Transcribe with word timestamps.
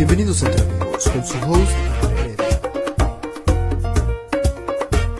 Bienvenidos 0.00 0.42
entre 0.42 0.62
amigos 0.62 1.10
con 1.10 1.26
su 1.26 1.36
host 1.46 1.70
Andrea. 2.02 2.60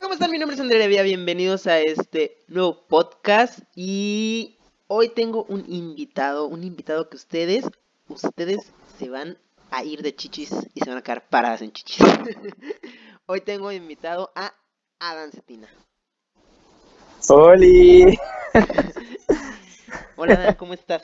¿Cómo 0.01 0.15
están? 0.15 0.31
Mi 0.31 0.39
nombre 0.39 0.55
es 0.55 0.61
Andrea 0.63 0.87
Vía, 0.87 1.03
bienvenidos 1.03 1.67
a 1.67 1.81
este 1.81 2.39
nuevo 2.49 2.87
podcast 2.89 3.59
y 3.77 4.57
hoy 4.87 5.11
tengo 5.11 5.45
un 5.51 5.67
invitado, 5.69 6.47
un 6.47 6.65
invitado 6.65 7.11
que 7.11 7.17
ustedes, 7.19 7.67
ustedes 8.09 8.73
se 8.99 9.11
van 9.11 9.37
a 9.71 9.85
ir 9.85 10.01
de 10.01 10.17
chichis 10.17 10.51
y 10.73 10.81
se 10.81 10.89
van 10.89 10.97
a 10.97 11.03
quedar 11.03 11.29
paradas 11.29 11.61
en 11.61 11.73
chichis. 11.73 12.03
hoy 13.27 13.43
tengo 13.43 13.71
invitado 13.73 14.33
a 14.35 14.55
Adán 14.99 15.31
Cetina. 15.31 15.69
¡Holi! 17.29 18.19
Hola 20.23 20.55
¿cómo 20.59 20.75
estás? 20.75 21.03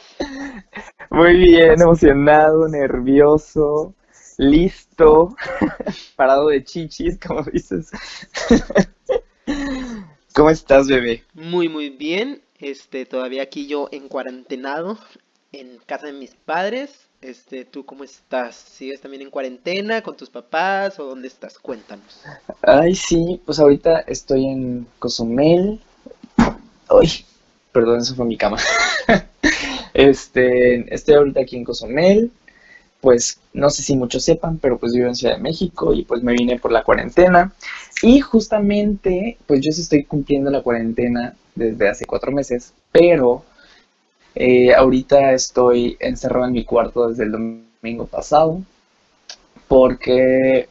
Muy 1.09 1.39
bien, 1.39 1.81
emocionado, 1.81 2.69
nervioso, 2.69 3.95
listo, 4.37 5.35
parado 6.17 6.49
de 6.49 6.63
chichis, 6.63 7.19
como 7.19 7.43
dices. 7.45 7.91
¿Cómo 10.35 10.51
estás, 10.51 10.89
bebé? 10.89 11.25
Muy 11.33 11.71
muy 11.71 11.89
bien, 11.89 12.43
este, 12.59 13.07
todavía 13.07 13.43
aquí 13.43 13.67
yo 13.67 13.89
en 13.91 14.09
cuarentenado, 14.09 14.99
en 15.51 15.79
casa 15.87 16.09
de 16.09 16.13
mis 16.13 16.35
padres. 16.35 17.09
Este, 17.23 17.65
¿tú 17.65 17.87
cómo 17.87 18.05
estás? 18.05 18.55
¿Sigues 18.55 19.01
también 19.01 19.23
en 19.23 19.31
cuarentena 19.31 20.03
con 20.03 20.15
tus 20.15 20.29
papás 20.29 21.01
o 21.01 21.07
dónde 21.07 21.29
estás? 21.29 21.59
Cuéntanos. 21.59 22.21
Ay, 22.61 22.95
sí, 22.95 23.41
pues 23.47 23.59
ahorita 23.61 24.01
estoy 24.01 24.45
en 24.45 24.87
Cozumel. 24.99 25.81
Ay, 26.91 27.25
perdón, 27.77 28.01
eso 28.01 28.15
fue 28.15 28.25
mi 28.25 28.39
cama. 28.39 28.57
Este, 29.93 30.95
estoy 30.95 31.15
ahorita 31.15 31.41
aquí 31.41 31.57
en 31.57 31.65
Cozumel. 31.65 32.31
Pues 33.01 33.39
no 33.55 33.71
sé 33.71 33.83
si 33.83 33.97
muchos 33.97 34.25
sepan, 34.25 34.59
pero 34.59 34.79
pues 34.79 34.93
vivo 34.93 35.09
en 35.09 35.15
Ciudad 35.15 35.37
de 35.37 35.43
México 35.43 35.95
y 35.95 36.05
pues 36.05 36.23
me 36.23 36.35
vine 36.35 36.59
por 36.59 36.71
la 36.71 36.83
cuarentena. 36.83 37.55
Y 38.03 38.21
justamente, 38.21 39.39
pues 39.47 39.61
yo 39.63 39.73
sí 39.73 39.81
estoy 39.83 40.05
cumpliendo 40.05 40.51
la 40.51 40.63
cuarentena 40.63 41.35
desde 41.55 41.89
hace 41.89 42.05
cuatro 42.05 42.31
meses, 42.31 42.75
pero 42.93 43.43
eh, 44.35 44.75
ahorita 44.75 45.33
estoy 45.33 45.97
encerrado 46.01 46.47
en 46.47 46.53
mi 46.53 46.65
cuarto 46.65 47.09
desde 47.09 47.25
el 47.25 47.33
domingo 47.33 48.07
pasado 48.07 48.63
porque 49.69 50.69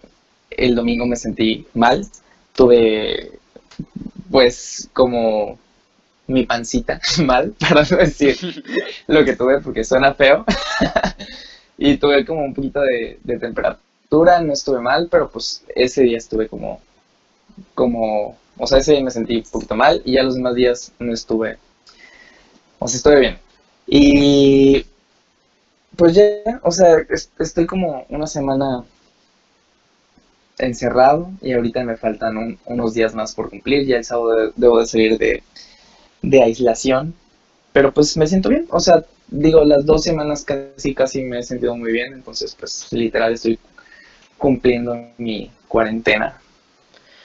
el 0.51 0.75
domingo 0.75 1.05
me 1.07 1.15
sentí 1.15 1.65
mal. 1.73 2.05
Tuve, 2.53 3.39
pues, 4.29 4.89
como 4.93 5.57
mi 6.27 6.45
pancita 6.45 6.99
mal, 7.25 7.53
para 7.59 7.83
no 7.89 7.97
decir 7.97 8.37
lo 9.07 9.23
que 9.25 9.35
tuve 9.35 9.61
porque 9.61 9.83
suena 9.83 10.13
feo. 10.13 10.45
y 11.77 11.97
tuve 11.97 12.25
como 12.25 12.43
un 12.45 12.53
poquito 12.53 12.81
de, 12.81 13.19
temperatura, 13.39 14.41
no 14.41 14.53
estuve 14.53 14.79
mal, 14.81 15.07
pero 15.11 15.29
pues 15.29 15.63
ese 15.75 16.03
día 16.03 16.17
estuve 16.17 16.47
como, 16.47 16.81
como, 17.75 18.37
o 18.57 18.67
sea, 18.67 18.79
ese 18.79 18.93
día 18.93 19.03
me 19.03 19.11
sentí 19.11 19.37
un 19.37 19.43
poquito 19.43 19.75
mal 19.75 20.01
y 20.05 20.13
ya 20.13 20.23
los 20.23 20.35
demás 20.35 20.55
días 20.55 20.93
no 20.99 21.13
estuve, 21.13 21.57
o 22.79 22.87
sea, 22.87 22.97
estuve 22.97 23.19
bien. 23.19 23.37
Y 23.87 24.85
pues 25.97 26.13
ya, 26.13 26.59
o 26.63 26.71
sea, 26.71 26.97
es- 27.09 27.31
estoy 27.39 27.65
como 27.65 28.05
una 28.09 28.27
semana 28.27 28.83
encerrado 30.57 31.31
y 31.41 31.53
ahorita 31.53 31.83
me 31.83 31.97
faltan 31.97 32.37
un- 32.37 32.59
unos 32.65 32.93
días 32.93 33.13
más 33.15 33.33
por 33.35 33.49
cumplir. 33.49 33.85
Ya 33.85 33.97
el 33.97 34.05
sábado 34.05 34.31
de- 34.35 34.51
debo 34.55 34.79
de 34.79 34.85
salir 34.85 35.17
de, 35.17 35.43
de 36.21 36.43
aislación, 36.43 37.13
pero 37.73 37.93
pues 37.93 38.15
me 38.17 38.27
siento 38.27 38.49
bien. 38.49 38.67
O 38.69 38.79
sea, 38.79 39.05
digo, 39.27 39.63
las 39.63 39.85
dos 39.85 40.03
semanas 40.03 40.43
casi, 40.43 40.93
casi 40.93 41.23
me 41.23 41.39
he 41.39 41.43
sentido 41.43 41.75
muy 41.75 41.91
bien, 41.91 42.13
entonces 42.13 42.55
pues 42.59 42.91
literal 42.91 43.33
estoy 43.33 43.59
cumpliendo 44.37 44.95
mi 45.17 45.51
cuarentena 45.67 46.39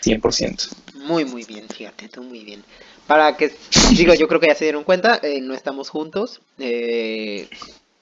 100%. 0.02 0.68
Muy, 0.94 1.24
muy 1.24 1.44
bien, 1.44 1.68
fíjate, 1.68 2.08
tú 2.08 2.22
muy 2.22 2.44
bien. 2.44 2.62
Para 3.06 3.36
que, 3.36 3.52
digo, 3.96 4.14
yo 4.14 4.28
creo 4.28 4.40
que 4.40 4.48
ya 4.48 4.54
se 4.54 4.64
dieron 4.64 4.84
cuenta, 4.84 5.18
eh, 5.22 5.40
no 5.40 5.54
estamos 5.54 5.88
juntos, 5.88 6.40
eh, 6.58 7.48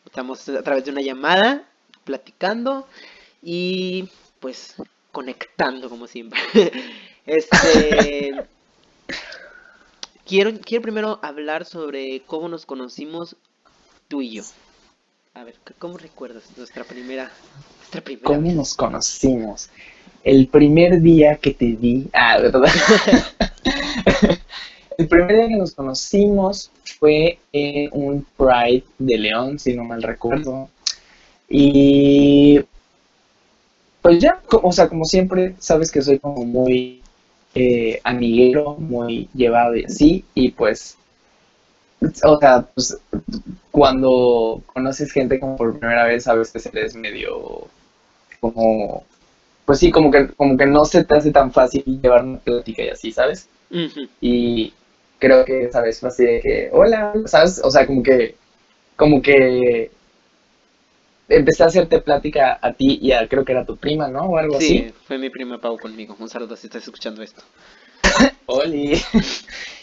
estamos 0.05 0.49
a 0.49 0.63
través 0.63 0.85
de 0.85 0.91
una 0.91 1.01
llamada, 1.01 1.65
platicando 2.05 2.87
y 3.43 4.09
pues 4.41 4.75
conectando 5.13 5.89
como 5.89 6.07
siempre. 6.07 6.41
Este, 7.29 8.33
quiero, 10.29 10.53
quiero 10.61 10.83
primero 10.83 11.19
hablar 11.23 11.65
sobre 11.65 12.23
cómo 12.27 12.49
nos 12.49 12.67
conocimos 12.67 13.37
tú 14.07 14.23
y 14.23 14.33
yo. 14.33 14.43
A 15.35 15.45
ver, 15.45 15.55
¿cómo 15.79 15.97
recuerdas 15.97 16.45
nuestra 16.57 16.85
primera, 16.85 17.31
nuestra 17.79 18.01
primera 18.03 18.27
¿Cómo 18.27 18.43
vez? 18.43 18.55
nos 18.55 18.75
conocimos? 18.75 19.71
El 20.23 20.49
primer 20.49 21.01
día 21.01 21.37
que 21.37 21.55
te 21.55 21.73
vi, 21.73 22.09
ah, 22.13 22.39
¿verdad? 22.39 22.69
El 24.99 25.07
primer 25.07 25.37
día 25.37 25.49
que 25.49 25.57
nos 25.57 25.75
conocimos 25.75 26.71
fue 26.99 27.39
en 27.53 27.89
un 27.93 28.27
Pride 28.37 28.85
de 28.99 29.17
León, 29.17 29.59
si 29.59 29.75
no 29.75 29.85
mal 29.85 30.03
recuerdo. 30.03 30.69
Y 31.49 32.61
pues 34.03 34.19
ya, 34.19 34.43
o 34.51 34.73
sea, 34.73 34.89
como 34.89 35.05
siempre, 35.05 35.55
sabes 35.61 35.93
que 35.93 36.03
soy 36.03 36.19
como 36.19 36.45
muy 36.45 36.98
eh, 37.59 38.01
amiguero, 38.05 38.77
muy 38.77 39.29
llevado 39.35 39.75
y 39.75 39.85
así, 39.85 40.25
y 40.35 40.51
pues, 40.53 40.97
o 42.23 42.39
sea, 42.39 42.63
pues 42.63 42.97
cuando 43.73 44.63
conoces 44.73 45.11
gente 45.11 45.41
como 45.41 45.57
por 45.57 45.79
primera 45.79 46.05
vez, 46.07 46.29
a 46.29 46.35
veces 46.35 46.67
eres 46.67 46.95
medio 46.95 47.67
como, 48.41 49.05
pues 49.65 49.81
sí, 49.81 49.91
como 49.91 50.11
que, 50.13 50.29
como 50.29 50.57
que 50.57 50.67
no 50.67 50.85
se 50.85 51.03
te 51.03 51.17
hace 51.17 51.33
tan 51.33 51.51
fácil 51.51 51.83
llevar 52.01 52.25
una 52.25 52.39
plática 52.39 52.85
y 52.85 52.91
así, 52.91 53.11
¿sabes? 53.11 53.49
Y 54.21 54.73
creo 55.19 55.45
que 55.45 55.65
esa 55.65 55.83
vez 55.83 55.99
fue 55.99 56.11
así 56.11 56.25
de 56.25 56.41
que, 56.41 56.71
hola, 56.73 57.13
¿sabes? 57.27 57.61
O 57.65 57.71
sea, 57.73 57.87
como 57.87 58.05
que, 58.05 58.37
como 58.95 59.21
que 59.21 59.91
empecé 61.29 61.63
a 61.63 61.67
hacerte 61.67 62.01
plática 62.01 62.59
a 62.61 62.73
ti 62.73 62.99
y 63.03 63.13
a, 63.13 63.29
creo 63.29 63.45
que 63.45 63.53
era 63.53 63.65
tu 63.65 63.77
prima, 63.77 64.09
¿no? 64.09 64.23
O 64.23 64.39
algo 64.39 64.57
así. 64.57 64.67
Sí, 64.79 64.95
fue 65.07 65.19
mi 65.19 65.31
prima 65.31 65.59
Pau 65.61 65.79
conmigo. 65.79 66.17
Un 66.19 66.29
saludo 66.29 66.57
si 66.57 66.67
estás 66.69 66.83
escuchando 66.85 67.23
esto. 67.23 67.43
Oli. 68.47 69.01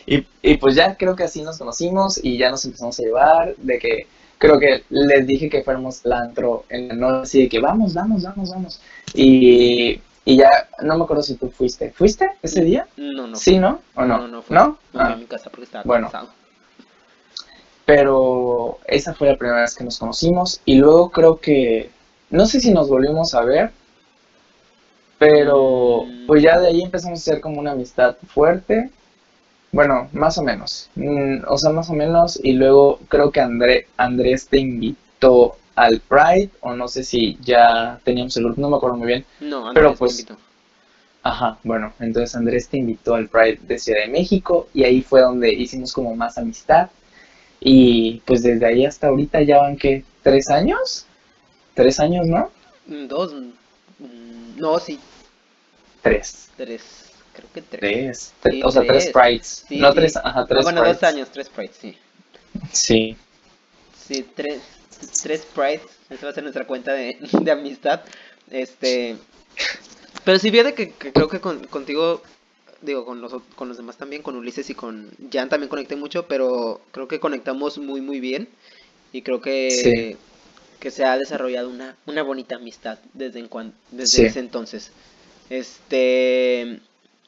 Y, 0.07 0.23
y 0.43 0.57
pues 0.57 0.75
ya 0.75 0.95
creo 0.95 1.15
que 1.15 1.23
así 1.23 1.41
nos 1.41 1.57
conocimos 1.57 2.23
y 2.23 2.37
ya 2.37 2.51
nos 2.51 2.63
empezamos 2.63 2.99
a 2.99 3.01
llevar, 3.01 3.55
de 3.55 3.79
que 3.79 4.05
creo 4.37 4.59
que 4.59 4.83
les 4.89 5.25
dije 5.25 5.49
que 5.49 5.63
fuéramos 5.63 6.05
al 6.05 6.13
antro 6.13 6.65
en 6.69 6.89
la 6.89 6.93
noche, 6.93 7.21
así 7.23 7.41
de 7.41 7.49
que 7.49 7.57
vamos, 7.59 7.95
vamos, 7.95 8.21
vamos, 8.21 8.51
vamos. 8.51 8.81
Y, 9.15 9.99
y 10.23 10.37
ya, 10.37 10.69
no 10.83 10.95
me 10.95 11.05
acuerdo 11.05 11.23
si 11.23 11.33
tú 11.37 11.49
fuiste. 11.49 11.89
¿Fuiste 11.89 12.29
ese 12.43 12.61
día? 12.63 12.87
No, 12.97 13.25
no. 13.25 13.35
Sí, 13.35 13.57
¿no? 13.57 13.81
¿O 13.95 14.05
no? 14.05 14.19
No, 14.19 14.27
no 14.27 14.41
fue. 14.43 14.55
¿No? 14.55 14.77
Fui 14.91 15.01
Ah. 15.01 15.13
a 15.13 15.15
mi 15.15 15.25
casa 15.25 15.49
porque 15.49 15.63
estaba 15.65 15.83
Bueno. 15.85 16.11
cansado. 16.11 16.31
Pero 17.85 18.79
esa 18.87 19.13
fue 19.13 19.27
la 19.29 19.37
primera 19.37 19.61
vez 19.61 19.75
que 19.75 19.83
nos 19.83 19.99
conocimos 19.99 20.59
y 20.65 20.75
luego 20.75 21.11
creo 21.11 21.39
que, 21.39 21.91
no 22.31 22.45
sé 22.47 22.59
si 22.59 22.71
nos 22.71 22.89
volvimos 22.89 23.33
a 23.35 23.41
ver, 23.43 23.71
pero 25.17 26.03
Mm. 26.05 26.25
pues 26.27 26.43
ya 26.43 26.59
de 26.59 26.67
ahí 26.67 26.81
empezamos 26.81 27.19
a 27.19 27.21
hacer 27.21 27.41
como 27.41 27.59
una 27.59 27.71
amistad 27.71 28.15
fuerte. 28.27 28.89
Bueno, 29.71 30.09
más 30.13 30.37
o 30.37 30.43
menos. 30.43 30.89
Mm, 30.95 31.43
o 31.47 31.57
sea, 31.57 31.71
más 31.71 31.89
o 31.89 31.93
menos. 31.93 32.39
Y 32.43 32.53
luego 32.53 32.99
creo 33.09 33.31
que 33.31 33.41
André, 33.41 33.87
Andrés 33.97 34.47
te 34.47 34.59
invitó 34.59 35.57
al 35.75 35.99
Pride, 35.99 36.49
o 36.61 36.73
no 36.73 36.87
sé 36.87 37.03
si 37.03 37.37
ya 37.41 37.99
teníamos 38.03 38.35
el 38.37 38.45
grupo, 38.45 38.61
no 38.61 38.69
me 38.69 38.77
acuerdo 38.77 38.97
muy 38.97 39.07
bien. 39.07 39.25
No, 39.41 39.67
Andrés 39.67 39.73
Pero, 39.73 39.95
pues, 39.95 40.19
invitó. 40.19 40.37
Ajá, 41.23 41.57
bueno, 41.63 41.91
entonces 41.99 42.35
Andrés 42.35 42.69
te 42.69 42.77
invitó 42.77 43.15
al 43.15 43.27
Pride 43.27 43.59
de 43.63 43.79
Ciudad 43.79 44.01
de 44.01 44.07
México 44.09 44.67
y 44.73 44.83
ahí 44.83 45.01
fue 45.01 45.21
donde 45.21 45.51
hicimos 45.51 45.91
como 45.91 46.15
más 46.15 46.37
amistad. 46.37 46.89
Y 47.67 48.21
pues 48.25 48.43
desde 48.43 48.65
ahí 48.67 48.85
hasta 48.85 49.07
ahorita 49.07 49.41
ya 49.41 49.57
van 49.59 49.75
que 49.77 50.05
tres 50.21 50.49
años, 50.51 51.07
tres 51.73 51.99
años, 51.99 52.27
¿no? 52.27 52.51
Mm, 52.87 53.07
Dos. 53.07 53.33
mm, 53.33 54.57
No, 54.57 54.79
sí. 54.79 54.99
Tres, 56.01 56.49
Tres. 56.55 56.83
Creo 57.33 57.49
que 57.53 57.61
tres. 57.61 58.33
tres, 58.39 58.55
Sí, 58.55 58.61
o 58.63 58.71
sea, 58.71 58.85
tres 58.85 59.11
tres. 59.11 59.13
Prides, 59.13 59.65
Sí, 59.67 59.79
no 59.79 59.91
sí. 59.91 59.95
tres, 59.95 60.15
ajá, 60.17 60.45
Ah, 60.45 60.45
tres 60.47 60.63
bueno, 60.63 60.81
Prides. 60.81 61.01
dos 61.01 61.09
años, 61.09 61.29
tres 61.31 61.49
Prides, 61.49 61.75
sí. 61.81 61.97
Sí, 62.71 63.17
Sí, 64.07 64.25
tres, 64.35 64.61
tres 65.23 65.45
Prides. 65.53 65.81
Esa 66.09 66.25
va 66.27 66.31
a 66.31 66.33
ser 66.35 66.43
nuestra 66.43 66.65
cuenta 66.67 66.93
de, 66.93 67.17
de 67.41 67.51
amistad. 67.51 68.01
Este. 68.51 69.17
Pero 70.23 70.39
sí, 70.39 70.51
fíjate 70.51 70.73
que, 70.73 70.91
que 70.91 71.11
creo 71.13 71.27
que 71.27 71.39
con- 71.41 71.65
contigo, 71.67 72.21
digo, 72.81 73.05
con 73.05 73.21
los, 73.21 73.33
con 73.55 73.67
los 73.67 73.77
demás 73.77 73.97
también, 73.97 74.21
con 74.21 74.35
Ulises 74.35 74.69
y 74.69 74.75
con 74.75 75.09
Jan 75.31 75.49
también 75.49 75.69
conecté 75.69 75.95
mucho, 75.95 76.27
pero 76.27 76.81
creo 76.91 77.07
que 77.07 77.19
conectamos 77.19 77.77
muy, 77.77 78.01
muy 78.01 78.19
bien. 78.19 78.47
Y 79.11 79.21
creo 79.21 79.41
que, 79.41 79.71
Sí. 79.71 80.17
que 80.79 80.91
se 80.91 81.05
ha 81.05 81.17
desarrollado 81.17 81.69
una, 81.69 81.95
una 82.05 82.21
bonita 82.23 82.55
amistad 82.57 82.99
desde, 83.13 83.39
en 83.39 83.47
cuan- 83.49 83.73
desde 83.91 84.17
Sí. 84.17 84.25
ese 84.25 84.39
entonces. 84.39 84.91
Este. 85.49 86.79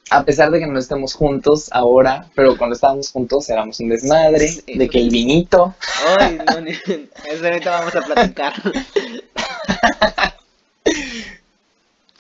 a 0.10 0.24
pesar 0.24 0.50
de 0.52 0.60
que 0.60 0.68
no 0.68 0.80
estemos 0.80 1.14
juntos 1.14 1.68
ahora, 1.74 2.30
pero 2.34 2.58
cuando 2.58 2.76
estábamos 2.76 3.12
juntos 3.12 3.50
éramos 3.50 3.80
un 3.82 3.90
desmadre, 3.90 4.48
Sí, 4.48 4.78
de 4.78 4.88
que 4.88 5.00
el 5.00 5.10
vinito, 5.10 5.76
Ay, 6.20 6.40
no, 6.48 6.62
ni- 6.62 6.72
eso 7.30 7.44
ahorita 7.46 7.72
vamos 7.72 7.96
a 7.96 8.02
platicar. 8.02 8.54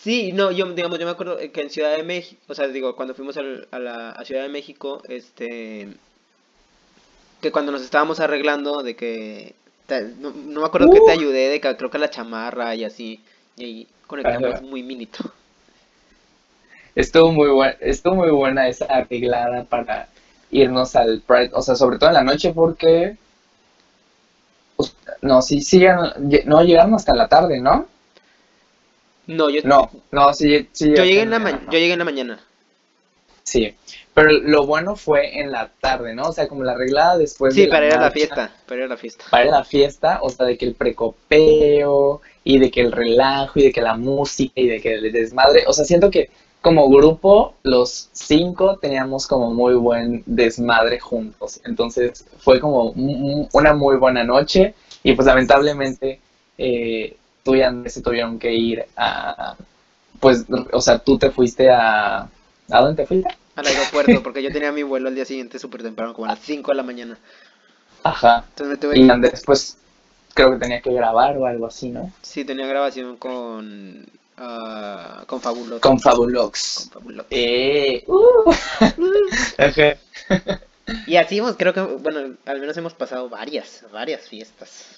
Sí, 0.07 0.31
no, 0.33 0.51
yo, 0.51 0.65
digamos, 0.73 0.97
yo 0.99 1.05
me 1.05 1.11
acuerdo 1.11 1.37
que 1.51 1.61
en 1.61 1.69
Ciudad 1.69 1.95
de 1.97 2.03
México, 2.03 2.41
o 2.47 2.53
sea, 2.55 2.67
digo, 2.67 2.95
cuando 2.95 3.13
fuimos 3.15 3.35
al- 3.37 3.67
a, 3.71 3.79
la 3.79 4.11
a 4.11 4.23
Ciudad 4.25 4.43
de 4.43 4.49
México, 4.49 5.01
este, 5.07 5.99
que 7.41 7.51
cuando 7.51 7.71
nos 7.71 7.81
estábamos 7.81 8.19
arreglando 8.19 8.83
de 8.83 8.95
que, 8.95 9.55
te- 9.85 10.15
no, 10.15 10.31
no 10.31 10.61
me 10.61 10.65
acuerdo 10.67 10.89
que 10.89 11.01
te 11.01 11.11
Uh. 11.11 11.11
ayudé, 11.11 11.49
de 11.49 11.61
que 11.61 11.75
creo 11.77 11.89
que 11.89 11.97
la 11.99 12.09
chamarra 12.09 12.75
y 12.75 12.83
así, 12.83 13.23
y 13.55 13.63
ahí 13.65 13.87
conectamos 14.07 14.61
Ajá. 14.61 14.61
muy 14.61 14.83
minito. 14.83 15.33
Estuvo 16.95 17.31
muy 17.31 17.47
buena, 17.49 17.77
estuvo 17.79 18.15
muy 18.15 18.29
buena 18.29 18.67
esa 18.67 18.85
arreglada 18.87 19.63
para 19.63 20.09
irnos 20.51 20.97
al 20.97 21.21
Pride, 21.21 21.51
o 21.53 21.61
sea, 21.61 21.75
sobre 21.75 21.97
todo 21.97 22.09
en 22.09 22.15
la 22.15 22.23
noche 22.23 22.51
porque 22.53 23.15
pues, 24.75 24.95
no, 25.21 25.41
sí, 25.41 25.61
sí, 25.61 25.83
no 26.45 26.63
llegaron 26.63 26.93
hasta 26.95 27.15
la 27.15 27.27
tarde, 27.27 27.59
¿no? 27.59 27.87
No, 29.27 29.49
yo, 29.49 29.61
No, 29.63 29.89
no, 30.11 30.33
sí, 30.33 30.67
sí. 30.71 30.89
yo 30.95 31.03
llegué 31.03 31.21
en 31.21 31.29
la 31.31 31.39
mañana. 31.39 31.61
ma- 31.65 31.71
yo 31.71 31.77
llegué 31.79 31.93
en 31.93 31.99
la 31.99 32.05
mañana. 32.05 32.39
Sí, 33.43 33.73
pero 34.13 34.31
lo 34.31 34.65
bueno 34.65 34.95
fue 34.95 35.39
en 35.39 35.51
la 35.51 35.69
tarde, 35.79 36.13
¿no? 36.13 36.23
O 36.23 36.31
sea, 36.33 36.47
como 36.47 36.63
la 36.63 36.73
arreglada 36.73 37.17
después 37.17 37.55
Sí, 37.55 37.61
de 37.61 37.67
la 37.67 37.71
para 37.75 37.85
ir 37.85 37.91
a 37.91 37.95
la 37.95 38.01
marcha, 38.01 38.13
fiesta, 38.13 38.51
para 38.65 38.79
ir 38.79 38.83
a 38.85 38.87
la 38.89 38.97
fiesta. 38.97 39.25
Para 39.31 39.43
ir 39.45 39.49
a 39.53 39.57
la 39.59 39.63
fiesta, 39.63 40.19
o 40.21 40.29
sea, 40.29 40.45
de 40.45 40.57
que 40.57 40.65
el 40.65 40.73
precopeo 40.73 42.21
y 42.43 42.59
de 42.59 42.71
que 42.71 42.81
el 42.81 42.91
relajo 42.91 43.59
y 43.59 43.63
de 43.63 43.71
que 43.71 43.81
la 43.81 43.95
música 43.95 44.51
y 44.55 44.67
de 44.67 44.81
que 44.81 44.93
el 44.95 45.11
desmadre, 45.11 45.63
o 45.67 45.73
sea, 45.73 45.85
siento 45.85 46.09
que 46.11 46.29
como 46.61 46.89
grupo 46.89 47.53
los 47.63 48.09
cinco 48.11 48.77
teníamos 48.77 49.27
como 49.27 49.53
muy 49.53 49.75
buen 49.75 50.23
desmadre 50.25 50.99
juntos, 50.99 51.61
entonces 51.63 52.25
fue 52.39 52.59
como 52.59 52.89
un- 52.89 53.47
una 53.53 53.73
muy 53.73 53.95
buena 53.95 54.23
noche 54.25 54.73
y 55.03 55.13
pues 55.13 55.25
lamentablemente 55.27 56.19
eh, 56.57 57.15
tú 57.47 57.55
y 57.55 57.61
Andrés 57.61 57.93
se 57.93 58.01
tuvieron 58.01 58.37
que 58.39 58.53
ir 58.53 58.85
a, 58.97 59.55
pues, 60.19 60.45
o 60.73 60.81
sea, 60.81 60.99
tú 60.99 61.17
te 61.17 61.31
fuiste 61.31 61.69
a, 61.69 62.23
¿a 62.23 62.81
dónde 62.81 63.03
te 63.03 63.07
fuiste? 63.07 63.33
Al 63.55 63.65
aeropuerto, 63.65 64.21
porque 64.21 64.43
yo 64.43 64.51
tenía 64.51 64.73
mi 64.73 64.83
vuelo 64.83 65.07
al 65.07 65.15
día 65.15 65.23
siguiente 65.23 65.57
súper 65.57 65.81
temprano, 65.81 66.13
como 66.13 66.25
a 66.25 66.31
las 66.31 66.39
5 66.39 66.69
de 66.71 66.75
la 66.75 66.83
mañana. 66.83 67.17
Ajá, 68.03 68.43
Entonces 68.49 68.67
me 68.67 68.77
tuve 68.77 68.99
y. 68.99 69.09
Andrés 69.09 69.43
pues 69.45 69.77
creo 70.33 70.51
que 70.51 70.57
tenía 70.57 70.81
que 70.81 70.91
grabar 70.91 71.37
o 71.37 71.45
algo 71.45 71.67
así, 71.67 71.89
¿no? 71.89 72.11
Sí, 72.21 72.43
tenía 72.43 72.67
grabación 72.67 73.15
con... 73.15 74.05
ah, 74.35 75.23
con 75.25 75.39
Fabuloso. 75.39 75.79
Con 75.79 76.01
Fabulox. 76.01 76.89
Con 76.91 77.01
Fabuloso. 77.01 77.27
Eh, 77.29 78.03
uh. 78.07 78.53
Y 81.05 81.15
así 81.15 81.37
hemos, 81.37 81.55
creo 81.57 81.73
que, 81.73 81.81
bueno, 81.81 82.35
al 82.45 82.59
menos 82.59 82.75
hemos 82.77 82.93
pasado 82.93 83.29
varias, 83.29 83.83
varias 83.91 84.27
fiestas. 84.27 84.97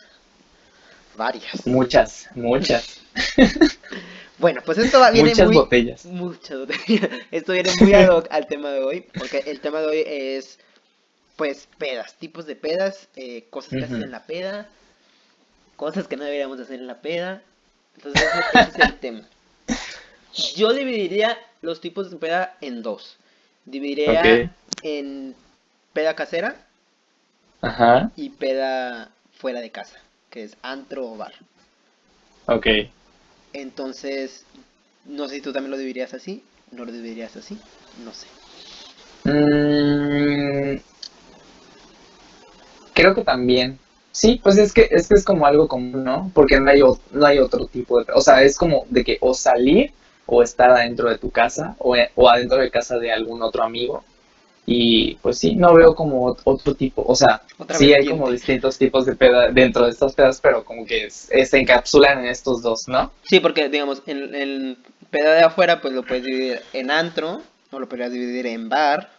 Varias. 1.15 1.65
Muchas, 1.67 2.29
muchas, 2.35 3.01
Bueno, 4.37 4.61
pues 4.65 4.77
esto 4.77 4.99
va, 5.01 5.11
viene 5.11 5.31
muchas 5.31 5.47
muy... 5.47 5.55
botellas. 5.55 6.05
Muchas 6.05 6.59
botellas. 6.59 7.09
Esto 7.31 7.51
viene 7.51 7.71
muy 7.81 7.93
ad 7.93 8.07
hoc 8.07 8.27
al 8.31 8.47
tema 8.47 8.69
de 8.71 8.79
hoy, 8.79 9.05
porque 9.17 9.43
el 9.47 9.59
tema 9.59 9.81
de 9.81 9.87
hoy 9.87 10.03
es, 10.05 10.59
pues, 11.35 11.67
pedas, 11.77 12.15
tipos 12.15 12.45
de 12.45 12.55
pedas, 12.55 13.09
eh, 13.17 13.47
cosas 13.49 13.71
que 13.71 13.83
haces 13.83 13.97
Ujú. 13.97 14.05
en 14.05 14.11
la 14.11 14.25
peda, 14.25 14.69
cosas 15.75 16.07
que 16.07 16.15
no 16.15 16.23
deberíamos 16.23 16.57
hacer 16.59 16.79
en 16.79 16.87
la 16.87 17.01
peda. 17.01 17.41
Entonces, 17.97 18.21
ese, 18.21 18.39
ese 18.69 18.81
es 18.81 18.87
el 18.87 18.99
tema. 18.99 19.27
Yo 20.55 20.71
dividiría 20.73 21.37
los 21.61 21.81
tipos 21.81 22.09
de 22.09 22.17
peda 22.17 22.55
en 22.61 22.81
dos. 22.81 23.17
Dividiría 23.65 24.49
en 24.83 25.35
peda 25.93 26.15
casera 26.15 26.55
Ajá, 27.61 28.11
y 28.15 28.29
peda 28.29 29.11
fuera 29.37 29.59
de 29.59 29.69
casa, 29.69 29.97
que 30.29 30.43
es 30.43 30.57
antro 30.61 31.07
o 31.11 31.17
bar. 31.17 31.33
ok. 32.47 32.67
Entonces, 33.53 34.47
no 35.03 35.27
sé 35.27 35.35
si 35.35 35.41
tú 35.41 35.53
también 35.53 35.69
lo 35.69 35.77
dividirías 35.77 36.13
así, 36.15 36.43
no 36.71 36.83
lo 36.85 36.91
dividirías 36.91 37.35
así, 37.35 37.61
no 37.93 38.11
sé. 38.13 38.27
Mm, 39.25 40.79
creo 42.93 43.15
que 43.15 43.23
también. 43.23 43.79
Sí, 44.11 44.39
pues 44.43 44.57
es 44.57 44.73
que, 44.73 44.87
es 44.91 45.07
que 45.07 45.15
es 45.15 45.23
como 45.23 45.45
algo 45.45 45.67
común, 45.67 46.03
¿no? 46.03 46.31
Porque 46.33 46.59
no 46.59 46.69
hay, 46.69 46.81
o- 46.81 46.99
no 47.11 47.25
hay 47.25 47.39
otro 47.39 47.67
tipo 47.67 47.99
de... 47.99 48.11
O 48.13 48.21
sea, 48.21 48.41
es 48.43 48.57
como 48.57 48.85
de 48.89 49.03
que 49.03 49.17
o 49.21 49.33
salir 49.33 49.93
o 50.25 50.41
estar 50.43 50.71
adentro 50.71 51.09
de 51.09 51.17
tu 51.17 51.31
casa 51.31 51.75
o, 51.79 51.95
o 52.15 52.29
adentro 52.29 52.57
de 52.57 52.71
casa 52.71 52.97
de 52.97 53.11
algún 53.11 53.41
otro 53.43 53.63
amigo. 53.63 54.03
Y 54.65 55.15
pues 55.15 55.39
sí, 55.39 55.55
no 55.55 55.73
veo 55.73 55.95
como 55.95 56.27
ot- 56.27 56.41
otro 56.43 56.75
tipo, 56.75 57.03
o 57.07 57.15
sea, 57.15 57.41
Otra 57.57 57.77
sí 57.77 57.91
hay 57.93 58.07
como 58.07 58.29
distintos 58.29 58.77
tipos 58.77 59.05
de 59.05 59.15
peda 59.15 59.49
dentro 59.51 59.85
de 59.85 59.91
estas 59.91 60.13
pedas, 60.13 60.39
pero 60.41 60.63
como 60.63 60.85
que 60.85 61.09
se 61.09 61.57
encapsulan 61.57 62.19
en 62.19 62.25
estos 62.27 62.61
dos, 62.61 62.87
¿no? 62.87 63.11
Sí, 63.23 63.39
porque 63.39 63.67
digamos, 63.69 64.03
en, 64.05 64.35
en 64.35 64.77
peda 65.09 65.33
de 65.33 65.41
afuera, 65.41 65.81
pues 65.81 65.93
lo 65.93 66.03
puedes 66.03 66.23
dividir 66.23 66.61
en 66.73 66.91
antro, 66.91 67.41
o 67.71 67.79
lo 67.79 67.89
podrías 67.89 68.11
dividir 68.11 68.45
en 68.45 68.69
bar, 68.69 69.09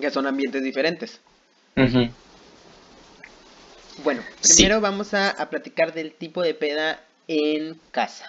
que 0.00 0.10
son 0.10 0.26
ambientes 0.26 0.62
diferentes. 0.62 1.20
Bueno, 4.04 4.22
Sí. 4.40 4.54
primero 4.54 4.80
vamos 4.80 5.14
a, 5.14 5.30
a 5.30 5.50
platicar 5.50 5.92
del 5.92 6.12
tipo 6.12 6.42
de 6.42 6.54
peda 6.54 7.00
en 7.28 7.80
casa. 7.90 8.26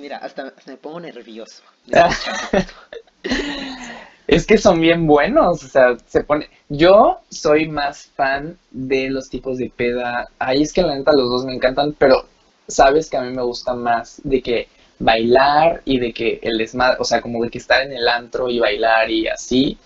Mira, 0.00 0.16
hasta 0.18 0.52
me 0.66 0.76
pongo 0.76 1.00
nervioso. 1.00 1.62
Es 4.26 4.46
que 4.46 4.56
son 4.56 4.80
bien 4.80 5.06
buenos, 5.06 5.64
o 5.64 5.68
sea, 5.68 5.96
se 6.06 6.24
pone... 6.24 6.48
Yo 6.68 7.20
soy 7.28 7.68
más 7.68 8.06
fan 8.16 8.56
de 8.70 9.10
los 9.10 9.28
tipos 9.28 9.58
de 9.58 9.68
peda. 9.68 10.26
Ahí 10.38 10.62
es 10.62 10.72
que 10.72 10.80
la 10.82 10.96
neta 10.96 11.12
los 11.12 11.28
dos 11.28 11.44
me 11.44 11.54
encantan, 11.54 11.94
pero 11.98 12.24
sabes 12.66 13.10
que 13.10 13.16
a 13.16 13.22
mí 13.22 13.34
me 13.34 13.42
gusta 13.42 13.74
más 13.74 14.20
de 14.24 14.40
que 14.40 14.68
bailar 14.98 15.82
y 15.84 15.98
de 15.98 16.12
que 16.12 16.40
el 16.42 16.56
desmadre, 16.56 16.96
o 17.00 17.04
sea, 17.04 17.20
como 17.20 17.42
de 17.44 17.50
que 17.50 17.58
estar 17.58 17.82
en 17.82 17.92
el 17.92 18.08
antro 18.08 18.48
y 18.48 18.58
bailar 18.60 19.10
y 19.10 19.26
así, 19.26 19.76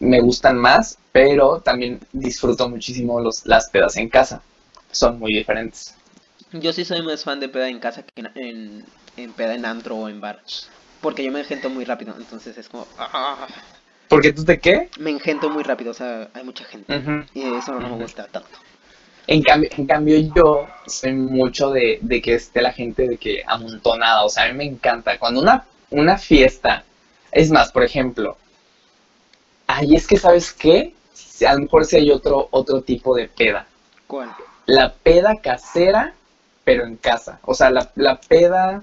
me 0.00 0.20
gustan 0.20 0.56
más, 0.56 0.98
pero 1.12 1.60
también 1.60 2.00
disfruto 2.12 2.68
muchísimo 2.68 3.20
los, 3.20 3.46
las 3.46 3.68
pedas 3.70 3.96
en 3.96 4.08
casa. 4.08 4.42
Son 4.90 5.18
muy 5.18 5.32
diferentes. 5.34 5.94
Yo 6.52 6.72
sí 6.72 6.84
soy 6.84 7.02
más 7.02 7.22
fan 7.22 7.38
de 7.38 7.48
peda 7.48 7.68
en 7.68 7.78
casa 7.78 8.02
que 8.02 8.12
en, 8.16 8.30
en, 8.34 8.84
en 9.16 9.32
peda 9.34 9.54
en 9.54 9.66
antro 9.66 9.96
o 9.96 10.08
en 10.08 10.20
bar. 10.20 10.40
Porque 11.00 11.22
yo 11.22 11.30
me 11.32 11.40
engento 11.40 11.68
muy 11.70 11.84
rápido, 11.84 12.14
entonces 12.16 12.56
es 12.58 12.68
como... 12.68 12.86
ah, 12.98 13.46
¿Porque 14.08 14.32
tú 14.32 14.44
te 14.44 14.58
qué? 14.58 14.88
me 14.98 15.10
engento 15.10 15.50
muy 15.50 15.62
rápido, 15.62 15.90
o 15.90 15.94
sea, 15.94 16.28
hay 16.32 16.44
mucha 16.44 16.64
gente. 16.64 17.26
Y 17.34 17.42
eso 17.54 17.72
no 17.78 17.88
me 17.88 18.02
gusta 18.02 18.26
tanto. 18.28 18.58
En 19.26 19.42
cambio, 19.42 19.68
en 19.76 19.86
cambio 19.86 20.16
yo 20.34 20.68
soy 20.86 21.12
mucho 21.12 21.70
de, 21.70 21.98
de 22.00 22.22
que 22.22 22.34
esté 22.34 22.62
la 22.62 22.72
gente 22.72 23.08
de 23.08 23.16
que 23.18 23.42
amontonada, 23.46 24.24
o 24.24 24.28
sea, 24.28 24.44
a 24.44 24.48
mí 24.48 24.54
me 24.54 24.64
encanta. 24.64 25.18
Cuando 25.18 25.40
una, 25.40 25.64
una 25.90 26.16
fiesta, 26.16 26.84
es 27.32 27.50
más, 27.50 27.72
por 27.72 27.82
ejemplo, 27.82 28.36
ay, 29.66 29.94
es 29.94 30.06
que 30.06 30.16
¿sabes 30.16 30.52
qué? 30.52 30.94
A 31.46 31.54
lo 31.54 31.60
mejor 31.60 31.84
si 31.84 31.96
hay 31.96 32.10
otro, 32.10 32.48
otro 32.50 32.82
tipo 32.82 33.14
de 33.16 33.28
peda. 33.28 33.66
¿Cuál? 34.06 34.30
La 34.66 34.92
peda 34.94 35.34
casera, 35.42 36.14
pero 36.64 36.84
en 36.86 36.96
casa. 36.96 37.40
O 37.44 37.54
sea, 37.54 37.70
la, 37.70 37.90
la 37.96 38.20
peda, 38.20 38.82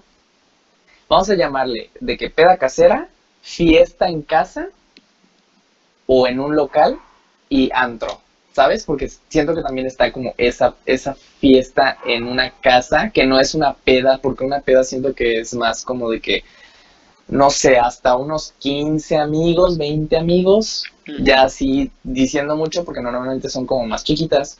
vamos 1.09 1.29
a 1.29 1.35
llamarle, 1.35 1.89
de 1.99 2.17
que 2.17 2.29
peda 2.29 2.57
casera, 2.57 3.09
fiesta 3.41 4.07
en 4.07 4.21
casa 4.21 4.69
o 6.07 6.27
en 6.27 6.39
un 6.39 6.55
local 6.55 6.99
y 7.49 7.69
antro, 7.73 8.19
¿sabes? 8.53 8.85
Porque 8.85 9.09
siento 9.29 9.53
que 9.53 9.61
también 9.61 9.87
está 9.87 10.11
como 10.11 10.33
esa, 10.37 10.75
esa 10.85 11.15
fiesta 11.15 11.97
en 12.05 12.25
una 12.25 12.51
casa 12.61 13.11
que 13.11 13.25
no 13.25 13.39
es 13.39 13.53
una 13.53 13.73
peda, 13.73 14.19
porque 14.21 14.45
una 14.45 14.61
peda 14.61 14.83
siento 14.83 15.13
que 15.13 15.39
es 15.39 15.53
más 15.53 15.83
como 15.83 16.09
de 16.09 16.21
que, 16.21 16.43
no 17.27 17.49
sé, 17.49 17.77
hasta 17.77 18.15
unos 18.15 18.53
15 18.59 19.17
amigos, 19.17 19.77
20 19.77 20.17
amigos, 20.17 20.85
ya 21.19 21.43
así 21.43 21.91
diciendo 22.03 22.55
mucho 22.55 22.85
porque 22.85 23.01
normalmente 23.01 23.49
son 23.49 23.65
como 23.65 23.85
más 23.85 24.03
chiquitas. 24.03 24.57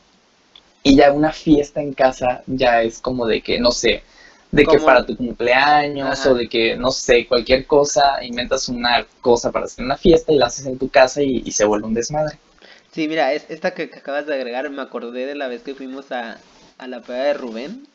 Y 0.85 0.97
ya 0.97 1.13
una 1.13 1.31
fiesta 1.31 1.81
en 1.81 1.93
casa 1.93 2.43
ya 2.45 2.81
es 2.81 2.99
como 2.99 3.25
de 3.25 3.41
que, 3.41 3.57
no 3.59 3.71
sé, 3.71 4.03
de 4.53 4.65
que 4.65 4.79
para 4.79 5.05
tu 5.05 5.17
cumpleaños 5.17 6.19
Ajá. 6.19 6.29
o 6.29 6.35
de 6.35 6.47
que, 6.47 6.75
no 6.75 6.91
sé, 6.91 7.25
cualquier 7.27 7.65
cosa, 7.65 8.23
inventas 8.23 8.69
una 8.69 9.05
cosa 9.19 9.51
para 9.51 9.65
hacer 9.65 9.83
una 9.83 9.97
fiesta 9.97 10.31
y 10.31 10.37
la 10.37 10.45
haces 10.45 10.67
en 10.67 10.77
tu 10.77 10.89
casa 10.89 11.23
y, 11.23 11.41
y 11.43 11.51
se 11.51 11.65
vuelve 11.65 11.87
un 11.87 11.93
desmadre. 11.95 12.37
Sí, 12.91 13.07
mira, 13.07 13.33
es, 13.33 13.45
esta 13.49 13.73
que, 13.73 13.89
que 13.89 13.97
acabas 13.99 14.27
de 14.27 14.35
agregar, 14.35 14.69
me 14.69 14.81
acordé 14.83 15.25
de 15.25 15.33
la 15.33 15.47
vez 15.47 15.63
que 15.63 15.73
fuimos 15.73 16.11
a, 16.11 16.37
a 16.77 16.87
la 16.87 17.01
peda 17.01 17.23
de 17.23 17.33
Rubén 17.33 17.87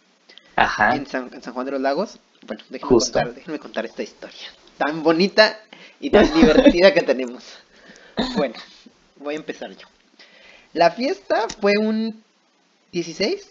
Ajá. 0.57 0.97
en 0.97 1.07
San, 1.07 1.31
en 1.33 1.43
San 1.43 1.55
Juan 1.55 1.65
de 1.67 1.73
los 1.73 1.81
Lagos. 1.81 2.19
Bueno, 2.47 2.63
déjenme 2.71 2.89
contar, 2.99 3.35
déjenme 3.35 3.59
contar 3.61 3.87
esta 3.87 4.03
historia 4.03 4.49
tan 4.79 5.03
bonita 5.03 5.61
y 6.01 6.11
tan 6.11 6.33
divertida 6.35 6.93
que 6.95 7.03
tenemos. 7.03 7.45
Bueno, 8.37 8.55
voy 9.17 9.35
a 9.35 9.39
empezar 9.39 9.71
yo. 9.77 9.87
La 10.73 10.91
fiesta 10.91 11.47
fue 11.61 11.79
un 11.79 12.23
16, 12.93 13.49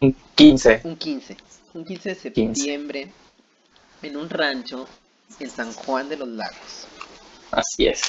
Un 0.00 0.16
15. 0.34 0.80
un 0.84 0.96
15, 0.96 1.36
un 1.74 1.84
15 1.84 2.08
de 2.08 2.32
15. 2.32 2.54
septiembre 2.54 3.12
en 4.02 4.16
un 4.16 4.30
rancho 4.30 4.88
en 5.40 5.50
San 5.50 5.72
Juan 5.72 6.08
de 6.08 6.16
los 6.16 6.28
Lagos. 6.28 6.86
Así 7.50 7.86
es. 7.86 8.00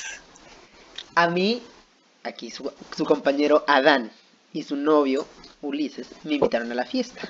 A 1.15 1.29
mí, 1.29 1.61
aquí 2.23 2.49
su, 2.51 2.71
su 2.95 3.05
compañero 3.05 3.63
Adán 3.67 4.11
y 4.53 4.63
su 4.63 4.75
novio 4.75 5.27
Ulises 5.61 6.07
me 6.23 6.35
invitaron 6.35 6.71
a 6.71 6.75
la 6.75 6.85
fiesta. 6.85 7.21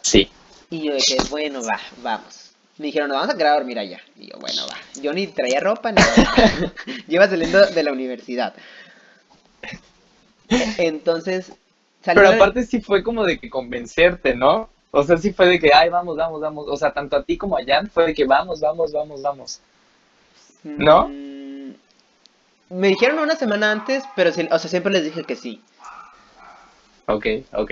Sí. 0.00 0.30
Y 0.70 0.82
yo 0.82 0.92
que, 0.96 1.16
bueno, 1.30 1.62
va, 1.62 1.78
vamos. 2.02 2.52
Me 2.78 2.86
dijeron, 2.86 3.08
nos 3.08 3.18
vamos 3.18 3.34
a 3.34 3.38
quedar 3.38 3.52
a 3.52 3.58
dormir 3.58 3.78
allá. 3.78 4.00
Y 4.18 4.28
yo, 4.28 4.38
bueno, 4.40 4.66
va. 4.66 4.76
Yo 5.00 5.12
ni 5.12 5.26
traía 5.28 5.60
ropa 5.60 5.92
ni 5.92 6.00
nada. 6.00 6.72
Iba 7.08 7.28
saliendo 7.28 7.66
de 7.66 7.82
la 7.82 7.92
universidad. 7.92 8.54
Entonces, 10.48 11.52
Pero 12.04 12.28
aparte 12.28 12.64
sí 12.64 12.80
fue 12.80 13.02
como 13.02 13.24
de 13.24 13.38
que 13.38 13.48
convencerte, 13.48 14.34
¿no? 14.34 14.70
O 14.96 15.02
sea, 15.02 15.16
sí 15.18 15.32
fue 15.32 15.46
de 15.48 15.58
que, 15.58 15.72
ay, 15.74 15.88
vamos, 15.90 16.16
vamos, 16.16 16.40
vamos. 16.40 16.66
O 16.68 16.76
sea, 16.76 16.92
tanto 16.92 17.16
a 17.16 17.24
ti 17.24 17.36
como 17.36 17.56
a 17.58 17.64
Jan 17.66 17.90
fue 17.90 18.06
de 18.06 18.14
que 18.14 18.24
vamos, 18.24 18.60
vamos, 18.60 18.92
vamos, 18.92 19.22
vamos. 19.22 19.60
¿no? 20.62 21.08
Mm, 21.08 21.74
Me 22.70 22.88
dijeron 22.88 23.18
una 23.18 23.36
semana 23.36 23.72
antes, 23.72 24.04
pero 24.16 24.32
sí, 24.32 24.48
o 24.50 24.58
sea, 24.58 24.70
siempre 24.70 24.92
les 24.92 25.04
dije 25.04 25.24
que 25.24 25.36
sí. 25.36 25.62
Ok, 27.06 27.26
ok. 27.52 27.70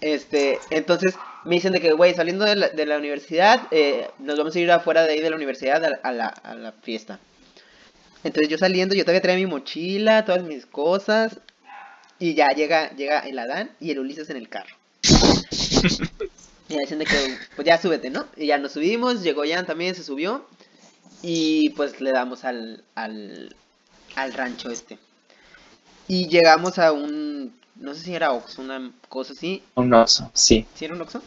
Este, 0.00 0.58
entonces 0.70 1.14
me 1.44 1.56
dicen 1.56 1.72
de 1.72 1.80
que, 1.80 1.92
güey, 1.92 2.14
saliendo 2.14 2.44
de 2.44 2.56
la, 2.56 2.68
de 2.68 2.86
la 2.86 2.98
universidad, 2.98 3.62
eh, 3.70 4.08
nos 4.18 4.38
vamos 4.38 4.54
a 4.56 4.60
ir 4.60 4.70
afuera 4.70 5.04
de 5.04 5.12
ahí 5.12 5.20
de 5.20 5.30
la 5.30 5.36
universidad 5.36 5.84
a, 5.84 5.98
a 6.02 6.12
la, 6.12 6.26
a 6.28 6.54
la 6.54 6.72
fiesta. 6.72 7.18
Entonces 8.24 8.48
yo 8.50 8.58
saliendo, 8.58 8.94
yo 8.94 9.04
todavía 9.04 9.22
traía 9.22 9.38
mi 9.38 9.46
mochila, 9.46 10.24
todas 10.24 10.42
mis 10.42 10.66
cosas, 10.66 11.40
y 12.18 12.34
ya 12.34 12.48
llega, 12.48 12.90
llega 12.96 13.20
el 13.20 13.38
Adán 13.38 13.70
y 13.80 13.90
el 13.92 14.00
Ulises 14.00 14.30
en 14.30 14.36
el 14.36 14.48
carro. 14.48 14.74
Y 16.70 16.74
ya 16.74 16.80
dicen 16.80 17.00
de 17.00 17.06
que, 17.06 17.38
pues 17.56 17.66
ya 17.66 17.78
súbete, 17.78 18.10
¿no? 18.10 18.26
Y 18.36 18.46
ya 18.46 18.58
nos 18.58 18.72
subimos, 18.72 19.22
llegó 19.22 19.42
Jan 19.46 19.66
también, 19.66 19.94
se 19.96 20.04
subió, 20.04 20.46
y 21.22 21.70
pues 21.70 22.00
le 22.00 22.12
damos 22.12 22.44
al, 22.44 22.84
al, 22.96 23.56
al 24.16 24.34
rancho 24.34 24.70
este. 24.70 24.98
Y 26.08 26.28
llegamos 26.28 26.78
a 26.78 26.92
un, 26.92 27.54
no 27.76 27.94
sé 27.94 28.00
si 28.02 28.14
era 28.14 28.32
Ox, 28.32 28.58
una 28.58 28.92
cosa 29.08 29.32
así, 29.32 29.62
Un 29.74 29.92
oso, 29.94 30.30
sí. 30.34 30.66
¿Sí 30.74 30.84
era 30.84 30.94
un 30.94 31.02
Oxxo? 31.02 31.22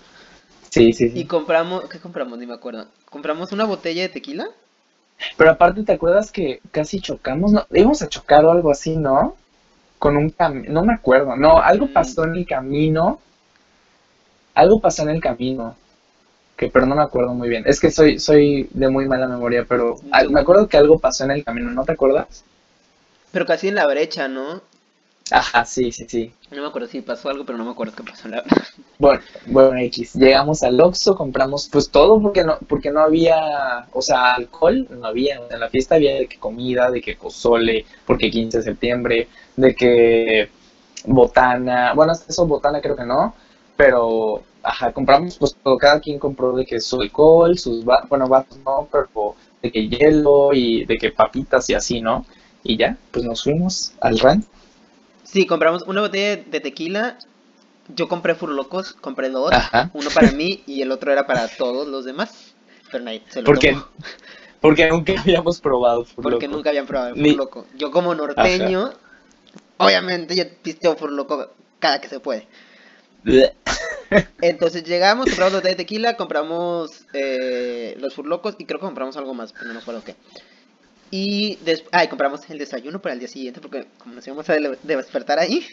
Sí, 0.70 0.94
sí, 0.94 1.10
Y 1.14 1.14
sí. 1.22 1.26
compramos, 1.26 1.90
¿qué 1.90 2.00
compramos? 2.00 2.40
Ni 2.40 2.48
me 2.48 2.54
acuerdo. 2.56 2.88
Compramos 3.10 3.52
una 3.52 3.66
botella 3.66 4.02
de 4.04 4.10
tequila. 4.10 4.50
Pero 5.38 5.52
aparte, 5.52 5.84
¿te 5.84 5.94
acuerdas 5.94 6.32
que 6.32 6.60
casi 6.72 7.00
chocamos? 7.00 7.52
No, 7.52 7.66
íbamos 7.72 8.02
a 8.02 8.10
chocar 8.10 8.46
o 8.46 8.52
algo 8.52 8.72
así, 8.72 8.96
¿no? 8.98 9.36
Con 10.00 10.18
un 10.18 10.32
cam... 10.32 10.64
No 10.68 10.84
me 10.84 10.94
acuerdo. 10.94 11.36
No, 11.38 11.60
algo 11.62 11.88
Mm. 11.88 11.94
pasó 11.94 12.26
en 12.26 12.36
el 12.36 12.48
camino. 12.48 13.20
Algo 14.54 14.80
pasó 14.80 15.04
en 15.04 15.10
el 15.10 15.22
camino. 15.22 15.76
Que 16.56 16.68
pero 16.70 16.86
no 16.86 16.96
me 16.96 17.02
acuerdo 17.02 17.34
muy 17.34 17.50
bien. 17.50 17.64
Es 17.66 17.80
que 17.80 17.90
soy, 17.90 18.20
soy 18.20 18.70
de 18.72 18.90
muy 18.90 19.08
mala 19.08 19.28
memoria, 19.28 19.66
pero 19.68 19.96
me 20.30 20.40
acuerdo 20.40 20.68
que 20.68 20.78
algo 20.78 21.00
pasó 21.00 21.24
en 21.24 21.32
el 21.32 21.44
camino, 21.44 21.72
¿no 21.72 21.84
te 21.84 21.94
acuerdas? 21.94 22.44
Pero 23.32 23.46
casi 23.46 23.70
en 23.70 23.76
la 23.76 23.88
brecha, 23.88 24.28
¿no? 24.28 24.62
Ajá, 25.32 25.66
sí, 25.66 25.92
sí, 25.92 26.06
sí. 26.08 26.34
No 26.52 26.62
me 26.62 26.68
acuerdo 26.68 26.88
si 26.88 27.02
pasó 27.02 27.30
algo, 27.30 27.46
pero 27.46 27.58
no 27.58 27.66
me 27.66 27.72
acuerdo 27.72 27.94
qué 27.96 28.04
pasó, 28.04 28.28
la. 28.28 28.44
Bueno, 29.00 29.22
bueno, 29.48 29.78
X. 29.78 30.14
Llegamos 30.14 30.64
al 30.64 30.80
Oxxo, 30.80 31.16
compramos 31.16 31.68
pues 31.72 31.90
todo 31.90 32.22
porque 32.22 32.44
no, 32.44 32.58
porque 32.70 32.92
no 32.92 33.02
había, 33.02 33.88
o 33.92 34.02
sea, 34.02 34.36
alcohol 34.36 34.88
no 34.90 35.08
había. 35.08 35.42
En 35.50 35.60
la 35.60 35.70
fiesta 35.70 35.96
había 35.96 36.16
de 36.16 36.28
que 36.28 36.38
comida, 36.38 36.92
de 36.92 37.02
que 37.02 37.16
pozole, 37.16 37.86
porque 38.06 38.30
15 38.30 38.60
de 38.60 38.64
septiembre, 38.64 39.28
de 39.56 39.76
que 39.76 40.50
botana, 41.06 41.94
bueno, 41.94 42.14
eso 42.14 42.46
botana 42.46 42.82
creo 42.82 42.96
que 42.96 43.06
no, 43.06 43.36
pero 43.76 44.44
ajá, 44.62 44.92
compramos 44.94 45.38
pues 45.38 45.56
todo, 45.62 45.78
cada 45.78 46.00
quien 46.00 46.20
compró 46.20 46.54
de 46.54 46.66
que 46.66 46.80
su 46.80 47.02
alcohol, 47.02 47.58
sus, 47.58 47.88
va- 47.88 48.06
bueno, 48.10 48.28
vatos 48.28 48.58
no, 48.66 48.88
pero 48.92 49.36
de 49.62 49.72
que 49.72 49.88
hielo 49.88 50.54
y 50.54 50.86
de 50.86 50.98
que 50.98 51.12
papitas 51.12 51.70
y 51.70 51.74
así, 51.74 52.02
¿no? 52.02 52.26
Y 52.64 52.78
ya, 52.78 52.98
pues 53.12 53.26
nos 53.26 53.44
fuimos 53.44 53.94
al 54.00 54.20
ranch. 54.20 54.46
Sí, 55.24 55.46
compramos 55.46 55.84
una 55.84 56.02
botella 56.02 56.44
de 56.44 56.60
tequila. 56.60 57.18
Yo 57.96 58.08
compré 58.08 58.36
Furlocos, 58.36 58.94
compré 58.94 59.30
dos. 59.30 59.52
Ajá. 59.54 59.90
Uno 59.94 60.10
para 60.14 60.32
mí 60.32 60.64
y 60.66 60.82
el 60.82 60.92
otro 60.92 61.12
era 61.12 61.28
para 61.28 61.48
todos 61.48 61.88
los 61.88 62.06
demás. 62.06 62.56
Pero 62.92 63.04
nadie 63.04 63.24
se 63.30 63.42
lo 63.42 63.48
Porque, 63.48 63.72
tomó. 63.72 63.86
porque 64.62 64.90
nunca 64.90 65.20
habíamos 65.20 65.60
probado 65.60 66.06
Four 66.06 66.24
Porque 66.24 66.48
nunca 66.48 66.70
habían 66.70 66.86
probado 66.86 67.14
el 67.16 67.22
Furloco. 67.22 67.66
Yo 67.76 67.92
como 67.92 68.14
norteño, 68.16 68.92
obviamente 69.78 70.36
yo 70.36 70.44
pisteo 70.62 70.96
Furloco 70.96 71.50
cada 71.80 72.00
que 72.00 72.08
se 72.08 72.20
puede. 72.20 72.48
Entonces 74.42 74.84
llegamos, 74.84 75.26
compramos 75.26 75.54
botella 75.54 75.72
de 75.72 75.78
tequila, 75.78 76.18
compramos 76.18 77.06
eh, 77.14 77.96
los 78.00 78.14
furlocos 78.14 78.56
y 78.58 78.66
creo 78.66 78.80
que 78.80 78.86
compramos 78.86 79.18
algo 79.18 79.34
más, 79.34 79.54
pero 79.54 79.66
no 79.68 79.74
me 79.74 79.80
acuerdo 79.80 80.04
qué. 80.04 80.16
Y 81.12 81.58
después, 81.58 81.90
ah, 81.94 82.08
compramos 82.10 82.50
el 82.50 82.58
desayuno 82.58 83.02
para 83.02 83.14
el 83.14 83.20
día 83.20 83.28
siguiente, 83.28 83.62
porque 83.62 83.86
como 84.00 84.16
nos 84.16 84.26
íbamos 84.28 84.50
a 84.50 84.54
de- 84.54 84.78
de 84.82 84.96
despertar 84.98 85.40
ahí, 85.40 85.66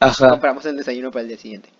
Ajá. 0.00 0.30
compramos 0.30 0.64
el 0.66 0.76
desayuno 0.76 1.10
para 1.10 1.22
el 1.22 1.28
día 1.28 1.38
siguiente. 1.38 1.70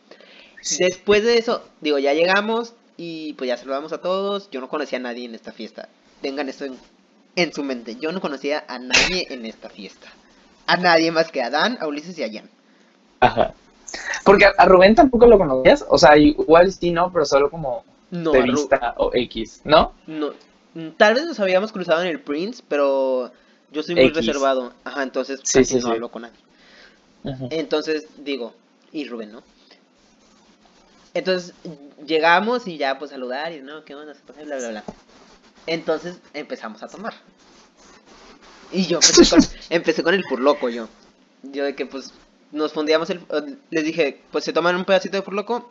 Después 0.78 1.22
de 1.22 1.38
eso, 1.38 1.66
digo, 1.80 1.98
ya 1.98 2.12
llegamos 2.14 2.74
y 2.96 3.34
pues 3.34 3.48
ya 3.48 3.56
saludamos 3.56 3.92
a 3.92 4.00
todos. 4.00 4.50
Yo 4.50 4.60
no 4.60 4.68
conocía 4.68 4.98
a 4.98 5.02
nadie 5.02 5.24
en 5.24 5.34
esta 5.34 5.52
fiesta. 5.52 5.88
Tengan 6.20 6.48
esto 6.48 6.64
en, 6.64 6.76
en 7.36 7.52
su 7.52 7.62
mente. 7.62 7.96
Yo 8.00 8.10
no 8.10 8.20
conocía 8.20 8.64
a 8.66 8.78
nadie 8.78 9.26
en 9.30 9.46
esta 9.46 9.68
fiesta. 9.70 10.08
A 10.66 10.76
nadie 10.76 11.12
más 11.12 11.30
que 11.30 11.42
a 11.42 11.50
Dan, 11.50 11.78
a 11.80 11.86
Ulises 11.86 12.18
y 12.18 12.24
a 12.24 12.32
Jan. 12.32 12.50
Ajá. 13.20 13.54
Porque 14.24 14.46
a, 14.46 14.64
Rubén 14.66 14.94
tampoco 14.94 15.26
lo 15.26 15.38
conocías, 15.38 15.84
o 15.88 15.98
sea, 15.98 16.16
igual 16.16 16.72
sí, 16.72 16.90
no, 16.90 17.12
pero 17.12 17.24
solo 17.24 17.50
como 17.50 17.84
No, 18.10 18.32
de 18.32 18.42
vista 18.42 18.94
o 18.98 19.10
X, 19.14 19.62
¿no? 19.64 19.94
No, 20.06 20.32
mm, 20.74 20.90
tal 20.96 21.14
vez 21.14 21.24
nos 21.26 21.40
habíamos 21.40 21.72
cruzado 21.72 22.02
en 22.02 22.08
el 22.08 22.20
Prince, 22.20 22.62
pero 22.68 23.32
yo 23.70 23.82
soy 23.82 23.96
muy 23.96 24.10
X. 24.10 24.16
reservado. 24.26 24.72
Ajá, 24.84 25.02
entonces 25.02 25.40
Sí, 25.44 25.60
casi 25.60 25.74
sí, 25.74 25.80
no 25.80 25.88
sí. 25.88 25.90
hablo 25.90 26.10
con 26.10 26.22
nadie. 26.22 26.38
Entonces, 27.50 28.06
digo, 28.16 28.54
y 28.92 29.06
Rubén, 29.08 29.32
¿no? 29.32 29.42
Entonces, 31.14 31.54
llegamos 32.06 32.66
y 32.66 32.76
ya, 32.78 32.98
pues, 32.98 33.10
saludar 33.10 33.52
y, 33.52 33.60
¿no? 33.60 33.84
¿Qué 33.84 33.94
onda? 33.94 34.14
Bla, 34.44 34.56
bla, 34.58 34.68
bla. 34.70 34.84
Entonces, 35.66 36.20
empezamos 36.34 36.82
a 36.82 36.88
tomar. 36.88 37.14
Y 38.70 38.86
yo 38.86 38.98
empecé 38.98 39.28
con, 39.28 39.40
empecé 39.70 40.02
con 40.02 40.14
el 40.14 40.24
furloco, 40.24 40.68
yo. 40.68 40.88
Yo 41.42 41.64
de 41.64 41.74
que, 41.74 41.86
pues, 41.86 42.12
nos 42.52 42.72
fundíamos 42.72 43.10
el... 43.10 43.20
Les 43.70 43.84
dije, 43.84 44.20
pues, 44.30 44.44
se 44.44 44.52
toman 44.52 44.76
un 44.76 44.84
pedacito 44.84 45.16
de 45.16 45.22
furloco 45.22 45.70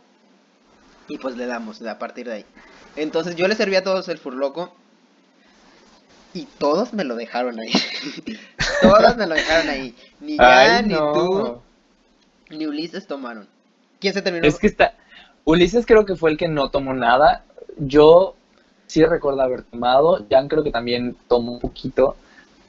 y, 1.07 1.17
pues, 1.17 1.37
le 1.37 1.45
damos 1.45 1.81
a 1.81 1.99
partir 1.99 2.27
de 2.27 2.33
ahí. 2.33 2.45
Entonces, 2.95 3.35
yo 3.35 3.47
les 3.47 3.57
serví 3.57 3.75
a 3.75 3.83
todos 3.83 4.07
el 4.09 4.17
furloco 4.17 4.73
y 6.33 6.45
todos 6.57 6.93
me 6.93 7.03
lo 7.03 7.15
dejaron 7.15 7.59
ahí. 7.59 7.71
todos 8.81 9.17
me 9.17 9.27
lo 9.27 9.35
dejaron 9.35 9.69
ahí. 9.69 9.95
Ni 10.19 10.37
ya, 10.37 10.77
Ay, 10.77 10.85
ni 10.85 10.95
tú, 10.95 11.61
ni 12.49 12.65
Ulises 12.65 13.07
tomaron. 13.07 13.47
¿Quién 13.99 14.13
se 14.13 14.21
terminó? 14.21 14.47
Es 14.47 14.59
que 14.59 14.67
está. 14.67 14.93
Ulises 15.45 15.85
creo 15.85 16.05
que 16.05 16.15
fue 16.15 16.31
el 16.31 16.37
que 16.37 16.47
no 16.47 16.69
tomó 16.69 16.93
nada. 16.93 17.43
Yo 17.77 18.35
sí 18.87 19.03
recuerdo 19.05 19.41
haber 19.41 19.63
tomado. 19.63 20.25
Jan 20.29 20.47
creo 20.47 20.63
que 20.63 20.71
también 20.71 21.17
tomó 21.27 21.53
un 21.53 21.59
poquito. 21.59 22.15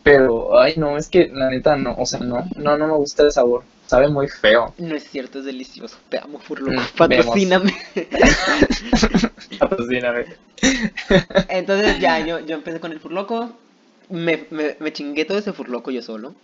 Pero, 0.03 0.59
ay, 0.59 0.75
no, 0.77 0.97
es 0.97 1.09
que 1.09 1.29
la 1.29 1.51
neta 1.51 1.77
no, 1.77 1.95
o 1.99 2.07
sea, 2.07 2.21
no, 2.21 2.47
no, 2.57 2.79
no 2.79 2.87
me 2.87 2.95
gusta 2.95 3.25
el 3.25 3.33
sabor. 3.33 3.65
Sabe 3.89 4.09
muy 4.09 4.29
feo. 4.29 4.75
No 4.77 4.95
es 4.95 5.09
cierto, 5.09 5.39
es 5.39 5.47
delicioso. 5.47 5.97
Te 6.11 6.19
amo, 6.19 6.39
Furloco. 6.39 6.79
Mm, 6.79 6.97
Patrocíname. 6.99 7.75
Patrocíname. 9.59 10.27
Entonces 11.49 11.99
ya, 11.99 12.21
yo, 12.21 12.39
yo 12.41 12.57
empecé 12.57 12.81
con 12.81 12.93
el 12.93 13.01
Furloco. 13.01 13.57
Me, 14.11 14.47
me, 14.51 14.77
me 14.79 14.93
chingué 14.93 15.25
todo 15.25 15.39
ese 15.39 15.55
Furloco 15.55 15.91
yo 15.91 16.03
solo. 16.03 16.35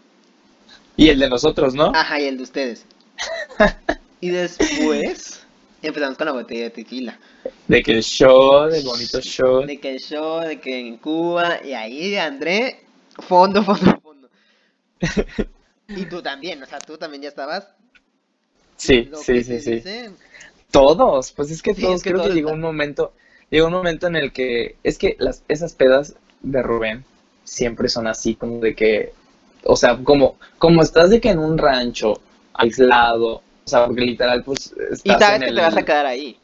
Y 0.97 1.11
el 1.11 1.19
de 1.19 1.29
nosotros, 1.29 1.75
¿no? 1.75 1.93
Ajá, 1.95 2.19
y 2.19 2.25
el 2.25 2.39
de 2.39 2.45
ustedes. 2.45 2.87
Y 4.23 4.31
después 4.31 5.45
empezamos 5.83 6.17
con 6.17 6.25
la 6.27 6.33
botella 6.33 6.65
de 6.65 6.71
tequila. 6.71 7.19
De 7.69 7.83
que 7.83 7.93
el 7.93 8.03
show, 8.03 8.69
el 8.69 8.85
bonito 8.85 9.21
show. 9.21 9.67
De 9.67 9.79
que 9.79 9.91
el 9.91 10.01
show, 10.01 10.41
de 10.41 10.61
que 10.61 10.79
en 10.79 10.97
Cuba. 10.97 11.61
Y 11.63 11.75
ahí, 11.75 12.17
André, 12.17 12.81
fondo, 13.19 13.63
fondo, 13.63 14.01
fondo. 14.03 14.31
Y 15.93 16.07
tú 16.07 16.23
también, 16.23 16.63
o 16.63 16.67
sea, 16.67 16.79
tú 16.81 16.99
también 16.99 17.23
ya 17.23 17.29
estabas. 17.31 17.75
Sí, 18.77 19.11
sí, 19.13 19.43
sí, 19.45 19.61
sí. 19.61 19.85
Todos, 20.71 21.33
pues 21.33 21.51
es 21.51 21.63
que 21.63 21.75
Sí, 21.75 21.83
todos, 21.83 21.93
es 21.93 22.03
que 22.03 22.13
creo 22.13 22.21
todos 22.21 22.33
que 22.33 22.33
llegó 22.33 22.51
están- 22.51 22.53
un 22.53 22.61
momento, 22.61 23.13
llegó 23.51 23.69
un 23.69 23.75
momento 23.75 24.09
en 24.09 24.17
el 24.17 24.33
que, 24.33 24.77
es 24.85 24.99
que 24.99 25.17
las, 25.19 25.45
esas 25.49 25.75
pedas 25.75 26.17
de 26.43 26.63
Rubén 26.63 27.05
siempre 27.45 27.89
son 27.89 28.07
así, 28.09 28.35
como 28.37 28.61
de 28.61 28.75
que, 28.75 29.13
o 29.65 29.77
sea, 29.77 29.99
como, 30.03 30.37
como 30.59 30.83
estás 30.83 31.11
de 31.11 31.21
que 31.21 31.31
en 31.31 31.39
un 31.39 31.59
rancho, 31.59 32.21
aislado, 32.55 33.37
o 33.37 33.43
sea, 33.69 33.87
porque 33.87 34.03
literal, 34.03 34.45
pues, 34.45 34.75
Y 35.05 35.15
sabes 35.15 35.37
en 35.37 35.43
que 35.43 35.53
el... 35.53 35.55
te 35.55 35.61
vas 35.61 35.77
a 35.77 35.85
quedar 35.85 36.07
ahí. 36.07 36.37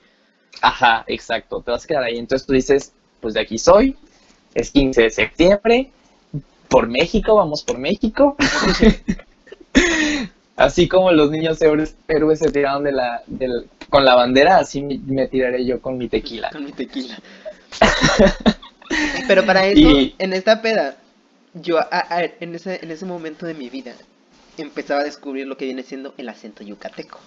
Ajá, 0.62 1.04
exacto, 1.06 1.62
te 1.62 1.70
vas 1.70 1.84
a 1.84 1.86
quedar 1.88 2.04
ahí, 2.04 2.18
entonces 2.18 2.46
tú 2.46 2.52
dices, 2.52 2.92
pues 3.20 3.34
de 3.34 3.40
aquí 3.40 3.58
soy, 3.58 3.96
es 4.54 4.70
15 4.70 5.02
de 5.02 5.10
septiembre, 5.10 5.90
por 6.68 6.88
México, 6.88 7.36
vamos 7.36 7.62
por 7.64 7.78
México. 7.78 8.36
Así 10.60 10.88
como 10.88 11.10
los 11.10 11.30
niños 11.30 11.60
héroes, 11.62 11.96
héroes 12.06 12.38
se 12.38 12.50
tiraron 12.50 12.84
de 12.84 12.92
la, 12.92 13.22
del- 13.26 13.66
con 13.88 14.04
la 14.04 14.14
bandera, 14.14 14.58
así 14.58 14.82
me, 14.82 14.98
me 15.06 15.26
tiraré 15.26 15.64
yo 15.64 15.80
con 15.80 15.96
mi 15.96 16.06
tequila. 16.08 16.50
Con 16.50 16.66
mi 16.66 16.72
tequila. 16.72 17.18
Pero 19.26 19.46
para 19.46 19.66
eso, 19.66 19.80
Y- 19.80 20.14
en 20.18 20.34
esta 20.34 20.60
peda, 20.60 20.96
yo 21.54 21.78
a- 21.78 21.88
a- 21.90 22.24
en, 22.40 22.54
ese, 22.54 22.78
en 22.82 22.90
ese 22.90 23.06
momento 23.06 23.46
de 23.46 23.54
mi 23.54 23.70
vida 23.70 23.94
empezaba 24.58 25.00
a 25.00 25.04
descubrir 25.04 25.46
lo 25.46 25.56
que 25.56 25.64
viene 25.64 25.82
siendo 25.82 26.12
el 26.18 26.28
acento 26.28 26.62
yucateco. 26.62 27.18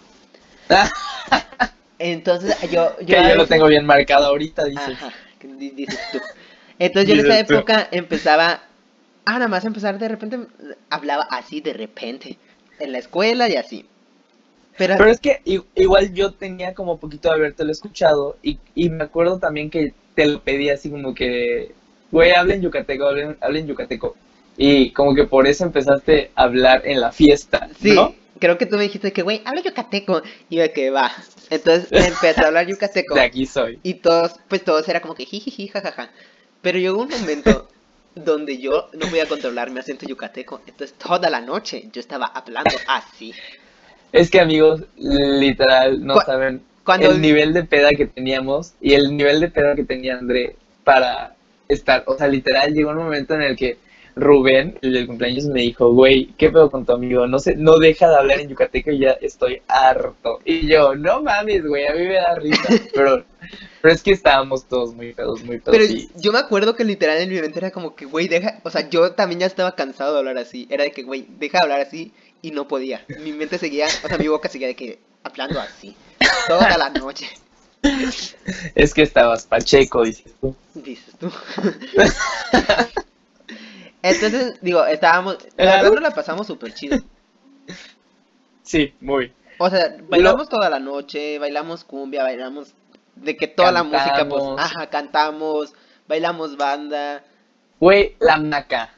Entonces 1.97 2.55
yo... 2.69 2.95
yo 2.99 3.05
Que 3.07 3.29
yo 3.29 3.35
lo 3.35 3.47
tengo 3.47 3.65
bien 3.67 3.85
marcado 3.85 4.27
ahorita. 4.27 4.63
Ajá, 4.75 5.11
dices 5.41 5.99
tú. 6.11 6.19
Entonces 6.77 7.09
yo 7.09 7.15
en 7.19 7.25
esa 7.31 7.45
tú. 7.45 7.55
época 7.55 7.87
empezaba, 7.91 8.61
ah, 9.25 9.33
nada 9.33 9.47
más 9.47 9.65
empezar 9.65 9.97
de 9.97 10.07
repente, 10.07 10.37
hablaba 10.91 11.23
así 11.31 11.61
de 11.61 11.73
repente, 11.73 12.37
en 12.80 12.92
la 12.92 13.00
escuela 13.00 13.50
y 13.50 13.56
así. 13.56 13.86
Pero, 14.77 14.96
Pero 14.98 15.10
es 15.12 15.20
que 15.20 15.42
igual 15.75 16.13
yo 16.13 16.34
tenía 16.34 16.74
como 16.74 16.98
poquito 16.98 17.30
de 17.30 17.36
habértelo 17.36 17.72
escuchado 17.72 18.38
y, 18.42 18.58
y 18.74 18.89
me 18.89 19.03
acuerdo 19.03 19.38
también 19.38 19.70
que 19.70 19.94
te 20.15 20.25
lo 20.25 20.42
pedí 20.42 20.70
así 20.70 20.89
como 20.89 21.13
que, 21.13 21.74
güey, 22.12 22.32
hablen 22.32 22.62
yucateco, 22.62 23.06
hablen, 23.06 23.38
hablen 23.42 23.68
yucateco. 23.68 24.15
Y 24.58 24.92
como 24.92 25.13
que 25.13 25.25
por 25.25 25.48
eso 25.48 25.63
empezaste 25.63 26.32
a 26.36 26.44
hablar 26.44 26.82
en 26.86 27.01
la 27.01 27.12
fiesta, 27.12 27.70
sí, 27.80 27.94
¿no? 27.94 28.15
creo 28.44 28.58
que 28.58 28.65
tú 28.65 28.75
me 28.75 28.84
dijiste 28.84 29.13
que, 29.13 29.22
güey, 29.22 29.42
habla 29.46 29.62
yucateco. 29.62 30.22
Y 30.50 30.58
yo 30.58 30.74
que 30.74 30.89
va. 30.89 31.12
Entonces 31.50 31.88
empecé 31.92 32.42
a 32.42 32.48
hablar 32.48 32.68
yucateco. 32.68 33.15
De 33.15 33.22
aquí 33.22 33.46
soy. 33.46 33.80
Y 33.84 33.94
todos, 33.96 34.36
pues 34.50 34.65
todos 34.65 34.88
era 34.89 35.01
como 35.01 35.15
que 35.15 35.25
jijiji, 35.25 35.70
jajaja. 35.70 36.10
Pero 36.62 36.77
llegó 36.77 37.01
un 37.01 37.10
momento 37.10 37.70
donde 38.15 38.60
yo 38.60 38.89
no 38.93 39.10
podía 39.10 39.27
controlar 39.27 39.72
mi 39.72 39.79
acento 39.79 40.05
yucateco. 40.05 40.62
Entonces 40.67 40.98
toda 40.98 41.29
la 41.29 41.41
noche 41.41 41.89
yo 41.91 42.00
estaba 42.00 42.25
hablando 42.27 42.77
así. 42.88 43.34
Es 44.12 44.29
que 44.29 44.39
amigos, 44.39 44.84
literal, 44.98 46.05
no 46.05 46.13
Cu- 46.15 46.22
saben 46.22 46.62
Cuando 46.84 47.12
el 47.12 47.22
nivel 47.22 47.53
de 47.53 47.63
peda 47.63 47.89
que 47.91 48.05
teníamos 48.05 48.74
y 48.82 48.93
el 48.93 49.15
nivel 49.17 49.39
de 49.39 49.50
peda 49.50 49.75
que 49.75 49.84
tenía 49.84 50.17
André 50.17 50.55
para 50.84 51.36
estar, 51.67 52.03
o 52.08 52.17
sea, 52.17 52.27
literal 52.27 52.74
llegó 52.74 52.91
un 52.91 52.98
momento 52.98 53.34
en 53.36 53.41
el 53.41 53.55
que 53.58 53.77
Rubén, 54.15 54.77
el 54.82 54.93
del 54.93 55.08
cumpleaños, 55.08 55.46
me 55.46 55.62
dijo, 55.62 55.91
güey, 55.91 56.27
¿qué 56.38 56.50
pedo 56.50 56.70
con 56.70 56.86
tu 56.86 56.93
amigo? 56.93 57.25
No 57.27 57.39
sé, 57.39 57.55
no 57.55 57.77
deja 57.79 58.10
de 58.10 58.15
hablar 58.15 58.39
en 58.39 58.50
yucateco 58.50 58.91
y 58.91 59.00
ya 59.00 59.12
estoy 59.13 59.62
harto. 59.67 60.39
Y 60.46 60.67
yo, 60.67 60.96
no 60.96 61.22
mames, 61.24 61.65
güey, 61.65 61.88
a 61.88 61.93
mí 61.93 62.08
me 62.08 62.13
da 62.15 62.36
risa. 62.36 62.67
Pero, 62.93 63.24
pero 63.82 63.93
es 63.93 64.01
que 64.01 64.12
estábamos 64.12 64.65
todos 64.70 64.93
muy 64.96 65.13
pedos, 65.13 65.43
muy 65.43 65.58
pedos. 65.60 65.77
Pero 65.77 65.84
y- 65.84 66.10
yo 66.15 66.32
me 66.32 66.39
acuerdo 66.39 66.75
que 66.75 66.86
literal 66.86 67.17
en 67.17 67.29
mi 67.29 67.41
mente 67.41 67.60
era 67.60 67.72
como 67.72 67.96
que, 67.96 68.05
güey, 68.05 68.27
deja, 68.29 68.60
o 68.63 68.70
sea, 68.70 68.88
yo 68.89 69.12
también 69.12 69.41
ya 69.41 69.46
estaba 69.48 69.75
cansado 69.75 70.13
de 70.13 70.20
hablar 70.20 70.38
así. 70.38 70.67
Era 70.70 70.84
de 70.86 70.91
que, 70.91 71.03
güey, 71.03 71.25
deja 71.39 71.58
de 71.58 71.63
hablar 71.63 71.82
así 71.82 72.13
y 72.41 72.51
no 72.51 72.67
podía. 72.67 73.03
Mi 73.20 73.34
mente 73.34 73.58
seguía, 73.58 73.88
o 74.03 74.08
sea, 74.08 74.17
mi 74.17 74.27
boca 74.29 74.48
seguía 74.48 74.67
de 74.67 74.75
que 74.75 75.00
hablando 75.24 75.60
así. 75.60 75.96
Toda 76.48 76.77
la 76.77 76.89
noche, 76.91 77.27
es 78.75 78.93
que 78.93 79.01
estabas 79.01 79.46
pacheco, 79.46 80.03
dices 80.05 80.34
tú. 80.39 80.55
dices 80.74 81.13
tú. 81.20 81.29
Entonces, 84.03 84.60
digo, 84.62 84.86
estábamos, 84.86 85.38
la 85.57 85.81
verdad 85.81 86.01
la 86.01 86.12
pasamos 86.12 86.45
súper 86.45 86.74
chido. 86.74 86.98
Sí, 88.62 88.93
muy. 89.00 89.33
O 89.57 89.69
sea, 89.69 89.95
bailamos 90.10 90.50
toda 90.50 90.69
la 90.69 90.79
noche, 90.79 91.39
bailamos 91.39 91.83
cumbia, 91.83 92.24
bailamos 92.24 92.74
de 93.15 93.38
que 93.38 93.48
toda 93.48 93.72
la 93.72 93.83
música, 93.83 94.27
pues, 94.27 94.43
ajá, 94.57 94.88
cantamos, 94.88 95.74
bailamos 96.07 96.57
banda. 96.57 97.24
Güey, 97.79 98.15
la 98.19 98.38
maca. 98.38 98.89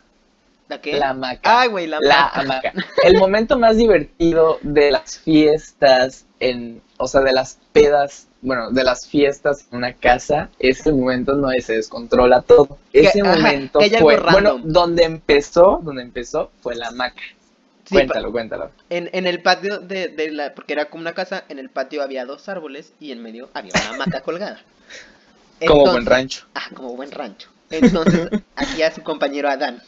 ¿La 0.67 0.81
qué? 0.81 0.93
La 0.93 1.13
maca. 1.13 1.62
Ay, 1.62 1.69
güey, 1.69 1.85
la, 1.85 2.00
La 2.01 2.31
maca. 2.33 2.39
hamaca. 2.41 2.74
El 3.03 3.17
momento 3.17 3.59
más 3.59 3.77
divertido 3.77 4.57
de 4.62 4.89
las 4.91 5.19
fiestas, 5.19 6.25
en, 6.39 6.81
o 6.97 7.07
sea, 7.07 7.21
de 7.21 7.33
las 7.33 7.59
pedas, 7.71 8.27
bueno, 8.45 8.71
de 8.71 8.83
las 8.83 9.07
fiestas 9.07 9.67
en 9.71 9.79
una 9.79 9.93
casa, 9.93 10.49
es 10.59 10.85
el 10.85 10.93
momento 10.95 11.35
donde 11.35 11.61
se 11.61 11.73
descontrola 11.73 12.41
todo. 12.41 12.77
Ese 12.93 13.21
ajá, 13.21 13.35
momento 13.35 13.79
fue, 13.99 14.19
bueno, 14.19 14.59
donde 14.63 15.03
empezó, 15.03 15.79
donde 15.83 16.03
empezó 16.03 16.51
fue 16.61 16.75
la 16.75 16.89
hamaca. 16.89 17.21
Sí, 17.85 17.95
cuéntalo, 17.95 18.31
cuéntalo. 18.31 18.71
En, 18.89 19.09
en 19.13 19.27
el 19.27 19.41
patio 19.41 19.79
de, 19.79 20.07
de 20.07 20.31
la, 20.31 20.53
porque 20.53 20.73
era 20.73 20.89
como 20.89 21.01
una 21.01 21.13
casa, 21.13 21.43
en 21.49 21.59
el 21.59 21.69
patio 21.69 22.01
había 22.01 22.25
dos 22.25 22.47
árboles 22.47 22.93
y 23.00 23.11
en 23.11 23.22
medio 23.22 23.50
había 23.53 23.72
una 23.75 23.96
hamaca 23.96 24.22
colgada. 24.24 24.61
Como 25.65 25.91
buen 25.91 26.05
rancho. 26.05 26.46
Ah, 26.53 26.67
como 26.74 26.96
buen 26.96 27.11
rancho. 27.11 27.50
Entonces, 27.70 28.29
aquí 28.55 28.81
a 28.83 28.93
su 28.93 29.01
compañero 29.01 29.50
Adán. 29.50 29.81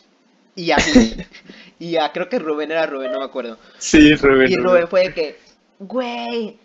Y 0.55 0.71
a 0.71 0.77
mí. 0.77 1.15
Y 1.79 1.97
a, 1.97 2.11
creo 2.11 2.27
que 2.27 2.39
Rubén 2.39 2.71
era 2.71 2.87
Rubén, 2.87 3.11
no 3.11 3.19
me 3.19 3.25
acuerdo. 3.25 3.59
Sí, 3.77 4.15
Rubén. 4.15 4.51
Y 4.51 4.55
Rubén 4.55 4.87
fue 4.87 5.01
de 5.03 5.13
que, 5.13 5.39
güey, 5.77 6.57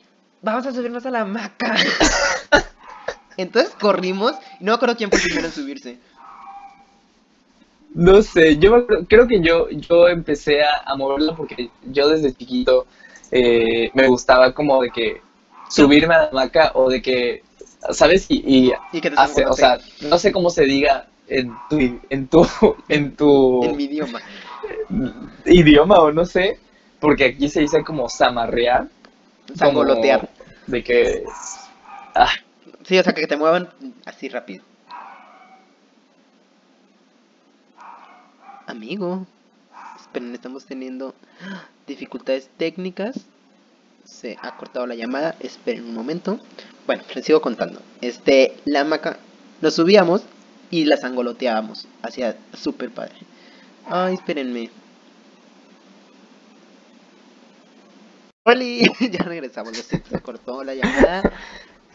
vamos 0.42 0.66
a 0.66 0.72
subirnos 0.72 1.06
a 1.06 1.10
la 1.10 1.20
hamaca. 1.22 1.74
Entonces 3.36 3.72
corrimos, 3.80 4.32
y 4.60 4.64
no 4.64 4.72
me 4.72 4.76
acuerdo 4.76 4.96
quién 4.96 5.10
fue 5.10 5.20
primero 5.20 5.46
en 5.46 5.52
subirse. 5.52 5.98
No 7.94 8.22
sé, 8.22 8.56
yo 8.56 8.86
creo 9.06 9.28
que 9.28 9.40
yo, 9.42 9.68
yo 9.68 10.08
empecé 10.08 10.62
a, 10.62 10.82
a 10.86 10.96
moverla 10.96 11.36
porque 11.36 11.68
yo 11.90 12.08
desde 12.08 12.32
chiquito 12.32 12.86
eh, 13.30 13.90
me 13.94 14.06
gustaba 14.08 14.52
como 14.54 14.80
de 14.82 14.90
que 14.90 15.20
subirme 15.68 16.14
a 16.14 16.18
la 16.22 16.28
hamaca 16.28 16.72
o 16.74 16.88
de 16.88 17.02
que, 17.02 17.42
¿sabes? 17.90 18.26
Y, 18.30 18.36
y 18.46 18.72
Y 18.92 19.00
que 19.00 19.10
te 19.10 19.16
hace- 19.16 19.44
o 19.44 19.52
sea, 19.52 19.78
no 20.00 20.18
sé 20.18 20.32
cómo 20.32 20.48
se 20.48 20.64
diga 20.64 21.06
en 21.28 21.52
tu, 21.68 21.78
en 22.08 22.28
tu, 22.28 22.46
en 22.88 23.14
tu 23.14 23.62
en 23.64 23.76
mi 23.76 23.84
idioma. 23.84 24.20
idioma 25.44 25.98
o 25.98 26.12
no 26.12 26.24
sé, 26.24 26.58
porque 26.98 27.24
aquí 27.26 27.48
se 27.50 27.60
dice 27.60 27.84
como 27.84 28.08
zamarrear. 28.08 28.88
Sangolotear. 29.54 30.28
De 30.66 30.82
que, 30.82 31.24
ah, 32.14 32.30
Sí, 32.84 32.98
o 32.98 33.02
sea, 33.02 33.12
que 33.12 33.26
te 33.26 33.36
muevan 33.36 33.68
así 34.04 34.28
rápido. 34.28 34.64
Amigo. 38.66 39.26
Esperen, 40.00 40.34
estamos 40.34 40.66
teniendo 40.66 41.14
dificultades 41.86 42.50
técnicas. 42.56 43.20
Se 44.04 44.36
ha 44.42 44.56
cortado 44.56 44.86
la 44.86 44.94
llamada. 44.94 45.36
Esperen 45.40 45.84
un 45.84 45.94
momento. 45.94 46.40
Bueno, 46.86 47.04
les 47.14 47.24
sigo 47.24 47.40
contando. 47.40 47.80
Este, 48.00 48.56
la 48.64 48.80
hamaca, 48.80 49.18
nos 49.60 49.74
subíamos 49.74 50.22
y 50.70 50.84
la 50.84 50.96
sangoloteábamos. 50.96 51.86
Hacía 52.02 52.36
súper 52.52 52.90
padre. 52.90 53.14
Ay, 53.86 54.14
espérenme. 54.14 54.70
Ya 59.10 59.22
regresamos. 59.24 59.76
Se 59.76 60.00
cortó 60.20 60.62
la 60.64 60.74
llamada. 60.74 61.22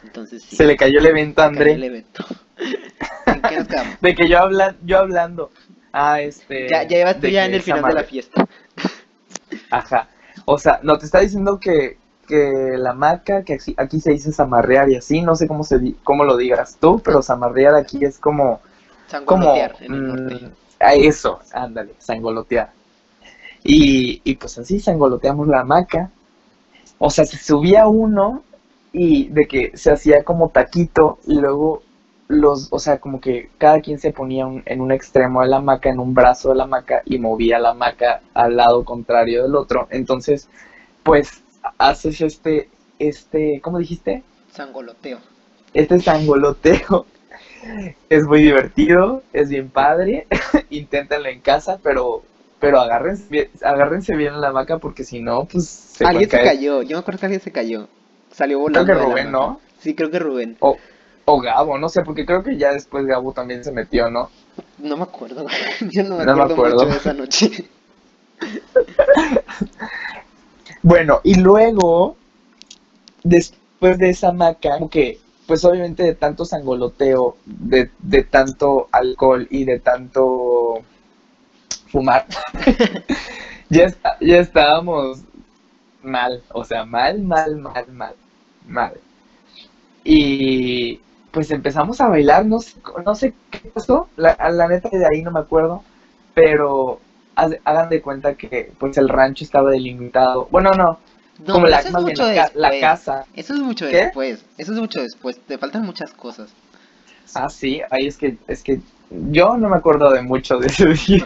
Entonces 0.03 0.43
sí. 0.43 0.55
se 0.55 0.65
le 0.65 0.75
cayó 0.77 0.99
el 0.99 1.05
evento 1.07 1.41
el 1.41 1.47
André. 1.47 1.73
evento. 1.73 2.25
¿En 3.25 3.41
qué 3.41 3.57
nos 3.59 3.67
quedamos? 3.67 4.01
De 4.01 4.15
que 4.15 4.27
yo, 4.29 4.39
habla, 4.39 4.75
yo 4.83 4.99
hablando. 4.99 5.51
Ah, 5.91 6.21
este. 6.21 6.67
Ya, 6.69 6.83
ya 6.83 7.13
tú 7.15 7.21
de 7.21 7.31
ya 7.31 7.45
en 7.45 7.53
el 7.53 7.61
final 7.61 7.83
de 7.83 7.93
la 7.93 8.03
fiesta. 8.03 8.47
Ajá. 9.71 10.07
O 10.45 10.57
sea, 10.57 10.79
no 10.83 10.97
te 10.97 11.05
está 11.05 11.19
diciendo 11.19 11.59
que, 11.59 11.97
que 12.27 12.73
la 12.77 12.93
maca, 12.93 13.43
que 13.43 13.53
aquí, 13.55 13.73
aquí 13.77 13.99
se 13.99 14.11
dice 14.11 14.31
zamarrear 14.31 14.89
y 14.89 14.95
así, 14.95 15.21
no 15.21 15.35
sé 15.35 15.47
cómo 15.47 15.63
se 15.63 15.79
cómo 16.03 16.23
lo 16.23 16.37
digas 16.37 16.77
tú, 16.79 17.01
pero 17.03 17.21
zamarrear 17.21 17.75
aquí 17.75 18.03
es 18.05 18.17
como 18.19 18.61
como 19.25 19.55
Sangolotear 19.55 19.75
en 19.81 19.93
el 19.93 20.05
norte. 20.05 20.35
mm, 20.35 20.51
a 20.79 20.93
eso, 20.93 21.39
ándale, 21.53 21.95
sangolotear. 21.99 22.71
Y, 23.63 24.21
y 24.23 24.35
pues 24.35 24.57
así 24.57 24.79
sangoloteamos 24.79 25.47
la 25.47 25.61
hamaca. 25.61 26.11
O 26.99 27.09
sea, 27.09 27.25
se 27.25 27.37
subía 27.37 27.87
uno 27.87 28.43
y 28.93 29.27
de 29.29 29.45
que 29.47 29.71
se 29.77 29.91
hacía 29.91 30.23
como 30.23 30.49
taquito 30.49 31.19
y 31.27 31.35
luego 31.39 31.83
los, 32.27 32.67
o 32.71 32.79
sea, 32.79 32.99
como 32.99 33.21
que 33.21 33.49
cada 33.57 33.81
quien 33.81 33.99
se 33.99 34.11
ponía 34.11 34.45
un- 34.47 34.63
en 34.65 34.81
un 34.81 34.91
extremo 34.91 35.41
de 35.41 35.47
la 35.47 35.57
hamaca, 35.57 35.89
en 35.89 35.99
un 35.99 36.13
brazo 36.13 36.49
de 36.49 36.55
la 36.55 36.63
hamaca 36.63 37.01
y 37.05 37.19
movía 37.19 37.59
la 37.59 37.69
hamaca 37.71 38.21
al 38.33 38.57
lado 38.57 38.83
contrario 38.83 39.43
del 39.43 39.55
otro. 39.55 39.87
Entonces, 39.91 40.49
pues 41.03 41.41
haces 41.77 42.21
este, 42.21 42.69
este, 42.99 43.61
¿cómo 43.61 43.79
dijiste? 43.79 44.23
Sangoloteo. 44.51 45.19
Este 45.73 45.99
sangoloteo 45.99 47.05
es 48.09 48.23
muy 48.25 48.41
divertido, 48.41 49.23
es 49.33 49.49
bien 49.49 49.69
padre. 49.69 50.27
Inténtenlo 50.69 51.29
en 51.29 51.41
casa, 51.41 51.79
pero 51.83 52.23
pero 52.59 52.79
agárrense 52.79 53.25
bien, 53.29 53.49
agárrense 53.63 54.15
bien 54.15 54.33
en 54.33 54.41
la 54.41 54.49
hamaca 54.49 54.77
porque 54.79 55.03
si 55.03 55.21
no, 55.21 55.45
pues 55.45 55.67
se 55.67 56.05
alguien 56.05 56.29
se 56.29 56.41
cayó. 56.41 56.81
Yo 56.81 56.97
me 56.97 56.99
acuerdo 57.01 57.19
que 57.19 57.25
alguien 57.27 57.41
se 57.41 57.51
cayó. 57.51 57.87
Salió 58.31 58.57
Creo 58.65 58.83
volando. 58.83 58.85
que 58.85 58.93
de 58.93 58.99
la 58.99 59.05
Rubén. 59.05 59.31
¿no? 59.31 59.59
Sí, 59.79 59.95
creo 59.95 60.09
que 60.11 60.19
Rubén. 60.19 60.57
O, 60.59 60.77
o 61.25 61.39
Gabo, 61.41 61.77
no 61.77 61.89
sé, 61.89 62.01
porque 62.03 62.25
creo 62.25 62.43
que 62.43 62.57
ya 62.57 62.71
después 62.73 63.05
Gabo 63.05 63.31
también 63.33 63.63
se 63.63 63.71
metió, 63.71 64.09
¿no? 64.09 64.29
No 64.79 64.97
me 64.97 65.03
acuerdo. 65.03 65.45
Yo 65.91 66.03
no 66.03 66.17
me 66.17 66.25
No 66.25 66.35
me 66.35 66.43
acuerdo, 66.43 66.53
acuerdo. 66.53 66.75
mucho 66.85 66.89
de 66.91 66.97
esa 66.97 67.13
noche. 67.13 67.69
Bueno, 70.83 71.19
y 71.23 71.35
luego, 71.35 72.15
después 73.23 73.97
de 73.97 74.09
esa 74.09 74.29
hamaca, 74.29 74.73
como 74.75 74.89
que, 74.89 75.19
pues 75.45 75.63
obviamente 75.65 76.03
de 76.03 76.15
tanto 76.15 76.45
sangoloteo, 76.45 77.37
de, 77.45 77.89
de 77.99 78.23
tanto 78.23 78.87
alcohol 78.91 79.47
y 79.49 79.65
de 79.65 79.79
tanto 79.79 80.81
fumar, 81.97 82.25
ya, 83.69 83.83
está- 83.85 84.17
ya 84.21 84.37
estábamos 84.39 85.21
mal, 86.03 86.43
o 86.53 86.63
sea, 86.63 86.85
mal, 86.85 87.19
mal, 87.23 87.55
mal, 87.57 87.85
mal, 87.91 88.15
mal. 88.67 88.93
Y 90.03 90.99
pues 91.31 91.51
empezamos 91.51 91.99
a 91.99 92.07
bailar, 92.07 92.45
no 92.45 92.59
sé, 92.59 92.75
no 93.05 93.15
sé 93.15 93.33
qué 93.51 93.69
pasó, 93.69 94.07
la, 94.15 94.37
la 94.51 94.67
neta 94.67 94.89
de 94.89 95.05
ahí 95.05 95.21
no 95.21 95.31
me 95.31 95.39
acuerdo, 95.39 95.83
pero 96.33 96.99
hagan 97.35 97.89
de 97.89 98.01
cuenta 98.01 98.35
que 98.35 98.71
pues 98.79 98.97
el 98.97 99.09
rancho 99.09 99.43
estaba 99.43 99.71
delimitado. 99.71 100.47
Bueno, 100.51 100.71
no, 100.71 100.99
No, 101.45 101.53
como 101.53 101.67
la, 101.67 101.83
más 101.91 102.05
bien 102.05 102.17
la, 102.17 102.51
la 102.53 102.79
casa. 102.79 103.25
Eso 103.35 103.53
es 103.53 103.59
mucho 103.59 103.87
¿Qué? 103.87 103.97
después. 103.97 104.45
Eso 104.57 104.73
es 104.73 104.79
mucho 104.79 105.01
después. 105.01 105.39
Te 105.47 105.57
faltan 105.57 105.83
muchas 105.83 106.11
cosas. 106.13 106.49
Ah, 107.35 107.49
sí, 107.49 107.81
ahí 107.91 108.07
es 108.07 108.17
que, 108.17 108.37
es 108.47 108.63
que 108.63 108.79
yo 109.09 109.57
no 109.57 109.69
me 109.69 109.77
acuerdo 109.77 110.11
de 110.11 110.21
mucho 110.21 110.57
de 110.59 110.67
ese 110.67 110.87
día. 110.87 111.25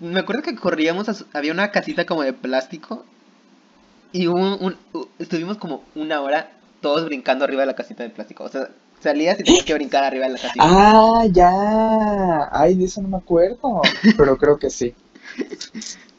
Me 0.00 0.20
acuerdo 0.20 0.42
que 0.42 0.54
corríamos, 0.56 1.08
a 1.08 1.14
su- 1.14 1.26
había 1.32 1.52
una 1.52 1.70
casita 1.70 2.04
como 2.06 2.22
de 2.22 2.32
plástico 2.32 3.04
y 4.12 4.26
un, 4.26 4.56
un- 4.60 4.76
estuvimos 5.18 5.58
como 5.58 5.82
una 5.94 6.20
hora 6.20 6.50
todos 6.80 7.04
brincando 7.04 7.44
arriba 7.44 7.62
de 7.62 7.66
la 7.66 7.74
casita 7.74 8.02
de 8.02 8.10
plástico. 8.10 8.44
O 8.44 8.48
sea, 8.48 8.68
salías 9.00 9.38
y 9.40 9.44
tenías 9.44 9.64
que 9.64 9.74
brincar 9.74 10.04
arriba 10.04 10.26
de 10.26 10.32
la 10.32 10.38
casita. 10.38 10.64
Ah, 10.64 11.24
ya. 11.30 12.48
Ay, 12.52 12.76
de 12.76 12.84
eso 12.84 13.02
no 13.02 13.08
me 13.08 13.16
acuerdo. 13.18 13.82
Pero 14.16 14.36
creo 14.36 14.58
que 14.58 14.70
sí. 14.70 14.94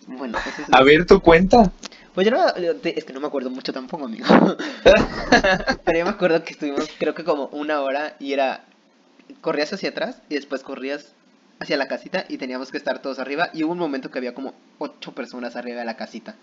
Bueno, 0.08 0.38
eso 0.38 0.62
es 0.62 0.74
A 0.74 0.84
ver, 0.84 1.06
tu 1.06 1.22
cuenta. 1.22 1.72
Pues 2.14 2.26
yo 2.26 2.32
no, 2.32 2.48
es 2.84 3.06
que 3.06 3.14
no 3.14 3.20
me 3.20 3.28
acuerdo 3.28 3.50
mucho 3.50 3.72
tampoco, 3.74 4.06
amigo. 4.06 4.26
Pero 5.86 6.00
yo 6.00 6.06
me 6.06 6.12
acuerdo 6.12 6.44
que 6.44 6.54
estuvimos, 6.54 6.88
creo 6.98 7.14
que 7.14 7.24
como 7.24 7.46
una 7.48 7.82
hora 7.82 8.16
y 8.20 8.34
era, 8.34 8.66
corrías 9.42 9.74
hacia 9.74 9.90
atrás 9.90 10.22
y 10.30 10.36
después 10.36 10.64
corrías 10.64 11.16
hacia 11.60 11.78
la 11.78 11.88
casita 11.88 12.26
y 12.30 12.38
teníamos 12.38 12.72
que 12.72 12.78
estar 12.78 13.02
todos 13.02 13.20
arriba 13.20 13.50
y 13.54 13.64
hubo 13.64 13.74
un 13.74 13.80
momento 13.80 14.12
que 14.12 14.20
había 14.20 14.34
como 14.36 14.54
ocho 14.80 15.14
personas 15.16 15.56
arriba 15.56 15.80
de 15.80 15.86
la 15.86 15.98
casita. 15.98 16.36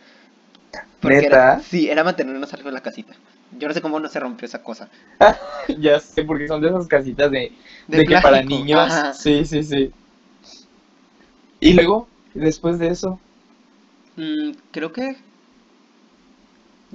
Porque 1.01 1.27
era, 1.27 1.39
¿Neta? 1.39 1.65
sí, 1.71 1.89
era 1.91 2.03
mantenernos 2.05 2.53
arriba 2.53 2.71
de 2.71 2.75
la 2.75 2.83
casita. 2.83 3.15
Yo 3.59 3.69
no 3.69 3.75
sé 3.75 3.83
cómo 3.83 4.01
no 4.01 4.09
se 4.09 4.21
rompió 4.21 4.47
esa 4.47 4.63
cosa. 4.63 4.89
Ya 5.79 6.01
sé, 6.01 6.25
porque 6.25 6.49
son 6.49 6.61
de 6.61 6.69
esas 6.69 6.87
casitas 6.89 7.31
de, 7.31 7.57
De 7.89 8.03
de 8.03 8.07
que 8.07 8.19
para 8.19 8.43
niños. 8.43 9.07
ajá. 9.07 9.11
Sí, 9.11 9.45
sí, 9.45 9.63
sí. 9.63 9.95
Y 11.59 11.73
luego, 11.73 12.13
después 12.33 12.79
de 12.79 12.87
eso, 12.89 13.25
Mm, 14.17 14.53
creo 14.73 14.93
que... 14.93 15.17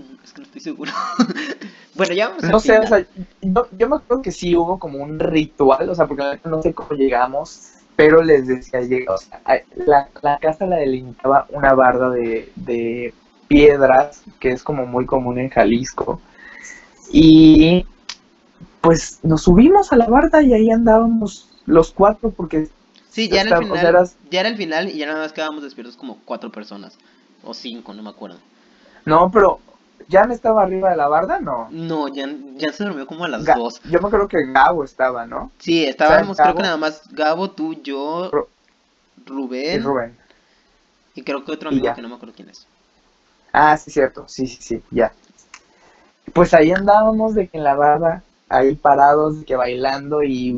Es 0.24 0.34
que 0.34 0.42
no 0.42 0.46
estoy 0.46 0.62
seguro. 0.62 0.92
bueno, 1.96 2.14
ya 2.14 2.30
vamos 2.30 2.44
al 2.44 2.52
no 2.52 2.60
sé, 2.60 2.78
o 2.80 2.88
sea, 2.88 3.06
yo, 3.42 3.68
yo 3.78 3.90
me 3.90 3.96
acuerdo 3.98 4.22
que 4.22 4.32
sí 4.32 4.56
hubo 4.56 4.78
como 4.80 5.00
un 5.00 5.20
ritual, 5.20 5.90
o 5.90 5.96
sea, 5.96 6.08
porque 6.08 6.40
no 6.46 6.62
sé 6.62 6.74
cómo 6.74 6.92
llegamos, 6.92 7.62
pero 7.96 8.22
les 8.24 8.48
decía, 8.48 8.80
o 9.10 9.18
sea, 9.18 9.42
la, 9.76 10.10
la 10.22 10.38
casa 10.40 10.66
la 10.66 10.78
delimitaba 10.78 11.46
una 11.50 11.74
barda 11.74 12.10
de, 12.12 12.52
de 12.56 13.14
piedras, 13.48 14.22
que 14.40 14.52
es 14.52 14.64
como 14.64 14.86
muy 14.86 15.06
común 15.06 15.40
en 15.40 15.50
Jalisco. 15.50 16.22
Y 17.12 17.86
pues 18.82 19.20
nos 19.24 19.44
subimos 19.44 19.92
a 19.92 19.96
la 19.98 20.08
barda 20.08 20.42
y 20.42 20.54
ahí 20.54 20.70
andábamos 20.72 21.50
los 21.66 21.92
cuatro 21.92 22.32
porque 22.32 22.70
Sí, 23.10 23.28
ya 23.28 23.42
era 23.42 23.50
el 23.50 23.54
Está- 23.56 23.58
o 23.60 23.62
final. 23.64 23.80
sea, 23.80 23.90
eras- 23.90 24.16
Ya 24.30 24.40
era 24.42 24.50
el 24.50 24.58
final 24.58 24.90
y 24.90 24.98
ya 24.98 25.08
nada 25.08 25.20
más 25.20 25.34
quedábamos 25.34 25.64
despiertos 25.64 25.98
como 25.98 26.20
cuatro 26.26 26.52
personas. 26.52 26.98
O 27.44 27.54
cinco, 27.54 27.94
no 27.94 28.04
me 28.04 28.10
acuerdo. 28.10 28.38
no, 29.06 29.32
pero 29.32 29.60
ya 30.08 30.24
me 30.26 30.34
estaba 30.34 30.64
arriba 30.64 30.90
de 30.90 30.98
la 30.98 31.08
barda, 31.08 31.40
no. 31.40 31.68
No, 31.72 32.08
ya, 32.08 32.28
ya 32.56 32.72
se 32.74 32.84
durmió 32.84 33.06
como 33.06 33.26
a 33.26 33.28
las 33.28 33.46
Ga- 33.46 33.56
dos. 33.56 33.82
Yo 33.86 34.00
me 34.00 34.08
acuerdo 34.08 34.28
que 34.28 34.46
Gabo 34.52 34.84
estaba, 34.84 35.26
¿no? 35.26 35.52
Sí, 35.60 35.86
estábamos, 35.86 36.38
creo 36.38 36.56
que 36.56 36.64
nada 36.64 36.78
más 36.78 37.02
Gabo, 37.12 37.52
tú, 37.52 37.82
yo, 37.84 38.32
Ru- 38.32 38.48
Y 39.18 39.26
Rubén 39.30 39.84
Rubén. 39.84 40.18
y 41.16 41.22
creo 41.24 41.44
que 41.44 41.52
otro 41.52 41.70
amigo 41.70 41.94
que 41.94 42.02
no 42.02 42.10
me 42.10 42.16
acuerdo 42.16 42.34
quién 42.36 42.50
es. 42.50 42.66
Ah, 43.52 43.76
sí, 43.78 43.92
cierto, 43.92 44.28
sí, 44.28 44.48
sí, 44.48 44.58
sí, 44.62 44.82
ya. 44.92 45.12
Pues 46.34 46.54
ahí 46.54 46.72
andábamos 46.72 47.34
de 47.34 47.48
que 47.48 47.58
en 47.58 47.64
la 47.64 47.74
barda, 47.76 48.24
ahí 48.48 48.76
parados, 48.76 49.40
de 49.40 49.46
que 49.46 49.56
bailando 49.56 50.22
y 50.24 50.54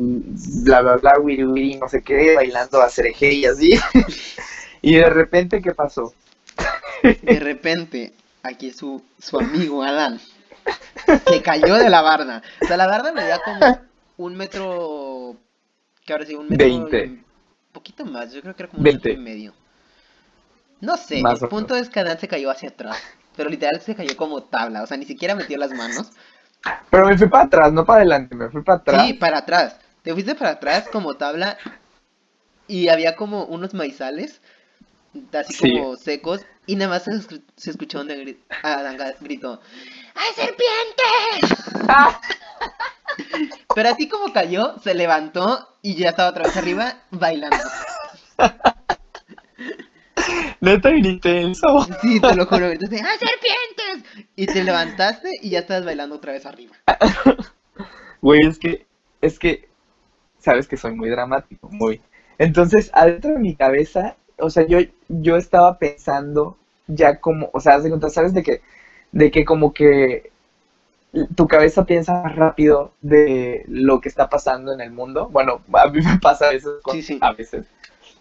bla, 0.64 0.82
bla, 0.82 0.96
bla, 0.96 1.18
wiri, 1.18 1.44
wiri, 1.44 1.76
no 1.76 1.88
sé 1.88 2.02
qué, 2.02 2.34
bailando 2.36 2.80
a 2.82 2.88
cereje 2.90 3.32
y 3.32 3.46
así. 3.46 3.70
y 4.82 4.96
de 4.96 5.08
repente, 5.08 5.62
¿qué 5.62 5.72
pasó? 5.72 6.12
De 7.02 7.40
repente, 7.40 8.12
aquí 8.42 8.70
su, 8.70 9.02
su 9.18 9.38
amigo 9.38 9.82
Adán 9.82 10.20
se 11.26 11.42
cayó 11.42 11.74
de 11.76 11.90
la 11.90 12.02
barda. 12.02 12.42
O 12.62 12.66
sea, 12.66 12.76
la 12.76 12.86
barda 12.86 13.12
medía 13.12 13.40
como 13.40 13.80
un 14.16 14.36
metro. 14.36 15.36
¿Qué 16.04 16.12
ahora 16.12 16.26
sí? 16.26 16.34
Un 16.34 16.48
metro. 16.48 16.66
Veinte. 16.66 17.04
Un 17.06 17.24
poquito 17.72 18.04
más, 18.04 18.32
yo 18.32 18.40
creo 18.42 18.54
que 18.54 18.62
era 18.62 18.70
como 18.70 18.80
un 18.80 18.84
metro 18.84 19.10
y 19.10 19.16
medio. 19.16 19.54
No 20.80 20.96
sé, 20.96 21.22
Más 21.22 21.40
el 21.40 21.48
punto 21.48 21.76
es 21.76 21.88
que 21.88 22.00
Adán 22.00 22.18
se 22.18 22.28
cayó 22.28 22.50
hacia 22.50 22.70
atrás. 22.70 22.98
Pero 23.36 23.48
literal 23.48 23.80
se 23.80 23.94
cayó 23.94 24.16
como 24.16 24.42
tabla, 24.42 24.82
o 24.82 24.86
sea, 24.86 24.96
ni 24.96 25.06
siquiera 25.06 25.34
metió 25.34 25.56
las 25.56 25.72
manos. 25.72 26.10
Pero 26.90 27.06
me 27.06 27.16
fui 27.16 27.28
para 27.28 27.44
atrás, 27.44 27.72
no 27.72 27.84
para 27.84 28.00
adelante, 28.00 28.34
me 28.34 28.50
fui 28.50 28.62
para 28.62 28.78
atrás. 28.78 29.06
Sí, 29.06 29.14
para 29.14 29.38
atrás. 29.38 29.76
Te 30.02 30.12
fuiste 30.12 30.34
para 30.34 30.50
atrás 30.50 30.88
como 30.92 31.14
tabla 31.14 31.56
y 32.66 32.88
había 32.88 33.16
como 33.16 33.44
unos 33.44 33.74
maizales, 33.74 34.42
así 35.32 35.52
Sí. 35.54 35.72
como 35.78 35.96
secos, 35.96 36.40
y 36.66 36.76
nada 36.76 36.90
más 36.90 37.04
se, 37.04 37.10
escu- 37.12 37.42
se 37.56 37.70
escuchó 37.70 37.98
donde 37.98 38.16
gri- 38.24 39.16
gritó, 39.20 39.60
¡Hay 40.14 40.34
serpientes! 40.34 41.84
Ah, 41.88 42.20
Pero 43.74 43.88
así 43.90 44.08
como 44.08 44.32
cayó, 44.32 44.78
se 44.82 44.94
levantó 44.94 45.76
y 45.82 45.96
ya 45.96 46.10
estaba 46.10 46.30
otra 46.30 46.44
vez 46.44 46.56
arriba 46.56 47.02
bailando. 47.10 47.56
neta 50.60 50.90
grité 50.90 51.50
eso. 51.50 51.86
Sí, 52.00 52.20
te 52.20 52.34
lo 52.34 52.46
juro. 52.46 52.66
Entonces, 52.70 53.02
¡Hay 53.02 53.18
serpientes! 53.18 54.26
Y 54.36 54.46
te 54.46 54.64
levantaste 54.64 55.28
y 55.42 55.50
ya 55.50 55.60
estabas 55.60 55.84
bailando 55.84 56.16
otra 56.16 56.32
vez 56.32 56.46
arriba. 56.46 56.74
Güey, 58.20 58.40
es 58.48 58.58
que, 58.58 58.86
es 59.20 59.38
que, 59.38 59.68
sabes 60.38 60.68
que 60.68 60.76
soy 60.76 60.94
muy 60.94 61.08
dramático, 61.10 61.68
muy. 61.70 62.00
Entonces, 62.38 62.90
adentro 62.94 63.32
de 63.32 63.38
mi 63.38 63.56
cabeza, 63.56 64.16
o 64.42 64.50
sea, 64.50 64.66
yo, 64.66 64.78
yo 65.08 65.36
estaba 65.36 65.78
pensando 65.78 66.56
ya 66.86 67.20
como, 67.20 67.50
o 67.52 67.60
sea, 67.60 67.74
haz 67.76 67.84
de 67.84 67.90
cuenta, 67.90 68.08
sabes 68.10 68.34
de 68.34 68.42
que, 68.42 68.60
de 69.12 69.30
que 69.30 69.44
como 69.44 69.72
que 69.72 70.30
tu 71.36 71.46
cabeza 71.46 71.84
piensa 71.84 72.22
más 72.22 72.34
rápido 72.36 72.92
de 73.02 73.64
lo 73.68 74.00
que 74.00 74.08
está 74.08 74.28
pasando 74.28 74.72
en 74.72 74.80
el 74.80 74.90
mundo. 74.90 75.28
Bueno, 75.30 75.60
a 75.74 75.88
mí 75.88 76.00
me 76.00 76.18
pasa 76.18 76.46
Sí, 76.90 77.02
sí. 77.02 77.18
a 77.20 77.32
veces. 77.32 77.66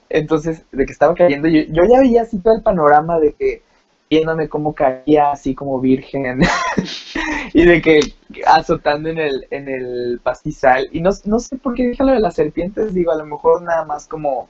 Entonces, 0.09 0.63
de 0.71 0.85
que 0.85 0.91
estaba 0.91 1.15
cayendo, 1.15 1.47
yo, 1.47 1.61
yo 1.69 1.83
ya 1.85 1.99
veía 1.99 2.23
así 2.23 2.39
todo 2.39 2.55
el 2.55 2.63
panorama 2.63 3.19
de 3.19 3.33
que 3.33 3.63
viéndome 4.09 4.49
cómo 4.49 4.75
caía 4.75 5.31
así 5.31 5.55
como 5.55 5.79
virgen 5.79 6.41
y 7.53 7.65
de 7.65 7.81
que 7.81 8.01
azotando 8.45 9.09
en 9.09 9.19
el, 9.19 9.47
en 9.51 9.69
el 9.69 10.19
pastizal. 10.23 10.89
Y 10.91 11.01
no, 11.01 11.11
no 11.25 11.39
sé 11.39 11.57
por 11.57 11.75
qué 11.75 11.87
dije 11.87 12.03
lo 12.03 12.11
de 12.13 12.19
las 12.19 12.35
serpientes, 12.35 12.93
digo, 12.93 13.11
a 13.11 13.17
lo 13.17 13.25
mejor 13.25 13.61
nada 13.61 13.85
más 13.85 14.07
como, 14.07 14.49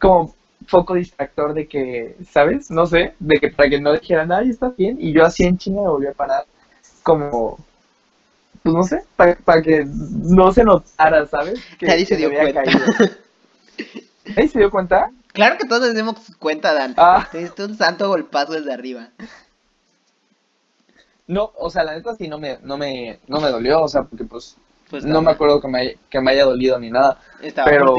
como 0.00 0.34
foco 0.66 0.94
distractor 0.94 1.54
de 1.54 1.66
que, 1.68 2.16
¿sabes? 2.30 2.70
No 2.70 2.86
sé, 2.86 3.14
de 3.18 3.36
que 3.40 3.50
para 3.50 3.68
que 3.70 3.80
no 3.80 3.92
dijeran, 3.92 4.32
ay, 4.32 4.50
está 4.50 4.68
bien. 4.70 4.96
Y 5.00 5.12
yo 5.12 5.24
así 5.24 5.44
en 5.44 5.58
China 5.58 5.82
me 5.82 5.88
volví 5.88 6.06
a 6.06 6.12
parar, 6.12 6.44
como, 7.02 7.58
pues 8.62 8.74
no 8.74 8.82
sé, 8.82 9.04
para, 9.16 9.36
para 9.36 9.62
que 9.62 9.84
no 9.86 10.52
se 10.52 10.64
notara, 10.64 11.26
¿sabes? 11.26 11.60
Que, 11.78 11.86
Nadie 11.86 12.06
se 12.06 12.16
que 12.16 12.16
dio 12.16 12.28
había 12.28 12.52
cuenta. 12.52 12.62
caído. 12.64 12.84
¿Nadie 14.36 14.48
se 14.48 14.58
dio 14.58 14.70
cuenta? 14.70 15.10
Claro 15.32 15.58
que 15.58 15.66
todos 15.66 15.82
nos 15.82 15.94
dimos 15.94 16.16
cuenta, 16.38 16.72
Dan. 16.72 16.94
Ah. 16.96 17.28
Te 17.30 17.38
diste 17.38 17.64
un 17.64 17.76
santo 17.76 18.08
golpazo 18.08 18.52
desde 18.52 18.72
arriba. 18.72 19.10
No, 21.26 21.52
o 21.56 21.70
sea, 21.70 21.84
la 21.84 21.94
neta 21.94 22.14
sí 22.14 22.28
no 22.28 22.38
me, 22.38 22.58
no 22.62 22.76
me, 22.76 23.18
no 23.28 23.40
me 23.40 23.48
dolió, 23.50 23.82
o 23.82 23.88
sea, 23.88 24.02
porque 24.04 24.24
pues 24.24 24.56
Pues 24.90 25.04
no 25.04 25.22
me 25.22 25.30
acuerdo 25.30 25.60
que 25.60 25.68
me, 25.68 25.80
haya- 25.80 25.94
que 26.10 26.20
me 26.20 26.30
haya 26.32 26.44
dolido 26.44 26.78
ni 26.78 26.90
nada. 26.90 27.18
Estaba 27.42 27.70
pero, 27.70 27.94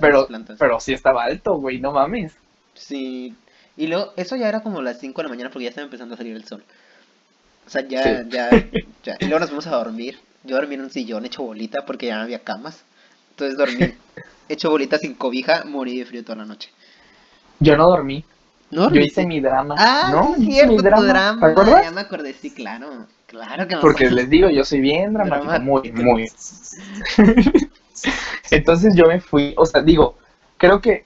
pero, 0.00 0.28
pero 0.58 0.80
sí 0.80 0.92
estaba 0.92 1.24
alto, 1.24 1.56
güey, 1.58 1.80
no 1.80 1.92
mames. 1.92 2.34
Sí. 2.74 3.34
Y 3.76 3.86
luego, 3.88 4.12
eso 4.16 4.36
ya 4.36 4.48
era 4.48 4.62
como 4.62 4.82
las 4.82 4.98
5 5.00 5.20
de 5.20 5.24
la 5.24 5.28
mañana 5.30 5.50
porque 5.50 5.64
ya 5.64 5.70
estaba 5.70 5.84
empezando 5.84 6.14
a 6.14 6.18
salir 6.18 6.34
el 6.34 6.44
sol. 6.44 6.62
O 7.66 7.70
sea, 7.70 7.86
ya, 7.86 8.22
Sí. 8.22 8.28
ya, 8.30 8.50
ya. 9.04 9.16
Y 9.20 9.24
luego 9.26 9.40
nos 9.40 9.48
fuimos 9.48 9.66
a 9.66 9.76
dormir. 9.76 10.18
Yo 10.44 10.56
dormí 10.56 10.74
en 10.74 10.82
un 10.82 10.90
sillón 10.90 11.24
hecho 11.24 11.42
bolita 11.42 11.84
porque 11.86 12.06
ya 12.06 12.16
no 12.16 12.22
había 12.22 12.38
camas. 12.40 12.84
Entonces 13.30 13.56
dormí 13.56 13.94
hecho 14.48 14.70
bolita 14.70 14.98
sin 14.98 15.14
cobija, 15.14 15.64
morí 15.64 15.98
de 15.98 16.04
frío 16.04 16.22
toda 16.24 16.36
la 16.36 16.44
noche. 16.44 16.70
Yo 17.60 17.76
no 17.76 17.88
dormí, 17.88 18.24
¿No 18.70 18.92
yo 18.92 19.00
hice 19.00 19.26
mi 19.26 19.40
drama. 19.40 19.74
Ah, 19.78 20.10
no, 20.12 20.36
mi 20.36 20.52
cierto, 20.52 20.76
tu 20.76 20.82
drama, 20.82 21.06
drama. 21.06 21.40
¿te 21.46 21.52
acuerdas? 21.52 21.84
Ya 21.84 21.90
me 21.92 22.00
acordé, 22.02 22.34
sí, 22.34 22.52
claro. 22.52 23.06
Claro 23.34 23.66
que 23.66 23.76
Porque 23.78 24.10
les 24.10 24.30
digo, 24.30 24.48
yo 24.48 24.64
soy 24.64 24.80
bien 24.80 25.12
dramático, 25.12 25.50
Dramático. 25.50 25.64
muy, 25.64 25.92
muy. 25.92 26.30
Entonces 28.50 28.94
yo 28.94 29.06
me 29.06 29.20
fui, 29.20 29.54
o 29.56 29.66
sea, 29.66 29.82
digo, 29.82 30.16
creo 30.56 30.80
que 30.80 31.04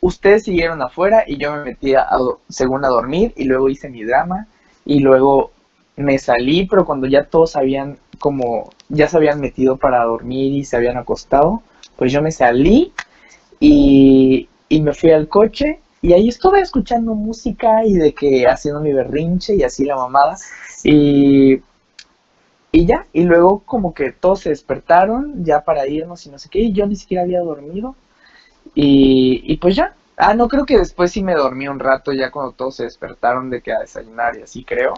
ustedes 0.00 0.44
siguieron 0.44 0.82
afuera 0.82 1.24
y 1.26 1.36
yo 1.38 1.52
me 1.52 1.64
metí 1.64 1.94
a, 1.94 2.06
según 2.48 2.84
a 2.84 2.88
dormir 2.88 3.32
y 3.36 3.44
luego 3.44 3.68
hice 3.68 3.88
mi 3.88 4.04
drama 4.04 4.46
y 4.84 5.00
luego 5.00 5.52
me 5.96 6.18
salí, 6.18 6.66
pero 6.66 6.84
cuando 6.84 7.06
ya 7.06 7.24
todos 7.24 7.56
habían 7.56 7.98
como, 8.18 8.70
ya 8.88 9.08
se 9.08 9.16
habían 9.16 9.40
metido 9.40 9.76
para 9.76 10.04
dormir 10.04 10.52
y 10.54 10.64
se 10.64 10.76
habían 10.76 10.96
acostado, 10.96 11.62
pues 11.96 12.12
yo 12.12 12.22
me 12.22 12.32
salí 12.32 12.92
y, 13.60 14.48
y 14.68 14.82
me 14.82 14.94
fui 14.94 15.12
al 15.12 15.28
coche 15.28 15.80
y 16.02 16.12
ahí 16.14 16.28
estuve 16.28 16.60
escuchando 16.60 17.14
música 17.14 17.84
y 17.86 17.94
de 17.94 18.14
que 18.14 18.46
haciendo 18.48 18.80
mi 18.80 18.92
berrinche 18.92 19.56
y 19.56 19.64
así 19.64 19.84
la 19.86 19.96
mamada 19.96 20.40
y, 20.84 21.62
y 22.72 22.86
ya, 22.86 23.06
y 23.12 23.24
luego 23.24 23.60
como 23.64 23.92
que 23.94 24.12
todos 24.12 24.40
se 24.40 24.48
despertaron 24.50 25.44
ya 25.44 25.62
para 25.62 25.86
irnos 25.86 26.24
y 26.26 26.30
no 26.30 26.38
sé 26.38 26.48
qué, 26.48 26.60
y 26.60 26.72
yo 26.72 26.86
ni 26.86 26.96
siquiera 26.96 27.22
había 27.24 27.40
dormido 27.40 27.94
y, 28.74 29.42
y 29.46 29.58
pues 29.58 29.76
ya, 29.76 29.94
Ah, 30.16 30.34
no, 30.34 30.48
creo 30.48 30.66
que 30.66 30.78
después 30.78 31.12
sí 31.12 31.22
me 31.24 31.34
dormí 31.34 31.68
un 31.68 31.80
rato 31.80 32.12
ya 32.12 32.30
cuando 32.30 32.52
todos 32.52 32.76
se 32.76 32.84
despertaron 32.84 33.50
de 33.50 33.62
que 33.62 33.72
a 33.72 33.80
desayunar 33.80 34.36
y 34.38 34.42
así 34.42 34.64
creo. 34.64 34.94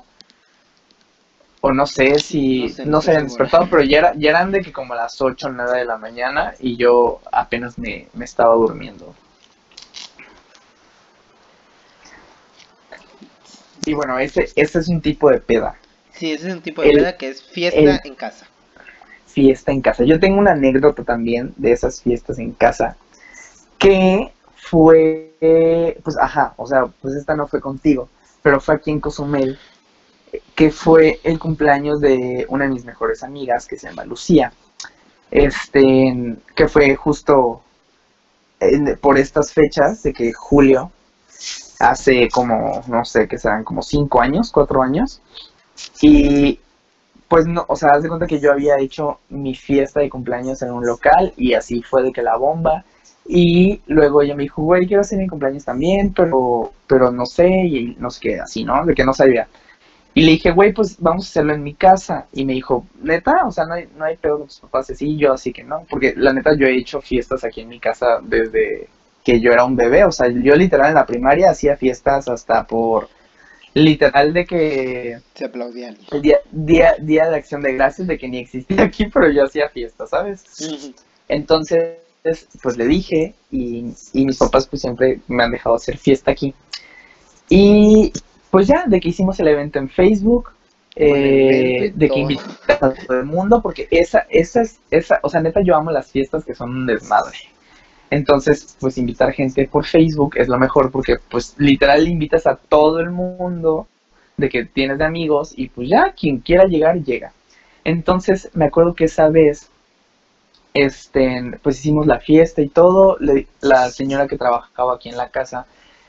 O 1.61 1.73
no 1.73 1.85
sé 1.87 2.21
si, 2.21 2.43
No 2.59 2.69
sé, 2.69 2.87
no 2.87 2.93
no, 2.93 3.01
estoy 3.01 3.03
se 3.03 3.11
habían 3.11 3.25
seguro. 3.25 3.27
despertado, 3.27 3.69
pero 3.69 3.83
ya, 3.83 3.99
era, 3.99 4.15
ya 4.15 4.31
eran 4.31 4.53
de 4.53 4.61
que 4.63 4.73
como 4.73 4.93
a 4.95 4.97
las 4.97 5.21
8 5.21 5.49
o 5.49 5.51
9 5.51 5.79
de 5.81 5.85
la 5.85 5.99
mañana 5.99 6.55
y 6.61 6.77
yo 6.77 7.21
apenas 7.33 7.77
me, 7.77 8.09
me 8.13 8.25
estaba 8.25 8.55
durmiendo. 8.55 9.17
Y 13.87 13.95
bueno, 13.95 14.19
ese, 14.19 14.49
ese 14.57 14.79
es 14.79 14.89
un 14.89 15.01
tipo 15.01 15.31
de 15.31 15.39
peda, 15.41 15.77
Sí, 16.13 16.33
ese 16.33 16.49
es 16.49 16.55
un 16.55 16.63
tipo 16.63 16.81
de 16.83 16.91
El- 16.91 16.97
peda 16.99 17.17
que 17.17 17.29
es 17.29 17.43
fiesta 17.43 17.81
el- 17.81 18.01
en 18.05 18.15
casa. 18.15 18.47
fiesta 19.27 19.73
en 19.73 19.81
casa. 19.81 20.05
Yo 20.05 20.21
tengo 20.21 20.39
una 20.39 20.53
anécdota 20.53 21.03
también 21.03 21.53
de 21.57 21.73
esas 21.73 22.01
fiestas 22.01 22.39
en 22.39 22.53
casa 22.53 22.97
que 23.79 24.31
fue, 24.57 25.99
pues 26.05 26.17
ajá, 26.19 26.55
o 26.57 26.67
sea, 26.67 26.87
pues 26.87 27.15
esta 27.15 27.35
no 27.35 27.49
fue 27.49 27.61
contigo, 27.61 28.09
pero 28.43 28.61
fue 28.61 28.77
aquí 28.77 28.91
en 28.93 29.01
Cozumel, 29.01 29.59
que 30.55 30.71
fue 30.71 31.21
el 31.25 31.39
cumpleaños 31.39 32.01
de 32.01 32.47
una 32.49 32.65
de 32.65 32.71
mis 32.71 32.85
mejores 32.85 33.23
amigas 33.25 33.67
que 33.67 33.77
se 33.77 33.89
llama 33.89 34.05
Lucía, 34.05 34.53
este, 35.31 36.37
que 36.55 36.69
fue 36.69 36.95
justo 36.97 37.63
en- 38.61 38.97
por 38.99 39.19
estas 39.19 39.53
fechas 39.53 40.03
de 40.05 40.13
que 40.13 40.33
julio, 40.33 40.93
hace 41.81 42.29
como, 42.29 42.83
no 42.89 43.05
sé, 43.05 43.29
que 43.29 43.39
serán 43.39 43.65
como 43.65 43.83
cinco 43.83 44.21
años, 44.21 44.51
cuatro 44.53 44.83
años, 44.83 45.21
y 46.01 46.59
pues 47.29 47.47
no, 47.47 47.65
o 47.69 47.77
sea, 47.77 47.91
haz 47.91 48.03
de 48.03 48.09
cuenta 48.09 48.27
que 48.27 48.41
yo 48.41 48.53
había 48.53 48.79
hecho 48.79 49.19
mi 49.31 49.55
fiesta 49.55 50.01
de 50.01 50.11
cumpleaños 50.11 50.63
en 50.63 50.71
un 50.73 50.87
local 50.87 51.33
y 51.37 51.55
así 51.55 51.83
fue 51.83 52.03
de 52.03 52.13
que 52.13 52.23
la 52.23 52.37
bomba. 52.37 52.85
Y 53.27 53.81
luego 53.87 54.23
ella 54.23 54.37
me 54.37 54.43
dijo, 54.43 54.63
güey, 54.63 54.87
quiero 54.87 55.01
hacer 55.01 55.19
mi 55.19 55.27
cumpleaños 55.27 55.65
también, 55.65 56.13
pero, 56.13 56.73
pero 56.87 57.11
no 57.11 57.25
sé, 57.25 57.49
y 57.49 57.97
no 57.99 58.11
sé 58.11 58.21
qué, 58.21 58.41
así, 58.41 58.65
¿no? 58.65 58.85
De 58.85 58.95
que 58.95 59.05
no 59.05 59.15
sabía. 59.15 59.49
Y 60.15 60.23
le 60.23 60.33
dije, 60.33 60.53
güey, 60.53 60.73
pues 60.73 60.97
vamos 61.01 61.27
a 61.27 61.29
hacerlo 61.29 61.55
en 61.55 61.63
mi 61.63 61.75
casa. 61.75 62.27
Y 62.33 62.45
me 62.45 62.53
dijo, 62.53 62.87
neta, 63.03 63.47
o 63.47 63.51
sea, 63.51 63.65
no 63.65 63.75
hay, 63.75 63.89
no 63.97 64.05
hay 64.05 64.17
pedo 64.17 64.39
con 64.39 64.47
tus 64.47 64.61
papás, 64.61 64.91
así, 64.91 65.17
yo 65.17 65.33
así 65.33 65.53
que 65.53 65.65
no, 65.65 65.85
porque 65.91 66.15
la 66.17 66.33
neta 66.33 66.55
yo 66.57 66.67
he 66.67 66.77
hecho 66.79 67.01
fiestas 67.01 67.43
aquí 67.45 67.63
en 67.63 67.69
mi 67.69 67.81
casa 67.81 68.21
desde 68.23 68.89
que 69.25 69.41
yo 69.41 69.53
era 69.53 69.65
un 69.65 69.75
bebé, 69.75 70.05
o 70.05 70.13
sea, 70.13 70.29
yo 70.29 70.55
literal 70.55 70.91
en 70.91 70.95
la 70.95 71.07
primaria 71.07 71.51
hacía 71.51 71.77
fiestas 71.77 72.29
hasta 72.29 72.67
por, 72.67 73.09
literal 73.73 74.33
de 74.33 74.45
que 74.45 75.19
Se 75.35 75.47
aplaudían. 75.47 75.97
día, 76.21 76.39
día, 76.53 76.95
día 77.01 77.29
de 77.29 77.37
acción 77.37 77.63
de 77.63 77.75
gracias 77.75 78.07
de 78.07 78.19
que 78.19 78.29
ni 78.29 78.39
existía 78.39 78.83
aquí, 78.83 79.07
pero 79.13 79.31
yo 79.31 79.45
hacía 79.45 79.69
fiesta, 79.71 80.07
¿sabes? 80.07 80.45
Entonces, 81.29 81.99
pues 82.63 82.77
le 82.77 82.87
dije 82.87 83.35
y, 83.51 83.87
y 84.13 84.25
mis 84.27 84.39
papás 84.39 84.67
pues 84.67 84.83
siempre 84.83 85.21
me 85.27 85.43
han 85.43 85.51
dejado 85.51 85.77
hacer 85.77 85.99
fiesta 85.99 86.31
aquí. 86.31 86.55
Y 87.49 88.13
pues 88.51 88.69
ya, 88.69 88.85
de 88.87 89.01
que 89.01 89.09
hicimos 89.09 89.41
el 89.41 89.49
evento 89.49 89.79
en 89.79 89.89
Facebook, 89.89 90.51
eh, 90.97 91.93
de 91.95 92.09
que 92.09 92.21
invitamos 92.21 92.59
a 92.69 92.95
todo 93.07 93.19
el 93.19 93.25
mundo, 93.25 93.61
porque 93.61 93.89
esa, 93.91 94.27
esa 94.29 94.63
es, 94.63 94.79
esa, 94.91 95.19
o 95.23 95.29
sea, 95.29 95.41
neta 95.41 95.61
yo 95.61 95.75
amo 95.75 95.91
las 95.91 96.11
fiestas 96.11 96.45
que 96.45 96.55
son 96.55 96.71
un 96.71 96.87
desmadre. 96.87 97.37
Entonces, 98.15 98.77
pues 98.81 98.99
invitar 98.99 99.33
gente 99.33 99.67
por 99.69 99.85
Facebook 99.87 100.37
es 100.37 100.49
lo 100.49 100.59
mejor 100.59 100.91
porque 100.91 101.17
pues 101.31 101.55
literal 101.59 102.07
invitas 102.09 102.47
a 102.47 102.57
todo 102.57 103.01
el 103.01 103.11
mundo 103.11 103.89
de 104.37 104.49
que 104.49 104.65
tienes 104.65 104.99
de 104.99 105.05
amigos 105.05 105.53
y 105.57 105.69
pues 105.69 105.89
ya 105.89 106.13
quien 106.13 106.39
quiera 106.39 106.65
llegar 106.67 107.03
llega. 107.03 107.33
Entonces, 107.85 108.51
me 108.55 108.67
acuerdo 108.67 108.95
que 108.95 109.05
esa 109.07 109.29
vez 109.29 109.71
este, 110.75 111.43
pues 111.63 111.79
hicimos 111.79 112.07
la 112.07 112.19
fiesta 112.21 112.61
y 112.61 112.69
todo, 112.69 113.17
le- 113.21 113.47
la 113.61 113.91
señora 113.91 114.27
que 114.27 114.37
trabajaba 114.39 114.95
aquí 114.95 115.09
en 115.09 115.17
la 115.17 115.31
casa 115.31 115.67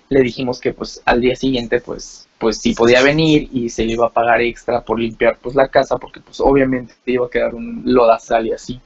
le 0.10 0.22
dijimos 0.22 0.60
que 0.60 0.74
pues 0.74 1.02
al 1.06 1.20
día 1.22 1.36
siguiente 1.36 1.82
pues 1.82 2.28
pues 2.38 2.60
sí 2.60 2.74
podía 2.76 3.02
venir 3.02 3.50
y 3.52 3.70
se 3.70 3.86
le 3.86 3.94
iba 3.94 4.06
a 4.08 4.10
pagar 4.12 4.42
extra 4.42 4.82
por 4.82 5.00
limpiar 5.00 5.38
pues 5.42 5.56
la 5.56 5.68
casa 5.70 5.98
porque 5.98 6.20
pues 6.20 6.40
obviamente 6.42 6.94
te 7.04 7.14
iba 7.14 7.26
a 7.26 7.30
quedar 7.30 7.56
un 7.56 7.82
lodazal 7.86 8.46
y 8.48 8.52
así. 8.52 8.80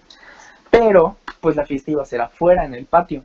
Pero 0.71 1.17
pues 1.41 1.55
la 1.55 1.65
fiesta 1.65 1.91
iba 1.91 2.03
a 2.03 2.05
ser 2.05 2.21
afuera 2.21 2.65
en 2.65 2.73
el 2.73 2.85
patio. 2.85 3.23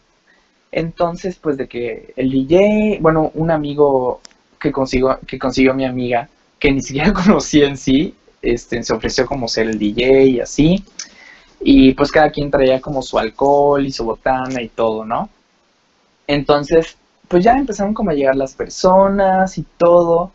Entonces 0.72 1.36
pues 1.36 1.56
de 1.56 1.68
que 1.68 2.12
el 2.16 2.30
DJ, 2.30 2.98
bueno, 3.00 3.30
un 3.34 3.50
amigo 3.50 4.20
que 4.58 4.72
consiguió 4.72 5.18
que 5.26 5.38
consiguió 5.38 5.74
mi 5.74 5.84
amiga 5.84 6.28
que 6.58 6.72
ni 6.72 6.80
siquiera 6.80 7.12
conocía 7.24 7.68
en 7.68 7.76
sí, 7.76 8.14
este 8.42 8.82
se 8.82 8.92
ofreció 8.92 9.26
como 9.26 9.48
ser 9.48 9.68
el 9.68 9.78
DJ 9.78 10.24
y 10.26 10.40
así. 10.40 10.84
Y 11.60 11.94
pues 11.94 12.10
cada 12.12 12.30
quien 12.30 12.50
traía 12.50 12.80
como 12.80 13.02
su 13.02 13.18
alcohol 13.18 13.86
y 13.86 13.92
su 13.92 14.04
botana 14.04 14.60
y 14.60 14.68
todo, 14.68 15.04
¿no? 15.04 15.30
Entonces, 16.26 16.96
pues 17.28 17.44
ya 17.44 17.56
empezaron 17.56 17.94
como 17.94 18.10
a 18.10 18.14
llegar 18.14 18.36
las 18.36 18.54
personas 18.54 19.58
y 19.58 19.64
todo, 19.78 20.32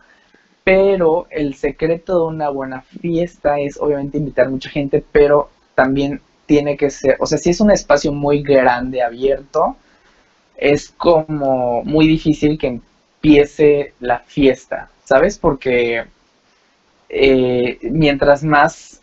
pero 0.63 1.27
el 1.29 1.55
secreto 1.55 2.19
de 2.19 2.25
una 2.35 2.49
buena 2.49 2.81
fiesta 2.81 3.59
es 3.59 3.77
obviamente 3.79 4.17
invitar 4.17 4.49
mucha 4.49 4.69
gente, 4.69 5.03
pero 5.11 5.49
también 5.75 6.21
tiene 6.49 6.75
que 6.75 6.89
ser, 6.89 7.15
o 7.19 7.27
sea, 7.27 7.37
si 7.37 7.51
es 7.51 7.61
un 7.61 7.69
espacio 7.69 8.11
muy 8.11 8.41
grande, 8.41 9.03
abierto, 9.03 9.77
es 10.57 10.89
como 10.89 11.83
muy 11.83 12.07
difícil 12.07 12.57
que 12.57 12.81
empiece 13.21 13.93
la 13.99 14.17
fiesta, 14.21 14.89
¿sabes? 15.05 15.37
Porque 15.37 16.05
eh, 17.07 17.77
mientras 17.83 18.43
más 18.43 18.99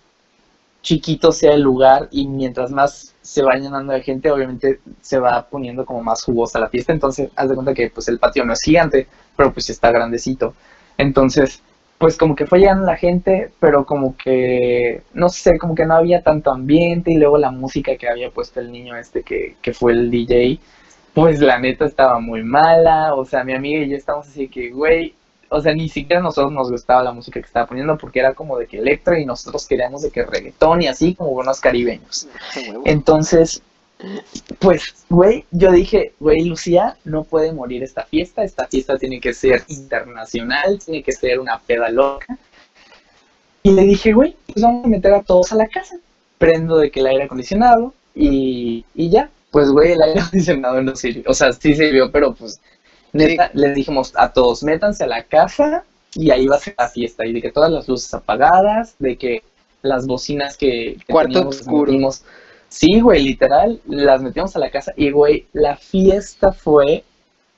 chiquito 0.82 1.30
sea 1.30 1.52
el 1.52 1.62
lugar 1.62 2.08
y 2.10 2.26
mientras 2.26 2.72
más 2.72 3.14
se 3.22 3.42
va 3.42 3.54
llenando 3.54 3.92
de 3.92 4.02
gente, 4.02 4.28
obviamente 4.32 4.80
se 5.00 5.20
va 5.20 5.46
poniendo 5.48 5.86
como 5.86 6.02
más 6.02 6.24
jugosa 6.24 6.58
la 6.58 6.68
fiesta. 6.68 6.92
Entonces, 6.92 7.30
haz 7.36 7.48
de 7.48 7.54
cuenta 7.54 7.74
que 7.74 7.90
pues 7.90 8.08
el 8.08 8.18
patio 8.18 8.44
no 8.44 8.54
es 8.54 8.60
gigante, 8.60 9.06
pero 9.36 9.52
pues 9.52 9.70
está 9.70 9.92
grandecito. 9.92 10.52
Entonces, 10.98 11.62
pues 11.98 12.16
como 12.16 12.34
que 12.36 12.46
fue 12.46 12.58
llegando 12.58 12.84
la 12.84 12.96
gente, 12.96 13.50
pero 13.58 13.86
como 13.86 14.16
que, 14.16 15.02
no 15.14 15.28
sé, 15.28 15.58
como 15.58 15.74
que 15.74 15.86
no 15.86 15.94
había 15.94 16.22
tanto 16.22 16.50
ambiente 16.50 17.10
y 17.10 17.16
luego 17.16 17.38
la 17.38 17.50
música 17.50 17.96
que 17.96 18.08
había 18.08 18.30
puesto 18.30 18.60
el 18.60 18.70
niño 18.70 18.96
este 18.96 19.22
que, 19.22 19.56
que 19.62 19.72
fue 19.72 19.92
el 19.92 20.10
DJ, 20.10 20.58
pues 21.14 21.40
la 21.40 21.58
neta 21.58 21.86
estaba 21.86 22.20
muy 22.20 22.42
mala. 22.42 23.14
O 23.14 23.24
sea, 23.24 23.44
mi 23.44 23.54
amiga 23.54 23.80
y 23.80 23.88
yo 23.88 23.96
estábamos 23.96 24.28
así 24.28 24.48
que, 24.48 24.70
güey, 24.70 25.14
o 25.48 25.60
sea, 25.60 25.74
ni 25.74 25.88
siquiera 25.88 26.20
a 26.20 26.22
nosotros 26.22 26.52
nos 26.52 26.70
gustaba 26.70 27.02
la 27.02 27.12
música 27.12 27.40
que 27.40 27.46
estaba 27.46 27.66
poniendo 27.66 27.96
porque 27.96 28.18
era 28.20 28.34
como 28.34 28.58
de 28.58 28.66
que 28.66 28.78
electro 28.78 29.16
y 29.16 29.24
nosotros 29.24 29.66
queríamos 29.66 30.02
de 30.02 30.10
que 30.10 30.24
reggaetón 30.24 30.82
y 30.82 30.88
así 30.88 31.14
como 31.14 31.30
buenos 31.30 31.60
caribeños. 31.60 32.28
Entonces, 32.84 33.62
pues, 34.58 34.94
güey, 35.08 35.44
yo 35.50 35.72
dije, 35.72 36.12
güey, 36.20 36.44
Lucía, 36.44 36.96
no 37.04 37.24
puede 37.24 37.52
morir 37.52 37.82
esta 37.82 38.04
fiesta, 38.04 38.44
esta 38.44 38.66
fiesta 38.66 38.98
tiene 38.98 39.20
que 39.20 39.32
ser 39.32 39.64
internacional, 39.68 40.78
tiene 40.84 41.02
que 41.02 41.12
ser 41.12 41.40
una 41.40 41.58
peda 41.60 41.88
loca. 41.90 42.38
Y 43.62 43.72
le 43.72 43.82
dije, 43.82 44.12
güey, 44.12 44.36
pues 44.52 44.62
vamos 44.62 44.84
a 44.84 44.88
meter 44.88 45.12
a 45.14 45.22
todos 45.22 45.52
a 45.52 45.56
la 45.56 45.66
casa. 45.66 45.96
Prendo 46.38 46.76
de 46.76 46.90
que 46.90 47.00
el 47.00 47.06
aire 47.06 47.24
acondicionado 47.24 47.94
y, 48.14 48.84
y 48.94 49.08
ya. 49.10 49.30
Pues, 49.50 49.70
güey, 49.70 49.92
el 49.92 50.02
aire 50.02 50.20
acondicionado 50.26 50.82
no 50.82 50.94
sirvió. 50.94 51.24
O 51.26 51.34
sea, 51.34 51.52
sí 51.52 51.74
sirvió, 51.74 52.12
pero 52.12 52.34
pues, 52.34 52.60
neta, 53.12 53.50
les 53.54 53.74
dijimos 53.74 54.12
a 54.16 54.32
todos, 54.32 54.62
métanse 54.62 55.04
a 55.04 55.08
la 55.08 55.22
casa 55.24 55.84
y 56.14 56.30
ahí 56.30 56.46
va 56.46 56.56
a 56.56 56.60
ser 56.60 56.74
la 56.78 56.88
fiesta. 56.88 57.26
Y 57.26 57.32
de 57.32 57.42
que 57.42 57.50
todas 57.50 57.72
las 57.72 57.88
luces 57.88 58.12
apagadas, 58.14 58.94
de 58.98 59.16
que 59.16 59.42
las 59.82 60.06
bocinas 60.06 60.56
que, 60.56 60.98
que 61.06 61.12
Cuarto 61.12 61.32
teníamos, 61.32 61.60
oscuro. 61.60 61.92
metimos- 61.92 62.22
Sí, 62.78 63.00
güey, 63.00 63.22
literal, 63.22 63.80
las 63.86 64.20
metimos 64.20 64.54
a 64.54 64.58
la 64.58 64.70
casa 64.70 64.92
y, 64.96 65.10
güey, 65.10 65.46
la 65.54 65.76
fiesta 65.76 66.52
fue 66.52 67.04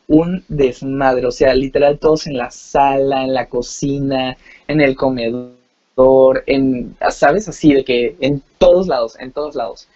un 0.07 0.44
desmadre. 0.48 1.26
O 1.26 1.33
sea, 1.33 1.54
literal, 1.54 1.98
todos 1.98 2.28
en 2.28 2.37
la 2.38 2.50
sala, 2.52 3.24
en 3.24 3.35
la 3.35 3.48
cocina, 3.48 4.37
en 4.68 4.81
el 4.81 4.94
comedor, 4.96 6.44
en, 6.46 6.96
¿sabes? 7.11 7.48
Así 7.48 7.74
de 7.74 7.85
que 7.85 8.16
en 8.20 8.42
todos 8.59 8.87
lados, 8.87 9.16
en 9.18 9.33
todos 9.33 9.57
lados. 9.57 9.88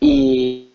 Y, 0.00 0.70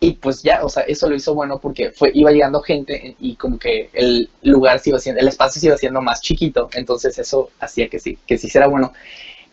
y, 0.00 0.12
pues 0.12 0.42
ya, 0.42 0.64
o 0.64 0.68
sea, 0.68 0.82
eso 0.84 1.08
lo 1.08 1.16
hizo 1.16 1.34
bueno 1.34 1.58
porque 1.58 1.90
fue, 1.90 2.10
iba 2.14 2.30
llegando 2.30 2.60
gente 2.60 3.16
y 3.18 3.36
como 3.36 3.58
que 3.58 3.88
el 3.94 4.28
lugar 4.42 4.78
se 4.78 4.90
iba 4.90 4.98
haciendo, 4.98 5.20
el 5.20 5.28
espacio 5.28 5.60
se 5.60 5.66
iba 5.66 5.74
haciendo 5.76 6.02
más 6.02 6.20
chiquito. 6.20 6.68
Entonces 6.74 7.18
eso 7.18 7.50
hacía 7.58 7.88
que 7.88 7.98
sí, 7.98 8.18
que 8.26 8.38
sí 8.38 8.48
será 8.50 8.68
bueno. 8.68 8.92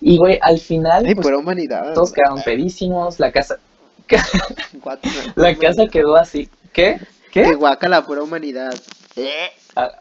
Y, 0.01 0.17
güey, 0.17 0.39
al 0.41 0.59
final, 0.59 1.05
Ay, 1.05 1.15
pues, 1.15 1.27
humanidad. 1.27 1.93
todos 1.93 2.11
quedaron 2.11 2.41
pedísimos, 2.43 3.19
la 3.19 3.31
casa, 3.31 3.59
la 5.35 5.55
casa 5.55 5.87
quedó 5.87 6.15
así. 6.15 6.49
¿Qué? 6.73 6.99
Que 7.31 7.43
¿Qué? 7.43 7.55
guaca 7.55 7.87
la 7.87 8.05
pura 8.05 8.23
humanidad. 8.23 8.73
Ah, 9.75 9.91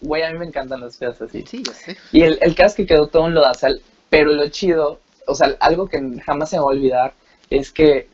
Güey, 0.00 0.22
a 0.22 0.30
mí 0.32 0.38
me 0.38 0.46
encantan 0.46 0.80
las 0.80 0.96
pedas 0.96 1.20
así. 1.20 1.44
Sí, 1.46 1.62
ya 1.64 1.74
sé. 1.74 1.96
Y 2.12 2.22
el, 2.22 2.38
el 2.40 2.54
caso 2.54 2.68
es 2.68 2.74
que 2.76 2.86
quedó 2.86 3.08
todo 3.08 3.24
un 3.24 3.34
lodazal, 3.34 3.82
pero 4.08 4.32
lo 4.32 4.48
chido, 4.48 5.00
o 5.26 5.34
sea, 5.34 5.56
algo 5.58 5.88
que 5.88 6.00
jamás 6.24 6.50
se 6.50 6.56
me 6.56 6.60
va 6.60 6.66
a 6.66 6.74
olvidar 6.74 7.14
es 7.50 7.72
que, 7.72 8.06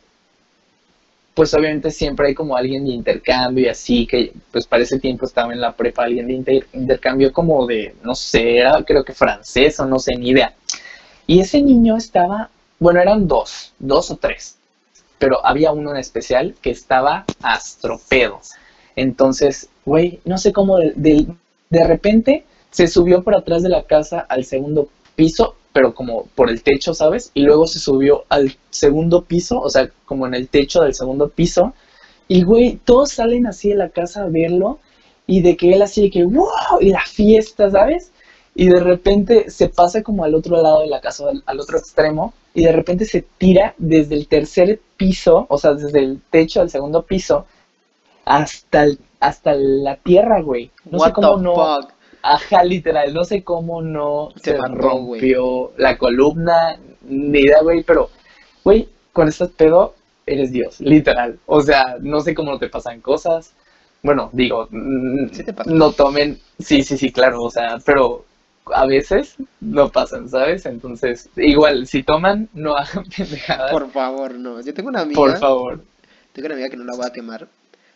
pues 1.34 1.52
obviamente 1.52 1.90
siempre 1.90 2.28
hay 2.28 2.34
como 2.34 2.56
alguien 2.56 2.84
de 2.84 2.92
intercambio 2.92 3.64
y 3.64 3.68
así, 3.68 4.06
que 4.06 4.32
pues 4.52 4.66
para 4.66 4.84
ese 4.84 5.00
tiempo 5.00 5.26
estaba 5.26 5.52
en 5.52 5.60
la 5.60 5.72
prepa 5.72 6.04
alguien 6.04 6.28
de 6.28 6.32
inter- 6.34 6.66
intercambio 6.72 7.32
como 7.32 7.66
de, 7.66 7.94
no 8.02 8.14
sé, 8.14 8.58
era 8.58 8.82
creo 8.84 9.04
que 9.04 9.12
francés 9.12 9.78
o 9.80 9.84
no 9.86 9.98
sé, 9.98 10.14
ni 10.16 10.30
idea. 10.30 10.54
Y 11.26 11.40
ese 11.40 11.62
niño 11.62 11.96
estaba, 11.96 12.50
bueno, 12.78 13.00
eran 13.00 13.26
dos, 13.26 13.72
dos 13.78 14.10
o 14.10 14.16
tres, 14.16 14.56
pero 15.18 15.44
había 15.44 15.72
uno 15.72 15.90
en 15.90 15.96
especial 15.96 16.54
que 16.60 16.70
estaba 16.70 17.24
astropedo. 17.42 18.40
Entonces, 18.96 19.68
güey, 19.84 20.20
no 20.24 20.38
sé 20.38 20.52
cómo 20.52 20.78
de, 20.78 21.26
de, 21.70 21.84
repente 21.84 22.44
se 22.70 22.86
subió 22.88 23.22
por 23.22 23.34
atrás 23.34 23.62
de 23.62 23.68
la 23.68 23.84
casa 23.84 24.20
al 24.20 24.44
segundo 24.44 24.88
piso, 25.16 25.56
pero 25.72 25.94
como 25.94 26.26
por 26.34 26.50
el 26.50 26.62
techo, 26.62 26.94
¿sabes? 26.94 27.30
Y 27.34 27.42
luego 27.42 27.66
se 27.66 27.78
subió 27.78 28.24
al 28.28 28.56
segundo 28.70 29.22
piso, 29.22 29.60
o 29.60 29.68
sea, 29.70 29.88
como 30.04 30.26
en 30.26 30.34
el 30.34 30.48
techo 30.48 30.82
del 30.82 30.94
segundo 30.94 31.28
piso. 31.28 31.74
Y, 32.28 32.42
güey, 32.42 32.78
todos 32.84 33.12
salen 33.12 33.46
así 33.46 33.70
de 33.70 33.76
la 33.76 33.88
casa 33.88 34.24
a 34.24 34.28
verlo 34.28 34.78
y 35.26 35.40
de 35.40 35.56
que 35.56 35.72
él 35.72 35.82
así 35.82 36.02
de 36.02 36.10
que, 36.10 36.24
wow, 36.24 36.80
y 36.80 36.90
la 36.90 37.04
fiesta, 37.04 37.70
¿sabes? 37.70 38.12
Y 38.54 38.68
de 38.68 38.80
repente 38.80 39.50
se 39.50 39.68
pasa 39.68 40.02
como 40.02 40.24
al 40.24 40.34
otro 40.34 40.60
lado 40.62 40.80
de 40.80 40.86
la 40.88 41.00
casa, 41.00 41.28
al, 41.28 41.42
al 41.46 41.60
otro 41.60 41.78
extremo, 41.78 42.34
y 42.54 42.64
de 42.64 42.72
repente 42.72 43.04
se 43.04 43.22
tira 43.22 43.74
desde 43.78 44.14
el 44.14 44.28
tercer 44.28 44.80
piso, 44.96 45.46
o 45.48 45.58
sea, 45.58 45.74
desde 45.74 45.98
el 46.00 46.20
techo 46.30 46.60
del 46.60 46.70
segundo 46.70 47.02
piso, 47.02 47.46
hasta, 48.24 48.84
el- 48.84 48.98
hasta 49.20 49.54
la 49.54 49.96
tierra, 49.96 50.40
güey. 50.40 50.70
No 50.90 50.98
sé 50.98 51.12
cómo 51.12 51.36
no. 51.38 51.54
fuck. 51.54 51.90
Ajá, 52.22 52.64
literal, 52.64 53.12
no 53.12 53.24
sé 53.24 53.44
cómo 53.44 53.82
no 53.82 54.30
Se 54.36 54.52
se, 54.52 54.56
rompió 54.56 55.72
la 55.76 55.98
columna, 55.98 56.78
ni 57.02 57.40
idea, 57.40 57.60
güey, 57.62 57.82
pero, 57.82 58.08
güey, 58.64 58.88
cuando 59.12 59.28
estás 59.30 59.50
pedo, 59.50 59.94
eres 60.24 60.50
Dios, 60.50 60.80
literal. 60.80 61.38
O 61.44 61.60
sea, 61.60 61.96
no 62.00 62.20
sé 62.20 62.34
cómo 62.34 62.52
no 62.52 62.58
te 62.58 62.70
pasan 62.70 63.02
cosas. 63.02 63.52
Bueno, 64.02 64.30
digo, 64.32 64.68
Sí 65.32 65.44
te 65.44 65.52
pasa. 65.52 65.70
no 65.70 65.92
tomen, 65.92 66.38
sí, 66.58 66.82
sí, 66.82 66.96
sí, 66.96 67.12
claro, 67.12 67.42
o 67.42 67.50
sea, 67.50 67.76
pero 67.84 68.24
a 68.72 68.86
veces 68.86 69.36
no 69.60 69.90
pasan, 69.90 70.28
¿sabes? 70.28 70.66
Entonces, 70.66 71.28
igual, 71.36 71.86
si 71.86 72.02
toman, 72.02 72.48
no 72.54 72.76
hagan 72.76 73.04
pendejadas, 73.16 73.70
por, 73.72 73.82
Por 73.84 73.92
favor, 73.92 74.34
no. 74.34 74.60
Yo 74.60 74.72
tengo 74.74 74.88
una 74.88 75.00
amiga. 75.00 75.36
favor. 75.38 75.82
Tengo 76.32 76.46
una 76.46 76.54
amiga 76.54 76.68
que 76.70 76.76
no 76.76 76.84
la 76.84 76.96
voy 76.96 77.06
a 77.06 77.12
quemar. 77.12 77.48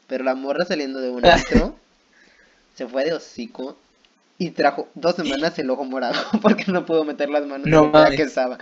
Pero 0.07 0.25
la 0.25 0.35
morra 0.35 0.65
saliendo 0.65 1.01
de 1.01 1.11
un 1.11 1.25
antro 1.27 1.77
se 2.75 2.87
fue 2.87 3.05
de 3.05 3.13
hocico 3.13 3.77
y 4.39 4.51
trajo 4.51 4.89
dos 4.95 5.17
semanas 5.17 5.59
el 5.59 5.69
ojo 5.69 5.85
morado 5.85 6.15
porque 6.43 6.71
no 6.71 6.87
pudo 6.87 7.05
meter 7.05 7.29
las 7.29 7.45
manos 7.45 7.67
No 7.67 7.85
en 7.87 7.91
mames. 7.91 8.17
que 8.17 8.23
estaba. 8.23 8.57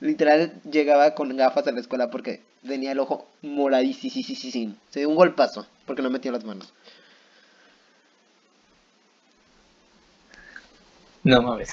Literal 0.00 0.52
llegaba 0.70 1.14
con 1.14 1.34
gafas 1.36 1.66
a 1.68 1.72
la 1.72 1.80
escuela 1.80 2.10
porque 2.10 2.42
tenía 2.66 2.92
el 2.92 2.98
ojo 2.98 3.26
moradísimo. 3.40 4.74
Se 4.90 4.98
dio 5.00 5.08
un 5.08 5.14
golpazo 5.14 5.66
porque 5.86 6.02
no 6.02 6.10
metió 6.10 6.32
las 6.32 6.44
manos. 6.44 6.72
No 11.24 11.42
mames. 11.42 11.70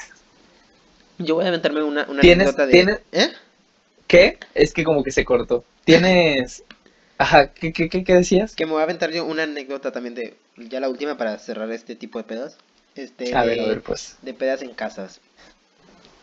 Yo 1.18 1.36
voy 1.36 1.46
a 1.46 1.50
aventarme 1.50 1.84
una, 1.84 2.06
una 2.10 2.22
¿Tienes- 2.22 2.48
anécdota 2.48 2.66
de. 2.66 2.72
tienes- 2.72 3.00
¿Eh? 3.12 3.30
¿Qué? 4.08 4.38
Es 4.56 4.74
que 4.74 4.84
como 4.84 5.04
que 5.04 5.12
se 5.12 5.26
cortó. 5.26 5.64
Tienes... 5.86 6.64
Ajá, 7.18 7.52
¿qué, 7.54 7.74
qué, 7.74 7.90
qué, 7.90 8.04
qué 8.04 8.14
decías? 8.14 8.56
Que 8.56 8.66
me 8.66 8.72
voy 8.72 8.80
a 8.80 8.84
aventar 8.84 9.12
yo 9.12 9.26
una 9.26 9.44
anécdota 9.44 9.92
también 9.92 10.16
de. 10.16 10.36
Ya 10.58 10.80
la 10.80 10.88
última 10.90 11.18
para 11.18 11.38
cerrar 11.38 11.70
este 11.72 11.96
tipo 11.96 12.18
de 12.18 12.24
pedas. 12.24 12.58
Este, 12.96 13.36
A 13.36 13.44
ver, 13.44 13.58
de- 13.58 13.66
a 13.66 13.68
ver, 13.68 13.82
pues. 13.82 14.16
de 14.22 14.34
pedas 14.34 14.62
en 14.62 14.74
casas. 14.74 15.20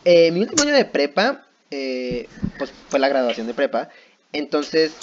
Eh, 0.05 0.31
mi 0.31 0.41
último 0.41 0.63
año 0.63 0.73
de 0.73 0.85
prepa, 0.85 1.45
eh, 1.69 2.27
pues 2.57 2.71
fue 2.89 2.99
la 2.99 3.09
graduación 3.09 3.45
de 3.47 3.53
prepa. 3.53 3.89
Entonces 4.33 4.93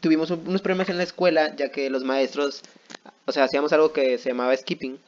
tuvimos 0.00 0.30
un- 0.30 0.44
unos 0.46 0.62
problemas 0.62 0.88
en 0.88 0.96
la 0.96 1.02
escuela, 1.02 1.54
ya 1.56 1.70
que 1.70 1.90
los 1.90 2.04
maestros, 2.04 2.62
o 3.26 3.32
sea, 3.32 3.44
hacíamos 3.44 3.72
algo 3.72 3.92
que 3.92 4.16
se 4.18 4.30
llamaba 4.30 4.56
skipping. 4.56 4.98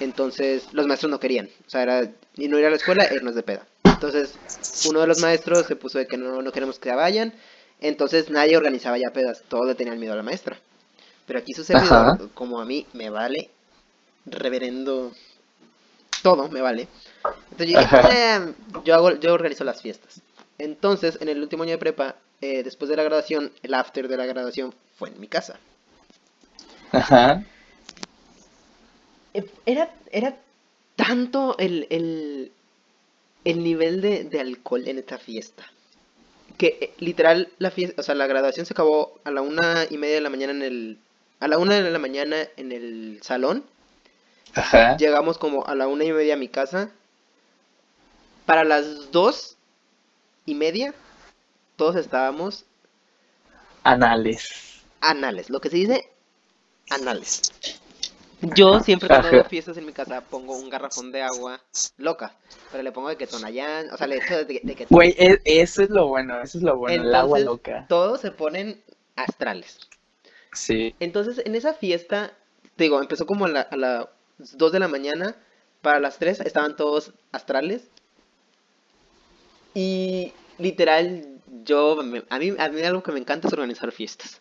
Entonces 0.00 0.72
los 0.72 0.86
maestros 0.86 1.10
no 1.10 1.20
querían, 1.20 1.48
o 1.66 1.70
sea, 1.70 1.82
era 1.82 2.10
y 2.36 2.48
no 2.48 2.58
ir 2.58 2.66
a 2.66 2.70
la 2.70 2.76
escuela, 2.76 3.08
irnos 3.12 3.34
de 3.34 3.42
peda. 3.42 3.66
Entonces 3.84 4.34
uno 4.86 5.00
de 5.00 5.06
los 5.06 5.20
maestros 5.20 5.66
se 5.66 5.76
puso 5.76 5.98
de 5.98 6.06
que 6.06 6.16
no, 6.16 6.42
no 6.42 6.52
queremos 6.52 6.78
que 6.78 6.90
vayan. 6.92 7.32
Entonces 7.80 8.30
nadie 8.30 8.56
organizaba 8.56 8.98
ya 8.98 9.10
pedas, 9.10 9.42
todos 9.48 9.66
le 9.66 9.74
tenían 9.74 9.98
miedo 9.98 10.12
a 10.12 10.16
la 10.16 10.22
maestra. 10.22 10.58
Pero 11.26 11.38
aquí 11.38 11.52
su 11.54 11.64
servidor, 11.64 11.92
Ajá. 11.92 12.18
como 12.34 12.60
a 12.60 12.64
mí 12.64 12.86
me 12.92 13.10
vale, 13.10 13.50
reverendo, 14.26 15.12
todo 16.22 16.48
me 16.48 16.60
vale. 16.60 16.88
Entonces 17.50 17.74
yo, 17.74 17.80
dije. 17.80 17.96
"Eh, 18.12 18.52
yo, 18.84 18.94
hago, 18.94 19.10
yo 19.16 19.32
organizo 19.34 19.64
las 19.64 19.82
fiestas. 19.82 20.20
Entonces, 20.58 21.18
en 21.20 21.28
el 21.28 21.40
último 21.42 21.64
año 21.64 21.72
de 21.72 21.78
prepa, 21.78 22.16
eh, 22.40 22.62
después 22.62 22.88
de 22.88 22.96
la 22.96 23.02
graduación, 23.02 23.50
el 23.62 23.74
after 23.74 24.08
de 24.08 24.16
la 24.16 24.26
graduación 24.26 24.74
fue 24.96 25.08
en 25.10 25.20
mi 25.20 25.26
casa. 25.28 25.58
Ajá. 26.92 27.42
Eh, 29.36 29.44
Era, 29.66 29.94
era 30.10 30.36
tanto 30.96 31.56
el, 31.58 31.86
el, 31.90 32.52
el 33.44 33.62
nivel 33.62 34.00
de, 34.00 34.24
de 34.24 34.40
alcohol 34.40 34.86
en 34.88 34.98
esta 34.98 35.18
fiesta. 35.18 35.64
Que 36.58 36.78
eh, 36.80 36.94
literal 36.98 37.48
la 37.58 37.70
fiesta, 37.70 38.00
o 38.00 38.04
sea, 38.04 38.14
la 38.14 38.26
graduación 38.26 38.66
se 38.66 38.72
acabó 38.72 39.18
a 39.24 39.30
la 39.30 39.42
una 39.42 39.86
y 39.90 39.98
media 39.98 40.16
de 40.16 40.20
la 40.22 40.30
mañana 40.30 40.52
en 40.52 40.62
el. 40.62 40.98
A 41.40 41.48
la 41.48 41.58
una 41.58 41.74
de 41.74 41.90
la 41.90 41.98
mañana 41.98 42.36
en 42.56 42.72
el 42.72 43.18
salón. 43.22 43.64
Ajá. 44.54 44.96
Llegamos 44.96 45.36
como 45.36 45.66
a 45.66 45.74
la 45.74 45.86
una 45.86 46.04
y 46.04 46.12
media 46.12 46.34
a 46.34 46.38
mi 46.38 46.48
casa. 46.48 46.90
Para 48.46 48.64
las 48.64 49.10
dos 49.12 49.56
y 50.46 50.54
media, 50.54 50.94
todos 51.76 51.96
estábamos 51.96 52.64
Anales. 53.82 54.82
anales. 55.00 55.50
Lo 55.50 55.60
que 55.60 55.68
se 55.68 55.76
dice 55.76 56.08
anales. 56.90 57.42
Yo 58.42 58.80
siempre 58.80 59.08
cuando 59.08 59.28
Ajá. 59.28 59.36
hago 59.38 59.48
fiestas 59.48 59.76
en 59.78 59.86
mi 59.86 59.92
casa 59.92 60.20
pongo 60.20 60.56
un 60.56 60.68
garrafón 60.68 61.10
de 61.10 61.22
agua 61.22 61.60
loca. 61.96 62.34
Pero 62.70 62.82
le 62.82 62.92
pongo 62.92 63.08
de 63.08 63.16
que 63.16 63.26
Tonayán, 63.26 63.90
o 63.90 63.96
sea, 63.96 64.06
le 64.06 64.16
echo 64.18 64.44
de, 64.44 64.60
de 64.62 64.74
que 64.74 64.86
Güey, 64.90 65.14
e- 65.18 65.40
eso 65.44 65.82
es 65.82 65.90
lo 65.90 66.08
bueno, 66.08 66.40
eso 66.42 66.58
es 66.58 66.64
lo 66.64 66.76
bueno, 66.76 67.02
el 67.02 67.14
agua 67.14 67.38
loca. 67.38 67.86
todos 67.88 68.20
se 68.20 68.30
ponen 68.30 68.82
astrales. 69.16 69.78
Sí. 70.52 70.94
Entonces, 71.00 71.40
en 71.46 71.54
esa 71.54 71.72
fiesta, 71.74 72.32
te 72.76 72.84
digo, 72.84 73.00
empezó 73.00 73.24
como 73.26 73.46
a, 73.46 73.48
la- 73.48 73.60
a 73.62 73.76
las 73.76 74.06
2 74.38 74.70
de 74.72 74.80
la 74.80 74.88
mañana. 74.88 75.34
Para 75.80 76.00
las 76.00 76.18
3 76.18 76.40
estaban 76.40 76.76
todos 76.76 77.12
astrales. 77.32 77.82
Y 79.74 80.32
literal, 80.58 81.26
yo, 81.64 82.00
a 82.00 82.02
mí, 82.38 82.54
a 82.58 82.68
mí 82.68 82.82
algo 82.82 83.02
que 83.02 83.12
me 83.12 83.20
encanta 83.20 83.48
es 83.48 83.52
organizar 83.54 83.92
fiestas. 83.92 84.40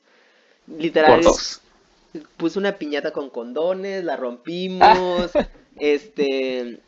Literal, 0.67 1.15
Por 1.15 1.23
dos. 1.23 1.62
Puse 2.38 2.60
una 2.60 2.78
piñata 2.78 3.12
con 3.12 3.30
condones, 3.30 4.04
la 4.04 4.15
rompimos, 4.15 5.32
este, 5.80 6.80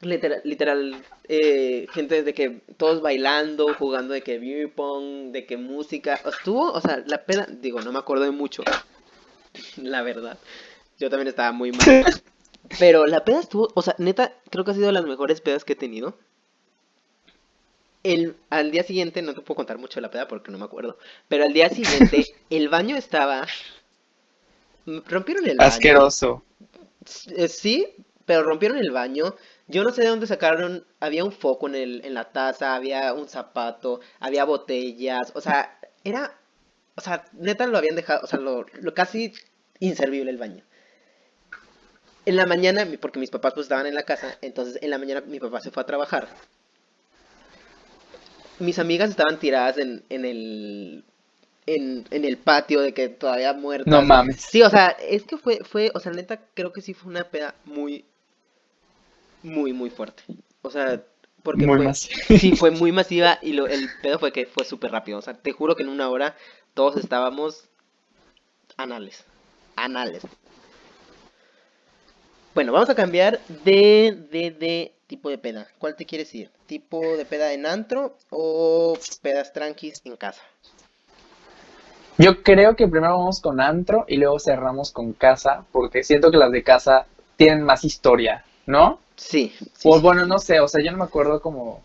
literal, 0.00 0.40
literal 0.44 1.04
eh, 1.28 1.86
gente 1.92 2.22
de 2.22 2.34
que 2.34 2.62
todos 2.76 3.02
bailando, 3.02 3.74
jugando 3.74 4.14
de 4.14 4.22
que 4.22 4.38
beer 4.38 4.72
pong, 4.72 5.32
de 5.32 5.46
que 5.46 5.56
música, 5.56 6.20
estuvo, 6.24 6.72
o 6.72 6.80
sea, 6.80 7.02
la 7.06 7.24
peda, 7.24 7.46
digo, 7.48 7.80
no 7.80 7.92
me 7.92 7.98
acuerdo 7.98 8.24
de 8.24 8.30
mucho, 8.30 8.62
la 9.76 10.02
verdad, 10.02 10.38
yo 10.98 11.10
también 11.10 11.28
estaba 11.28 11.52
muy 11.52 11.72
mal, 11.72 12.04
pero 12.78 13.06
la 13.06 13.24
peda 13.24 13.40
estuvo, 13.40 13.68
o 13.74 13.82
sea, 13.82 13.94
neta, 13.98 14.34
creo 14.50 14.64
que 14.64 14.72
ha 14.72 14.74
sido 14.74 14.86
de 14.86 14.92
las 14.92 15.04
mejores 15.04 15.40
pedas 15.40 15.64
que 15.64 15.74
he 15.74 15.76
tenido. 15.76 16.16
El, 18.02 18.34
al 18.48 18.70
día 18.70 18.82
siguiente, 18.82 19.20
no 19.20 19.34
te 19.34 19.42
puedo 19.42 19.56
contar 19.56 19.76
mucho 19.76 19.96
de 19.96 20.00
la 20.00 20.10
peda 20.10 20.26
porque 20.26 20.50
no 20.50 20.56
me 20.56 20.64
acuerdo, 20.64 20.96
pero 21.28 21.44
al 21.44 21.52
día 21.52 21.68
siguiente 21.68 22.24
el 22.48 22.70
baño 22.70 22.96
estaba 22.96 23.46
rompieron 24.86 25.46
el 25.48 25.60
baño. 25.60 25.68
Asqueroso. 25.68 26.44
Eh, 27.36 27.48
Sí, 27.48 27.94
pero 28.24 28.42
rompieron 28.42 28.78
el 28.78 28.90
baño. 28.90 29.34
Yo 29.66 29.84
no 29.84 29.90
sé 29.90 30.02
de 30.02 30.08
dónde 30.08 30.26
sacaron. 30.26 30.86
Había 31.00 31.24
un 31.24 31.32
foco 31.32 31.68
en, 31.68 31.74
el, 31.74 32.04
en 32.04 32.14
la 32.14 32.32
taza, 32.32 32.74
había 32.74 33.12
un 33.14 33.28
zapato, 33.28 34.00
había 34.20 34.44
botellas. 34.44 35.32
O 35.34 35.40
sea, 35.40 35.78
era. 36.04 36.38
O 36.96 37.00
sea, 37.00 37.24
neta 37.32 37.66
lo 37.66 37.78
habían 37.78 37.96
dejado. 37.96 38.20
O 38.24 38.26
sea, 38.26 38.38
lo, 38.40 38.66
lo 38.74 38.94
casi 38.94 39.32
inservible 39.80 40.30
el 40.30 40.38
baño. 40.38 40.64
En 42.24 42.36
la 42.36 42.46
mañana, 42.46 42.86
porque 42.98 43.18
mis 43.18 43.28
papás 43.30 43.52
pues 43.52 43.64
estaban 43.64 43.84
en 43.86 43.94
la 43.94 44.04
casa, 44.04 44.38
entonces 44.40 44.78
en 44.82 44.88
la 44.90 44.96
mañana 44.96 45.20
mi 45.20 45.38
papá 45.38 45.60
se 45.60 45.70
fue 45.70 45.82
a 45.82 45.86
trabajar. 45.86 46.28
Mis 48.58 48.78
amigas 48.78 49.10
estaban 49.10 49.38
tiradas 49.38 49.78
en, 49.78 50.04
en 50.08 50.24
el. 50.24 51.04
En, 51.76 52.06
en 52.10 52.24
el 52.24 52.38
patio 52.38 52.80
de 52.80 52.94
que 52.94 53.08
todavía 53.08 53.52
muertas. 53.52 53.92
No 53.92 54.02
mames. 54.02 54.40
Sí, 54.50 54.62
o 54.62 54.70
sea, 54.70 54.88
es 54.88 55.24
que 55.24 55.36
fue, 55.38 55.60
fue, 55.64 55.90
o 55.94 56.00
sea, 56.00 56.12
neta, 56.12 56.40
creo 56.54 56.72
que 56.72 56.80
sí 56.82 56.94
fue 56.94 57.10
una 57.10 57.24
peda 57.30 57.54
muy, 57.64 58.04
muy, 59.42 59.72
muy 59.72 59.90
fuerte. 59.90 60.22
O 60.62 60.70
sea, 60.70 61.02
porque 61.42 61.66
Muy 61.66 61.76
fue, 61.76 61.84
masiva. 61.84 62.22
sí, 62.28 62.52
fue 62.56 62.70
muy 62.70 62.92
masiva 62.92 63.38
y 63.42 63.52
lo, 63.52 63.66
el 63.66 63.88
pedo 64.02 64.18
fue 64.18 64.32
que 64.32 64.46
fue 64.46 64.64
súper 64.64 64.92
rápido. 64.92 65.18
O 65.18 65.22
sea, 65.22 65.34
te 65.34 65.52
juro 65.52 65.76
que 65.76 65.82
en 65.82 65.88
una 65.88 66.08
hora 66.10 66.36
todos 66.74 66.96
estábamos 66.96 67.68
anales, 68.76 69.24
anales. 69.76 70.26
Bueno, 72.54 72.72
vamos 72.72 72.90
a 72.90 72.94
cambiar 72.94 73.44
de, 73.48 74.26
de, 74.30 74.50
de 74.50 74.94
tipo 75.06 75.30
de 75.30 75.38
peda. 75.38 75.68
¿Cuál 75.78 75.96
te 75.96 76.06
quieres 76.06 76.34
ir? 76.34 76.50
¿Tipo 76.66 77.16
de 77.16 77.24
peda 77.24 77.52
en 77.52 77.66
antro 77.66 78.16
o 78.30 78.98
pedas 79.22 79.52
tranquis 79.52 80.00
en 80.04 80.16
casa? 80.16 80.42
Yo 82.18 82.42
creo 82.42 82.76
que 82.76 82.86
primero 82.88 83.16
vamos 83.18 83.40
con 83.40 83.60
antro 83.60 84.04
y 84.08 84.16
luego 84.16 84.38
cerramos 84.38 84.92
con 84.92 85.12
casa, 85.12 85.64
porque 85.72 86.02
siento 86.04 86.30
que 86.30 86.36
las 86.36 86.50
de 86.52 86.62
casa 86.62 87.06
tienen 87.36 87.62
más 87.62 87.84
historia, 87.84 88.44
¿no? 88.66 89.00
Sí. 89.16 89.54
sí, 89.76 89.88
O 89.88 90.00
bueno, 90.00 90.26
no 90.26 90.38
sé, 90.38 90.60
o 90.60 90.68
sea, 90.68 90.82
yo 90.84 90.90
no 90.92 90.98
me 90.98 91.04
acuerdo 91.04 91.40
como... 91.40 91.82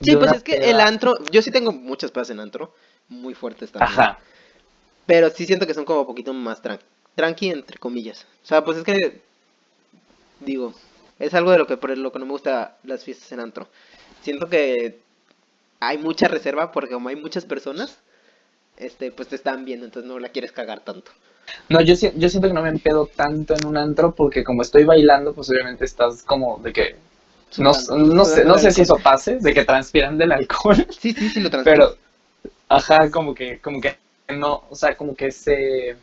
Sí, 0.00 0.14
pues 0.16 0.32
es 0.32 0.42
que 0.42 0.56
peda- 0.56 0.70
el 0.70 0.80
antro, 0.80 1.16
yo 1.30 1.42
sí 1.42 1.50
tengo 1.50 1.72
muchas 1.72 2.10
pedas 2.12 2.30
en 2.30 2.40
antro, 2.40 2.72
muy 3.08 3.34
fuertes 3.34 3.72
también. 3.72 3.90
Ajá. 3.92 4.18
Pero 5.06 5.30
sí 5.30 5.46
siento 5.46 5.66
que 5.66 5.74
son 5.74 5.84
como 5.84 6.00
un 6.02 6.06
poquito 6.06 6.32
más 6.32 6.62
tran- 6.62 6.80
tranqui 7.16 7.50
entre 7.50 7.78
comillas. 7.78 8.26
O 8.44 8.46
sea, 8.46 8.64
pues 8.64 8.78
es 8.78 8.84
que 8.84 9.20
digo, 10.40 10.74
es 11.18 11.34
algo 11.34 11.50
de 11.50 11.58
lo 11.58 11.66
que 11.66 11.76
por 11.76 11.96
lo 11.96 12.12
que 12.12 12.18
no 12.18 12.26
me 12.26 12.32
gusta 12.32 12.76
las 12.84 13.04
fiestas 13.04 13.32
en 13.32 13.40
antro. 13.40 13.68
Siento 14.22 14.48
que 14.48 15.00
hay 15.80 15.98
mucha 15.98 16.28
reserva 16.28 16.72
porque 16.72 16.94
como 16.94 17.08
hay 17.08 17.16
muchas 17.16 17.44
personas, 17.44 17.98
este, 18.80 19.12
pues 19.12 19.28
te 19.28 19.36
están 19.36 19.64
viendo, 19.64 19.86
entonces 19.86 20.08
no 20.10 20.18
la 20.18 20.28
quieres 20.30 20.52
cagar 20.52 20.80
tanto. 20.80 21.12
No, 21.68 21.80
yo, 21.80 21.94
yo 21.94 22.28
siento 22.28 22.48
que 22.48 22.54
no 22.54 22.62
me 22.62 22.68
empedo 22.68 23.06
tanto 23.06 23.54
en 23.54 23.66
un 23.66 23.76
antro 23.76 24.14
porque 24.14 24.44
como 24.44 24.62
estoy 24.62 24.84
bailando, 24.84 25.32
pues 25.32 25.50
obviamente 25.50 25.84
estás 25.84 26.22
como 26.22 26.58
de 26.58 26.72
que... 26.72 26.96
No, 27.58 27.72
no 27.96 28.24
sé, 28.24 28.44
no 28.44 28.58
sé 28.58 28.70
si 28.70 28.82
eso 28.82 28.96
pase, 29.02 29.38
de 29.40 29.52
que 29.52 29.64
transpiran 29.64 30.16
del 30.16 30.32
alcohol, 30.32 30.86
Sí, 30.90 31.12
sí, 31.12 31.28
sí 31.28 31.40
lo 31.40 31.50
transpiro. 31.50 31.96
pero... 31.96 32.10
Ajá, 32.68 33.10
como 33.10 33.34
que, 33.34 33.58
como 33.60 33.80
que 33.80 33.96
no, 34.28 34.62
o 34.70 34.76
sea, 34.76 34.96
como 34.96 35.14
que 35.16 35.32
se... 35.32 35.96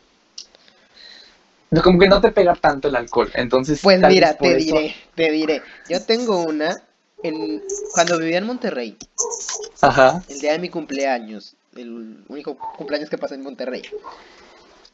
Como 1.82 1.98
que 1.98 2.08
no 2.08 2.20
te 2.20 2.30
pega 2.32 2.54
tanto 2.54 2.88
el 2.88 2.96
alcohol, 2.96 3.30
entonces... 3.34 3.80
Pues 3.82 4.00
mira, 4.00 4.36
te 4.36 4.56
eso- 4.56 4.74
diré, 4.76 4.94
te 5.14 5.30
diré. 5.30 5.62
Yo 5.88 6.02
tengo 6.02 6.42
una 6.44 6.82
en 7.22 7.62
cuando 7.94 8.18
vivía 8.18 8.38
en 8.38 8.46
Monterrey, 8.46 8.96
Ajá, 9.80 10.22
el 10.28 10.40
día 10.40 10.52
de 10.52 10.58
mi 10.58 10.68
cumpleaños, 10.68 11.56
el 11.80 12.24
único 12.28 12.56
cumpleaños 12.76 13.10
que 13.10 13.18
pasé 13.18 13.34
en 13.34 13.42
Monterrey. 13.42 13.82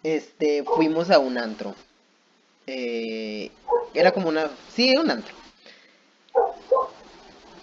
Este, 0.02 0.64
fuimos 0.64 1.10
a 1.10 1.18
un 1.18 1.38
antro. 1.38 1.74
Eh, 2.66 3.50
era 3.94 4.12
como 4.12 4.28
una, 4.28 4.50
sí, 4.72 4.92
un 4.98 5.10
antro. 5.10 5.34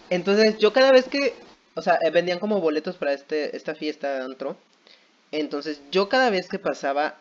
Entonces, 0.09 0.57
yo 0.57 0.73
cada 0.73 0.91
vez 0.91 1.07
que, 1.07 1.33
o 1.75 1.81
sea, 1.81 1.97
eh, 2.01 2.09
vendían 2.09 2.39
como 2.39 2.59
boletos 2.59 2.97
para 2.97 3.13
este 3.13 3.55
esta 3.55 3.75
fiesta 3.75 4.11
de 4.13 4.23
antro. 4.23 4.57
Entonces, 5.31 5.81
yo 5.91 6.09
cada 6.09 6.29
vez 6.29 6.49
que 6.49 6.59
pasaba, 6.59 7.15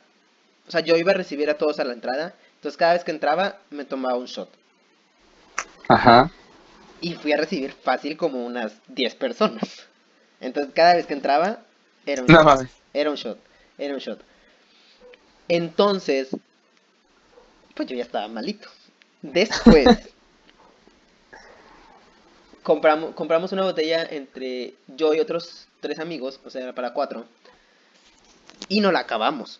o 0.66 0.70
sea, 0.70 0.80
yo 0.80 0.96
iba 0.96 1.12
a 1.12 1.14
recibir 1.14 1.48
a 1.50 1.58
todos 1.58 1.78
a 1.78 1.84
la 1.84 1.92
entrada. 1.92 2.34
Entonces, 2.56 2.76
cada 2.76 2.94
vez 2.94 3.04
que 3.04 3.12
entraba, 3.12 3.58
me 3.70 3.84
tomaba 3.84 4.16
un 4.16 4.26
shot. 4.26 4.50
ajá. 5.88 6.30
Y 7.02 7.14
fui 7.14 7.32
a 7.32 7.38
recibir 7.38 7.72
fácil 7.72 8.16
como 8.18 8.44
unas 8.44 8.74
10 8.88 9.14
personas. 9.14 9.86
Entonces, 10.40 10.72
cada 10.74 10.94
vez 10.94 11.06
que 11.06 11.14
entraba, 11.14 11.60
era 12.06 12.22
un 12.22 12.28
No 12.28 12.42
shot. 12.42 12.68
Era 12.92 13.10
un 13.10 13.16
shot. 13.16 13.38
Era 13.78 13.94
un 13.94 14.00
shot. 14.00 14.20
Entonces, 15.48 16.28
pues 17.74 17.88
yo 17.88 17.96
ya 17.96 18.02
estaba 18.02 18.28
malito. 18.28 18.68
Después, 19.22 19.86
compramos, 22.62 23.14
compramos 23.14 23.52
una 23.52 23.62
botella 23.64 24.06
entre 24.10 24.74
yo 24.88 25.14
y 25.14 25.20
otros 25.20 25.66
tres 25.80 25.98
amigos, 25.98 26.40
o 26.44 26.50
sea, 26.50 26.62
era 26.62 26.74
para 26.74 26.92
cuatro. 26.92 27.24
Y 28.68 28.80
no 28.80 28.92
la 28.92 29.00
acabamos. 29.00 29.58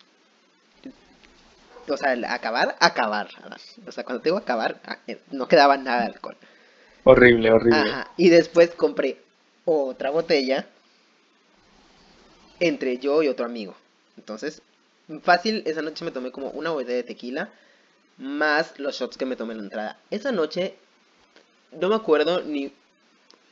O 1.89 1.97
sea, 1.97 2.15
acabar, 2.33 2.75
acabar. 2.79 3.27
O 3.87 3.91
sea, 3.91 4.03
cuando 4.03 4.21
te 4.21 4.29
digo 4.29 4.37
acabar, 4.37 4.79
a- 4.85 4.99
eh, 5.07 5.19
no 5.31 5.47
quedaba 5.47 5.77
nada 5.77 6.01
de 6.01 6.07
alcohol. 6.07 6.37
Horrible, 7.03 7.51
horrible. 7.51 7.79
Ajá. 7.79 8.11
Y 8.17 8.29
después 8.29 8.69
compré 8.71 9.19
otra 9.65 10.11
botella 10.11 10.67
entre 12.61 12.97
yo 12.99 13.23
y 13.23 13.27
otro 13.29 13.45
amigo. 13.45 13.75
Entonces, 14.17 14.61
fácil, 15.23 15.63
esa 15.65 15.81
noche 15.83 16.05
me 16.05 16.11
tomé 16.11 16.31
como 16.31 16.49
una 16.51 16.71
botella 16.71 16.95
de 16.97 17.03
tequila 17.03 17.49
más 18.17 18.79
los 18.79 18.97
shots 18.99 19.17
que 19.17 19.25
me 19.27 19.35
tomé 19.37 19.53
en 19.53 19.59
la 19.59 19.65
entrada. 19.65 19.99
Esa 20.11 20.31
noche 20.31 20.75
no 21.79 21.89
me 21.89 21.95
acuerdo 21.95 22.41
ni 22.43 22.71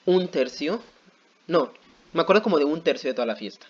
un 0.06 0.30
tercio. 0.30 0.82
No, 1.48 1.74
me 2.14 2.22
acuerdo 2.22 2.44
como 2.44 2.60
de 2.60 2.66
un 2.66 2.84
tercio 2.84 3.10
de 3.10 3.16
toda 3.16 3.28
la 3.28 3.38
fiesta. 3.38 3.68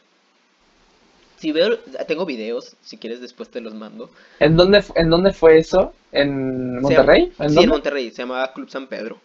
Si 1.38 1.52
veo, 1.52 1.80
tengo 2.08 2.26
videos, 2.26 2.76
si 2.82 2.98
quieres 2.98 3.22
después 3.22 3.50
te 3.50 3.62
los 3.62 3.74
mando. 3.74 4.12
¿En 4.40 4.58
dónde, 4.58 4.84
¿En 4.96 5.10
dónde 5.10 5.32
fue 5.34 5.58
eso? 5.60 5.94
¿En 6.12 6.82
Monterrey? 6.82 7.32
llama- 7.32 7.40
¿En 7.40 7.48
sí, 7.48 7.56
dónde? 7.56 7.62
en 7.64 7.70
Monterrey, 7.70 8.12
se 8.12 8.18
llamaba 8.24 8.54
Club 8.54 8.70
San 8.70 8.88
Pedro. 8.88 9.22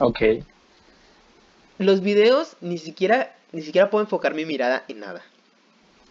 Ok. 0.00 0.22
Los 1.78 2.00
videos 2.02 2.56
ni 2.60 2.78
siquiera 2.78 3.34
ni 3.52 3.62
siquiera 3.62 3.88
puedo 3.90 4.04
enfocar 4.04 4.34
mi 4.34 4.44
mirada 4.44 4.84
en 4.88 5.00
nada. 5.00 5.22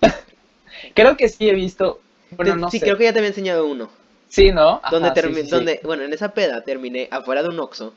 Creo 0.95 1.17
que 1.17 1.29
sí 1.29 1.49
he 1.49 1.53
visto. 1.53 1.99
Bueno, 2.31 2.53
Te- 2.53 2.59
no 2.59 2.71
sí, 2.71 2.79
sé. 2.79 2.85
creo 2.85 2.97
que 2.97 3.05
ya 3.05 3.13
te 3.13 3.19
había 3.19 3.29
enseñado 3.29 3.65
uno. 3.65 3.89
Sí, 4.29 4.51
¿no? 4.51 4.81
Ajá, 4.83 4.89
donde 4.91 5.21
sí, 5.21 5.49
donde, 5.49 5.79
bueno, 5.83 6.03
en 6.03 6.13
esa 6.13 6.33
peda 6.33 6.61
terminé 6.61 7.07
afuera 7.11 7.41
de 7.43 7.49
un 7.49 7.59
Oxxo, 7.59 7.93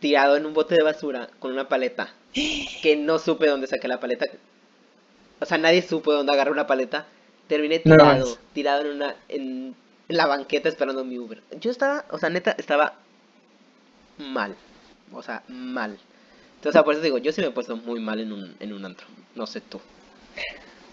tirado 0.00 0.36
en 0.36 0.46
un 0.46 0.54
bote 0.54 0.74
de 0.74 0.82
basura 0.82 1.28
con 1.38 1.52
una 1.52 1.68
paleta, 1.68 2.12
que 2.82 2.96
no 2.96 3.18
supe 3.18 3.46
dónde 3.48 3.66
saqué 3.66 3.88
la 3.88 4.00
paleta. 4.00 4.26
O 5.40 5.46
sea, 5.46 5.58
nadie 5.58 5.82
supo 5.82 6.12
dónde 6.12 6.32
agarré 6.32 6.50
una 6.50 6.66
paleta. 6.66 7.06
Terminé 7.48 7.78
tirado, 7.78 8.38
tirado 8.52 8.80
en 8.82 8.88
una 8.96 9.16
en, 9.28 9.76
en 10.08 10.16
la 10.16 10.26
banqueta 10.26 10.68
esperando 10.68 11.04
mi 11.04 11.18
Uber. 11.18 11.42
Yo 11.60 11.70
estaba, 11.70 12.04
o 12.10 12.18
sea, 12.18 12.30
neta, 12.30 12.52
estaba 12.58 12.94
mal. 14.18 14.56
O 15.12 15.22
sea, 15.22 15.42
mal. 15.48 15.98
Entonces, 16.64 16.80
o 16.80 16.80
sea, 16.80 16.84
por 16.84 16.94
eso 16.94 17.02
digo, 17.02 17.18
yo 17.18 17.30
sí 17.30 17.42
me 17.42 17.48
he 17.48 17.50
puesto 17.50 17.76
muy 17.76 18.00
mal 18.00 18.20
en 18.20 18.32
un, 18.32 18.54
en 18.58 18.72
un 18.72 18.86
antro. 18.86 19.06
No 19.34 19.46
sé 19.46 19.60
tú. 19.60 19.78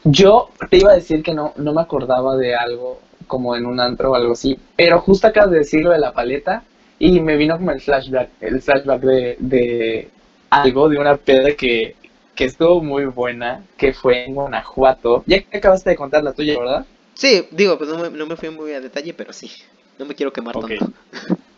Yo 0.03 0.49
te 0.69 0.75
iba 0.75 0.91
a 0.91 0.95
decir 0.95 1.23
que 1.23 1.33
no, 1.33 1.53
no 1.55 1.73
me 1.73 1.81
acordaba 1.81 2.35
de 2.35 2.53
algo 2.53 2.99
como 3.25 3.55
en 3.55 3.65
un 3.65 3.79
antro 3.79 4.11
o 4.11 4.15
algo 4.15 4.33
así, 4.33 4.59
pero 4.75 4.99
justo 4.99 5.27
acabas 5.27 5.51
de 5.51 5.59
decir 5.59 5.81
lo 5.81 5.91
de 5.91 5.99
la 5.99 6.11
paleta 6.11 6.63
y 6.99 7.21
me 7.21 7.37
vino 7.37 7.55
como 7.55 7.71
el 7.71 7.79
flashback, 7.79 8.31
el 8.41 8.61
flashback 8.61 9.01
de, 9.01 9.37
de 9.39 10.09
algo, 10.49 10.89
de 10.89 10.97
una 10.97 11.15
peda 11.15 11.53
que, 11.53 11.95
que 12.35 12.43
estuvo 12.43 12.83
muy 12.83 13.05
buena, 13.05 13.63
que 13.77 13.93
fue 13.93 14.25
en 14.25 14.35
Guanajuato. 14.35 15.23
Ya 15.25 15.41
que 15.41 15.57
acabaste 15.57 15.91
de 15.91 15.95
contar 15.95 16.21
la 16.21 16.33
tuya, 16.33 16.59
¿verdad? 16.59 16.85
Sí, 17.13 17.47
digo, 17.51 17.77
pues 17.77 17.89
no 17.89 17.97
me, 17.97 18.09
no 18.09 18.25
me 18.25 18.35
fui 18.35 18.49
muy 18.49 18.73
a 18.73 18.81
detalle, 18.81 19.13
pero 19.13 19.31
sí. 19.31 19.49
No 19.97 20.05
me 20.05 20.15
quiero 20.15 20.33
quemar 20.33 20.53
tanto. 20.53 20.91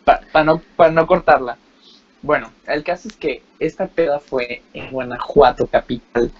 Para 0.04 0.44
no, 0.44 0.62
para 0.76 0.92
no 0.92 1.04
cortarla. 1.04 1.58
Bueno, 2.24 2.50
el 2.66 2.82
caso 2.82 3.08
es 3.08 3.16
que 3.16 3.42
esta 3.58 3.86
peda 3.86 4.18
fue 4.18 4.62
en 4.72 4.90
Guanajuato, 4.90 5.66
capital. 5.66 6.30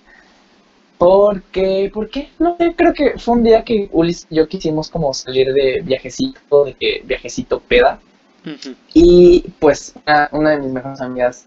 Porque, 0.97 1.91
¿por 1.93 2.09
qué? 2.09 2.31
No 2.39 2.57
sé, 2.59 2.75
creo 2.75 2.95
que 2.95 3.19
fue 3.19 3.35
un 3.35 3.45
día 3.45 3.65
que 3.65 3.91
Ulis 3.93 4.27
y 4.31 4.37
yo 4.37 4.49
quisimos 4.49 4.89
como 4.89 5.13
salir 5.13 5.53
de 5.53 5.83
viajecito, 5.85 6.65
de 6.65 6.73
que 6.73 7.03
viajecito 7.05 7.61
peda. 7.61 8.01
Y 8.95 9.45
pues 9.59 9.93
una, 10.07 10.31
una 10.33 10.51
de 10.53 10.61
mis 10.61 10.73
mejores 10.73 11.03
amigas 11.03 11.45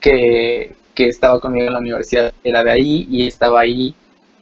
que, 0.00 0.74
que 0.92 1.06
estaba 1.06 1.38
conmigo 1.38 1.68
en 1.68 1.74
la 1.74 1.78
universidad 1.78 2.34
era 2.42 2.64
de 2.64 2.72
ahí 2.72 3.06
y 3.08 3.28
estaba 3.28 3.60
ahí. 3.60 3.94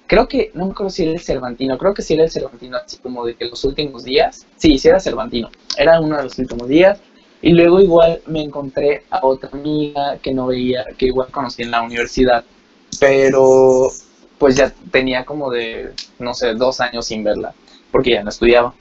Creo 0.07 0.27
que, 0.27 0.53
no 0.55 0.65
me 0.65 0.73
acuerdo 0.73 0.89
si 0.89 1.03
era 1.03 1.13
el 1.13 1.21
Cervantino, 1.21 1.77
creo 1.77 1.93
que 1.93 2.01
sí 2.01 2.15
era 2.15 2.25
el 2.25 2.31
Cervantino, 2.31 2.79
así 2.79 2.97
como 2.97 3.27
de 3.27 3.35
que 3.35 3.45
los 3.45 3.63
últimos 3.65 4.05
días. 4.05 4.47
Sí, 4.57 4.79
sí 4.79 4.89
era 4.89 5.01
Cervantino, 5.01 5.51
era 5.77 6.01
uno 6.01 6.17
de 6.17 6.23
los 6.23 6.39
últimos 6.39 6.67
días. 6.67 6.99
Y 7.45 7.53
luego 7.53 7.79
igual 7.79 8.23
me 8.27 8.41
encontré 8.41 9.05
a 9.11 9.21
otra 9.27 9.51
amiga 9.53 10.17
que 10.23 10.33
no 10.33 10.47
veía, 10.47 10.87
que 10.97 11.05
igual 11.05 11.29
conocí 11.31 11.61
en 11.61 11.73
la 11.73 11.83
universidad, 11.83 12.43
pero 12.99 13.91
pues 14.39 14.57
ya 14.57 14.73
tenía 14.91 15.27
como 15.27 15.51
de, 15.51 15.93
no 16.19 16.33
sé, 16.33 16.55
dos 16.55 16.81
años 16.81 17.05
sin 17.05 17.23
verla, 17.23 17.53
porque 17.93 18.13
ya 18.13 18.23
no 18.23 18.31
estudiaba. 18.31 18.73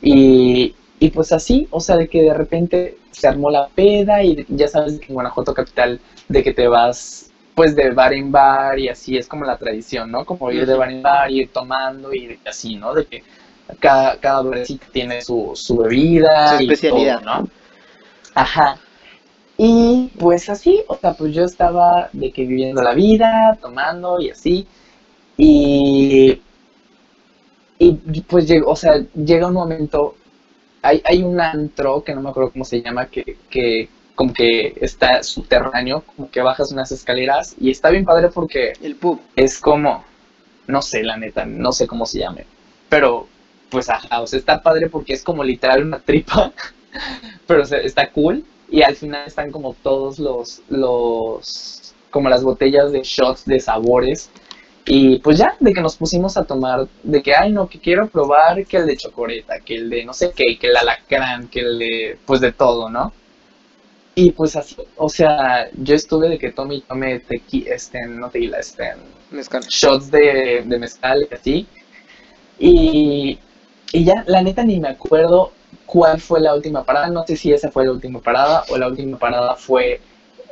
Y, 0.00 0.76
y 1.00 1.10
pues 1.10 1.32
así, 1.32 1.66
o 1.72 1.80
sea, 1.80 1.96
de 1.96 2.06
que 2.08 2.22
de 2.22 2.34
repente 2.34 2.98
se 3.10 3.26
armó 3.26 3.50
la 3.50 3.66
peda 3.66 4.22
y 4.22 4.46
ya 4.48 4.68
sabes 4.68 5.00
que 5.00 5.06
en 5.08 5.14
Guanajuato 5.14 5.52
capital, 5.52 5.98
de 6.28 6.44
que 6.44 6.54
te 6.54 6.68
vas 6.68 7.32
pues 7.56 7.74
de 7.74 7.90
bar 7.90 8.12
en 8.12 8.30
bar 8.30 8.78
y 8.78 8.88
así 8.88 9.16
es 9.16 9.26
como 9.26 9.44
la 9.44 9.58
tradición, 9.58 10.12
¿no? 10.12 10.24
Como 10.24 10.52
ir 10.52 10.66
de 10.66 10.76
bar 10.76 10.92
en 10.92 11.02
bar, 11.02 11.32
ir 11.32 11.48
tomando 11.52 12.14
y 12.14 12.38
así, 12.46 12.76
¿no? 12.76 12.94
De 12.94 13.06
que 13.06 13.24
cada, 13.80 14.20
cada 14.20 14.44
tiene 14.92 15.20
su, 15.20 15.50
su 15.56 15.78
bebida 15.78 16.56
Su 16.56 16.62
y 16.62 16.66
especialidad. 16.66 17.22
todo, 17.24 17.40
¿no? 17.40 17.57
Ajá. 18.38 18.78
Y 19.56 20.10
pues 20.18 20.48
así, 20.48 20.82
o 20.86 20.96
sea, 20.96 21.14
pues 21.14 21.34
yo 21.34 21.44
estaba 21.44 22.08
de 22.12 22.30
que 22.32 22.46
viviendo 22.46 22.82
la 22.82 22.94
vida, 22.94 23.58
tomando 23.60 24.20
y 24.20 24.30
así. 24.30 24.66
Y, 25.36 26.40
y 27.80 27.92
pues 28.28 28.46
llegó, 28.46 28.70
o 28.70 28.76
sea, 28.76 28.94
llega 29.14 29.48
un 29.48 29.54
momento, 29.54 30.14
hay, 30.82 31.02
hay 31.04 31.22
un 31.24 31.40
antro 31.40 32.04
que 32.04 32.14
no 32.14 32.22
me 32.22 32.30
acuerdo 32.30 32.52
cómo 32.52 32.64
se 32.64 32.80
llama, 32.80 33.06
que, 33.06 33.38
que 33.50 33.88
como 34.14 34.32
que 34.32 34.76
está 34.80 35.22
subterráneo, 35.24 36.02
como 36.02 36.30
que 36.30 36.40
bajas 36.40 36.70
unas 36.70 36.92
escaleras 36.92 37.56
y 37.60 37.70
está 37.70 37.90
bien 37.90 38.04
padre 38.04 38.28
porque 38.28 38.72
El 38.80 38.94
pub. 38.96 39.20
es 39.34 39.58
como, 39.58 40.04
no 40.68 40.82
sé, 40.82 41.02
la 41.02 41.16
neta, 41.16 41.44
no 41.44 41.72
sé 41.72 41.88
cómo 41.88 42.06
se 42.06 42.20
llame, 42.20 42.46
pero 42.88 43.26
pues 43.70 43.88
ajá, 43.90 44.20
o 44.20 44.26
sea, 44.28 44.38
está 44.38 44.62
padre 44.62 44.88
porque 44.88 45.12
es 45.12 45.24
como 45.24 45.42
literal 45.44 45.84
una 45.84 45.98
tripa, 46.00 46.52
pero 47.46 47.62
o 47.62 47.66
sea, 47.66 47.78
está 47.78 48.10
cool 48.10 48.44
y 48.70 48.82
al 48.82 48.96
final 48.96 49.26
están 49.26 49.50
como 49.50 49.74
todos 49.82 50.18
los, 50.18 50.62
los, 50.68 51.94
como 52.10 52.28
las 52.28 52.42
botellas 52.42 52.92
de 52.92 53.02
shots 53.02 53.44
de 53.44 53.60
sabores 53.60 54.30
y 54.90 55.18
pues 55.18 55.36
ya, 55.36 55.54
de 55.60 55.74
que 55.74 55.82
nos 55.82 55.96
pusimos 55.96 56.38
a 56.38 56.44
tomar, 56.44 56.88
de 57.02 57.22
que, 57.22 57.34
ay 57.34 57.52
no, 57.52 57.68
que 57.68 57.78
quiero 57.78 58.08
probar 58.08 58.64
que 58.64 58.78
el 58.78 58.86
de 58.86 58.96
chocolate, 58.96 59.62
que 59.62 59.74
el 59.74 59.90
de 59.90 60.04
no 60.04 60.14
sé 60.14 60.32
qué, 60.34 60.58
que 60.58 60.68
el 60.68 60.76
alacrán, 60.76 61.48
que 61.48 61.60
el 61.60 61.78
de, 61.78 62.18
pues 62.24 62.40
de 62.40 62.52
todo, 62.52 62.88
¿no? 62.88 63.12
Y 64.14 64.32
pues 64.32 64.56
así, 64.56 64.76
o 64.96 65.08
sea, 65.10 65.68
yo 65.74 65.94
estuve 65.94 66.28
de 66.30 66.38
que 66.38 66.52
tome 66.52 66.76
y 66.76 66.80
tome 66.80 67.20
tequila, 67.20 67.74
este, 67.74 68.06
no 68.06 68.30
tequila, 68.30 68.58
este, 68.58 68.94
Mezcal. 69.30 69.62
shots 69.68 70.10
de, 70.10 70.62
de 70.64 70.78
mezcal 70.78 71.28
y 71.30 71.34
así. 71.34 71.66
Y, 72.58 73.38
y 73.92 74.04
ya, 74.04 74.24
la 74.26 74.42
neta 74.42 74.64
ni 74.64 74.80
me 74.80 74.88
acuerdo 74.88 75.52
cuál 75.88 76.20
fue 76.20 76.40
la 76.40 76.54
última 76.54 76.84
parada. 76.84 77.08
No 77.08 77.24
sé 77.26 77.36
si 77.36 77.52
esa 77.52 77.70
fue 77.70 77.86
la 77.86 77.92
última 77.92 78.20
parada 78.20 78.64
o 78.68 78.78
la 78.78 78.88
última 78.88 79.18
parada 79.18 79.56
fue 79.56 80.00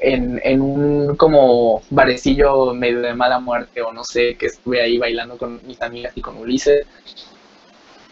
en, 0.01 0.41
en 0.45 0.61
un 0.61 1.17
como 1.17 1.83
barecillo 1.91 2.75
medio 2.75 3.01
de 3.03 3.15
mala 3.15 3.39
muerte 3.39 3.83
o 3.83 3.93
no 3.93 4.03
sé, 4.05 4.37
que 4.37 4.47
estuve 4.47 4.83
ahí 4.83 4.99
bailando 4.99 5.37
con 5.39 5.61
mis 5.67 5.81
amigas 5.83 6.13
y 6.17 6.21
con 6.23 6.37
Ulises. 6.39 6.87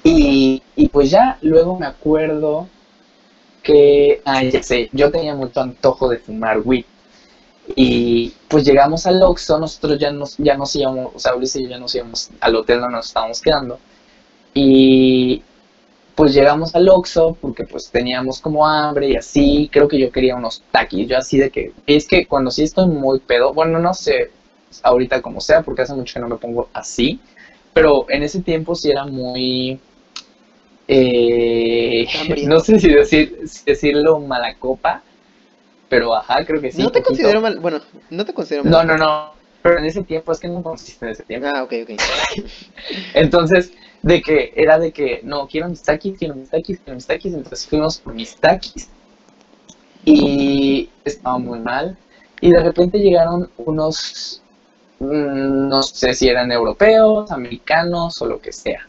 Y, 0.05 0.63
y 0.77 0.89
pues 0.89 1.11
ya 1.11 1.39
luego 1.41 1.79
me 1.79 1.87
acuerdo 1.87 2.69
que, 3.63 4.21
ah, 4.27 4.43
ya 4.45 4.63
sé, 4.63 4.91
yo 4.93 5.11
tenía 5.11 5.35
mucho 5.35 5.61
antojo 5.61 6.09
de 6.11 6.19
fumar 6.19 6.61
weed. 6.65 6.85
Y 7.77 8.35
pues 8.49 8.65
llegamos 8.65 9.07
al 9.07 9.23
Oxxo, 9.23 9.59
nosotros 9.59 9.99
ya 9.99 10.13
nos, 10.13 10.37
ya 10.37 10.57
nos 10.57 10.77
íbamos, 10.77 11.13
o 11.15 11.19
sea, 11.19 11.35
Ulises 11.35 11.63
y 11.63 11.65
yo 11.65 11.71
ya 11.71 11.79
nos 11.79 11.95
íbamos 11.95 12.31
al 12.41 12.57
hotel 12.57 12.81
donde 12.81 12.97
nos 12.97 13.07
estábamos 13.07 13.41
quedando. 13.41 13.79
Y 14.53 15.43
pues 16.15 16.33
llegamos 16.33 16.75
al 16.75 16.89
Oxxo 16.89 17.37
porque 17.41 17.65
pues 17.65 17.91
teníamos 17.91 18.41
como 18.41 18.67
hambre 18.67 19.09
y 19.11 19.17
así, 19.17 19.69
creo 19.73 19.89
que 19.89 19.99
yo 19.99 20.13
quería 20.13 20.37
unos 20.37 20.63
taquis, 20.71 21.09
yo 21.09 21.19
así 21.19 21.39
de 21.39 21.51
que, 21.51 21.73
es 21.87 22.07
que 22.07 22.27
cuando 22.27 22.51
sí 22.51 22.63
estoy 22.63 22.87
muy 22.87 23.19
pedo, 23.21 23.53
bueno, 23.53 23.79
no 23.79 23.95
sé 23.95 24.31
ahorita 24.83 25.23
como 25.23 25.41
sea, 25.41 25.63
porque 25.63 25.83
hace 25.83 25.95
mucho 25.95 26.15
que 26.15 26.21
no 26.21 26.29
me 26.29 26.37
pongo 26.37 26.69
así, 26.73 27.21
pero 27.73 28.07
en 28.09 28.23
ese 28.23 28.43
tiempo 28.43 28.75
sí 28.75 28.91
era 28.91 29.05
muy, 29.05 29.81
eh, 30.87 32.07
no 32.47 32.61
sé 32.61 32.79
si 32.79 32.89
decir, 32.89 33.41
si 33.47 33.65
decirlo 33.65 34.21
mala 34.21 34.55
copa, 34.55 35.03
pero 35.89 36.15
ajá, 36.15 36.45
creo 36.45 36.61
que 36.61 36.73
sí. 36.73 36.81
no 36.81 36.91
te 36.91 37.01
poquito. 37.01 37.09
considero 37.09 37.41
mal, 37.41 37.59
bueno, 37.59 37.81
no 38.11 38.25
te 38.25 38.33
considero 38.33 38.65
mal. 38.65 38.73
No, 38.73 38.85
no, 38.85 38.97
no, 38.97 39.33
pero 39.63 39.79
en 39.79 39.85
ese 39.85 40.03
tiempo 40.03 40.31
es 40.33 40.39
que 40.39 40.49
no 40.49 40.63
consiste 40.63 41.05
en 41.07 41.13
ese 41.13 41.23
tiempo. 41.25 41.49
Ah, 41.53 41.63
ok, 41.65 41.73
ok. 41.83 41.91
Entonces, 43.15 43.73
de 44.05 44.21
que 44.21 44.53
era 44.55 44.79
de 44.79 44.93
que, 44.93 45.21
no, 45.25 45.49
quiero 45.49 45.67
mis 45.67 45.83
taquis, 45.83 46.19
quiero 46.19 46.35
mis 46.35 46.51
taquis, 46.51 46.79
quiero 46.79 46.95
mis 46.95 47.07
taquis. 47.07 47.33
Entonces 47.33 47.67
fuimos 47.67 47.99
por 47.99 48.13
mis 48.13 48.37
taquis 48.37 48.91
y 50.05 50.91
estaba 51.05 51.39
muy 51.39 51.59
mal. 51.61 51.97
Y 52.43 52.51
de 52.51 52.63
repente 52.63 52.99
llegaron 52.99 53.49
unos, 53.57 54.43
mm, 54.99 55.69
no 55.69 55.83
sé 55.83 56.13
si 56.13 56.29
eran 56.29 56.53
europeos, 56.53 57.31
americanos 57.31 58.21
o 58.21 58.27
lo 58.27 58.41
que 58.41 58.53
sea. 58.53 58.87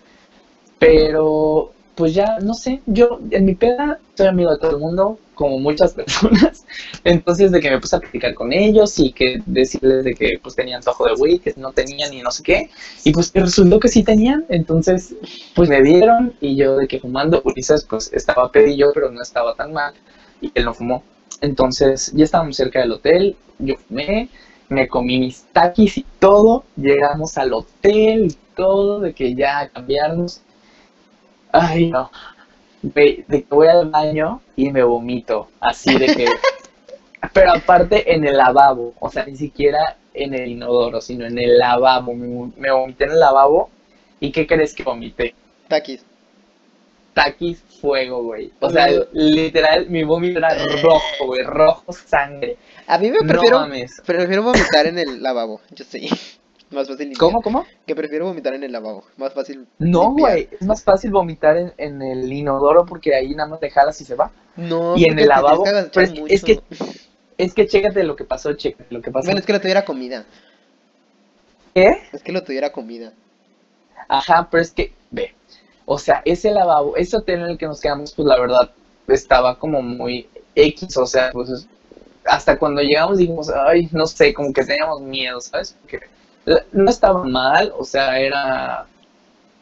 Pero, 0.79 1.71
pues 1.95 2.13
ya, 2.13 2.39
no 2.41 2.53
sé, 2.53 2.81
yo 2.85 3.19
en 3.31 3.45
mi 3.45 3.55
peda 3.55 3.99
soy 4.15 4.27
amigo 4.27 4.51
de 4.51 4.57
todo 4.57 4.71
el 4.71 4.79
mundo, 4.79 5.17
como 5.35 5.59
muchas 5.59 5.93
personas. 5.95 6.65
Entonces, 7.03 7.51
de 7.51 7.59
que 7.59 7.69
me 7.69 7.79
puse 7.79 7.95
a 7.95 7.99
platicar 7.99 8.33
con 8.33 8.51
ellos 8.53 8.97
y 8.99 9.11
que 9.11 9.41
decirles 9.45 10.03
de 10.03 10.15
que 10.15 10.39
pues 10.41 10.55
tenían 10.55 10.77
antojo 10.77 11.05
de 11.05 11.13
weed, 11.13 11.41
que 11.41 11.53
no 11.57 11.71
tenían 11.71 12.13
y 12.13 12.21
no 12.21 12.31
sé 12.31 12.43
qué. 12.43 12.69
Y 13.03 13.11
pues 13.11 13.31
resultó 13.33 13.79
que 13.79 13.87
sí 13.87 14.03
tenían. 14.03 14.45
Entonces, 14.49 15.15
pues 15.55 15.69
me 15.69 15.81
dieron 15.83 16.33
y 16.41 16.55
yo 16.55 16.77
de 16.77 16.87
que 16.87 16.99
fumando, 16.99 17.41
Ulises 17.45 17.85
pues 17.85 18.11
estaba 18.13 18.51
pedillo, 18.51 18.91
pero 18.93 19.11
no 19.11 19.21
estaba 19.21 19.55
tan 19.55 19.73
mal. 19.73 19.93
Y 20.41 20.51
él 20.55 20.65
no 20.65 20.73
fumó. 20.73 21.03
Entonces, 21.41 22.11
ya 22.13 22.23
estábamos 22.25 22.55
cerca 22.55 22.79
del 22.79 22.91
hotel, 22.91 23.35
yo 23.59 23.75
fumé, 23.77 24.29
me 24.69 24.87
comí 24.87 25.19
mis 25.19 25.43
taquis 25.53 25.97
y 25.97 26.05
todo. 26.19 26.63
Llegamos 26.75 27.37
al 27.37 27.53
hotel 27.53 28.27
y 28.27 28.37
todo, 28.55 28.99
de 28.99 29.13
que 29.13 29.35
ya 29.35 29.69
cambiarnos. 29.69 30.41
Ay, 31.51 31.89
no. 31.89 32.11
De 32.93 33.25
que 33.27 33.45
voy 33.49 33.67
al 33.67 33.89
baño 33.89 34.41
y 34.55 34.71
me 34.71 34.83
vomito, 34.83 35.49
así 35.59 35.97
de 35.97 36.07
que... 36.07 36.25
Pero 37.33 37.53
aparte 37.53 38.13
en 38.13 38.25
el 38.25 38.37
lavabo, 38.37 38.93
o 38.99 39.09
sea, 39.09 39.25
ni 39.25 39.35
siquiera 39.35 39.97
en 40.13 40.35
el 40.35 40.47
inodoro, 40.47 41.01
sino 41.01 41.25
en 41.25 41.39
el 41.39 41.57
lavabo. 41.57 42.13
Me, 42.13 42.51
me 42.55 42.71
vomité 42.71 43.05
en 43.05 43.11
el 43.11 43.19
lavabo. 43.19 43.69
¿Y 44.19 44.31
qué 44.31 44.45
crees 44.45 44.75
que 44.75 44.83
vomité? 44.83 45.33
Taquis. 45.67 46.05
Taquis 47.13 47.63
fuego, 47.81 48.23
güey. 48.23 48.51
O 48.59 48.69
sea, 48.69 48.87
literal, 49.13 49.89
mi 49.89 50.03
vómito 50.03 50.37
era 50.37 50.49
rojo, 50.83 51.25
güey, 51.25 51.41
rojo 51.43 51.91
sangre. 51.93 52.57
A 52.87 52.97
mí 52.99 53.09
me 53.09 53.19
No 53.19 53.27
prefiero, 53.27 53.59
mames. 53.59 54.01
prefiero 54.05 54.43
vomitar 54.43 54.85
en 54.85 54.99
el 54.99 55.23
lavabo, 55.23 55.61
yo 55.71 55.83
sé. 55.83 56.07
Más 56.75 56.87
fácil 56.87 57.07
limpiar. 57.09 57.19
¿Cómo, 57.19 57.41
cómo? 57.41 57.65
Que 57.87 57.95
prefiero 57.95 58.25
vomitar 58.25 58.53
en 58.53 58.63
el 58.63 58.71
lavabo, 58.71 59.03
más 59.17 59.33
fácil 59.33 59.65
No, 59.79 60.11
güey, 60.11 60.47
es 60.51 60.67
más 60.67 60.83
fácil 60.83 61.11
vomitar 61.11 61.57
en, 61.57 61.73
en 61.77 62.01
el 62.01 62.31
inodoro 62.31 62.85
porque 62.85 63.15
ahí 63.15 63.33
nada 63.33 63.49
más 63.49 63.59
te 63.59 63.69
jalas 63.69 63.99
y 64.01 64.05
se 64.05 64.15
va. 64.15 64.31
No, 64.55 64.95
Y 64.97 65.05
en 65.05 65.17
el 65.19 65.27
lavabo, 65.27 65.63
que 65.63 65.69
pero 65.71 65.77
agachar 65.79 66.03
es 66.03 66.11
que- 66.11 66.33
es 66.33 66.43
mucho. 66.43 66.63
Es 67.37 67.53
que 67.53 67.67
chécate 67.67 68.03
lo 68.03 68.15
que 68.15 68.23
pasó, 68.23 68.53
chécate 68.53 68.93
lo 68.93 69.01
que 69.01 69.11
pasó. 69.11 69.25
Bueno, 69.25 69.39
es 69.39 69.45
que 69.45 69.53
lo 69.53 69.59
tuyo 69.59 69.71
era 69.71 69.83
comida. 69.85 70.25
¿Qué? 71.73 72.01
Es 72.13 72.23
que 72.23 72.31
lo 72.31 72.43
tuyo 72.43 72.57
era 72.59 72.71
comida. 72.71 73.11
Ajá, 74.07 74.47
pero 74.49 74.61
es 74.63 74.71
que, 74.71 74.93
ve, 75.11 75.33
o 75.85 75.97
sea, 75.97 76.21
ese 76.25 76.51
lavabo, 76.51 76.95
ese 76.95 77.17
hotel 77.17 77.41
en 77.41 77.45
el 77.47 77.57
que 77.57 77.65
nos 77.65 77.81
quedamos, 77.81 78.13
pues 78.13 78.25
la 78.27 78.39
verdad, 78.39 78.71
estaba 79.07 79.57
como 79.59 79.81
muy 79.81 80.27
X, 80.55 80.95
o 80.97 81.05
sea, 81.05 81.31
pues 81.31 81.49
es- 81.49 81.67
hasta 82.25 82.57
cuando 82.57 82.81
llegamos 82.81 83.17
dijimos, 83.17 83.49
ay, 83.49 83.89
no 83.91 84.05
sé, 84.07 84.33
como 84.33 84.51
que 84.53 84.63
teníamos 84.63 85.01
miedo, 85.01 85.39
¿sabes? 85.41 85.75
Porque 85.81 85.99
no 86.71 86.89
estaba 86.89 87.23
mal, 87.23 87.71
o 87.77 87.83
sea, 87.83 88.19
era... 88.19 88.85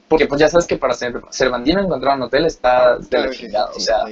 Porque 0.08 0.28
pues 0.28 0.40
ya 0.40 0.50
sabes 0.50 0.68
que 0.68 0.78
para 0.78 0.94
ser 0.94 1.22
Cervantino 1.32 1.82
encontrar 1.82 2.16
un 2.18 2.24
hotel 2.24 2.46
está 2.46 2.98
de 2.98 3.08
Claro 3.10 3.34
sí, 3.34 3.48
o 3.56 3.80
sea, 3.80 4.06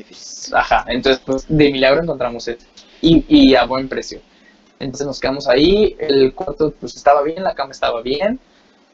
ajá, 0.54 0.86
entonces 0.88 1.22
pues 1.26 1.46
de 1.48 1.72
milagro 1.72 2.02
encontramos 2.02 2.48
este, 2.48 2.66
y, 3.02 3.26
y 3.30 3.56
a 3.56 3.66
buen 3.66 3.88
precio. 3.90 4.20
Entonces 4.80 5.08
nos 5.08 5.20
quedamos 5.20 5.48
ahí, 5.48 5.96
el 6.00 6.34
cuarto 6.34 6.74
pues 6.80 6.96
estaba 6.96 7.22
bien, 7.24 7.44
la 7.44 7.56
cama 7.56 7.72
estaba 7.72 8.02
bien, 8.02 8.40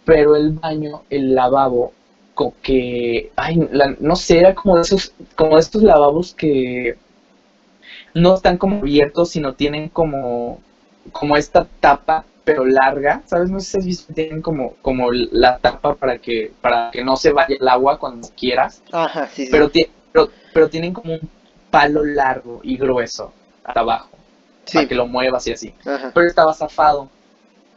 pero 0.05 0.35
el 0.35 0.51
baño, 0.51 1.03
el 1.09 1.35
lavabo, 1.35 1.93
como 2.33 2.53
que, 2.61 3.31
ay, 3.35 3.67
la- 3.71 3.95
no 3.99 4.15
sé, 4.15 4.39
era 4.39 4.55
como 4.55 4.75
de 4.77 4.83
esos, 4.83 5.13
como 5.35 5.55
de 5.55 5.61
estos 5.61 5.83
lavabos 5.83 6.33
que 6.35 6.97
no 8.13 8.35
están 8.35 8.57
como 8.57 8.77
abiertos, 8.77 9.29
sino 9.31 9.53
tienen 9.53 9.89
como, 9.89 10.59
como 11.11 11.37
esta 11.37 11.65
tapa, 11.79 12.25
pero 12.47 12.65
larga, 12.65 13.21
¿sabes? 13.25 13.49
No 13.49 13.59
sé 13.59 13.71
si 13.71 13.77
has 13.77 13.85
visto, 13.85 14.13
tienen 14.13 14.41
como, 14.41 14.75
como 14.81 15.11
la 15.11 15.57
tapa 15.57 15.95
para 15.95 16.17
que, 16.17 16.53
para 16.61 16.91
que 16.91 17.03
no 17.03 17.17
se 17.17 17.33
vaya 17.33 17.57
el 17.59 17.67
agua 17.67 17.99
cuando 17.99 18.29
quieras, 18.37 18.81
Ajá, 18.89 19.27
sí, 19.27 19.43
sí. 19.45 19.51
pero, 19.51 19.69
pero, 20.13 20.29
pero 20.53 20.69
tienen 20.69 20.93
como 20.93 21.15
un 21.15 21.29
palo 21.69 22.05
largo 22.05 22.61
y 22.63 22.77
grueso 22.77 23.33
hasta 23.65 23.81
abajo, 23.81 24.11
sí. 24.63 24.77
para 24.77 24.87
que 24.87 24.95
lo 24.95 25.07
muevas 25.07 25.45
y 25.47 25.51
así 25.51 25.73
Ajá. 25.85 26.11
pero 26.15 26.25
estaba 26.25 26.53
zafado. 26.53 27.09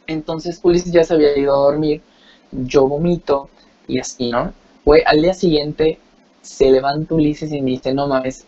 Entonces 0.07 0.57
Ulises 0.63 0.93
ya 0.93 1.03
se 1.03 1.15
había 1.15 1.37
ido 1.37 1.53
a 1.53 1.71
dormir, 1.71 2.01
yo 2.53 2.87
vomito 2.87 3.49
y 3.89 3.99
así, 3.99 4.29
¿no? 4.29 4.53
Güey, 4.85 5.03
al 5.05 5.21
día 5.21 5.33
siguiente 5.33 5.99
se 6.41 6.71
levanta 6.71 7.13
Ulises 7.13 7.51
y 7.51 7.61
me 7.61 7.71
dice, 7.71 7.93
no 7.93 8.07
mames, 8.07 8.45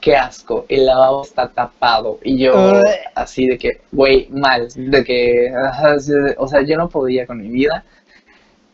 qué 0.00 0.16
asco, 0.16 0.66
el 0.68 0.86
lavabo 0.86 1.22
está 1.22 1.48
tapado. 1.48 2.18
Y 2.22 2.38
yo 2.38 2.54
así 3.14 3.46
de 3.46 3.58
que, 3.58 3.80
güey, 3.92 4.28
mal, 4.30 4.68
de 4.74 5.04
que, 5.04 5.52
o 6.38 6.48
sea, 6.48 6.62
yo 6.62 6.76
no 6.76 6.88
podía 6.88 7.26
con 7.26 7.38
mi 7.38 7.48
vida. 7.48 7.84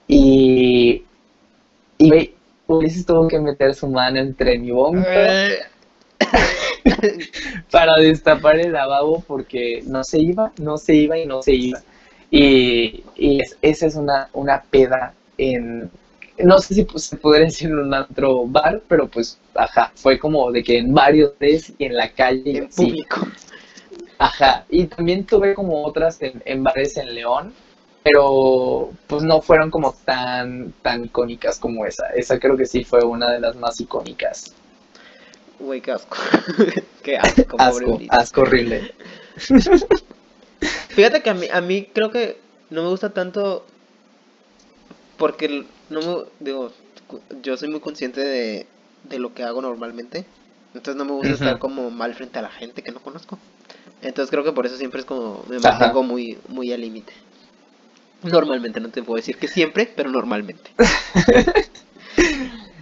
Y, 0.08 1.04
y 1.98 2.08
güey, 2.08 2.34
Ulises 2.66 3.06
tuvo 3.06 3.28
que 3.28 3.38
meter 3.38 3.74
su 3.74 3.88
mano 3.88 4.18
entre 4.18 4.58
mi 4.58 4.70
vómito 4.70 5.08
para 7.70 7.96
destapar 7.96 8.58
el 8.58 8.72
lavabo 8.72 9.22
porque 9.26 9.82
no 9.86 10.04
se 10.04 10.20
iba, 10.20 10.52
no 10.58 10.78
se 10.78 10.94
iba 10.94 11.18
y 11.18 11.26
no 11.26 11.42
se 11.42 11.54
iba. 11.54 11.80
Y, 12.30 13.04
y 13.16 13.40
es- 13.40 13.56
esa 13.62 13.86
es 13.86 13.94
una, 13.94 14.28
una 14.32 14.62
peda 14.62 15.14
en, 15.38 15.90
no 16.39 16.59
sé 16.59 16.74
si 16.74 16.85
pues, 16.85 17.05
se 17.05 17.16
podría 17.16 17.47
decir 17.47 17.68
en 17.68 17.78
un 17.78 17.95
otro 17.95 18.47
bar, 18.47 18.83
pero 18.89 19.09
pues, 19.09 19.39
ajá, 19.55 19.93
fue 19.95 20.18
como 20.18 20.51
de 20.51 20.62
que 20.62 20.78
en 20.78 20.93
varios 20.95 21.33
tres 21.39 21.72
y 21.78 21.85
en 21.85 21.97
la 21.97 22.11
calle 22.11 22.59
en 22.59 22.64
así. 22.64 22.87
público. 22.87 23.26
Ajá, 24.18 24.64
y 24.70 24.87
también 24.87 25.26
tuve 25.26 25.55
como 25.55 25.85
otras 25.85 26.22
en, 26.22 26.43
en 26.45 26.62
bares 26.62 26.97
en 26.97 27.14
León, 27.14 27.53
pero 28.05 28.93
pues 29.07 29.22
no 29.22 29.41
fueron 29.41 29.70
como 29.70 29.93
tan, 30.05 30.72
tan 30.83 31.05
icónicas 31.05 31.59
como 31.59 31.85
esa. 31.87 32.07
Esa 32.09 32.39
creo 32.39 32.57
que 32.57 32.66
sí 32.66 32.85
fue 32.85 33.05
una 33.05 33.30
de 33.30 33.41
las 33.41 33.57
más 33.57 33.80
icónicas. 33.80 34.55
Güey, 35.59 35.80
qué 35.80 35.93
asco. 35.93 36.16
qué 37.03 37.18
asco, 37.18 37.57
Asco, 37.59 38.01
asco 38.11 38.41
horrible. 38.43 38.95
Fíjate 40.89 41.22
que 41.22 41.30
a 41.30 41.35
mí, 41.35 41.47
a 41.53 41.61
mí 41.61 41.89
creo 41.93 42.11
que 42.11 42.39
no 42.70 42.83
me 42.83 42.89
gusta 42.89 43.11
tanto 43.11 43.64
porque 45.16 45.66
no 45.93 46.01
me, 46.03 46.24
digo, 46.40 46.72
yo 47.43 47.57
soy 47.57 47.68
muy 47.68 47.80
consciente 47.80 48.20
de, 48.20 48.66
de 49.05 49.18
lo 49.18 49.34
que 49.34 49.43
hago 49.45 49.62
normalmente. 49.62 50.26
Entonces 50.74 50.97
no 50.97 51.05
me 51.05 51.12
gusta 51.12 51.34
estar 51.34 51.59
como 51.59 51.90
mal 51.90 52.14
frente 52.14 52.38
a 52.38 52.43
la 52.43 52.51
gente 52.51 52.82
que 52.82 52.93
no 52.93 53.03
conozco. 53.03 53.38
Entonces 54.03 54.30
creo 54.30 54.45
que 54.45 54.53
por 54.53 54.66
eso 54.66 54.76
siempre 54.78 55.01
es 55.01 55.07
como 55.07 55.45
me 55.49 55.59
Ajá. 55.61 55.61
mantengo 55.61 56.03
muy, 56.03 56.38
muy 56.49 56.72
al 56.72 56.80
límite. 56.82 57.12
Normalmente, 58.22 58.80
no 58.80 58.88
te 58.90 59.03
puedo 59.03 59.16
decir 59.18 59.36
que 59.36 59.49
siempre, 59.49 59.86
pero 59.95 60.11
normalmente. 60.11 60.70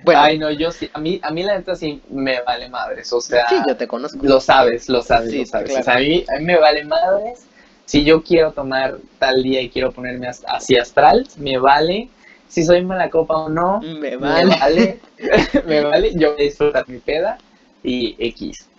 bueno, 0.03 0.13
Ay, 0.13 0.39
no, 0.39 0.51
yo 0.51 0.71
sí, 0.73 0.91
a 0.93 1.01
mí, 1.01 1.21
a 1.23 1.31
mí 1.31 1.43
la 1.43 1.57
neta 1.57 1.75
sí 1.77 2.03
me 2.11 2.41
vale 2.43 2.69
madres, 2.69 3.13
o 3.13 3.21
sea, 3.21 3.45
sí, 3.47 3.63
yo 3.67 3.77
te 3.77 3.87
conozco. 3.89 4.19
lo 4.23 4.41
sabes, 4.41 4.89
lo 4.89 5.03
sabes, 5.03 5.31
Sí, 5.31 5.35
lo 5.35 5.47
sabes. 5.47 5.73
claro. 5.73 5.79
O 5.79 5.83
sea, 5.83 5.95
a 5.95 5.99
mí, 5.99 6.25
a 6.29 6.39
mí 6.39 6.45
me 6.45 6.59
vale 6.59 6.85
madres. 6.85 7.47
Si 7.85 8.05
yo 8.05 8.23
quiero 8.23 8.53
tomar 8.53 8.99
tal 9.19 9.43
día 9.43 9.61
y 9.63 9.71
quiero 9.71 9.93
ponerme 9.93 10.29
as- 10.29 10.45
así 10.49 10.77
astral, 10.77 11.27
me 11.37 11.59
vale. 11.59 12.11
Si 12.51 12.65
soy 12.65 12.85
mala 12.85 13.11
copa 13.11 13.37
o 13.45 13.49
no, 13.49 13.89
Me 13.99 14.17
me 14.17 14.17
vale. 14.17 14.57
vale, 14.61 15.03
me 15.67 15.83
vale, 15.83 16.13
yo 16.17 16.33
voy 16.35 16.43
a 16.43 16.45
disfrutar 16.45 16.89
mi 16.89 17.01
peda 17.01 17.43
y 17.83 18.17
X. 18.19 18.71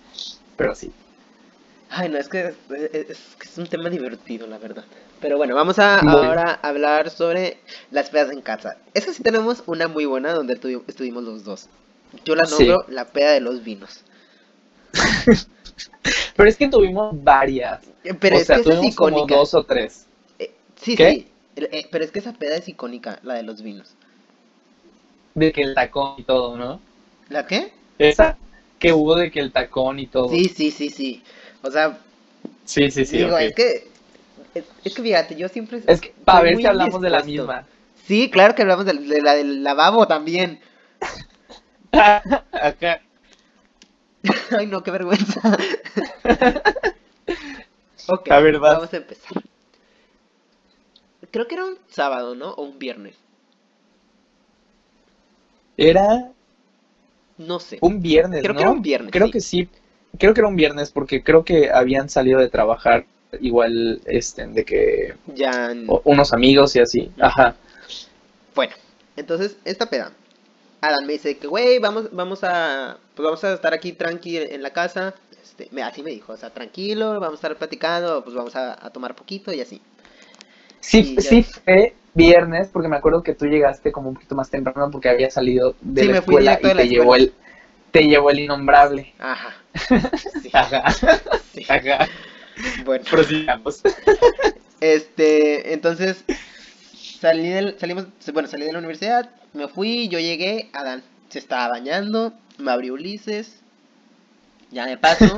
Pero 0.57 0.75
sí. 0.75 0.95
Ay, 1.89 2.09
no, 2.09 2.17
es 2.17 2.29
que 2.29 2.39
es, 2.47 3.09
es- 3.09 3.37
es 3.43 3.57
un 3.57 3.67
tema 3.67 3.89
divertido, 3.89 4.47
la 4.47 4.57
verdad. 4.57 4.85
Pero 5.19 5.37
bueno, 5.37 5.55
vamos 5.55 5.77
a 5.79 5.99
Muy. 6.01 6.37
ahora 6.39 6.53
hablar 6.63 7.09
sobre 7.09 7.63
las 7.91 8.09
pedas 8.09 8.31
en 8.31 8.41
casa. 8.41 8.77
Esa 8.93 9.13
sí 9.13 9.21
tenemos 9.23 9.63
una 9.67 9.87
muy 9.87 10.05
buena 10.05 10.33
donde 10.33 10.59
tuvi- 10.59 10.83
estuvimos 10.87 11.23
los 11.23 11.43
dos. 11.43 11.69
Yo 12.25 12.35
la 12.35 12.45
Sí. 12.45 12.45
nombro 12.47 12.85
la 12.87 13.11
peda 13.11 13.31
de 13.31 13.41
los 13.41 13.63
vinos. 13.63 14.05
Pero 16.35 16.49
es 16.49 16.57
que 16.57 16.67
tuvimos 16.69 17.21
varias. 17.23 17.93
Pero 18.19 18.35
o 18.35 18.39
es 18.43 18.49
sea, 18.49 18.57
que 18.57 18.61
esa 18.61 18.73
es 18.73 18.79
tuvimos 18.79 18.95
como 18.95 19.27
dos 19.27 19.53
o 19.53 19.65
tres. 19.65 20.09
Eh, 20.39 20.53
sí, 20.75 20.97
¿Qué? 20.97 21.07
sí. 21.07 21.27
Eh, 21.71 21.87
pero 21.91 22.03
es 22.03 22.11
que 22.11 22.19
esa 22.19 22.33
peda 22.33 22.55
es 22.55 22.67
icónica, 22.67 23.19
la 23.23 23.35
de 23.35 23.43
los 23.43 23.61
vinos. 23.61 23.95
De 25.35 25.51
que 25.51 25.61
el 25.61 25.75
tacón 25.75 26.15
y 26.17 26.23
todo, 26.23 26.57
¿no? 26.57 26.79
¿La 27.29 27.45
qué? 27.47 27.71
Esa 27.99 28.37
que 28.79 28.91
hubo 28.93 29.15
de 29.15 29.31
que 29.31 29.39
el 29.39 29.51
tacón 29.51 29.99
y 29.99 30.07
todo. 30.07 30.29
Sí, 30.29 30.49
sí, 30.49 30.71
sí, 30.71 30.89
sí. 30.89 31.23
O 31.61 31.71
sea, 31.71 31.97
sí, 32.65 32.89
sí. 32.91 33.05
sí, 33.05 33.17
digo, 33.17 33.37
es 33.37 33.53
que. 33.53 33.87
Es, 34.53 34.65
es 34.83 34.93
que 34.93 35.01
fíjate, 35.01 35.35
yo 35.35 35.47
siempre. 35.47 35.81
Es 35.87 36.01
que 36.01 36.13
para 36.25 36.41
ver 36.41 36.57
si 36.57 36.65
hablamos 36.65 37.01
de 37.01 37.09
la 37.09 37.23
misma. 37.23 37.65
Sí, 38.05 38.29
claro 38.29 38.55
que 38.55 38.63
hablamos 38.63 38.85
de, 38.85 38.93
de 38.93 39.21
la 39.21 39.35
del 39.35 39.63
lavabo 39.63 40.07
también. 40.07 40.59
Acá. 42.51 43.01
Ay, 44.57 44.67
no, 44.67 44.83
qué 44.83 44.91
vergüenza. 44.91 45.41
ok, 48.07 48.31
A 48.31 48.39
ver, 48.39 48.59
vas. 48.59 48.73
vamos 48.77 48.93
a 48.93 48.97
empezar. 48.97 49.43
Creo 51.31 51.47
que 51.47 51.55
era 51.55 51.65
un 51.65 51.79
sábado, 51.89 52.35
¿no? 52.35 52.51
O 52.51 52.63
un 52.63 52.77
viernes. 52.79 53.15
Era 55.77 56.31
No 57.37 57.59
sé. 57.59 57.79
un 57.81 58.01
viernes, 58.01 58.41
Creo 58.41 58.53
¿no? 58.53 58.57
que 58.57 58.63
era 58.63 58.71
un 58.71 58.81
viernes, 58.81 59.11
Creo 59.11 59.27
sí. 59.27 59.31
que 59.31 59.41
sí. 59.41 59.69
Creo 60.17 60.33
que 60.33 60.41
era 60.41 60.47
un 60.47 60.55
viernes 60.55 60.91
porque 60.91 61.23
creo 61.23 61.43
que 61.43 61.69
habían 61.71 62.09
salido 62.09 62.39
de 62.39 62.49
trabajar 62.49 63.05
igual, 63.39 64.01
este, 64.05 64.45
de 64.47 64.65
que 64.65 65.13
Ya. 65.25 65.73
o- 65.87 66.01
unos 66.05 66.33
amigos 66.33 66.75
y 66.75 66.79
así. 66.79 67.11
Ajá. 67.19 67.55
Bueno, 68.55 68.75
entonces, 69.15 69.57
esta 69.65 69.89
peda. 69.89 70.13
Adam 70.81 71.05
me 71.05 71.13
dice 71.13 71.37
que, 71.37 71.47
güey, 71.47 71.79
vamos, 71.79 72.09
vamos 72.11 72.43
a. 72.43 72.99
Pues 73.15 73.25
vamos 73.25 73.43
a 73.43 73.53
estar 73.53 73.73
aquí 73.73 73.93
tranqui 73.93 74.37
en 74.37 74.63
la 74.63 74.73
casa. 74.73 75.15
Este, 75.43 75.69
me, 75.71 75.83
así 75.83 76.03
me 76.03 76.11
dijo, 76.11 76.33
o 76.33 76.37
sea, 76.37 76.51
tranquilo, 76.53 77.11
vamos 77.19 77.33
a 77.33 77.35
estar 77.35 77.57
platicando, 77.57 78.23
pues 78.23 78.35
vamos 78.35 78.55
a, 78.55 78.85
a 78.85 78.91
tomar 78.91 79.15
poquito 79.15 79.53
y 79.53 79.61
así. 79.61 79.81
Sí, 80.81 81.15
sí 81.19 81.43
fue 81.43 81.95
viernes 82.13 82.69
porque 82.71 82.89
me 82.89 82.97
acuerdo 82.97 83.23
que 83.23 83.33
tú 83.33 83.45
llegaste 83.45 83.91
como 83.91 84.09
un 84.09 84.15
poquito 84.15 84.35
más 84.35 84.49
temprano 84.49 84.91
porque 84.91 85.09
había 85.09 85.29
salido 85.29 85.75
de 85.81 86.01
Sí, 86.01 86.07
la 86.07 86.13
me 86.13 86.21
fui 86.21 86.35
escuela 86.35 86.59
y 86.61 86.67
de 86.67 86.73
la 86.73 86.81
te 86.81 86.89
llevó 86.89 87.15
el 87.15 87.33
te 87.91 88.03
llevó 88.03 88.29
el 88.31 88.39
innombrable. 88.39 89.13
Ajá. 89.19 89.55
Sí, 90.41 90.49
Ajá. 90.53 90.91
sí. 91.53 91.65
Ajá. 91.69 92.07
Bueno. 92.83 93.05
Prosigamos. 93.09 93.81
Este, 94.81 95.73
entonces 95.73 96.25
salí 97.21 97.47
del, 97.49 97.79
salimos, 97.79 98.07
bueno, 98.33 98.49
salí 98.49 98.65
de 98.65 98.73
la 98.73 98.79
universidad, 98.79 99.29
me 99.53 99.67
fui, 99.67 100.07
yo 100.09 100.19
llegué, 100.19 100.69
Adán 100.73 101.03
se 101.29 101.39
estaba 101.39 101.69
bañando, 101.69 102.33
me 102.57 102.71
abrió 102.71 102.93
Ulises, 102.93 103.59
ya 104.71 104.85
me 104.85 104.97
paso, 104.97 105.37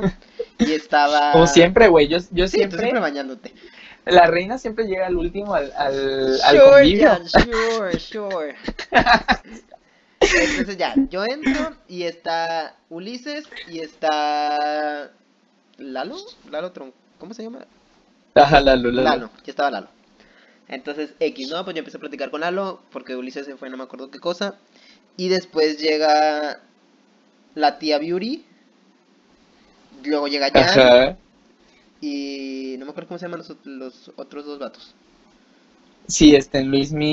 y 0.58 0.72
estaba... 0.72 1.32
Como 1.32 1.46
siempre, 1.46 1.88
güey, 1.88 2.08
yo, 2.08 2.18
yo 2.30 2.48
Sí, 2.48 2.52
tú 2.52 2.58
siempre, 2.58 2.78
siempre 2.78 3.00
bañándote. 3.00 3.52
La 4.06 4.26
reina 4.26 4.58
siempre 4.58 4.86
llega 4.86 5.06
al 5.06 5.16
último 5.16 5.54
al, 5.54 5.72
al, 5.76 6.40
al 6.42 6.56
Sure, 6.56 6.70
convivio. 6.70 7.18
Sure, 7.26 7.98
sure. 7.98 8.56
Entonces 10.20 10.76
ya, 10.76 10.94
yo 11.10 11.24
entro 11.24 11.76
y 11.88 12.04
está 12.04 12.76
Ulises 12.88 13.44
y 13.70 13.80
está 13.80 15.10
Lalo, 15.78 16.16
Lalo 16.50 16.72
Tron, 16.72 16.92
¿cómo 17.18 17.34
se 17.34 17.42
llama? 17.42 17.66
Ajá, 18.34 18.60
Lalo, 18.60 18.90
Lalo. 18.90 19.02
Lalo, 19.02 19.30
ya 19.44 19.50
estaba 19.50 19.70
Lalo. 19.70 19.88
Entonces, 20.66 21.14
X, 21.20 21.50
¿no? 21.50 21.62
Pues 21.64 21.74
yo 21.74 21.80
empecé 21.80 21.98
a 21.98 22.00
platicar 22.00 22.30
con 22.30 22.40
Lalo, 22.40 22.80
porque 22.90 23.16
Ulises 23.16 23.44
se 23.46 23.56
fue, 23.56 23.68
no 23.68 23.76
me 23.76 23.84
acuerdo 23.84 24.10
qué 24.10 24.18
cosa. 24.18 24.54
Y 25.16 25.28
después 25.28 25.78
llega 25.78 26.60
la 27.54 27.78
tía 27.78 27.98
Beauty. 27.98 28.44
Luego 30.04 30.26
llega 30.26 30.50
Jan. 30.50 30.62
Ajá. 30.64 31.16
Y 32.04 32.76
no 32.78 32.84
me 32.84 32.90
acuerdo 32.90 33.08
cómo 33.08 33.18
se 33.18 33.24
llaman 33.24 33.38
los, 33.38 33.50
ot- 33.50 33.64
los 33.64 34.12
otros 34.16 34.44
dos 34.44 34.58
vatos. 34.58 34.94
Sí, 36.08 36.34
este, 36.34 36.62
Luismi 36.62 37.12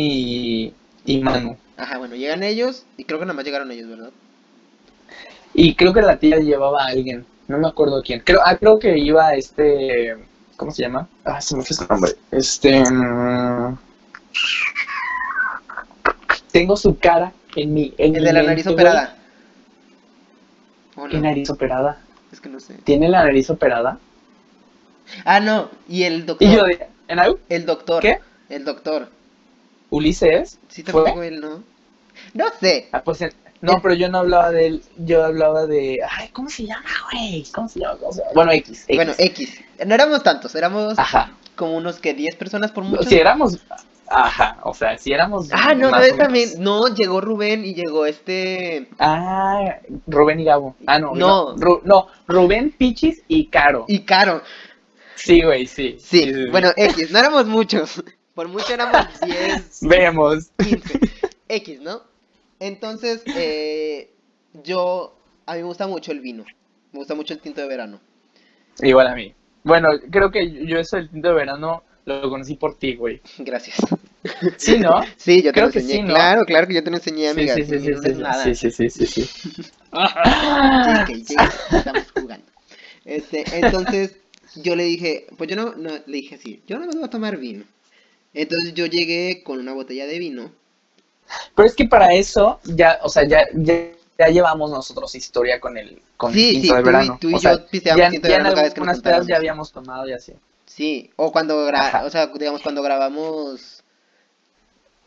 y, 0.65 0.73
y 1.05 1.19
Manu. 1.21 1.57
Ajá, 1.77 1.97
bueno, 1.97 2.15
llegan 2.15 2.43
ellos. 2.43 2.83
Y 2.97 3.03
creo 3.05 3.19
que 3.19 3.25
nada 3.25 3.35
más 3.35 3.45
llegaron 3.45 3.71
ellos, 3.71 3.89
¿verdad? 3.89 4.11
Y 5.53 5.75
creo 5.75 5.93
que 5.93 6.01
la 6.01 6.17
tía 6.17 6.37
llevaba 6.39 6.83
a 6.83 6.87
alguien, 6.87 7.25
no 7.47 7.57
me 7.57 7.67
acuerdo 7.67 8.01
quién. 8.01 8.21
Creo, 8.21 8.39
ah, 8.45 8.55
creo 8.57 8.79
que 8.79 8.97
iba 8.97 9.33
este, 9.35 10.15
¿cómo 10.55 10.71
se 10.71 10.83
llama? 10.83 11.07
Ah, 11.25 11.41
se 11.41 11.55
me 11.55 11.63
fue 11.63 11.75
su 11.75 11.85
nombre. 11.89 12.11
Este, 12.31 12.79
mm, 12.81 13.75
tengo 16.51 16.75
su 16.75 16.95
cara 16.97 17.33
en 17.55 17.73
mi, 17.73 17.93
en 17.97 18.13
El 18.13 18.23
mi 18.23 18.25
de 18.25 18.33
la 18.33 18.43
nariz 18.43 18.67
operada. 18.67 19.15
¿O 20.97 21.07
¿Qué 21.09 21.17
nariz 21.19 21.49
operada? 21.49 21.97
Es 22.31 22.39
que 22.39 22.49
no 22.49 22.59
sé. 22.59 22.75
¿Tiene 22.85 23.09
la 23.09 23.23
nariz 23.25 23.49
operada? 23.49 23.99
Ah, 25.25 25.39
no. 25.39 25.69
Y 25.87 26.03
el 26.03 26.25
doctor. 26.25 26.47
Y 26.47 26.55
yo 26.55 26.63
de, 26.63 26.87
¿en 27.07 27.19
algo? 27.19 27.39
El 27.49 27.65
doctor. 27.65 28.01
¿Qué? 28.01 28.19
El 28.49 28.65
doctor. 28.65 29.09
¿Ulises? 29.89 30.59
Sí, 30.69 30.83
él, 31.23 31.41
¿no? 31.41 31.63
No 32.33 32.45
sé. 32.59 32.87
Ah, 32.91 33.01
pues, 33.03 33.23
no, 33.61 33.79
pero 33.81 33.93
yo 33.93 34.09
no 34.09 34.19
hablaba 34.19 34.51
de 34.51 34.67
él, 34.67 34.83
yo 34.97 35.23
hablaba 35.23 35.65
de, 35.67 35.99
ay, 36.09 36.29
¿cómo 36.29 36.49
se 36.49 36.65
llama, 36.65 36.89
güey? 37.11 37.45
¿Cómo 37.53 37.69
se 37.69 37.79
llama? 37.79 37.97
¿Cómo 37.99 38.11
se 38.11 38.19
llama? 38.19 38.31
Bueno, 38.33 38.51
X, 38.53 38.85
X. 38.87 38.95
Bueno, 38.95 39.13
X. 39.17 39.61
No 39.85 39.93
éramos 39.93 40.23
tantos, 40.23 40.55
éramos 40.55 40.97
Ajá. 40.97 41.31
como 41.55 41.77
unos 41.77 41.99
que 41.99 42.13
10 42.13 42.35
personas 42.37 42.71
por 42.71 42.83
mucho. 42.83 43.03
Si 43.03 43.15
éramos, 43.15 43.59
ajá, 44.09 44.57
o 44.63 44.73
sea, 44.73 44.97
si 44.97 45.13
éramos 45.13 45.49
Ah, 45.51 45.73
no, 45.75 45.91
no, 45.91 45.97
también. 46.17 46.49
No, 46.57 46.87
llegó 46.87 47.21
Rubén 47.21 47.63
y 47.63 47.75
llegó 47.75 48.05
este. 48.07 48.89
Ah, 48.97 49.77
Rubén 50.07 50.39
y 50.39 50.45
Gabo. 50.45 50.75
Ah, 50.87 50.97
no. 50.99 51.13
No. 51.13 51.55
Ru- 51.55 51.81
no, 51.83 52.07
Rubén, 52.27 52.73
Pichis 52.75 53.21
y 53.27 53.45
Caro. 53.47 53.85
Y 53.87 53.99
Caro. 53.99 54.41
Sí, 55.15 55.41
güey, 55.43 55.67
sí. 55.67 55.97
Sí, 55.99 56.31
bueno, 56.51 56.71
X, 56.75 57.11
no 57.11 57.19
éramos 57.19 57.45
muchos. 57.45 58.03
Por 58.33 58.47
mucho 58.47 58.73
éramos 58.73 59.07
10, 59.25 59.79
Vemos. 59.81 60.51
15. 60.57 60.99
X, 61.49 61.81
¿no? 61.81 62.01
Entonces, 62.59 63.21
eh, 63.35 64.11
yo. 64.63 65.15
A 65.45 65.53
mí 65.53 65.59
me 65.59 65.65
gusta 65.65 65.87
mucho 65.87 66.11
el 66.11 66.21
vino. 66.21 66.45
Me 66.91 66.99
gusta 66.99 67.15
mucho 67.15 67.33
el 67.33 67.39
tinto 67.39 67.61
de 67.61 67.67
verano. 67.67 67.99
Igual 68.81 69.07
a 69.07 69.15
mí. 69.15 69.33
Bueno, 69.63 69.89
creo 70.09 70.31
que 70.31 70.65
yo 70.65 70.77
eso 70.79 70.97
del 70.97 71.09
tinto 71.09 71.29
de 71.29 71.33
verano 71.35 71.83
lo 72.05 72.29
conocí 72.29 72.55
por 72.55 72.77
ti, 72.79 72.95
güey. 72.95 73.21
Gracias. 73.39 73.77
Sí, 74.57 74.79
¿no? 74.79 75.01
Sí, 75.17 75.41
yo 75.43 75.51
te 75.51 75.53
Creo 75.53 75.65
lo 75.67 75.71
que 75.71 75.79
enseñé. 75.79 76.01
sí, 76.01 76.01
¿no? 76.03 76.13
Claro, 76.13 76.45
claro 76.45 76.67
que 76.67 76.73
yo 76.75 76.83
te 76.83 76.89
lo 76.91 76.97
enseñé, 76.97 77.29
amiga. 77.29 77.53
sí, 77.55 77.63
sí, 77.63 77.79
sí, 77.79 77.93
sí, 78.03 78.13
no 78.13 78.33
sí, 78.33 78.55
sí, 78.55 78.71
sí, 78.71 78.89
sí, 78.89 79.05
sí, 79.07 79.29
sí. 81.25 81.35
Estamos 81.71 82.11
jugando. 82.15 82.45
Este, 83.05 83.43
entonces, 83.59 84.15
yo 84.55 84.75
le 84.75 84.83
dije, 84.83 85.27
pues 85.37 85.49
yo 85.49 85.55
no, 85.55 85.73
no, 85.75 85.89
le 85.91 86.17
dije 86.17 86.35
así, 86.35 86.61
yo 86.67 86.77
no 86.79 86.85
me 86.87 86.93
voy 86.93 87.03
a 87.03 87.09
tomar 87.09 87.37
vino. 87.37 87.63
Entonces 88.33 88.73
yo 88.73 88.85
llegué 88.85 89.43
con 89.43 89.59
una 89.59 89.73
botella 89.73 90.05
de 90.07 90.19
vino. 90.19 90.51
Pero 91.55 91.67
es 91.67 91.75
que 91.75 91.85
para 91.85 92.13
eso, 92.13 92.59
ya, 92.63 92.99
o 93.03 93.09
sea, 93.09 93.27
ya, 93.27 93.47
ya, 93.53 93.91
ya 94.17 94.27
llevamos 94.27 94.69
nosotros 94.71 95.13
historia 95.15 95.59
con 95.59 95.77
el, 95.77 96.01
con 96.17 96.33
Sí, 96.33 96.61
sí, 96.61 96.67
de 96.67 96.67
tú 96.69 96.79
y- 96.79 96.83
verano. 96.83 97.17
tú 97.21 97.29
y 97.29 97.33
o 97.35 97.39
sea, 97.39 97.53
yo 97.53 97.65
pisteamos 97.67 98.03
ya, 98.03 98.09
de 98.09 98.19
verano 98.19 98.49
cada 98.49 98.63
vez 98.63 98.73
que 98.73 98.81
nos 98.81 98.99
pedas 98.99 99.27
ya 99.27 99.37
habíamos 99.37 99.71
tomado 99.71 100.07
y 100.07 100.13
así. 100.13 100.33
Sí, 100.65 101.09
o 101.17 101.31
cuando 101.31 101.65
gra 101.65 101.87
Ajá. 101.87 102.05
o 102.05 102.09
sea, 102.09 102.27
digamos 102.27 102.61
cuando 102.61 102.81
grabamos 102.81 103.80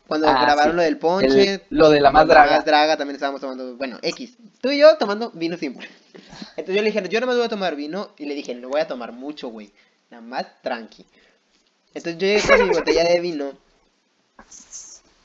cuando 0.07 0.27
Ah, 0.27 0.41
grabaron 0.41 0.73
sí. 0.73 0.77
lo 0.77 0.81
del 0.83 0.97
ponche, 0.97 1.53
El- 1.55 1.61
lo 1.69 1.89
de 1.89 2.01
la 2.01 2.11
más 2.11 2.25
lo 2.27 2.33
draga. 2.33 2.61
draga 2.61 2.97
también 2.97 3.15
estábamos 3.15 3.41
tomando, 3.41 3.75
bueno, 3.75 3.97
X. 4.01 4.35
Tú 4.61 4.69
y 4.71 4.77
yo 4.79 4.95
tomando 4.97 5.31
vino 5.31 5.57
siempre. 5.57 5.89
Entonces 6.57 6.75
yo 6.75 6.81
le 6.81 6.91
dije, 6.91 7.07
yo 7.09 7.19
no 7.21 7.27
me 7.27 7.35
voy 7.35 7.45
a 7.45 7.49
tomar 7.49 7.75
vino 7.75 8.09
y 8.17 8.25
le 8.25 8.35
dije, 8.35 8.53
no 8.55 8.69
voy 8.69 8.81
a 8.81 8.87
tomar 8.87 9.11
mucho, 9.11 9.49
güey. 9.49 9.71
Nada 10.11 10.21
más 10.21 10.45
tranqui. 10.61 11.05
Entonces 11.93 12.19
yo 12.19 12.27
llegué 12.27 12.41
con 12.41 12.67
mi 12.67 12.73
botella 12.75 13.03
de 13.03 13.19
vino. 13.19 13.51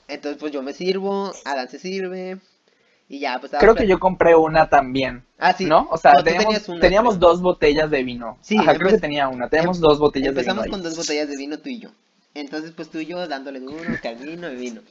Entonces 0.09 0.39
pues 0.41 0.53
yo 0.53 0.63
me 0.63 0.73
sirvo, 0.73 1.33
Adán 1.45 1.69
se 1.69 1.79
sirve 1.79 2.39
y 3.09 3.21
ya 3.21 3.39
pues 3.41 3.53
Creo 3.59 3.75
que 3.75 3.87
yo 3.87 3.99
compré 4.01 4.35
una 4.35 4.69
también, 4.69 5.25
Ah, 5.39 5.53
sí. 5.53 5.65
¿no? 5.67 5.89
O 5.91 5.99
sea, 5.99 6.15
No, 6.15 6.25
teníamos, 6.25 6.69
una, 6.69 6.81
teníamos 6.81 7.19
dos 7.19 7.41
botellas 7.43 7.91
de 7.91 8.03
vino. 8.03 8.39
Sí, 8.41 8.57
Ajá, 8.59 8.75
creo 8.77 8.89
que 8.91 8.99
tenía 8.99 9.29
una. 9.29 9.49
Teníamos 9.49 9.81
dos 9.81 9.99
botellas 9.99 10.35
de 10.35 10.41
vino. 10.43 10.53
Empezamos 10.53 10.67
con 10.71 10.83
dos 10.83 10.97
botellas 10.97 11.29
de 11.29 11.37
vino 11.37 11.59
tú 11.59 11.69
y 11.69 11.79
yo. 11.81 11.91
Entonces 12.35 12.73
pues 12.73 12.91
tú 12.91 12.99
y 12.99 13.07
yo 13.07 13.27
dándole 13.27 13.61
duro, 13.61 13.99
que 14.01 14.09
al 14.09 14.17
vino 14.17 14.51
y 14.51 14.57
vino. 14.57 14.83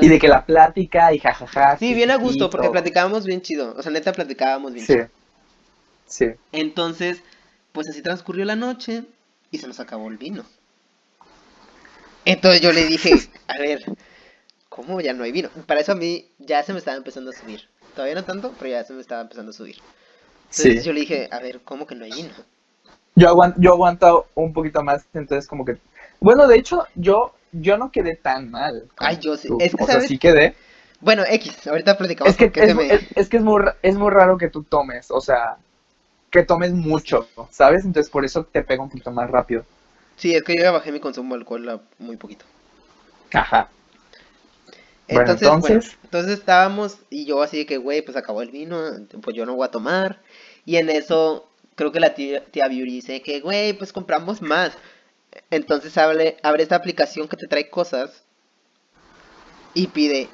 Y 0.00 0.08
de 0.08 0.18
que 0.18 0.28
la 0.28 0.46
plática 0.46 1.12
y 1.12 1.18
jajaja. 1.18 1.76
Sí, 1.76 1.92
bien 1.92 2.10
a 2.10 2.16
gusto, 2.16 2.48
porque 2.48 2.70
platicábamos 2.70 3.26
bien 3.26 3.42
chido. 3.42 3.74
O 3.76 3.82
sea, 3.82 3.92
neta 3.92 4.12
platicábamos 4.12 4.72
bien 4.72 4.86
Sí. 4.86 4.92
chido. 4.94 5.08
Sí. 6.06 6.26
Entonces, 6.52 7.20
pues 7.72 7.88
así 7.88 8.00
transcurrió 8.00 8.44
la 8.46 8.56
noche 8.56 9.04
y 9.50 9.58
se 9.58 9.66
nos 9.66 9.80
acabó 9.80 10.08
el 10.08 10.16
vino. 10.16 10.44
Entonces 12.24 12.60
yo 12.62 12.72
le 12.72 12.86
dije, 12.86 13.12
a 13.48 13.58
ver, 13.58 13.84
¿cómo 14.70 15.00
ya 15.00 15.12
no 15.12 15.24
hay 15.24 15.32
vino? 15.32 15.50
Para 15.66 15.80
eso 15.80 15.92
a 15.92 15.96
mí 15.96 16.30
ya 16.38 16.62
se 16.62 16.72
me 16.72 16.78
estaba 16.78 16.96
empezando 16.96 17.30
a 17.30 17.34
subir. 17.34 17.68
Todavía 17.94 18.14
no 18.14 18.24
tanto, 18.24 18.54
pero 18.58 18.70
ya 18.70 18.84
se 18.84 18.92
me 18.94 19.00
estaba 19.00 19.20
empezando 19.22 19.50
a 19.50 19.54
subir. 19.54 19.76
Entonces 20.50 20.80
Sí. 20.82 20.86
yo 20.86 20.92
le 20.92 21.00
dije, 21.00 21.28
a 21.30 21.40
ver, 21.40 21.60
¿cómo 21.60 21.86
que 21.86 21.94
no 21.94 22.04
hay 22.04 22.12
vino? 22.12 22.30
Yo 23.16 23.28
aguanto, 23.28 23.60
yo 23.60 23.72
aguanto 23.72 24.26
un 24.34 24.52
poquito 24.52 24.82
más, 24.82 25.04
entonces 25.14 25.46
como 25.46 25.64
que... 25.64 25.76
Bueno, 26.20 26.46
de 26.46 26.56
hecho, 26.56 26.86
yo, 26.94 27.34
yo 27.52 27.76
no 27.76 27.90
quedé 27.90 28.16
tan 28.16 28.50
mal. 28.50 28.88
Ay, 28.96 29.18
yo 29.20 29.36
sí. 29.36 29.48
Es 29.58 29.74
que, 29.74 29.84
o 29.84 29.86
sea, 29.86 30.00
sí 30.00 30.18
quedé. 30.18 30.54
Bueno, 31.00 31.24
X, 31.28 31.66
ahorita 31.66 31.98
platicamos 31.98 32.34
Es 32.34 32.36
que, 32.36 32.46
es, 32.46 32.54
se 32.66 32.74
me... 32.74 32.84
es- 32.88 33.02
es 33.14 33.28
que 33.28 33.36
es 33.36 33.42
muy, 33.42 33.62
es 33.82 33.96
muy 33.96 34.10
raro 34.10 34.38
que 34.38 34.48
tú 34.48 34.64
tomes, 34.64 35.10
o 35.10 35.20
sea, 35.20 35.58
que 36.30 36.44
tomes 36.44 36.72
mucho, 36.72 37.28
¿sabes? 37.50 37.84
Entonces 37.84 38.10
por 38.10 38.24
eso 38.24 38.44
te 38.46 38.62
pega 38.62 38.82
un 38.82 38.90
poquito 38.90 39.12
más 39.12 39.30
rápido. 39.30 39.64
Sí, 40.16 40.34
es 40.34 40.42
que 40.42 40.56
yo 40.56 40.62
ya 40.62 40.72
bajé 40.72 40.90
mi 40.90 40.98
consumo 40.98 41.34
de 41.34 41.40
alcohol 41.40 41.68
a 41.68 41.80
muy 41.98 42.16
poquito. 42.16 42.46
Ajá. 43.34 43.68
Bueno, 45.08 45.32
Entonces, 45.32 45.58
bueno, 45.60 45.80
entonces 46.02 46.38
estábamos 46.38 46.98
y 47.10 47.26
yo 47.26 47.42
así 47.42 47.58
de 47.58 47.66
que, 47.66 47.76
güey, 47.76 48.02
pues 48.02 48.16
acabó 48.16 48.40
el 48.42 48.50
vino, 48.50 48.80
pues 49.22 49.36
yo 49.36 49.44
no 49.44 49.54
voy 49.54 49.66
a 49.66 49.70
tomar. 49.70 50.22
Y 50.64 50.76
en 50.76 50.88
eso, 50.88 51.50
creo 51.74 51.92
que 51.92 52.00
la 52.00 52.14
tía, 52.14 52.44
tía 52.50 52.68
Beauty 52.68 52.84
dice 52.90 53.22
que, 53.22 53.40
güey, 53.40 53.74
pues 53.74 53.92
compramos 53.92 54.40
más. 54.40 54.78
Entonces 55.50 55.96
abre, 55.98 56.36
abre 56.42 56.62
esta 56.62 56.76
aplicación 56.76 57.28
que 57.28 57.36
te 57.36 57.46
trae 57.46 57.68
cosas 57.70 58.24
y 59.74 59.88
pide 59.88 60.28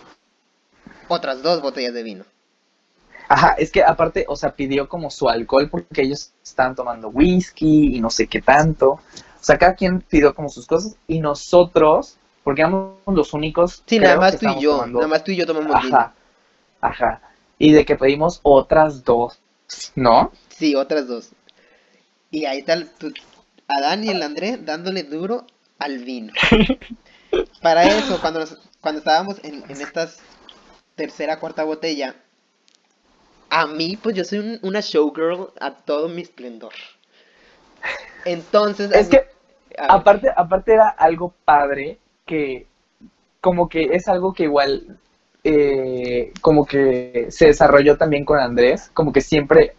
otras 1.08 1.42
dos 1.42 1.62
botellas 1.62 1.94
de 1.94 2.02
vino. 2.02 2.24
Ajá, 3.28 3.54
es 3.58 3.70
que 3.70 3.82
aparte, 3.84 4.24
o 4.28 4.34
sea, 4.36 4.54
pidió 4.54 4.88
como 4.88 5.08
su 5.10 5.28
alcohol 5.28 5.68
porque 5.70 6.02
ellos 6.02 6.32
estaban 6.42 6.74
tomando 6.74 7.08
whisky 7.08 7.96
y 7.96 8.00
no 8.00 8.10
sé 8.10 8.26
qué 8.26 8.42
tanto. 8.42 8.90
O 8.90 9.00
sea, 9.42 9.56
cada 9.56 9.74
quien 9.74 10.00
pidió 10.00 10.34
como 10.34 10.48
sus 10.48 10.66
cosas 10.66 10.96
y 11.06 11.20
nosotros, 11.20 12.16
porque 12.42 12.62
éramos 12.62 12.96
los 13.06 13.32
únicos. 13.32 13.82
Sí, 13.86 13.98
nada 14.00 14.16
más 14.16 14.32
que 14.32 14.46
tú 14.46 14.52
y 14.58 14.60
yo, 14.60 14.72
tomando- 14.72 14.98
nada 14.98 15.08
más 15.08 15.24
tú 15.24 15.30
y 15.30 15.36
yo 15.36 15.46
tomamos 15.46 15.80
vino. 15.82 15.96
Ajá, 15.96 16.14
ajá. 16.80 17.22
Y 17.58 17.72
de 17.72 17.84
que 17.84 17.96
pedimos 17.96 18.40
otras 18.42 19.04
dos, 19.04 19.38
¿no? 19.94 20.32
Sí, 20.48 20.74
otras 20.74 21.06
dos. 21.06 21.30
Y 22.32 22.44
ahí 22.46 22.58
está 22.58 22.84
tu- 22.98 23.12
Adán 23.78 24.04
y 24.04 24.10
el 24.10 24.22
André 24.22 24.58
dándole 24.58 25.02
duro 25.04 25.46
al 25.78 25.98
vino. 26.00 26.32
Para 27.62 27.84
eso, 27.86 28.20
cuando, 28.20 28.40
nos- 28.40 28.58
cuando 28.80 28.98
estábamos 28.98 29.38
en, 29.44 29.64
en 29.68 29.80
estas 29.80 30.18
tercera, 30.96 31.38
cuarta 31.40 31.64
botella, 31.64 32.14
a 33.50 33.66
mí, 33.66 33.96
pues 33.98 34.16
yo 34.16 34.24
soy 34.24 34.38
un- 34.38 34.58
una 34.62 34.80
showgirl 34.80 35.52
a 35.60 35.72
todo 35.84 36.08
mi 36.08 36.22
esplendor. 36.22 36.72
Entonces, 38.24 38.90
Es 38.92 39.08
mí- 39.08 39.16
que 39.16 39.30
Aparte, 39.88 40.28
aparte 40.36 40.74
era 40.74 40.88
algo 40.90 41.32
padre 41.44 41.98
que 42.26 42.66
como 43.40 43.68
que 43.68 43.84
es 43.94 44.08
algo 44.08 44.34
que 44.34 44.44
igual 44.44 44.98
eh, 45.44 46.32
como 46.42 46.66
que 46.66 47.28
se 47.30 47.46
desarrolló 47.46 47.96
también 47.96 48.24
con 48.24 48.38
Andrés, 48.38 48.90
como 48.94 49.12
que 49.12 49.22
siempre 49.22 49.74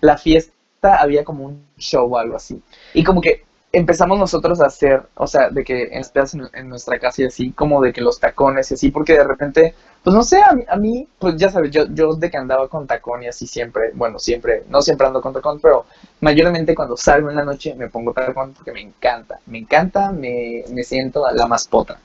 la 0.00 0.16
fiesta 0.18 0.52
había 0.84 1.24
como 1.24 1.44
un 1.44 1.66
show 1.78 2.12
o 2.12 2.18
algo 2.18 2.36
así. 2.36 2.60
Y 2.92 3.02
como 3.04 3.20
que 3.20 3.44
empezamos 3.74 4.18
nosotros 4.18 4.60
a 4.60 4.66
hacer, 4.66 5.02
o 5.16 5.26
sea, 5.26 5.50
de 5.50 5.64
que 5.64 5.90
en, 5.92 6.04
en, 6.52 6.68
nuestra 6.68 6.98
casa 6.98 7.22
y 7.22 7.24
así, 7.24 7.50
como 7.52 7.82
de 7.82 7.92
que 7.92 8.00
los 8.00 8.20
tacones 8.20 8.70
y 8.70 8.74
así, 8.74 8.90
porque 8.90 9.14
de 9.14 9.24
repente, 9.24 9.74
pues 10.02 10.14
no 10.14 10.22
sé, 10.22 10.40
a 10.42 10.76
mí, 10.76 11.08
pues 11.18 11.36
ya 11.36 11.50
sabes, 11.50 11.72
yo, 11.72 11.86
yo 11.92 12.14
de 12.14 12.30
que 12.30 12.36
andaba 12.36 12.68
con 12.68 12.86
tacón 12.86 13.24
y 13.24 13.26
así 13.26 13.46
siempre, 13.46 13.90
bueno, 13.94 14.18
siempre, 14.18 14.62
no 14.68 14.80
siempre 14.80 15.08
ando 15.08 15.20
con 15.20 15.32
tacón, 15.32 15.58
pero 15.60 15.86
mayormente 16.20 16.74
cuando 16.74 16.96
salgo 16.96 17.30
en 17.30 17.36
la 17.36 17.44
noche 17.44 17.74
me 17.74 17.88
pongo 17.88 18.12
tacón 18.12 18.52
porque 18.52 18.72
me 18.72 18.80
encanta, 18.80 19.40
me 19.46 19.58
encanta, 19.58 20.12
me, 20.12 20.64
me 20.70 20.84
siento 20.84 21.24
la 21.32 21.46
más 21.46 21.66
potra. 21.66 21.98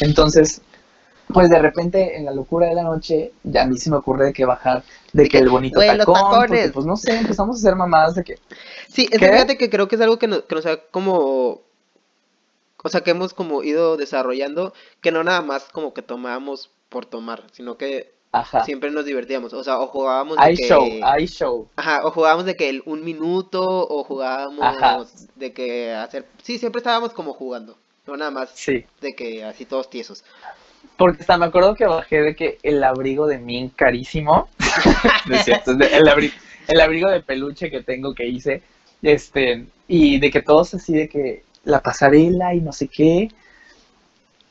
Entonces, 0.00 0.62
pues 1.32 1.50
de 1.50 1.58
repente 1.58 2.16
en 2.16 2.24
la 2.24 2.32
locura 2.32 2.68
de 2.68 2.74
la 2.74 2.82
noche, 2.82 3.32
ya 3.42 3.62
a 3.62 3.66
mí 3.66 3.76
se 3.78 3.90
me 3.90 3.96
ocurre 3.96 4.26
de 4.26 4.32
que 4.32 4.44
bajar, 4.44 4.84
de, 5.12 5.28
que 5.28 5.38
el 5.38 5.48
bonito 5.48 5.78
"Güey, 5.78 5.96
los 5.96 6.06
tacón, 6.06 6.14
porque 6.20 6.40
tacones". 6.40 6.72
pues 6.72 6.86
no 6.86 6.96
sé, 6.96 7.16
empezamos 7.18 7.56
a 7.56 7.58
hacer 7.58 7.76
mamadas 7.76 8.14
de 8.14 8.24
que, 8.24 8.38
sí, 8.88 9.08
es 9.10 9.18
fíjate 9.18 9.58
que 9.58 9.68
creo 9.70 9.88
que 9.88 9.96
es 9.96 10.00
algo 10.00 10.18
que 10.18 10.28
nos, 10.28 10.42
que 10.42 10.54
nos 10.54 10.66
ha 10.66 10.76
como... 10.76 11.62
O 12.82 12.88
sea, 12.88 13.00
que 13.00 13.10
hemos 13.10 13.34
como 13.34 13.64
ido 13.64 13.96
desarrollando, 13.96 14.72
que 15.00 15.10
no 15.10 15.24
nada 15.24 15.42
más 15.42 15.64
como 15.64 15.92
que 15.92 16.02
tomábamos 16.02 16.70
por 16.88 17.04
tomar, 17.04 17.42
sino 17.50 17.76
que 17.76 18.12
ajá, 18.30 18.64
siempre 18.64 18.92
nos 18.92 19.04
divertíamos. 19.04 19.52
O 19.54 19.64
sea, 19.64 19.80
o 19.80 19.88
jugábamos 19.88 20.36
de 20.36 20.42
hay 20.44 20.54
que... 20.54 20.68
show, 20.68 20.86
hay 21.02 21.26
show. 21.26 21.68
Ajá, 21.74 22.02
o 22.04 22.12
jugábamos 22.12 22.44
de 22.46 22.54
que 22.54 22.68
el 22.68 22.82
un 22.86 23.02
minuto, 23.02 23.64
o 23.64 24.04
jugábamos 24.04 24.64
Ajá. 24.64 25.04
de 25.34 25.52
que 25.52 25.94
hacer... 25.94 26.26
Sí, 26.42 26.58
siempre 26.58 26.78
estábamos 26.78 27.12
como 27.12 27.32
jugando. 27.32 27.76
No 28.06 28.16
nada 28.16 28.30
más 28.30 28.50
Sí, 28.54 28.84
de 29.00 29.16
que 29.16 29.42
así 29.42 29.64
todos 29.64 29.90
tiesos. 29.90 30.22
Porque 30.96 31.20
hasta 31.22 31.36
me 31.38 31.46
acuerdo 31.46 31.74
que 31.74 31.86
bajé 31.86 32.22
de 32.22 32.36
que 32.36 32.58
el 32.62 32.82
abrigo 32.84 33.26
de 33.26 33.38
mí 33.38 33.70
carísimo, 33.76 34.48
es 35.30 35.44
cierto, 35.44 35.74
de- 35.74 35.86
el, 35.86 36.04
abri- 36.08 36.32
el 36.68 36.80
abrigo 36.80 37.10
de 37.10 37.20
peluche 37.22 37.70
que 37.70 37.82
tengo 37.82 38.14
que 38.14 38.26
hice, 38.26 38.62
este, 39.02 39.66
y 39.88 40.18
de 40.18 40.30
que 40.30 40.42
todos 40.42 40.74
así 40.74 40.94
de 40.94 41.08
que 41.08 41.42
la 41.64 41.82
pasarela 41.82 42.54
y 42.54 42.60
no 42.60 42.72
sé 42.72 42.88
qué, 42.88 43.28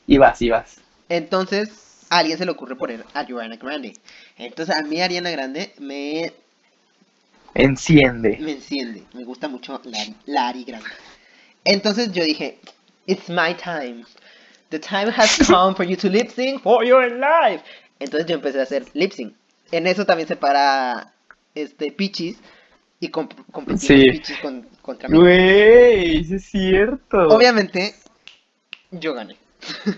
y 0.06 0.18
vas, 0.18 0.40
y 0.42 0.50
vas. 0.50 0.80
Entonces, 1.08 2.06
a 2.10 2.18
alguien 2.18 2.38
se 2.38 2.44
le 2.44 2.52
ocurre 2.52 2.76
poner 2.76 3.04
a 3.12 3.20
Ariana 3.20 3.56
Grande. 3.56 3.94
Entonces, 4.38 4.74
a 4.76 4.82
mí 4.82 5.00
Ariana 5.00 5.30
Grande 5.30 5.72
me, 5.78 6.32
Enciende. 7.54 8.38
me 8.38 8.52
enciende. 8.52 9.04
Me 9.14 9.24
gusta 9.24 9.48
mucho 9.48 9.80
la, 9.84 9.98
la 10.26 10.48
Ari 10.48 10.64
Grande. 10.64 10.90
Entonces 11.64 12.12
yo 12.12 12.24
dije, 12.24 12.60
it's 13.06 13.28
my 13.28 13.54
time. 13.54 14.04
The 14.70 14.78
time 14.78 15.10
has 15.10 15.36
come 15.46 15.74
for 15.74 15.84
you 15.84 15.96
to 15.96 16.08
lip 16.08 16.30
sync 16.30 16.62
for 16.62 16.84
your 16.84 17.08
life. 17.10 17.62
Entonces 17.98 18.26
yo 18.28 18.34
empecé 18.36 18.58
a 18.60 18.62
hacer 18.64 18.84
lip 18.94 19.12
sync. 19.12 19.34
En 19.72 19.86
eso 19.86 20.04
también 20.04 20.28
se 20.28 20.36
para 20.36 21.12
este 21.54 21.90
Pichis 21.92 22.38
y 23.00 23.08
comp 23.08 23.32
Sí. 23.76 24.02
Pichis 24.10 24.38
con- 24.38 24.66
contra 24.82 25.08
mí. 25.08 25.18
Güey, 25.18 26.24
sí 26.24 26.34
es 26.34 26.44
cierto. 26.44 27.18
Obviamente, 27.28 27.94
yo 28.90 29.14
gané. 29.14 29.36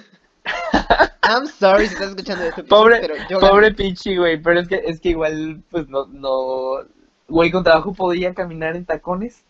I'm 1.22 1.46
sorry 1.46 1.86
si 1.88 1.94
estás 1.94 2.10
escuchando 2.10 2.44
esto, 2.44 2.56
Pichis, 2.62 2.70
Pobre, 2.70 2.98
pero 3.00 3.16
yo 3.28 3.38
gané. 3.38 3.50
pobre 3.50 3.74
Pichi, 3.74 4.16
güey, 4.16 4.40
pero 4.40 4.60
es 4.60 4.68
que, 4.68 4.76
es 4.84 5.00
que 5.00 5.10
igual, 5.10 5.62
pues 5.70 5.88
no, 5.88 6.06
no, 6.06 6.84
güey, 7.28 7.50
con 7.50 7.64
trabajo 7.64 7.92
podía 7.92 8.32
caminar 8.32 8.76
en 8.76 8.86
tacones, 8.86 9.44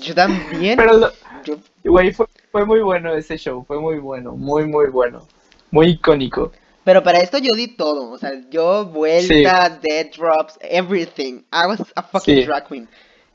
Yo 0.00 0.14
también. 0.14 0.76
pero, 0.78 0.94
lo- 0.94 1.12
Yo, 1.44 1.56
güey, 1.84 2.12
fue, 2.12 2.26
fue 2.50 2.64
muy 2.66 2.80
bueno 2.80 3.14
ese 3.14 3.36
show, 3.36 3.64
fue 3.64 3.80
muy 3.80 3.98
bueno, 3.98 4.32
muy, 4.32 4.66
muy 4.66 4.88
bueno, 4.90 5.26
muy 5.70 5.88
icónico. 5.90 6.52
pero 6.84 7.02
para 7.02 7.20
esto 7.20 7.38
yo 7.38 7.54
di 7.54 7.68
todo. 7.76 8.10
O 8.10 8.18
sea, 8.18 8.32
yo 8.50 8.86
vueltas, 8.86 9.80
dead 9.80 10.10
drops, 10.16 10.58
everything. 10.60 11.42
I 11.52 11.66
was 11.66 11.80
a 11.96 12.02
fucking 12.02 12.34
Sí. 12.34 12.44
drag 12.44 12.68
queen. 12.68 12.88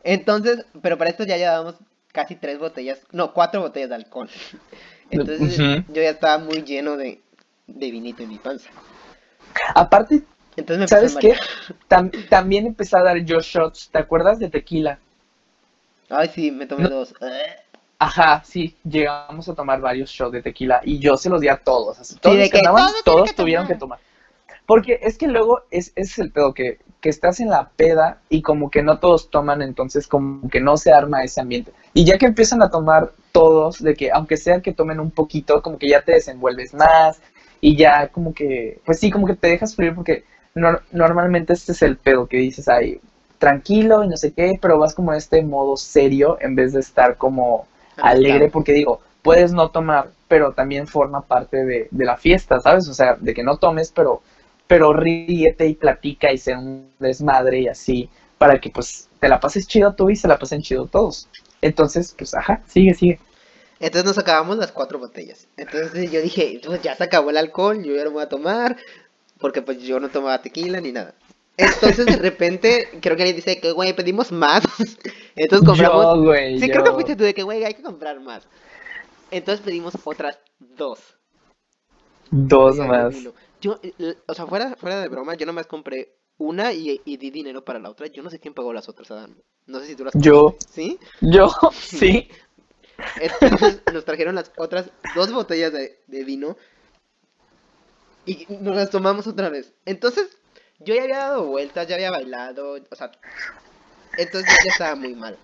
Entonces, 0.03 0.65
pero 0.81 0.97
para 0.97 1.09
esto 1.09 1.23
ya 1.25 1.37
llevábamos 1.37 1.75
casi 2.11 2.35
tres 2.35 2.59
botellas, 2.59 2.99
no, 3.11 3.33
cuatro 3.33 3.61
botellas 3.61 3.89
de 3.89 3.95
alcohol. 3.95 4.29
Entonces 5.09 5.61
Ujú. 5.61 5.83
yo 5.87 6.01
ya 6.01 6.09
estaba 6.11 6.37
muy 6.37 6.63
lleno 6.63 6.97
de, 6.97 7.21
de 7.67 7.91
vinito 7.91 8.23
en 8.23 8.29
mi 8.29 8.39
panza. 8.39 8.69
Aparte, 9.75 10.21
Entonces 10.55 10.79
me 10.79 10.87
¿sabes 10.89 11.15
qué? 11.17 11.33
Tam- 11.87 12.11
también 12.29 12.67
empecé 12.67 12.97
a 12.97 13.03
dar 13.03 13.17
yo 13.25 13.39
shots, 13.41 13.89
¿te 13.91 13.97
acuerdas 13.99 14.39
de 14.39 14.49
tequila? 14.49 14.99
Ay, 16.09 16.27
sí, 16.29 16.51
me 16.51 16.65
tomé 16.67 16.83
No. 16.83 16.89
dos. 16.89 17.13
Ajá, 18.09 18.43
sí, 18.43 18.75
llegamos 18.83 19.47
a 19.49 19.53
tomar 19.55 19.79
varios 19.81 20.09
shots 20.09 20.31
de 20.33 20.41
tequila 20.41 20.81
y 20.83 20.97
yo 20.99 21.15
se 21.15 21.29
los 21.29 21.41
di 21.41 21.47
a 21.47 21.57
todos, 21.57 21.99
así, 21.99 22.15
todos 22.15 22.37
los 22.37 22.49
que 22.49 22.57
andaban, 22.57 22.85
todos 22.85 23.03
tienen 23.03 23.03
todos 23.03 23.29
que 23.29 23.33
tuvieron 23.35 23.65
tomar. 23.65 23.67
que 23.67 23.75
tomar. 23.75 23.99
Porque 24.65 24.99
es 25.03 25.17
que 25.17 25.27
luego 25.27 25.61
es, 25.71 25.87
ese 25.95 26.11
es 26.13 26.19
el 26.19 26.31
pedo, 26.31 26.53
que, 26.53 26.79
que 27.01 27.09
estás 27.09 27.39
en 27.39 27.49
la 27.49 27.69
peda 27.69 28.19
y 28.29 28.41
como 28.41 28.71
que 28.71 28.83
no 28.83 28.99
todos 28.99 29.29
toman, 29.29 29.61
entonces 29.61 30.07
como 30.07 30.49
que 30.49 30.59
no 30.61 30.77
se 30.77 30.91
arma 30.91 31.23
ese 31.23 31.41
ambiente. 31.41 31.71
Y 31.93 32.05
ya 32.05 32.17
que 32.17 32.25
empiezan 32.27 32.61
a 32.63 32.69
tomar 32.69 33.11
todos, 33.31 33.79
de 33.83 33.95
que 33.95 34.11
aunque 34.11 34.37
sea 34.37 34.61
que 34.61 34.73
tomen 34.73 34.99
un 34.99 35.11
poquito, 35.11 35.61
como 35.61 35.77
que 35.77 35.89
ya 35.89 36.01
te 36.03 36.13
desenvuelves 36.13 36.73
más 36.73 37.21
y 37.61 37.75
ya 37.75 38.07
como 38.09 38.33
que, 38.33 38.79
pues 38.85 38.99
sí, 38.99 39.11
como 39.11 39.27
que 39.27 39.35
te 39.35 39.49
dejas 39.49 39.75
fluir 39.75 39.95
porque 39.95 40.23
nor- 40.55 40.81
normalmente 40.91 41.53
este 41.53 41.73
es 41.73 41.81
el 41.83 41.97
pedo 41.97 42.27
que 42.27 42.37
dices, 42.37 42.67
ay, 42.69 43.01
tranquilo 43.37 44.03
y 44.03 44.07
no 44.07 44.17
sé 44.17 44.33
qué, 44.33 44.57
pero 44.61 44.79
vas 44.79 44.93
como 44.95 45.11
en 45.13 45.17
este 45.17 45.41
modo 45.43 45.77
serio 45.77 46.37
en 46.41 46.55
vez 46.55 46.73
de 46.73 46.79
estar 46.81 47.17
como 47.17 47.67
alegre, 48.01 48.49
porque 48.49 48.73
digo, 48.73 49.01
puedes 49.21 49.51
no 49.51 49.69
tomar, 49.69 50.11
pero 50.27 50.53
también 50.53 50.87
forma 50.87 51.21
parte 51.21 51.65
de, 51.65 51.87
de 51.91 52.05
la 52.05 52.17
fiesta, 52.17 52.59
¿sabes? 52.59 52.87
O 52.87 52.93
sea, 52.93 53.15
de 53.15 53.33
que 53.33 53.43
no 53.43 53.57
tomes, 53.57 53.91
pero, 53.93 54.21
pero 54.67 54.93
ríete 54.93 55.67
y 55.67 55.75
platica 55.75 56.31
y 56.31 56.37
sea 56.37 56.59
un 56.59 56.91
desmadre 56.99 57.61
y 57.61 57.67
así, 57.67 58.09
para 58.37 58.59
que 58.59 58.69
pues 58.69 59.09
te 59.19 59.29
la 59.29 59.39
pases 59.39 59.67
chido 59.67 59.93
tú 59.93 60.09
y 60.09 60.15
se 60.15 60.27
la 60.27 60.39
pasen 60.39 60.61
chido 60.61 60.85
todos. 60.87 61.27
Entonces, 61.61 62.15
pues, 62.17 62.33
ajá, 62.33 62.61
sigue, 62.67 62.93
sigue. 62.93 63.19
Entonces 63.79 64.05
nos 64.05 64.17
acabamos 64.17 64.57
las 64.57 64.71
cuatro 64.71 64.99
botellas. 64.99 65.47
Entonces 65.57 66.11
yo 66.11 66.21
dije, 66.21 66.59
pues 66.65 66.81
ya 66.81 66.95
se 66.95 67.03
acabó 67.03 67.29
el 67.29 67.37
alcohol, 67.37 67.81
yo 67.83 67.95
ya 67.95 68.03
no 68.03 68.11
voy 68.11 68.23
a 68.23 68.29
tomar, 68.29 68.77
porque 69.39 69.61
pues 69.61 69.81
yo 69.81 69.99
no 69.99 70.09
tomaba 70.09 70.41
tequila 70.41 70.81
ni 70.81 70.91
nada. 70.91 71.13
Entonces 71.59 72.05
de 72.05 72.15
repente, 72.15 72.87
creo 73.01 73.17
que 73.17 73.23
alguien 73.23 73.35
dice 73.35 73.59
que, 73.59 73.71
güey, 73.71 73.93
pedimos 73.93 74.31
más. 74.31 74.63
Entonces 75.35 75.67
compramos... 75.67 76.05
Yo, 76.05 76.23
güey, 76.23 76.59
sí, 76.59 76.67
yo. 76.67 76.73
creo 76.73 76.83
que 76.85 76.91
fuiste 76.91 77.15
tú 77.15 77.23
de 77.25 77.33
que, 77.33 77.43
güey, 77.43 77.63
hay 77.65 77.73
que 77.73 77.83
comprar 77.83 78.19
más. 78.21 78.47
Entonces 79.29 79.63
pedimos 79.63 79.93
otras 80.05 80.39
dos. 80.57 80.99
Dos 82.31 82.77
más. 82.77 83.13
Yo, 83.59 83.77
eh, 83.83 84.15
o 84.25 84.33
sea, 84.33 84.45
fuera, 84.47 84.75
fuera 84.77 85.01
de 85.01 85.09
broma, 85.09 85.35
yo 85.35 85.45
nomás 85.45 85.67
compré 85.67 86.15
una 86.37 86.71
y, 86.71 87.01
y 87.03 87.17
di 87.17 87.29
dinero 87.29 87.65
para 87.65 87.79
la 87.79 87.89
otra. 87.89 88.07
Yo 88.07 88.23
no 88.23 88.29
sé 88.29 88.39
quién 88.39 88.53
pagó 88.53 88.71
las 88.71 88.87
otras, 88.87 89.11
Adán. 89.11 89.35
No 89.67 89.79
sé 89.79 89.87
si 89.87 89.95
tú 89.95 90.05
las 90.05 90.13
Yo. 90.15 90.51
pagaste. 90.51 90.73
¿Sí? 90.73 90.99
Yo, 91.19 91.51
sí. 91.73 92.29
Entonces 93.19 93.81
nos 93.93 94.05
trajeron 94.05 94.35
las 94.35 94.51
otras 94.57 94.91
dos 95.15 95.31
botellas 95.33 95.73
de, 95.73 95.99
de 96.07 96.23
vino 96.23 96.57
y 98.25 98.45
nos 98.61 98.75
las 98.75 98.89
tomamos 98.89 99.27
otra 99.27 99.49
vez. 99.49 99.73
Entonces, 99.85 100.37
yo 100.79 100.95
ya 100.95 101.03
había 101.03 101.17
dado 101.19 101.45
vueltas, 101.47 101.87
ya 101.87 101.95
había 101.95 102.11
bailado, 102.11 102.77
o 102.89 102.95
sea, 102.95 103.11
entonces 104.17 104.49
ya 104.65 104.71
estaba 104.71 104.95
muy 104.95 105.15
mal. 105.15 105.37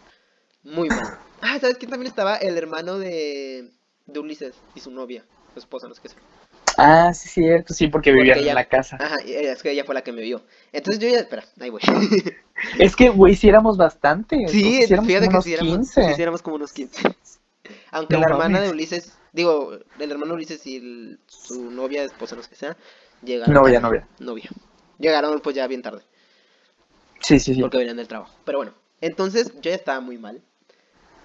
Muy 0.63 0.89
mal. 0.89 1.17
Ah, 1.41 1.59
¿sabes 1.59 1.77
quién 1.77 1.91
también 1.91 2.09
estaba? 2.09 2.38
El 2.38 2.57
hermano 2.57 2.97
de, 2.97 3.71
de 4.07 4.19
Ulises 4.19 4.55
y 4.73 4.79
su 4.79 4.89
novia, 4.91 5.23
su 5.53 5.59
esposa, 5.59 5.88
no 5.88 5.93
sé 5.93 6.01
qué 6.01 6.07
es. 6.07 6.15
Ah, 6.77 7.13
sí, 7.13 7.29
cierto, 7.29 7.73
sí, 7.73 7.88
porque 7.88 8.09
Porque 8.11 8.19
vivían 8.21 8.39
ella- 8.39 8.49
en 8.51 8.55
la 8.55 8.65
casa. 8.65 8.97
Ajá, 8.99 9.17
es 9.25 9.61
que 9.63 9.71
ella 9.71 9.86
fue 9.86 9.95
la 9.95 10.03
que 10.03 10.11
me 10.11 10.21
vio. 10.21 10.41
Entonces 10.73 11.01
yo 11.01 11.07
ya, 11.07 11.19
espera, 11.19 11.45
ahí 11.59 11.69
voy. 11.69 11.81
Es 12.79 12.95
que, 12.95 13.09
güey, 13.09 13.36
sí 13.36 13.47
éramos 13.49 13.77
bastantes. 13.77 14.49
Sí, 14.49 14.77
sea, 14.79 14.88
sí 14.88 14.93
éramos 14.93 15.07
fíjate 15.07 15.25
como 15.27 15.31
que 15.31 15.36
unos 15.36 15.43
sí 15.45 15.53
éramos, 15.53 15.77
15. 15.77 16.03
sí, 16.03 16.13
sí 16.15 16.21
éramos 16.21 16.41
como 16.41 16.55
unos 16.55 16.73
15. 16.73 17.01
Aunque 17.91 18.13
No 18.15 18.21
la 18.21 18.25
hermana 18.27 18.61
de. 18.61 18.69
Ulises, 18.69 19.13
digo, 19.33 19.77
el 19.99 20.11
hermano 20.11 20.33
Ulises 20.33 20.65
y 20.65 20.77
el- 20.77 21.19
su 21.27 21.69
novia, 21.69 22.03
esposa, 22.03 22.36
no 22.36 22.43
sé 22.43 22.49
qué 22.49 22.55
sea, 22.55 22.77
llegaron. 23.23 23.53
Novia, 23.53 23.79
novia. 23.79 24.07
Novia. 24.19 24.49
Llegaron 25.00 25.39
pues 25.41 25.56
ya 25.56 25.68
bien 25.68 25.82
tarde, 25.82 26.02
Sí, 27.22 27.39
sí, 27.39 27.54
sí. 27.56 27.62
porque 27.62 27.78
venían 27.78 27.98
del 27.98 28.08
trabajo. 28.08 28.34
Pero 28.46 28.60
bueno, 28.60 28.74
entonces 29.02 29.52
yo 29.56 29.70
ya 29.72 29.76
estaba 29.76 30.00
muy 30.00 30.18
mal 30.18 30.41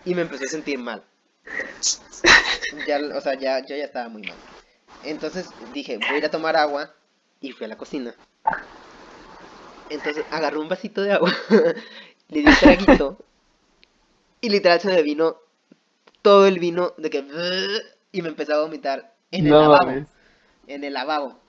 y 0.04 0.14
me 0.14 0.22
empecé 0.22 0.44
a 0.44 0.48
sentir 0.48 0.78
mal. 0.78 1.04
Ya, 2.86 2.98
o 3.16 3.20
sea, 3.20 3.34
ya, 3.34 3.60
yo 3.66 3.76
ya 3.76 3.84
estaba 3.84 4.08
muy 4.08 4.22
mal. 4.22 4.36
Entonces 5.04 5.46
dije, 5.72 5.98
voy 5.98 6.06
a 6.08 6.18
ir 6.18 6.24
a 6.24 6.30
tomar 6.30 6.56
agua 6.56 6.94
y 7.40 7.52
fui 7.52 7.64
a 7.64 7.68
la 7.68 7.76
cocina. 7.76 8.14
Entonces 9.88 10.24
agarré 10.30 10.58
un 10.58 10.68
vasito 10.68 11.02
de 11.02 11.12
agua, 11.12 11.32
le 12.28 12.40
di 12.40 12.46
un 12.46 12.54
traguito 12.56 13.18
y 14.40 14.48
literal 14.48 14.80
se 14.80 14.88
me 14.88 15.02
vino 15.02 15.36
todo 16.22 16.46
el 16.46 16.58
vino 16.58 16.94
de 16.96 17.10
que 17.10 17.24
y 18.12 18.22
me 18.22 18.28
empecé 18.28 18.52
a 18.52 18.60
vomitar 18.60 19.14
en 19.30 19.46
el 19.46 19.52
No 19.52 19.60
lavabo. 19.62 19.86
mames. 19.86 20.06
En 20.66 20.84
el 20.84 20.92
lavabo. 20.92 21.40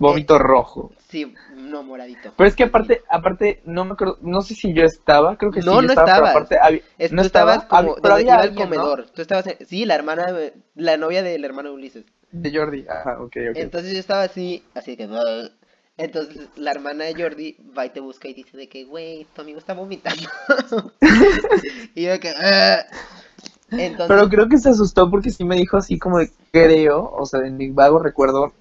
Vómito 0.00 0.38
rojo. 0.38 0.90
Sí, 1.08 1.32
no 1.54 1.82
moradito. 1.82 2.32
Pero 2.36 2.48
es 2.48 2.56
que 2.56 2.64
aparte, 2.64 3.02
aparte, 3.08 3.60
no 3.66 3.84
me 3.84 3.92
acuerdo, 3.92 4.16
no 4.22 4.40
sé 4.40 4.54
si 4.54 4.72
yo 4.72 4.82
estaba, 4.82 5.36
creo 5.36 5.52
que 5.52 5.60
sí, 5.60 5.66
No, 5.66 5.76
yo 5.76 5.82
no 5.82 5.88
estaba, 5.88 6.08
estabas. 6.12 6.30
aparte 6.30 6.58
había- 6.60 6.80
Es- 6.98 7.12
no 7.12 7.20
estabas 7.22 7.62
estaba, 7.64 7.68
como 7.82 7.96
hab- 7.96 8.00
pero 8.00 8.14
donde 8.14 8.30
había 8.30 8.34
iba 8.34 8.44
el 8.44 8.54
¿no? 8.54 8.60
comedor. 8.62 9.06
Tú 9.14 9.20
estabas 9.22 9.46
en- 9.46 9.66
sí, 9.66 9.84
la 9.84 9.94
hermana, 9.94 10.34
la 10.74 10.96
novia 10.96 11.22
del 11.22 11.44
hermano 11.44 11.68
de 11.68 11.74
Ulises. 11.74 12.04
De 12.32 12.50
Jordi, 12.56 12.86
ajá, 12.88 13.18
ok, 13.20 13.36
ok. 13.50 13.56
Entonces 13.56 13.92
yo 13.92 13.98
estaba 13.98 14.22
así, 14.22 14.64
así 14.74 14.96
que... 14.96 15.08
Entonces 15.98 16.48
la 16.56 16.70
hermana 16.70 17.04
de 17.04 17.14
Jordi 17.22 17.56
va 17.76 17.84
y 17.84 17.90
te 17.90 18.00
busca 18.00 18.26
y 18.26 18.32
dice 18.32 18.56
de 18.56 18.70
que, 18.70 18.84
güey, 18.84 19.26
tu 19.34 19.42
amigo 19.42 19.58
está 19.58 19.74
vomitando. 19.74 20.30
y 21.94 22.04
yo 22.04 22.12
de 22.12 22.20
que... 22.20 22.28
"Ugh". 22.30 22.86
Entonces, 23.72 24.06
Pero 24.08 24.28
creo 24.28 24.48
que 24.48 24.58
se 24.58 24.70
asustó 24.70 25.08
porque 25.10 25.30
sí 25.30 25.44
me 25.44 25.56
dijo 25.56 25.76
así 25.76 25.98
como 25.98 26.18
de, 26.18 26.30
creo, 26.52 27.10
o 27.12 27.24
sea, 27.26 27.40
en 27.46 27.56
mi 27.56 27.70
vago 27.70 27.98
recuerdo, 28.00 28.52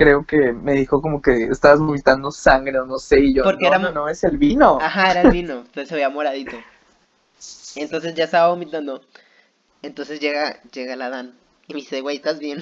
creo 0.00 0.24
que 0.24 0.54
me 0.54 0.72
dijo 0.72 1.02
como 1.02 1.20
que 1.20 1.44
estabas 1.44 1.78
vomitando 1.78 2.30
sangre 2.30 2.78
o 2.78 2.86
no 2.86 2.98
sé, 2.98 3.20
y 3.20 3.34
yo, 3.34 3.42
Porque 3.42 3.68
no, 3.68 3.76
era 3.76 3.90
no, 3.90 4.08
es 4.08 4.24
el 4.24 4.38
vino. 4.38 4.78
Ajá, 4.80 5.10
era 5.10 5.20
el 5.20 5.30
vino, 5.30 5.58
entonces 5.58 5.88
se 5.88 5.94
veía 5.94 6.08
moradito. 6.08 6.56
Entonces 7.76 8.14
ya 8.14 8.24
estaba 8.24 8.48
vomitando. 8.48 9.02
Entonces 9.82 10.18
llega, 10.18 10.58
llega 10.72 10.96
la 10.96 11.10
Dan 11.10 11.34
y 11.68 11.74
me 11.74 11.80
dice, 11.80 12.00
güey, 12.00 12.16
¿estás 12.16 12.38
bien? 12.38 12.60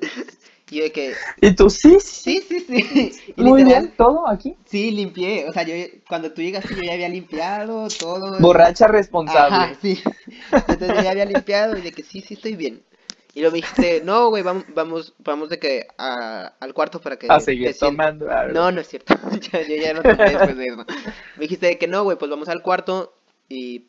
y 0.70 0.76
yo 0.78 0.82
de 0.82 0.90
que, 0.90 1.14
Y 1.40 1.54
tú, 1.54 1.70
sí, 1.70 1.98
sí, 2.00 2.42
sí, 2.48 2.60
sí. 2.60 3.12
Y 3.36 3.42
muy 3.44 3.62
literal, 3.62 3.82
bien, 3.84 3.96
todo 3.96 4.28
aquí. 4.28 4.56
Sí, 4.64 4.90
limpié. 4.90 5.48
O 5.48 5.52
sea, 5.52 5.62
yo 5.62 5.74
cuando 6.08 6.32
tú 6.32 6.42
llegaste 6.42 6.74
yo 6.74 6.82
ya 6.82 6.94
había 6.94 7.08
limpiado 7.08 7.86
todo. 7.96 8.40
Borracha 8.40 8.88
responsable. 8.88 9.54
Ajá, 9.54 9.74
sí. 9.80 10.02
Entonces 10.50 10.88
yo 10.96 11.02
ya 11.02 11.12
había 11.12 11.26
limpiado 11.26 11.78
y 11.78 11.80
de 11.80 11.92
que 11.92 12.02
sí, 12.02 12.20
sí 12.22 12.34
estoy 12.34 12.56
bien. 12.56 12.82
Y 13.34 13.40
luego 13.40 13.52
me 13.52 13.58
dijiste, 13.62 14.02
no, 14.04 14.28
güey, 14.28 14.42
vamos, 14.42 14.64
vamos, 14.74 15.14
vamos 15.18 15.48
de 15.48 15.58
que 15.58 15.86
a- 15.98 16.52
al 16.60 16.74
cuarto 16.74 17.00
para 17.00 17.18
que 17.18 17.26
a 17.28 17.40
seguir 17.40 17.68
sientes". 17.68 17.80
tomando. 17.80 18.30
ah, 18.30 18.46
No, 18.52 18.70
no 18.70 18.80
es 18.80 18.88
cierto. 18.88 19.14
Ya- 19.52 19.62
yo 19.62 19.76
ya 19.76 19.94
no 19.94 20.02
tomé 20.02 20.30
después 20.32 20.56
de 20.56 20.66
eso. 20.66 20.84
Me 21.36 21.42
dijiste 21.42 21.66
de 21.66 21.78
que 21.78 21.88
no, 21.88 22.04
güey, 22.04 22.18
pues 22.18 22.30
vamos 22.30 22.48
al 22.48 22.62
cuarto 22.62 23.14
y 23.48 23.86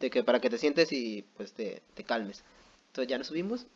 de 0.00 0.10
que 0.10 0.24
para 0.24 0.40
que 0.40 0.50
te 0.50 0.58
sientes 0.58 0.92
y 0.92 1.24
pues 1.36 1.52
te, 1.52 1.82
te 1.94 2.02
calmes. 2.04 2.42
Entonces 2.88 3.08
ya 3.10 3.18
nos 3.18 3.28
subimos. 3.28 3.66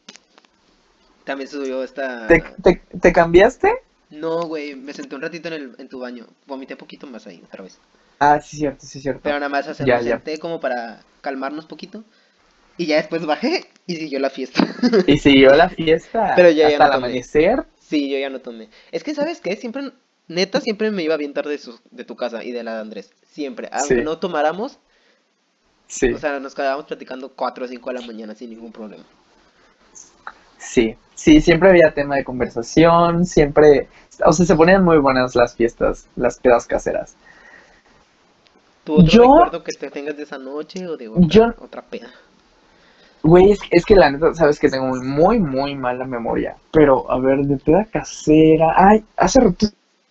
También 1.24 1.48
subió 1.48 1.82
esta... 1.82 2.28
¿Te, 2.28 2.42
te, 2.62 2.82
te 3.00 3.12
cambiaste? 3.12 3.72
No, 4.10 4.46
güey, 4.46 4.74
me 4.76 4.92
senté 4.92 5.14
un 5.16 5.22
ratito 5.22 5.48
en, 5.48 5.54
el, 5.54 5.74
en 5.78 5.88
tu 5.88 5.98
baño. 5.98 6.26
Vomité 6.46 6.76
poquito 6.76 7.06
más 7.06 7.26
ahí, 7.26 7.42
otra 7.44 7.62
vez. 7.64 7.78
Ah, 8.18 8.40
sí, 8.40 8.56
cierto, 8.56 8.86
sí, 8.86 9.00
cierto. 9.00 9.20
Pero 9.22 9.36
nada 9.36 9.48
más 9.48 9.66
o 9.68 9.74
sea, 9.74 9.86
Ya, 9.86 9.96
me 9.96 10.02
ya. 10.04 10.16
senté 10.16 10.38
como 10.38 10.60
para 10.60 11.02
calmarnos 11.20 11.66
poquito. 11.66 12.04
Y 12.76 12.86
ya 12.86 12.96
después 12.96 13.24
bajé 13.26 13.66
y 13.86 13.96
siguió 13.96 14.18
la 14.18 14.30
fiesta. 14.30 14.66
Y 15.06 15.18
siguió 15.18 15.50
la 15.54 15.68
fiesta 15.68 16.32
Pero 16.36 16.50
yo 16.50 16.56
ya 16.56 16.68
hasta 16.68 16.78
no 16.78 16.84
el 16.86 16.92
tomé. 16.92 17.06
amanecer. 17.06 17.64
sí, 17.80 18.10
yo 18.10 18.18
ya 18.18 18.30
no 18.30 18.40
tomé. 18.40 18.68
Es 18.92 19.04
que, 19.04 19.14
¿sabes 19.14 19.40
qué? 19.40 19.56
Siempre, 19.56 19.92
neta, 20.28 20.60
siempre 20.60 20.90
me 20.90 21.02
iba 21.02 21.16
bien 21.16 21.34
tarde 21.34 21.50
de, 21.52 21.58
su- 21.58 21.80
de 21.90 22.04
tu 22.04 22.16
casa 22.16 22.42
y 22.44 22.52
de 22.52 22.62
la 22.64 22.74
de 22.76 22.80
Andrés. 22.80 23.10
Siempre. 23.30 23.68
Aunque 23.72 23.96
Sí. 23.96 24.00
no 24.02 24.18
tomáramos, 24.18 24.78
Sí, 25.86 26.10
o 26.12 26.18
sea, 26.18 26.40
nos 26.40 26.54
quedábamos 26.54 26.86
platicando 26.86 27.28
4 27.30 27.66
o 27.66 27.68
5 27.68 27.90
de 27.92 28.00
la 28.00 28.06
mañana 28.06 28.34
sin 28.34 28.50
ningún 28.50 28.72
problema. 28.72 29.04
sí, 30.58 30.96
sí, 31.14 31.40
siempre 31.42 31.68
había 31.68 31.92
tema 31.92 32.16
de 32.16 32.24
conversación, 32.24 33.26
siempre, 33.26 33.88
o 34.24 34.32
sea, 34.32 34.46
se 34.46 34.56
ponían 34.56 34.82
muy 34.82 34.98
buenas 34.98 35.34
las 35.34 35.54
fiestas, 35.54 36.06
las 36.16 36.38
pedas 36.40 36.66
caseras. 36.66 37.14
¿Tú 38.84 38.94
otro 38.94 39.06
Yo- 39.06 39.22
recuerdo 39.34 39.62
que 39.62 39.72
te 39.78 39.90
tengas 39.90 40.16
de 40.16 40.22
esa 40.24 40.38
noche 40.38 40.86
o 40.86 40.96
de 40.96 41.08
otra, 41.08 41.26
Yo- 41.28 41.54
otra 41.58 41.82
peda? 41.82 42.10
Güey, 43.24 43.52
es, 43.52 43.58
es 43.70 43.84
que 43.86 43.96
la 43.96 44.10
neta, 44.10 44.34
sabes 44.34 44.58
que 44.60 44.68
tengo 44.68 44.94
muy, 45.02 45.38
muy 45.38 45.74
mala 45.74 46.04
memoria. 46.04 46.56
Pero, 46.70 47.10
a 47.10 47.18
ver, 47.18 47.38
de 47.38 47.56
peda 47.56 47.86
casera. 47.90 48.74
Ay, 48.76 49.02
hace 49.16 49.40
rato 49.40 49.66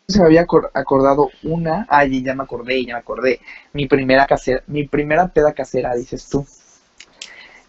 se 0.07 0.19
me 0.19 0.25
había 0.25 0.45
acor- 0.45 0.71
acordado 0.73 1.29
una. 1.43 1.85
Ay, 1.89 2.23
ya 2.23 2.33
me 2.33 2.43
acordé, 2.43 2.83
ya 2.83 2.95
me 2.95 2.99
acordé. 2.99 3.39
Mi 3.71 3.87
primera 3.87 4.25
casera, 4.25 4.63
mi 4.67 4.87
primera 4.87 5.27
peda 5.27 5.53
casera, 5.53 5.93
dices 5.95 6.27
tú. 6.27 6.43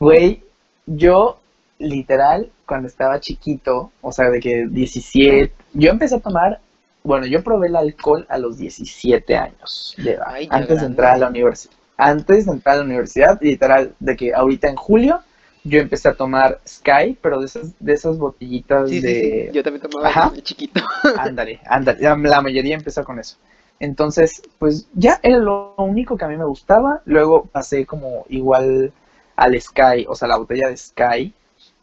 Güey, 0.01 0.43
yo, 0.87 1.41
literal, 1.79 2.51
cuando 2.67 2.89
estaba 2.89 3.21
chiquito, 3.21 3.91
o 4.01 4.13
sea, 4.13 4.31
de 4.31 4.41
que 4.41 4.67
17, 4.67 5.53
yo 5.75 5.91
empecé 5.91 6.17
a 6.17 6.21
tomar, 6.21 6.61
bueno, 7.03 7.27
yo 7.27 7.43
probé 7.45 7.69
el 7.69 7.77
alcohol 7.77 8.27
a 8.29 8.39
los 8.39 8.57
17 8.59 9.37
años 9.37 9.95
de 9.99 10.13
edad, 10.13 10.25
Ay, 10.27 10.49
antes 10.51 10.81
de 10.81 10.87
entrar 10.87 11.15
a 11.15 11.19
la 11.19 11.29
universidad. 11.29 11.75
Antes 11.97 12.47
de 12.47 12.53
entrar 12.53 12.75
a 12.75 12.79
la 12.79 12.85
universidad, 12.85 13.39
literal, 13.41 13.95
de 14.01 14.17
que 14.17 14.35
ahorita 14.35 14.69
en 14.69 14.77
julio 14.77 15.21
yo 15.65 15.81
empecé 15.81 16.09
a 16.09 16.15
tomar 16.15 16.61
Sky, 16.67 17.19
pero 17.21 17.41
de 17.41 17.47
esas, 17.47 17.75
de 17.81 17.93
esas 17.93 18.19
botellitas 18.19 18.89
Sí, 18.91 19.01
de... 19.01 19.47
sí. 19.49 19.55
Yo 19.55 19.63
también 19.63 19.83
tomaba 19.83 20.09
Ajá. 20.09 20.33
chiquito. 20.43 20.81
Ándale, 21.19 21.61
ándale, 21.67 22.01
la, 22.01 22.17
la 22.17 22.41
mayoría 22.43 22.75
empezó 22.75 23.05
con 23.05 23.19
eso. 23.19 23.37
Entonces, 23.81 24.43
pues 24.59 24.89
ya 24.95 25.19
era 25.23 25.39
lo 25.39 25.75
único 25.77 26.17
que 26.17 26.25
a 26.25 26.29
mí 26.29 26.37
me 26.37 26.45
gustaba. 26.45 27.03
Luego 27.07 27.47
pasé 27.47 27.87
como 27.87 28.25
igual 28.29 28.93
al 29.37 29.61
Sky, 29.61 30.07
o 30.09 30.15
sea, 30.15 30.29
la 30.29 30.37
botella 30.37 30.69
de 30.69 30.77
Sky. 30.77 31.35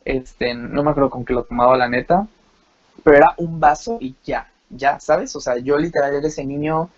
Este, 0.05 0.53
no 0.55 0.83
me 0.83 0.91
acuerdo 0.91 1.09
con 1.09 1.25
qué 1.25 1.33
lo 1.33 1.43
tomaba 1.43 1.77
la 1.77 1.87
neta, 1.89 2.27
pero 3.03 3.17
era 3.17 3.33
un 3.37 3.59
vaso 3.59 3.97
y 3.99 4.15
ya, 4.23 4.49
ya, 4.69 4.99
¿sabes? 4.99 5.35
O 5.35 5.41
sea, 5.41 5.57
yo 5.57 5.77
literal 5.77 6.13
era 6.15 6.27
ese 6.27 6.45
niño 6.45 6.89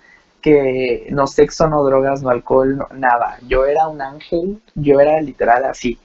que 0.42 1.08
no 1.12 1.28
sexo, 1.28 1.68
no 1.70 1.84
drogas, 1.84 2.22
no 2.22 2.30
alcohol, 2.30 2.78
no, 2.78 2.88
nada. 2.94 3.38
Yo 3.48 3.66
era 3.66 3.88
un 3.88 4.02
ángel, 4.02 4.62
yo 4.76 5.00
era 5.00 5.22
literal 5.22 5.64
así. 5.66 5.98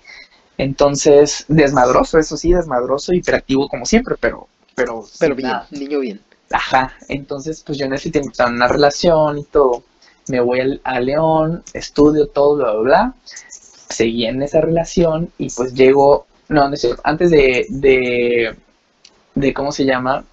Entonces, 0.59 1.45
desmadroso, 1.49 2.19
eso 2.19 2.37
sí, 2.37 2.53
desmadroso, 2.53 3.13
hiperactivo 3.13 3.69
como 3.69 3.87
siempre, 3.87 4.17
pero, 4.21 4.49
pero, 4.75 5.05
Pero 5.19 5.35
bien, 5.35 5.49
nada. 5.49 5.67
niño 5.71 6.01
bien. 6.01 6.21
Ajá, 6.51 6.95
entonces 7.09 7.63
pues 7.65 7.79
yo 7.79 7.87
en 7.87 7.93
ese 7.95 8.11
tiempo 8.11 8.31
estaba 8.31 8.51
en 8.51 8.57
una 8.57 8.69
relación 8.69 9.39
y 9.39 9.45
todo. 9.45 9.85
Me 10.29 10.41
voy 10.41 10.61
al- 10.61 10.81
a 10.85 11.01
León, 11.01 11.63
estudio 11.75 12.27
todo, 12.29 12.57
bla, 12.57 12.73
bla, 12.73 12.81
bla. 12.83 13.15
Seguí 13.89 14.27
en 14.27 14.43
esa 14.43 14.61
relación 14.61 15.31
y 15.39 15.51
pues 15.51 15.75
llego, 15.75 16.27
no, 16.49 16.69
no 16.69 16.77
cierto, 16.77 17.01
antes 17.05 17.31
de, 17.31 17.67
de, 17.71 18.57
de, 19.35 19.55
¿cómo 19.55 19.73
se 19.73 19.85
llama? 19.85 20.25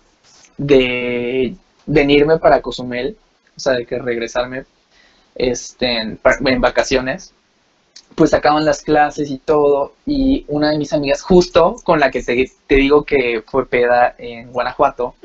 De 0.58 1.56
venirme 1.86 2.40
para 2.40 2.62
Cozumel, 2.62 3.18
o 3.56 3.60
sea, 3.60 3.74
de 3.74 3.86
que 3.86 4.00
regresarme 4.00 4.66
este, 5.36 6.00
en 6.00 6.62
vacaciones, 6.62 7.34
pues 8.16 8.34
acaban 8.34 8.64
las 8.64 8.82
clases 8.82 9.30
y 9.30 9.38
todo, 9.40 9.94
y 10.06 10.46
una 10.48 10.72
de 10.72 10.78
mis 10.78 10.94
amigas, 10.94 11.22
justo 11.22 11.76
con 11.84 12.00
la 12.00 12.12
que 12.12 12.24
te, 12.24 12.50
te 12.68 12.76
digo 12.76 13.04
que 13.04 13.44
fue 13.46 13.66
peda 13.68 14.16
en 14.18 14.52
Guanajuato, 14.54 15.16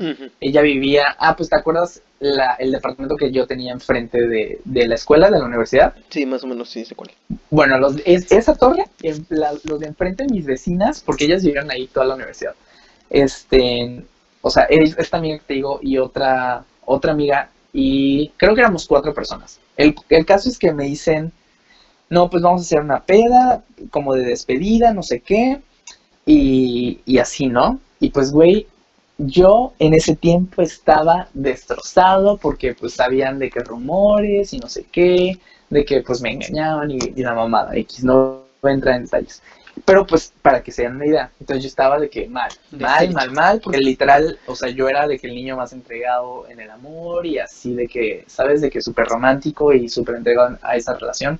ella 0.41 0.61
vivía, 0.63 1.15
ah, 1.19 1.37
pues 1.37 1.49
te 1.51 1.57
acuerdas 1.57 2.03
la, 2.19 2.55
el 2.55 2.73
departamento 2.73 3.17
que 3.17 3.31
yo 3.31 3.47
tenía 3.47 3.73
enfrente 3.73 4.27
de, 4.27 4.61
de 4.65 4.89
la 4.89 4.97
escuela, 4.97 5.31
de 5.31 5.39
la 5.39 5.45
universidad. 5.45 5.95
Sí, 6.09 6.27
más 6.27 6.43
o 6.43 6.49
menos 6.49 6.69
sí 6.69 6.85
sé 6.85 6.95
cuál. 6.97 7.11
Bueno, 7.51 7.79
los, 7.79 7.97
es, 8.05 8.31
esa 8.33 8.55
torre, 8.57 8.85
en 9.03 9.25
la- 9.31 9.55
los 9.65 9.79
de 9.81 9.87
enfrente, 9.87 10.27
mis 10.29 10.45
vecinas, 10.45 11.01
porque 11.01 11.27
ellas 11.27 11.43
vivieron 11.45 11.71
ahí 11.71 11.87
toda 11.87 12.07
la 12.07 12.15
universidad. 12.17 12.55
Este, 13.09 14.03
o 14.43 14.51
sea, 14.51 14.65
es- 14.65 14.97
esta 14.99 15.19
amiga 15.19 15.39
que 15.39 15.45
te 15.47 15.55
digo 15.55 15.79
y 15.83 15.99
otra, 15.99 16.65
otra 16.85 17.13
amiga, 17.13 17.51
y 17.73 18.31
creo 18.37 18.55
que 18.55 18.61
éramos 18.63 18.87
cuatro 18.87 19.15
personas. 19.15 19.61
El, 19.77 19.95
el 20.09 20.27
caso 20.27 20.49
es 20.49 20.59
que 20.59 20.73
me 20.73 20.85
dicen, 20.85 21.33
no, 22.11 22.29
pues 22.29 22.43
vamos 22.43 22.63
a 22.63 22.65
hacer 22.65 22.81
una 22.81 23.05
peda, 23.05 23.63
como 23.91 24.15
de 24.15 24.25
despedida, 24.25 24.93
no 24.93 25.03
sé 25.03 25.21
qué, 25.21 25.61
y, 26.27 27.01
y 27.07 27.19
así, 27.19 27.47
¿no? 27.47 27.81
Y 28.01 28.11
pues, 28.11 28.33
güey, 28.33 28.67
yo 29.19 29.75
en 29.79 29.95
ese 29.95 30.17
tiempo 30.17 30.63
estaba 30.63 31.29
destrozado 31.35 32.37
porque 32.39 32.75
pues 32.75 32.95
sabían 32.95 33.39
de 33.39 33.51
qué 33.51 33.61
rumores 33.61 34.53
y 34.53 34.59
no 34.59 34.69
sé 34.69 34.87
qué, 34.91 35.39
de 35.69 35.85
que 35.85 36.03
pues 36.03 36.21
me 36.21 36.33
engañaban 36.33 36.91
y, 36.91 36.99
y 37.15 37.23
la 37.23 37.35
mamada, 37.35 37.77
X, 37.77 38.03
no 38.03 38.43
voy 38.61 38.73
a 38.73 38.75
entrar 38.75 38.97
en 38.97 39.05
detalles. 39.05 39.43
Pero 39.85 40.07
pues 40.07 40.33
para 40.43 40.63
que 40.63 40.73
se 40.73 40.83
den 40.83 40.97
una 40.97 41.07
idea, 41.07 41.31
entonces 41.39 41.63
yo 41.63 41.69
estaba 41.69 41.99
de 41.99 42.11
que 42.11 42.29
mal, 42.29 42.51
mal, 42.73 43.13
mal, 43.13 43.31
mal, 43.31 43.61
porque 43.63 43.79
literal, 43.79 44.39
o 44.47 44.57
sea, 44.57 44.69
yo 44.69 44.89
era 44.89 45.07
de 45.07 45.19
que 45.19 45.29
el 45.29 45.35
niño 45.35 45.57
más 45.57 45.73
entregado 45.73 46.49
en 46.49 46.61
el 46.61 46.71
amor 46.71 47.25
y 47.25 47.39
así 47.39 47.75
de 47.75 47.87
que, 47.87 48.25
¿sabes? 48.27 48.61
De 48.61 48.71
que 48.71 48.83
súper 48.83 49.07
romántico 49.07 49.73
y 49.73 49.89
súper 49.89 50.17
entregado 50.17 50.59
a 50.63 50.77
esa 50.77 50.95
relación. 50.95 51.39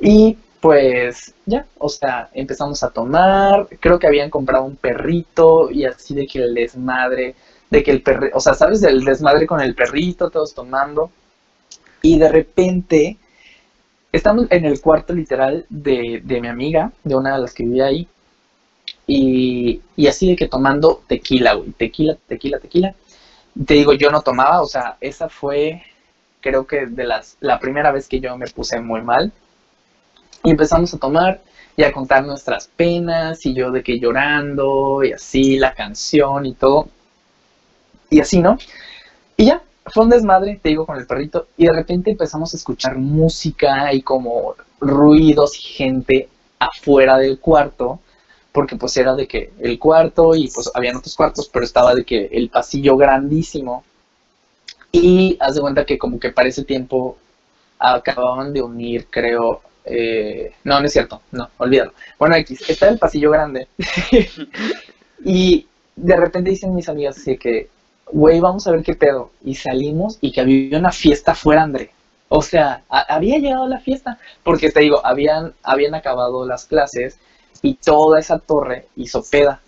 Y 0.00 0.36
pues 0.60 1.34
ya, 1.46 1.66
o 1.78 1.88
sea, 1.88 2.28
empezamos 2.34 2.82
a 2.82 2.90
tomar, 2.90 3.66
creo 3.80 3.98
que 3.98 4.06
habían 4.06 4.30
comprado 4.30 4.64
un 4.64 4.76
perrito 4.76 5.70
y 5.70 5.84
así 5.84 6.14
de 6.14 6.26
que 6.26 6.40
el 6.40 6.54
desmadre, 6.54 7.34
de 7.70 7.82
que 7.82 7.90
el 7.90 8.02
perrito, 8.02 8.36
o 8.36 8.40
sea, 8.40 8.54
¿sabes? 8.54 8.80
Del 8.80 9.04
desmadre 9.04 9.46
con 9.46 9.60
el 9.60 9.74
perrito, 9.74 10.30
todos 10.30 10.54
tomando. 10.54 11.10
Y 12.02 12.18
de 12.18 12.28
repente, 12.30 13.18
estamos 14.12 14.46
en 14.50 14.64
el 14.66 14.80
cuarto 14.80 15.14
literal 15.14 15.66
de, 15.70 16.22
de 16.24 16.40
mi 16.40 16.48
amiga, 16.48 16.92
de 17.04 17.16
una 17.16 17.34
de 17.36 17.42
las 17.42 17.54
que 17.54 17.64
vivía 17.64 17.86
ahí, 17.86 18.08
y, 19.06 19.80
y 19.96 20.06
así 20.06 20.28
de 20.28 20.36
que 20.36 20.48
tomando 20.48 21.02
tequila, 21.06 21.54
güey, 21.54 21.70
tequila, 21.72 22.16
tequila, 22.28 22.58
tequila. 22.58 22.94
Te 23.66 23.74
digo, 23.74 23.92
yo 23.94 24.10
no 24.10 24.22
tomaba, 24.22 24.62
o 24.62 24.66
sea, 24.66 24.96
esa 25.00 25.28
fue, 25.28 25.82
creo 26.40 26.66
que 26.66 26.86
de 26.86 27.04
las, 27.04 27.36
la 27.40 27.58
primera 27.60 27.92
vez 27.92 28.08
que 28.08 28.20
yo 28.20 28.36
me 28.36 28.46
puse 28.48 28.80
muy 28.80 29.02
mal. 29.02 29.32
Y 30.42 30.50
empezamos 30.50 30.92
a 30.94 30.98
tomar 30.98 31.42
y 31.76 31.82
a 31.82 31.92
contar 31.92 32.24
nuestras 32.24 32.68
penas 32.68 33.44
y 33.46 33.54
yo 33.54 33.70
de 33.70 33.82
que 33.82 33.98
llorando 33.98 35.02
y 35.04 35.12
así, 35.12 35.58
la 35.58 35.74
canción 35.74 36.46
y 36.46 36.54
todo. 36.54 36.88
Y 38.10 38.20
así, 38.20 38.40
¿no? 38.40 38.58
Y 39.36 39.46
ya, 39.46 39.62
fue 39.86 40.04
un 40.04 40.10
desmadre, 40.10 40.60
te 40.62 40.70
digo, 40.70 40.86
con 40.86 40.98
el 40.98 41.06
perrito. 41.06 41.46
Y 41.56 41.66
de 41.66 41.72
repente 41.72 42.10
empezamos 42.10 42.52
a 42.52 42.56
escuchar 42.56 42.96
música 42.96 43.92
y 43.92 44.02
como 44.02 44.56
ruidos 44.80 45.58
y 45.58 45.62
gente 45.62 46.28
afuera 46.58 47.18
del 47.18 47.38
cuarto. 47.38 48.00
Porque 48.52 48.76
pues 48.76 48.96
era 48.96 49.14
de 49.14 49.28
que 49.28 49.52
el 49.60 49.78
cuarto 49.78 50.34
y 50.34 50.48
pues 50.48 50.70
habían 50.74 50.96
otros 50.96 51.14
cuartos, 51.16 51.48
pero 51.48 51.64
estaba 51.64 51.94
de 51.94 52.04
que 52.04 52.26
el 52.32 52.50
pasillo 52.50 52.96
grandísimo. 52.96 53.84
Y 54.92 55.36
haz 55.40 55.54
de 55.54 55.60
cuenta 55.60 55.86
que 55.86 55.98
como 55.98 56.18
que 56.18 56.32
para 56.32 56.48
ese 56.48 56.64
tiempo 56.64 57.16
acababan 57.78 58.52
de 58.52 58.60
unir, 58.60 59.06
creo, 59.08 59.62
eh, 59.84 60.52
no, 60.64 60.80
no 60.80 60.86
es 60.86 60.92
cierto, 60.92 61.22
no, 61.32 61.50
olvídalo. 61.58 61.92
Bueno, 62.18 62.36
X, 62.36 62.68
está 62.68 62.88
el 62.88 62.98
pasillo 62.98 63.30
grande. 63.30 63.68
y 65.24 65.66
de 65.96 66.16
repente 66.16 66.50
dicen 66.50 66.74
mis 66.74 66.88
amigas 66.88 67.18
así 67.18 67.36
que, 67.36 67.68
güey, 68.12 68.40
vamos 68.40 68.66
a 68.66 68.72
ver 68.72 68.82
qué 68.82 68.94
pedo. 68.94 69.30
Y 69.44 69.54
salimos 69.54 70.18
y 70.20 70.32
que 70.32 70.40
había 70.40 70.78
una 70.78 70.92
fiesta 70.92 71.32
afuera, 71.32 71.62
André. 71.62 71.90
O 72.28 72.42
sea, 72.42 72.84
había 72.88 73.38
llegado 73.38 73.66
la 73.68 73.80
fiesta. 73.80 74.18
Porque 74.42 74.70
te 74.70 74.80
digo, 74.80 75.04
habían, 75.04 75.54
habían 75.62 75.94
acabado 75.94 76.46
las 76.46 76.64
clases 76.64 77.18
y 77.62 77.74
toda 77.74 78.20
esa 78.20 78.38
torre 78.38 78.86
hizo 78.96 79.22
peda. 79.22 79.60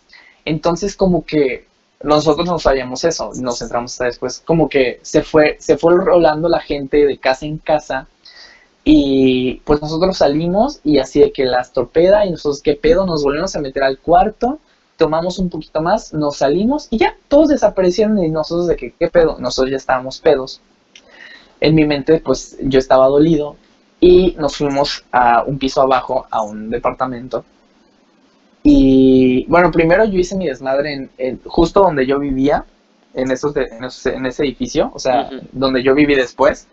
Entonces, 0.44 0.96
como 0.96 1.24
que 1.24 1.66
nosotros 2.02 2.46
no 2.46 2.58
sabíamos 2.58 3.04
eso, 3.04 3.30
nos 3.36 3.62
entramos 3.62 3.92
hasta 3.92 4.06
después. 4.06 4.42
Como 4.44 4.68
que 4.68 5.00
se 5.02 5.22
fue, 5.22 5.56
se 5.60 5.76
fue 5.76 5.94
rolando 5.96 6.48
la 6.48 6.60
gente 6.60 7.04
de 7.04 7.18
casa 7.18 7.46
en 7.46 7.58
casa 7.58 8.08
y 8.84 9.60
pues 9.64 9.80
nosotros 9.80 10.16
salimos 10.18 10.80
y 10.84 10.98
así 10.98 11.20
de 11.20 11.32
que 11.32 11.44
las 11.44 11.72
torpeda 11.72 12.26
y 12.26 12.30
nosotros 12.30 12.62
qué 12.62 12.74
pedo, 12.74 13.06
nos 13.06 13.22
volvemos 13.22 13.54
a 13.54 13.60
meter 13.60 13.84
al 13.84 13.98
cuarto, 13.98 14.58
tomamos 14.96 15.38
un 15.38 15.50
poquito 15.50 15.80
más, 15.80 16.12
nos 16.12 16.38
salimos 16.38 16.88
y 16.90 16.98
ya, 16.98 17.16
todos 17.28 17.48
desaparecieron 17.48 18.18
y 18.22 18.28
nosotros 18.28 18.66
de 18.66 18.76
que 18.76 18.92
qué 18.98 19.08
pedo, 19.08 19.36
nosotros 19.38 19.70
ya 19.70 19.76
estábamos 19.76 20.20
pedos. 20.20 20.60
En 21.60 21.74
mi 21.76 21.84
mente 21.86 22.20
pues 22.24 22.56
yo 22.62 22.78
estaba 22.78 23.06
dolido 23.06 23.56
y 24.00 24.34
nos 24.38 24.56
fuimos 24.56 25.04
a 25.12 25.44
un 25.44 25.58
piso 25.58 25.80
abajo, 25.82 26.26
a 26.30 26.42
un 26.42 26.70
departamento. 26.70 27.44
Y 28.64 29.44
bueno, 29.48 29.70
primero 29.70 30.04
yo 30.04 30.18
hice 30.18 30.36
mi 30.36 30.46
desmadre 30.46 30.92
en, 30.92 31.10
en- 31.18 31.40
justo 31.44 31.80
donde 31.80 32.06
yo 32.06 32.18
vivía, 32.18 32.64
en, 33.14 33.30
esos 33.30 33.54
de- 33.54 33.66
en, 33.66 33.84
esos- 33.84 34.06
en 34.06 34.24
ese 34.26 34.44
edificio, 34.44 34.90
o 34.94 34.98
sea, 34.98 35.28
donde 35.52 35.82
yo 35.82 35.94
viví 35.94 36.14
después 36.14 36.68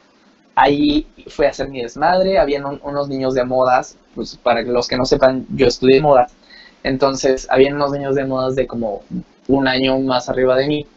ahí 0.61 1.07
fue 1.27 1.47
a 1.47 1.49
hacer 1.51 1.69
mi 1.69 1.81
desmadre, 1.81 2.39
habían 2.39 2.65
un- 2.65 2.79
unos 2.83 3.07
niños 3.09 3.33
de 3.33 3.43
modas, 3.45 3.97
pues 4.15 4.37
para 4.37 4.61
los 4.63 4.87
que 4.87 4.97
no 4.97 5.05
sepan, 5.05 5.45
yo 5.55 5.67
estudié 5.67 6.01
moda, 6.01 6.27
entonces 6.83 7.47
habían 7.49 7.75
unos 7.75 7.91
niños 7.91 8.15
de 8.15 8.25
modas 8.25 8.55
de 8.55 8.67
como 8.67 9.03
un 9.47 9.67
año 9.67 9.99
más 9.99 10.29
arriba 10.29 10.55
de 10.57 10.67
mí, 10.67 10.87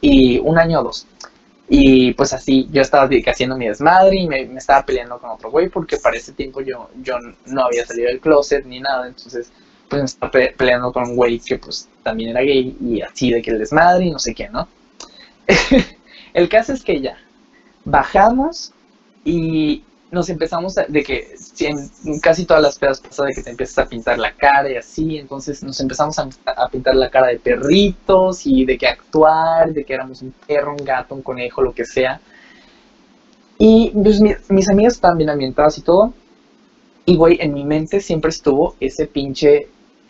y 0.00 0.38
un 0.38 0.58
año 0.58 0.80
o 0.80 0.84
dos. 0.84 1.06
Y 1.68 2.14
pues 2.14 2.32
así, 2.32 2.68
yo 2.72 2.82
estaba 2.82 3.08
haciendo 3.26 3.56
mi 3.56 3.68
desmadre 3.68 4.16
y 4.16 4.28
me, 4.28 4.46
me 4.46 4.58
estaba 4.58 4.84
peleando 4.86 5.18
con 5.18 5.30
otro 5.30 5.50
güey 5.50 5.68
porque 5.68 5.98
para 5.98 6.16
ese 6.16 6.32
tiempo 6.32 6.62
yo, 6.62 6.90
yo 7.02 7.16
no 7.46 7.64
había 7.64 7.86
salido 7.86 8.08
del 8.08 8.20
closet 8.20 8.64
ni 8.66 8.80
nada, 8.80 9.06
entonces 9.08 9.52
pues 9.88 10.02
me 10.02 10.06
estaba 10.06 10.30
pe- 10.32 10.54
peleando 10.56 10.92
con 10.92 11.04
un 11.04 11.16
güey 11.16 11.38
que 11.40 11.58
pues 11.58 11.88
también 12.02 12.30
era 12.30 12.40
gay 12.42 12.76
y 12.80 13.02
así 13.02 13.30
de 13.30 13.42
que 13.42 13.50
el 13.52 13.58
desmadre 13.58 14.06
y 14.06 14.10
no 14.10 14.18
sé 14.18 14.34
qué, 14.34 14.48
¿no? 14.48 14.68
el 16.34 16.48
caso 16.48 16.72
es 16.72 16.84
que 16.84 17.00
ya, 17.00 17.18
bajamos 17.84 18.72
y 19.24 19.84
nos 20.10 20.30
empezamos 20.30 20.78
a, 20.78 20.84
de 20.84 21.02
que 21.02 21.34
en 21.60 22.18
casi 22.20 22.46
todas 22.46 22.62
las 22.62 22.78
pedas 22.78 23.00
pasa 23.00 23.24
de 23.26 23.34
que 23.34 23.42
te 23.42 23.50
empiezas 23.50 23.78
a 23.78 23.88
pintar 23.88 24.18
la 24.18 24.32
cara 24.32 24.70
y 24.70 24.76
así, 24.76 25.18
entonces 25.18 25.62
nos 25.62 25.78
empezamos 25.80 26.18
a, 26.18 26.28
a 26.46 26.68
pintar 26.70 26.96
la 26.96 27.10
cara 27.10 27.26
de 27.28 27.38
perritos 27.38 28.46
y 28.46 28.64
de 28.64 28.78
que 28.78 28.86
actuar, 28.86 29.72
de 29.72 29.84
que 29.84 29.92
éramos 29.94 30.22
un 30.22 30.32
perro, 30.46 30.72
un 30.72 30.84
gato, 30.84 31.14
un 31.14 31.22
conejo, 31.22 31.60
lo 31.62 31.74
que 31.74 31.84
sea. 31.84 32.20
Y 33.58 33.90
pues, 33.90 34.20
mi- 34.20 34.34
mis 34.48 34.68
amigos 34.68 34.94
estaban 34.94 35.18
bien 35.18 35.30
ambientadas 35.30 35.76
y 35.78 35.82
todo. 35.82 36.12
Y 37.06 37.16
güey, 37.16 37.38
en 37.40 37.54
mi 37.54 37.64
mente 37.64 38.00
siempre 38.00 38.30
estuvo 38.30 38.76
ese 38.80 39.06
pinche 39.06 39.68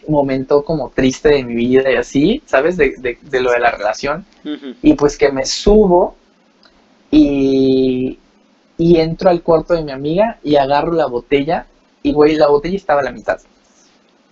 momento 0.09 0.65
como 0.65 0.91
triste 0.91 1.29
de 1.31 1.45
mi 1.45 1.55
vida 1.55 1.91
y 1.91 1.97
así, 1.97 2.43
¿sabes? 2.47 2.77
De, 2.77 2.95
de, 2.99 3.19
de 3.23 3.41
lo 3.41 3.53
de 3.53 3.61
la 3.61 3.71
relación. 3.71 4.25
Ujú. 4.45 4.75
Y 4.83 4.95
pues 4.95 5.17
que 5.17 5.31
me 5.31 5.47
subo 5.47 6.17
y, 7.11 8.19
y 8.79 8.97
entro 9.01 9.29
al 9.29 9.43
cuarto 9.43 9.74
de 9.74 9.83
mi 9.83 9.93
amiga 9.93 10.39
y 10.43 10.57
agarro 10.57 10.93
la 10.93 11.07
botella. 11.07 11.66
Y 12.03 12.12
güey, 12.12 12.37
la 12.37 12.49
botella 12.49 12.76
estaba 12.76 13.01
a 13.01 13.05
la 13.05 13.12
mitad. 13.12 13.39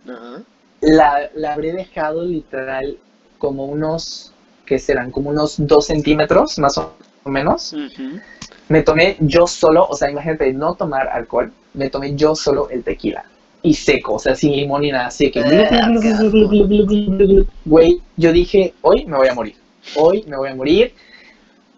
Ajá. 0.09 0.43
La, 0.81 1.31
la 1.35 1.53
habré 1.53 1.73
dejado 1.73 2.25
literal 2.25 2.97
como 3.39 3.65
unos, 3.67 4.33
¿qué 4.65 4.79
serán? 4.79 5.11
Como 5.11 5.31
unos 5.31 5.57
dos 5.59 5.87
centímetros 5.87 6.59
más 6.59 6.79
o 6.79 6.95
menos. 7.25 7.73
Ujú. 7.73 8.21
Me 8.69 8.83
tomé 8.83 9.17
yo 9.21 9.47
solo, 9.47 9.87
o 9.89 9.97
sea, 9.97 10.11
imagínate, 10.11 10.53
no 10.53 10.75
tomar 10.75 11.09
alcohol, 11.09 11.53
me 11.75 11.91
tomé 11.91 12.15
yo 12.15 12.35
solo 12.35 12.69
el 12.71 12.83
tequila. 12.83 13.25
Y 13.63 13.75
seco, 13.75 14.15
o 14.15 14.19
sea, 14.19 14.37
sin 14.37 14.53
limón 14.53 14.83
ni 14.83 14.93
nada, 14.93 15.07
así 15.07 15.31
que... 15.31 15.41
Güey, 17.65 18.01
yo 18.17 18.33
dije, 18.33 18.75
hoy 18.83 19.07
me 19.07 19.17
voy 19.17 19.29
a 19.29 19.35
morir. 19.35 19.57
Hoy 19.97 20.25
me 20.29 20.37
voy 20.37 20.51
a 20.51 20.55
morir. 20.55 20.95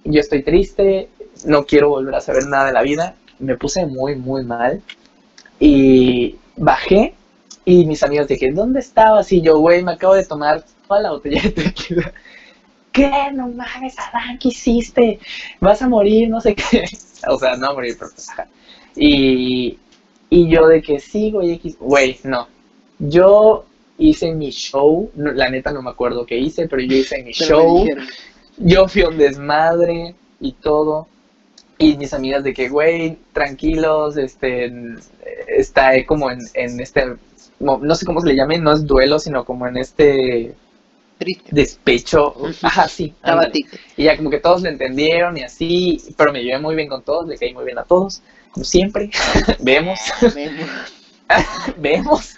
Yo 0.05 0.21
estoy 0.21 0.43
triste, 0.43 1.09
no 1.45 1.64
quiero 1.64 1.89
volver 1.91 2.14
a 2.14 2.20
saber 2.20 2.47
nada 2.47 2.66
de 2.66 2.72
la 2.72 2.82
vida. 2.82 3.14
Me 3.39 3.57
puse 3.57 3.86
muy, 3.86 4.16
muy 4.16 4.45
mal. 4.45 4.82
Y 5.61 6.36
bajé 6.57 7.14
y 7.64 7.84
mis 7.84 8.03
amigos 8.03 8.26
que, 8.28 8.53
¿dónde 8.53 8.80
estabas? 8.80 9.30
Y 9.32 9.41
yo, 9.41 9.59
güey, 9.59 9.82
me 9.82 9.93
acabo 9.93 10.14
de 10.14 10.24
tomar 10.24 10.64
toda 10.86 11.01
la 11.01 11.11
botella 11.11 11.43
de 11.43 11.51
tequila. 11.51 12.12
¿Qué? 12.93 13.30
No 13.34 13.49
mames, 13.49 13.97
Adán, 13.99 14.39
¿qué 14.39 14.49
hiciste? 14.49 15.20
Vas 15.61 15.82
a 15.82 15.89
morir, 15.89 16.28
no 16.28 16.41
sé 16.41 16.55
qué. 16.55 16.84
O 17.28 17.36
sea, 17.36 17.57
no 17.57 17.70
a 17.70 17.74
morir, 17.74 17.97
pero 17.99 18.12
pues, 18.14 18.28
ajá. 18.28 18.47
Y, 18.95 19.76
y 20.30 20.49
yo 20.49 20.68
de 20.68 20.80
que 20.80 21.01
sí, 21.01 21.32
güey. 21.32 21.61
Güey, 21.80 22.18
no. 22.22 22.47
Yo 23.01 23.64
hice 23.99 24.32
mi 24.32 24.51
show, 24.51 25.11
no, 25.16 25.32
la 25.32 25.51
neta 25.51 25.72
no 25.72 25.82
me 25.82 25.91
acuerdo 25.91 26.24
qué 26.24 26.39
hice, 26.39 26.68
pero 26.68 26.80
yo 26.82 26.97
hice 26.97 27.22
mi 27.24 27.32
Pero 27.36 27.49
show. 27.49 27.80
dijeron. 27.82 28.07
Yo 28.59 28.89
fui 28.89 29.03
un 29.03 29.18
desmadre 29.18 30.14
y 30.41 30.53
todo. 30.53 31.09
Y 31.79 31.97
mis 31.97 32.12
amigas 32.12 32.43
de 32.43 32.53
que, 32.53 32.68
güey, 32.68 33.18
tranquilos, 33.33 34.16
este, 34.16 34.72
está 35.47 36.05
como 36.07 36.31
en, 36.31 36.41
en 36.55 36.81
este, 36.81 37.16
no, 37.61 37.95
sé 37.95 38.05
cómo 38.05 38.20
se 38.20 38.29
le 38.29 38.37
llame, 38.37 38.59
no 38.59 38.72
es 38.72 38.87
duelo, 38.87 39.18
sino 39.18 39.45
como 39.45 39.66
en 39.66 39.76
este 39.76 40.55
Triste. 41.18 41.49
despecho. 41.53 42.35
Ajá, 42.62 42.89
sí. 42.89 43.14
Y 43.97 44.05
ya 44.05 44.16
como 44.16 44.31
que 44.31 44.41
todos 44.41 44.62
lo 44.62 44.68
entendieron 44.68 45.37
y 45.37 45.43
así, 45.43 46.03
pero 46.16 46.33
me 46.33 46.43
llevé 46.43 46.59
muy 46.59 46.74
bien 46.74 46.89
con 46.89 47.03
todos, 47.03 47.26
le 47.29 47.39
caí 47.39 47.55
muy 47.55 47.64
bien 47.64 47.79
a 47.79 47.85
todos, 47.85 48.22
como 48.51 48.64
siempre. 48.64 49.11
Vemos, 49.61 49.99
Memo. 50.35 50.64
vemos. 51.76 52.37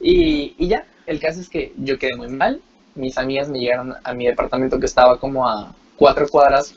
Y, 0.00 0.54
y 0.58 0.68
ya, 0.68 0.86
el 1.06 1.20
caso 1.20 1.40
es 1.40 1.48
que 1.48 1.72
yo 1.76 1.98
quedé 1.98 2.16
muy 2.16 2.28
mal, 2.28 2.60
mis 2.94 3.18
amigas 3.18 3.48
me 3.48 3.58
llegaron 3.58 3.94
a 4.02 4.14
mi 4.14 4.26
departamento 4.26 4.78
que 4.78 4.86
estaba 4.86 5.18
como 5.18 5.48
a 5.48 5.74
cuatro 5.96 6.28
cuadras, 6.28 6.74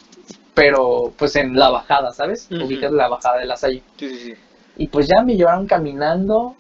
pero 0.53 1.13
pues 1.17 1.35
en 1.35 1.55
la 1.57 1.69
bajada, 1.69 2.11
¿sabes? 2.13 2.47
Ujú. 2.51 2.65
Ubicas 2.65 2.91
la 2.91 3.07
bajada 3.07 3.39
de 3.39 3.45
la 3.45 3.55
salle. 3.57 3.81
Sí, 3.97 4.09
sí, 4.09 4.17
sí. 4.19 4.33
Y 4.77 4.87
pues 4.87 5.07
ya 5.07 5.21
me 5.23 5.35
llevaron 5.35 5.67
caminando, 5.67 6.55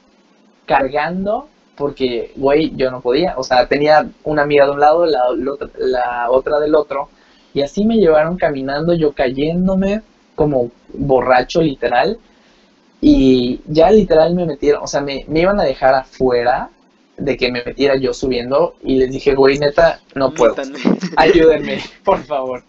cargando, 0.65 1.47
porque, 1.75 2.31
güey, 2.35 2.73
yo 2.75 2.91
no 2.91 3.01
podía. 3.01 3.35
O 3.37 3.43
sea, 3.43 3.67
tenía 3.67 4.07
una 4.23 4.43
amiga 4.43 4.65
de 4.65 4.71
un 4.71 4.79
lado, 4.79 5.05
la, 5.05 5.23
la 5.35 5.51
otra- 5.53 5.69
la 5.77 6.31
otra 6.31 6.59
del 6.59 6.75
otro. 6.75 7.09
Y 7.53 7.61
así 7.61 7.85
me 7.85 7.97
llevaron 7.97 8.37
caminando, 8.37 8.93
yo 8.93 9.11
cayéndome 9.13 10.01
como 10.35 10.71
borracho, 10.93 11.61
literal. 11.61 12.17
Y 13.01 13.61
ya 13.67 13.89
literal 13.91 14.35
me 14.35 14.45
metieron, 14.45 14.83
o 14.83 14.87
sea, 14.87 15.01
me, 15.01 15.25
me 15.27 15.39
iban 15.41 15.59
a 15.59 15.63
dejar 15.63 15.95
afuera 15.95 16.69
de 17.17 17.35
que 17.35 17.51
me 17.51 17.63
metiera 17.63 17.95
yo 17.95 18.13
subiendo. 18.13 18.75
Y 18.83 18.97
les 18.97 19.11
dije, 19.11 19.33
güey, 19.33 19.57
neta, 19.57 19.99
no 20.15 20.31
puedo 20.33 20.53
ayúdenme, 21.17 21.79
por 22.03 22.19
favor. 22.23 22.63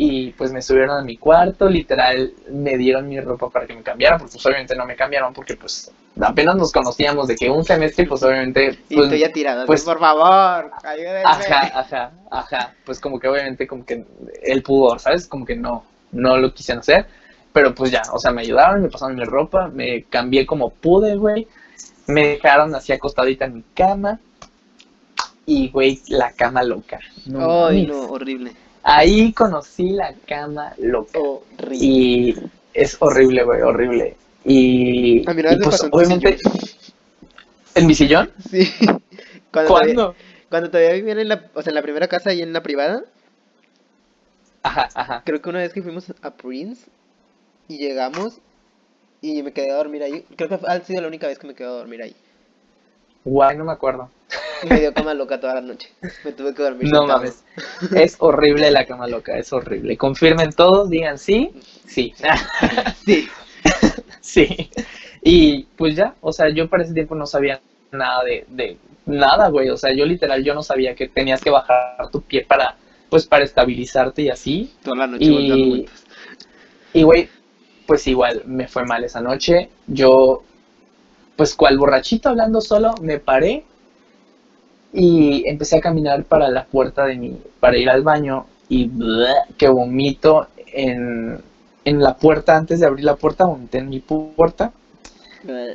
Y 0.00 0.30
pues 0.30 0.52
me 0.52 0.62
subieron 0.62 0.96
a 0.96 1.02
mi 1.02 1.16
cuarto, 1.16 1.68
literal, 1.68 2.32
me 2.52 2.76
dieron 2.76 3.08
mi 3.08 3.20
ropa 3.20 3.50
para 3.50 3.66
que 3.66 3.74
me 3.74 3.82
cambiara, 3.82 4.16
porque 4.16 4.34
pues 4.34 4.46
obviamente 4.46 4.76
no 4.76 4.86
me 4.86 4.94
cambiaron, 4.94 5.34
porque 5.34 5.56
pues 5.56 5.90
apenas 6.20 6.54
nos 6.54 6.70
conocíamos 6.70 7.26
de 7.26 7.34
que 7.34 7.50
un 7.50 7.64
semestre, 7.64 8.06
pues 8.06 8.22
obviamente... 8.22 8.78
Y 8.88 8.94
pues, 8.94 9.08
tú 9.10 9.16
ya 9.16 9.32
tirado. 9.32 9.66
pues- 9.66 9.82
por 9.82 9.98
favor, 9.98 10.70
ayúdenme. 10.84 11.22
Ajá, 11.24 11.80
ajá, 11.80 12.12
ajá. 12.30 12.74
Pues 12.84 13.00
como 13.00 13.18
que 13.18 13.26
obviamente 13.26 13.66
como 13.66 13.84
que 13.84 14.04
el 14.44 14.62
pudor, 14.62 15.00
¿sabes? 15.00 15.26
Como 15.26 15.44
que 15.44 15.56
no, 15.56 15.84
no 16.12 16.36
lo 16.36 16.54
quisieron 16.54 16.78
hacer. 16.78 17.06
Pero 17.52 17.74
pues 17.74 17.90
ya, 17.90 18.02
o 18.12 18.20
sea, 18.20 18.30
me 18.30 18.42
ayudaron, 18.42 18.82
me 18.82 18.90
pasaron 18.90 19.16
mi 19.16 19.24
ropa, 19.24 19.66
me 19.66 20.04
cambié 20.04 20.46
como 20.46 20.70
pude, 20.70 21.16
güey. 21.16 21.48
Me 22.06 22.28
dejaron 22.28 22.72
así 22.72 22.92
acostadita 22.92 23.46
en 23.46 23.54
mi 23.56 23.64
cama. 23.74 24.20
Y, 25.44 25.70
güey, 25.70 26.00
la 26.06 26.30
cama 26.30 26.62
loca. 26.62 27.00
No 27.26 27.66
Ay, 27.66 27.84
no, 27.84 28.02
horrible. 28.02 28.52
Ahí 28.90 29.34
conocí 29.34 29.90
la 29.90 30.14
cama 30.26 30.72
loca. 30.78 31.18
Horrible. 31.18 31.76
Y 31.78 32.34
es 32.72 32.96
horrible, 33.00 33.44
güey, 33.44 33.60
horrible. 33.60 34.16
Y, 34.46 35.28
A 35.28 35.34
mí 35.34 35.40
una 35.42 35.52
y, 35.52 35.58
pues 35.58 35.86
obviamente... 35.90 36.38
¿En 37.74 37.86
mi 37.86 37.94
sillón? 37.94 38.32
Sí. 38.50 38.66
Cuando 39.52 39.68
Todavía, 39.74 39.94
¿Cuándo? 39.94 40.14
cuando 40.48 40.70
todavía 40.70 40.92
vivían 40.94 41.18
en 41.18 41.28
la, 41.28 41.50
o 41.52 41.60
sea, 41.60 41.70
en 41.70 41.74
la 41.74 41.82
primera 41.82 42.08
casa 42.08 42.32
y 42.32 42.40
en 42.40 42.54
la 42.54 42.62
privada, 42.62 43.02
Ajá, 44.62 44.88
ajá. 44.94 45.22
creo 45.24 45.42
que 45.42 45.48
una 45.50 45.58
vez 45.58 45.72
que 45.74 45.82
fuimos 45.82 46.12
a 46.22 46.30
Prince 46.30 46.86
y 47.68 47.76
llegamos 47.78 48.38
y 49.20 49.42
me 49.42 49.52
quedé 49.52 49.70
a 49.70 49.76
dormir 49.76 50.02
ahí. 50.02 50.24
Creo 50.36 50.48
que 50.48 50.58
ha 50.66 50.80
sido 50.80 51.02
la 51.02 51.08
única 51.08 51.26
vez 51.26 51.38
que 51.38 51.46
me 51.46 51.54
quedé 51.54 51.66
a 51.68 51.72
dormir 51.72 52.02
ahí. 52.02 52.16
Guay, 53.24 53.56
no 53.58 53.64
me 53.64 53.72
acuerdo. 53.72 54.10
Me 54.68 54.80
dio 54.80 54.92
cama 54.92 55.14
loca 55.14 55.40
toda 55.40 55.54
la 55.54 55.60
noche. 55.60 55.90
Me 56.24 56.32
tuve 56.32 56.54
que 56.54 56.62
dormir. 56.62 56.90
No 56.90 57.06
mames. 57.06 57.44
Es 57.94 58.16
horrible 58.18 58.70
la 58.70 58.84
cama 58.84 59.06
loca, 59.06 59.36
es 59.36 59.52
horrible. 59.52 59.96
Confirmen 59.96 60.52
todos, 60.52 60.90
digan 60.90 61.18
sí, 61.18 61.50
sí, 61.86 62.14
Sí. 63.04 63.28
sí. 64.20 64.70
Y 65.22 65.64
pues 65.76 65.96
ya, 65.96 66.14
o 66.20 66.32
sea, 66.32 66.48
yo 66.48 66.68
para 66.68 66.84
ese 66.84 66.94
tiempo 66.94 67.14
no 67.14 67.26
sabía 67.26 67.60
nada 67.92 68.22
de, 68.24 68.44
de 68.48 68.76
nada, 69.06 69.48
güey. 69.48 69.70
O 69.70 69.76
sea, 69.76 69.92
yo 69.92 70.04
literal, 70.04 70.42
yo 70.44 70.54
no 70.54 70.62
sabía 70.62 70.94
que 70.94 71.08
tenías 71.08 71.40
que 71.40 71.50
bajar 71.50 72.10
tu 72.10 72.22
pie 72.22 72.44
para, 72.44 72.76
pues, 73.10 73.26
para 73.26 73.44
estabilizarte 73.44 74.22
y 74.22 74.30
así. 74.30 74.72
Toda 74.82 74.96
la 74.96 75.06
noche 75.06 75.24
Y, 75.24 75.86
y 76.92 77.02
güey, 77.02 77.28
pues 77.86 78.06
igual 78.06 78.42
me 78.46 78.68
fue 78.68 78.84
mal 78.84 79.04
esa 79.04 79.20
noche. 79.20 79.70
Yo, 79.86 80.42
pues 81.36 81.54
cual 81.54 81.78
borrachito 81.78 82.28
hablando 82.28 82.60
solo, 82.60 82.94
me 83.00 83.18
paré 83.18 83.64
y 84.92 85.44
empecé 85.48 85.76
a 85.78 85.80
caminar 85.80 86.24
para 86.24 86.48
la 86.48 86.64
puerta 86.64 87.04
de 87.06 87.16
mi, 87.16 87.36
para 87.60 87.76
ir 87.76 87.90
al 87.90 88.02
baño 88.02 88.46
y 88.68 88.86
bleh, 88.86 89.34
que 89.56 89.68
vomito 89.68 90.48
en, 90.72 91.38
en 91.84 92.02
la 92.02 92.16
puerta, 92.16 92.56
antes 92.56 92.80
de 92.80 92.86
abrir 92.86 93.04
la 93.04 93.16
puerta, 93.16 93.44
vomité 93.44 93.78
en 93.78 93.88
mi 93.88 94.00
pu- 94.00 94.32
puerta 94.34 94.72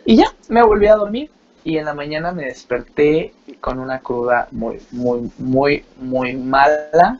y 0.05 0.17
ya, 0.17 0.25
me 0.49 0.61
volví 0.63 0.87
a 0.87 0.95
dormir 0.95 1.29
y 1.63 1.77
en 1.77 1.85
la 1.85 1.93
mañana 1.93 2.31
me 2.33 2.45
desperté 2.45 3.33
con 3.61 3.79
una 3.79 3.99
cruda 3.99 4.47
muy, 4.51 4.79
muy, 4.91 5.31
muy, 5.37 5.83
muy 6.01 6.33
mala 6.35 7.19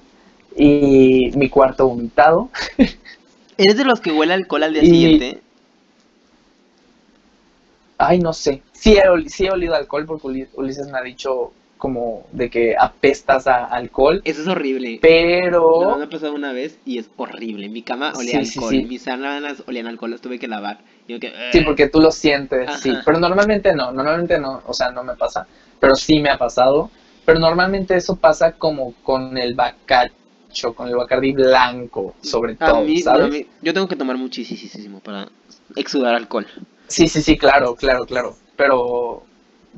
y 0.56 1.32
mi 1.36 1.50
cuarto 1.50 1.88
vomitado. 1.88 2.50
¿Eres 3.58 3.78
de 3.78 3.86
los 3.86 4.02
que 4.02 4.12
huele 4.12 4.34
alcohol 4.34 4.64
al 4.64 4.74
día 4.74 4.84
Y- 4.84 4.88
siguiente? 4.88 5.40
Ay, 7.98 8.20
no 8.20 8.34
sé. 8.34 8.62
Sí 8.74 8.96
he, 8.98 9.30
sí 9.30 9.46
he 9.46 9.52
olido 9.52 9.76
alcohol 9.76 10.06
porque 10.06 10.28
Uli- 10.28 10.48
Ulises 10.56 10.88
me 10.88 10.98
ha 10.98 11.02
dicho 11.02 11.52
como 11.84 12.26
de 12.32 12.50
que 12.50 12.78
apestas 12.80 13.46
a 13.46 13.66
alcohol, 13.66 14.22
Eso 14.24 14.42
es 14.42 14.48
horrible. 14.48 15.00
pero... 15.02 15.98
Me 15.98 16.06
ha 16.06 16.10
pasado 16.10 16.34
una 16.34 16.54
vez 16.54 16.80
y 16.86 16.98
es 16.98 17.10
horrible. 17.18 17.68
Mi 17.68 17.82
cama 17.82 18.14
olía 18.16 18.40
Sí, 18.40 18.46
sí, 18.46 18.60
alcohol. 18.60 18.70
sí. 18.74 18.86
Mis 18.86 19.02
sábanas 19.02 19.64
olían 19.68 19.88
alcohol, 19.88 20.12
las 20.12 20.22
tuve 20.22 20.40
que 20.40 20.48
lavar. 20.48 20.80
Yo 21.10 21.20
que, 21.20 21.34
Sí, 21.52 21.60
porque 21.60 21.90
tú 21.90 22.00
lo 22.00 22.12
sientes, 22.12 22.70
Ajá. 22.70 22.78
sí. 22.78 22.94
Pero 23.06 23.20
normalmente 23.20 23.74
no, 23.74 23.92
normalmente 23.92 24.40
no, 24.40 24.62
o 24.66 24.74
sea, 24.74 24.92
no 24.92 25.04
me 25.04 25.16
pasa. 25.18 25.46
Pero 25.82 25.96
sí 25.96 26.22
me 26.22 26.30
ha 26.30 26.38
pasado. 26.38 26.90
Pero 27.26 27.42
normalmente 27.42 27.98
eso 27.98 28.16
pasa 28.16 28.54
como 28.54 28.94
con 29.04 29.38
el 29.38 29.54
bacacho, 29.54 30.74
con 30.74 30.88
el 30.88 30.96
bacardí 30.96 31.34
blanco, 31.34 32.16
sobre 32.22 32.54
a 32.54 32.66
todo, 32.66 32.84
mí, 32.86 33.02
¿sabes? 33.02 33.26
a 33.26 33.28
mí- 33.28 33.46
yo 33.62 33.74
tengo 33.74 33.90
que 33.90 33.98
tomar 33.98 34.16
muchísimo 34.18 35.02
para 35.02 35.28
exudar 35.76 36.16
alcohol. 36.16 36.48
Sí, 36.88 37.10
sí, 37.10 37.22
sí, 37.22 37.38
claro, 37.38 37.76
claro, 37.76 38.06
claro. 38.06 38.38
Pero, 38.56 39.24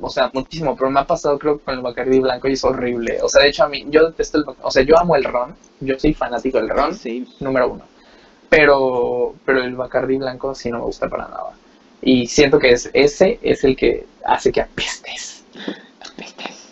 o 0.00 0.10
sea, 0.10 0.30
muchísimo. 0.32 0.76
Pero 0.76 0.90
me 0.90 1.00
ha 1.00 1.06
pasado, 1.06 1.38
creo, 1.38 1.58
con 1.60 1.74
el 1.74 1.80
Bacardi 1.82 2.20
blanco 2.20 2.48
y 2.48 2.52
es 2.54 2.64
horrible. 2.64 3.18
O 3.22 3.28
sea, 3.28 3.42
de 3.42 3.48
hecho, 3.50 3.64
a 3.64 3.68
mí, 3.68 3.84
yo 3.88 4.06
detesto 4.08 4.38
el 4.38 4.44
O 4.62 4.70
sea, 4.70 4.82
yo 4.82 4.98
amo 4.98 5.16
el 5.16 5.24
ron. 5.24 5.56
Yo 5.80 5.98
soy 5.98 6.14
fanático 6.14 6.58
del 6.58 6.68
ron, 6.70 6.94
Sí. 6.94 7.26
número 7.40 7.70
uno. 7.72 7.84
Pero, 8.48 9.34
pero 9.44 9.62
el 9.62 9.74
Bacardi 9.76 10.16
blanco 10.18 10.54
sí 10.54 10.70
no 10.70 10.78
me 10.78 10.84
gusta 10.84 11.08
para 11.08 11.28
nada. 11.28 11.52
Y 12.02 12.26
siento 12.26 12.58
que 12.58 12.70
es, 12.72 12.90
ese 12.92 13.38
es 13.42 13.64
el 13.64 13.76
que 13.76 14.06
hace 14.24 14.52
que 14.52 14.60
apestes. 14.62 15.44
Apestas. 16.00 16.68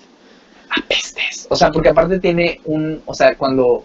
Apestes. 0.76 1.46
O 1.50 1.56
sea, 1.56 1.70
porque 1.70 1.90
aparte 1.90 2.18
tiene 2.20 2.60
un. 2.64 3.02
O 3.06 3.14
sea, 3.14 3.36
cuando, 3.36 3.84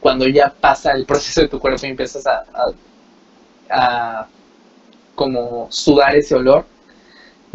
cuando 0.00 0.26
ya 0.28 0.52
pasa 0.60 0.92
el 0.92 1.06
proceso 1.06 1.42
de 1.42 1.48
tu 1.48 1.58
cuerpo 1.60 1.86
y 1.86 1.90
empiezas 1.90 2.26
a, 2.26 2.44
a, 2.54 4.20
a 4.22 4.28
como 5.14 5.68
sudar 5.70 6.16
ese 6.16 6.34
olor, 6.34 6.64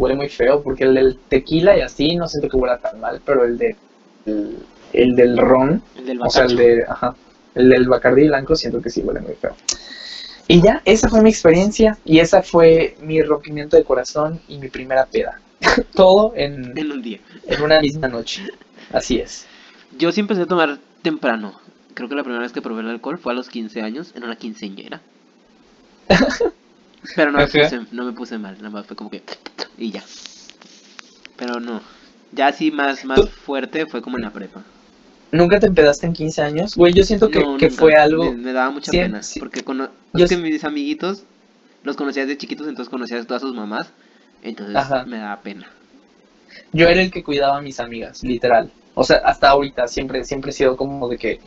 huele 0.04 0.16
muy 0.16 0.28
feo, 0.28 0.62
porque 0.62 0.84
el 0.84 0.94
del 0.94 1.18
tequila 1.28 1.76
y 1.76 1.80
así 1.80 2.16
no 2.16 2.28
siento 2.28 2.48
que 2.48 2.56
huela 2.56 2.78
tan 2.78 3.00
mal, 3.00 3.20
pero 3.24 3.44
el 3.44 3.58
de 3.58 3.76
el, 4.26 4.58
el 4.92 5.16
del 5.16 5.36
ron, 5.38 5.82
El 5.96 6.06
del 6.06 6.20
o 6.22 6.30
sea, 6.30 6.44
el 6.44 6.56
de, 6.56 6.84
ajá, 6.86 7.14
el 7.54 7.68
del 7.68 7.88
Bacardí 7.88 8.26
blanco 8.26 8.54
siento 8.56 8.80
que 8.80 8.90
sí 8.90 9.00
huele 9.02 9.20
muy 9.20 9.34
feo. 9.34 9.54
Y 10.46 10.60
ya, 10.60 10.82
esa 10.84 11.08
fue 11.08 11.22
mi 11.22 11.30
experiencia 11.30 11.98
y 12.04 12.18
esa 12.18 12.42
fue 12.42 12.96
mi 13.00 13.22
rompimiento 13.22 13.76
de 13.76 13.84
corazón 13.84 14.40
y 14.46 14.58
mi 14.58 14.68
primera 14.68 15.06
peda. 15.06 15.40
Todo 15.94 16.32
en, 16.36 16.76
En 16.76 16.92
un 16.92 17.02
día. 17.02 17.20
en 17.46 17.62
una 17.62 17.80
misma 17.80 18.08
noche. 18.08 18.42
Así 18.92 19.18
es. 19.18 19.46
Yo 19.96 20.12
sí 20.12 20.20
empecé 20.20 20.42
a 20.42 20.46
tomar 20.46 20.78
temprano. 21.02 21.58
Creo 21.94 22.08
que 22.08 22.14
la 22.14 22.22
primera 22.24 22.42
vez 22.42 22.52
que 22.52 22.60
probé 22.60 22.82
el 22.82 22.90
alcohol 22.90 23.18
fue 23.18 23.32
a 23.32 23.36
los 23.36 23.48
15 23.48 23.80
años, 23.80 24.12
en 24.14 24.24
una 24.24 24.36
quinceañera. 24.36 25.00
Pero 27.16 27.32
no 27.32 27.38
me, 27.38 27.46
puse, 27.46 27.80
no 27.92 28.04
me 28.04 28.12
puse 28.12 28.38
mal, 28.38 28.56
nada 28.56 28.70
más 28.70 28.86
fue 28.86 28.96
como 28.96 29.10
que... 29.10 29.22
Y 29.78 29.90
ya. 29.90 30.02
Pero 31.36 31.60
no. 31.60 31.80
Ya 32.32 32.48
así 32.48 32.70
más, 32.70 33.04
más 33.04 33.28
fuerte 33.30 33.86
fue 33.86 34.02
como 34.02 34.16
en 34.16 34.24
la 34.24 34.32
prepa. 34.32 34.62
¿Nunca 35.32 35.58
te 35.58 35.66
empedaste 35.66 36.06
en 36.06 36.12
15 36.12 36.42
años? 36.42 36.76
Güey, 36.76 36.92
yo 36.92 37.02
siento 37.04 37.28
que, 37.28 37.40
No, 37.40 37.56
que 37.56 37.70
fue 37.70 37.94
algo... 37.96 38.24
Me, 38.32 38.36
me 38.36 38.52
daba 38.52 38.70
mucha 38.70 38.90
Sí, 38.92 38.98
pena. 38.98 39.22
sí. 39.22 39.40
Porque 39.40 39.62
cono- 39.64 39.90
Yo 40.12 40.24
es 40.24 40.30
que 40.30 40.36
mis 40.36 40.62
amiguitos 40.64 41.24
los 41.82 41.96
conocías 41.96 42.26
de 42.28 42.38
chiquitos, 42.38 42.66
entonces 42.68 42.88
conocías 42.90 43.22
a 43.24 43.26
todas 43.26 43.42
sus 43.42 43.54
mamás. 43.54 43.88
Entonces 44.42 44.76
Ajá. 44.76 45.04
me 45.06 45.18
daba 45.18 45.40
pena. 45.42 45.68
Yo 46.72 46.88
era 46.88 47.02
el 47.02 47.10
que 47.10 47.22
cuidaba 47.24 47.58
a 47.58 47.60
mis 47.62 47.80
amigas, 47.80 48.22
literal. 48.22 48.70
O 48.94 49.02
sea, 49.04 49.16
hasta 49.24 49.48
ahorita 49.50 49.88
siempre, 49.88 50.24
siempre 50.24 50.50
he 50.50 50.54
sido 50.54 50.76
como 50.76 51.08
de 51.08 51.18
que... 51.18 51.40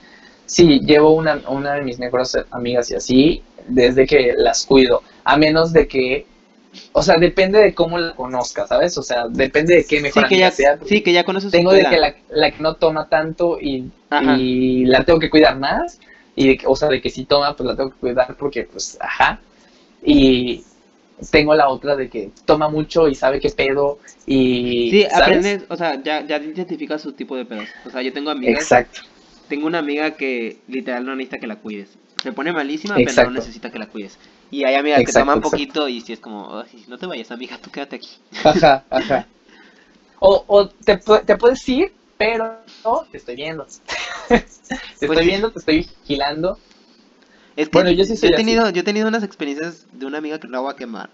Sí, 0.45 0.79
llevo 0.79 1.13
una, 1.13 1.41
una 1.49 1.73
de 1.73 1.81
mis 1.81 1.99
mejores 1.99 2.37
amigas 2.51 2.89
y 2.91 2.95
así, 2.95 3.41
desde 3.67 4.05
que 4.05 4.33
las 4.37 4.65
cuido. 4.65 5.01
A 5.23 5.37
menos 5.37 5.73
de 5.73 5.87
que... 5.87 6.25
O 6.93 7.03
sea, 7.03 7.17
depende 7.17 7.59
de 7.59 7.73
cómo 7.73 7.97
la 7.97 8.15
conozcas, 8.15 8.69
¿sabes? 8.69 8.97
O 8.97 9.03
sea, 9.03 9.27
depende 9.29 9.75
de 9.75 9.85
qué 9.85 9.97
Sí 9.97 10.01
mejor 10.03 10.27
que, 10.27 10.35
amiga 10.35 10.49
ya, 10.49 10.55
sea. 10.55 10.79
sí, 10.85 11.01
que 11.01 11.13
ya 11.13 11.23
conoces 11.23 11.51
tengo 11.51 11.71
de 11.71 11.83
que 11.83 11.97
la, 11.97 12.15
la 12.29 12.51
que 12.51 12.61
no 12.61 12.75
toma 12.75 13.07
tanto 13.09 13.59
y, 13.61 13.89
y 14.37 14.85
la 14.85 15.03
tengo 15.03 15.19
que 15.19 15.29
cuidar 15.29 15.57
más 15.57 15.99
y 16.35 16.49
de 16.49 16.57
que, 16.57 16.67
o 16.67 16.75
sea 16.75 16.89
de 16.89 17.01
que 17.01 17.09
si 17.09 17.25
toma 17.25 17.55
pues 17.55 17.67
la 17.67 17.75
tengo 17.75 17.89
que 17.91 17.97
cuidar 17.97 18.35
porque 18.37 18.63
pues 18.63 18.97
ajá 18.99 19.39
y 20.03 20.63
tengo 21.31 21.55
la 21.55 21.69
otra 21.69 21.95
de 21.95 22.09
que 22.09 22.29
toma 22.45 22.69
mucho 22.69 23.07
y 23.07 23.15
sabe 23.15 23.39
qué 23.39 23.49
pedo 23.49 23.97
y 24.25 24.91
Sí, 24.91 25.01
¿sabes? 25.09 25.21
aprendes, 25.21 25.63
o 25.69 25.75
sea, 25.75 26.01
ya, 26.03 26.25
ya 26.25 26.37
identificas 26.37 27.01
su 27.01 27.13
tipo 27.13 27.35
de 27.35 27.45
pedos. 27.45 27.67
O 27.85 27.89
sea, 27.89 28.01
yo 28.03 28.13
tengo 28.13 28.29
amigas, 28.29 28.61
exacto 28.61 29.01
tengo 29.47 29.67
una 29.67 29.79
amiga 29.79 30.11
que 30.11 30.57
literal 30.67 31.05
no 31.05 31.15
necesita 31.15 31.39
que 31.39 31.47
la 31.47 31.55
cuides. 31.57 31.89
Se 32.21 32.31
pone 32.31 32.51
malísima, 32.51 32.95
pero 32.95 33.09
Exacto. 33.09 33.31
no 33.31 33.37
necesita 33.37 33.71
que 33.71 33.79
la 33.79 33.87
cuides. 33.87 34.17
Y 34.51 34.63
hay 34.63 34.75
amigas 34.75 34.97
que 34.99 35.03
Exacto, 35.03 35.21
toman 35.25 35.37
exacto. 35.39 35.51
poquito 35.51 35.87
y 35.89 36.01
si 36.01 36.13
es 36.13 36.19
como, 36.19 36.59
"Ay, 36.59 36.85
no 36.87 36.97
te 36.97 37.05
vayas 37.05 37.31
amiga, 37.31 37.57
tú 37.61 37.69
quédate 37.71 37.97
aquí. 37.97 38.09
ajá 38.43 38.83
ajá 38.89 39.27
o, 40.19 40.43
o 40.47 40.67
te, 40.69 40.97
te 41.25 41.37
puedes 41.37 41.67
ir 41.69 41.93
pero 42.17 42.57
no, 42.83 43.05
te 43.11 43.17
estoy 43.17 43.35
viendo. 43.35 43.67
te 44.27 44.35
estoy 44.35 45.07
Pues- 45.07 45.19
viendo, 45.25 45.51
te 45.51 45.59
estoy 45.59 45.77
vigilando. 46.01 46.57
Es 47.55 47.69
que 47.69 47.73
Bueno, 47.77 47.91
yo 47.91 48.03
sí 48.05 48.17
soy 48.17 48.29
he 48.29 48.33
así. 48.33 48.43
tenido, 48.43 48.69
yo 48.71 48.81
he 48.81 48.83
tenido 48.83 49.07
unas 49.07 49.23
experiencias 49.23 49.85
de 49.91 50.05
una 50.07 50.17
amiga 50.19 50.39
que 50.39 50.47
no 50.47 50.61
voy 50.63 50.71
a 50.71 50.75
quemar. 50.75 51.09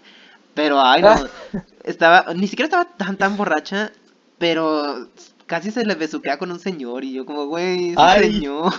Pero 0.54 0.80
ay 0.80 1.02
no, 1.02 1.14
estaba, 1.84 2.32
ni 2.34 2.46
siquiera 2.48 2.66
estaba 2.66 2.84
tan 2.96 3.16
tan 3.18 3.36
borracha, 3.36 3.92
pero 4.38 5.08
casi 5.46 5.70
se 5.70 5.84
le 5.84 5.94
besuquea 5.94 6.38
con 6.38 6.50
un 6.52 6.60
señor 6.60 7.04
y 7.04 7.12
yo 7.12 7.26
como, 7.26 7.46
güey, 7.46 7.94
señor. 8.18 8.72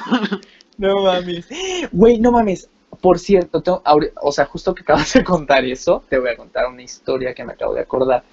No 0.77 1.03
mames. 1.03 1.47
Güey, 1.91 2.19
no 2.19 2.31
mames. 2.31 2.67
Por 2.99 3.19
cierto, 3.19 3.61
tengo- 3.61 3.81
o 4.21 4.31
sea, 4.31 4.45
justo 4.45 4.73
que 4.73 4.81
acabas 4.83 5.13
de 5.13 5.23
contar 5.23 5.63
eso, 5.65 6.03
te 6.09 6.17
voy 6.19 6.29
a 6.29 6.37
contar 6.37 6.67
una 6.67 6.81
historia 6.81 7.33
que 7.33 7.43
me 7.43 7.53
acabo 7.53 7.73
de 7.73 7.81
acordar. 7.81 8.23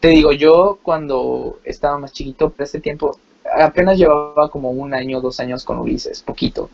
Te 0.00 0.08
digo, 0.08 0.32
yo 0.32 0.78
cuando 0.82 1.60
estaba 1.64 1.98
más 1.98 2.12
chiquito, 2.12 2.50
por 2.50 2.64
ese 2.64 2.80
tiempo, 2.80 3.18
apenas 3.58 3.98
llevaba 3.98 4.50
como 4.50 4.70
un 4.70 4.94
año, 4.94 5.20
dos 5.20 5.38
años 5.40 5.64
con 5.64 5.78
Ulises, 5.78 6.22
poquito. 6.22 6.70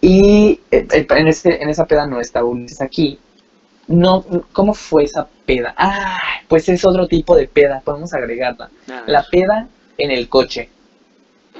Y 0.00 0.60
eh, 0.70 0.86
eh, 0.92 1.06
en, 1.08 1.28
ese, 1.28 1.62
en 1.62 1.68
esa 1.68 1.86
peda 1.86 2.06
no 2.06 2.20
estaba 2.20 2.46
Ulises 2.46 2.80
aquí. 2.80 3.18
No, 3.86 4.24
¿cómo 4.52 4.72
fue 4.74 5.04
esa 5.04 5.26
peda? 5.46 5.74
Ah, 5.76 6.20
pues 6.48 6.68
es 6.68 6.84
otro 6.84 7.08
tipo 7.08 7.34
de 7.34 7.48
peda, 7.48 7.82
podemos 7.84 8.12
agregarla. 8.14 8.70
La 9.06 9.24
peda 9.24 9.68
en 9.98 10.10
el 10.10 10.28
coche. 10.28 10.68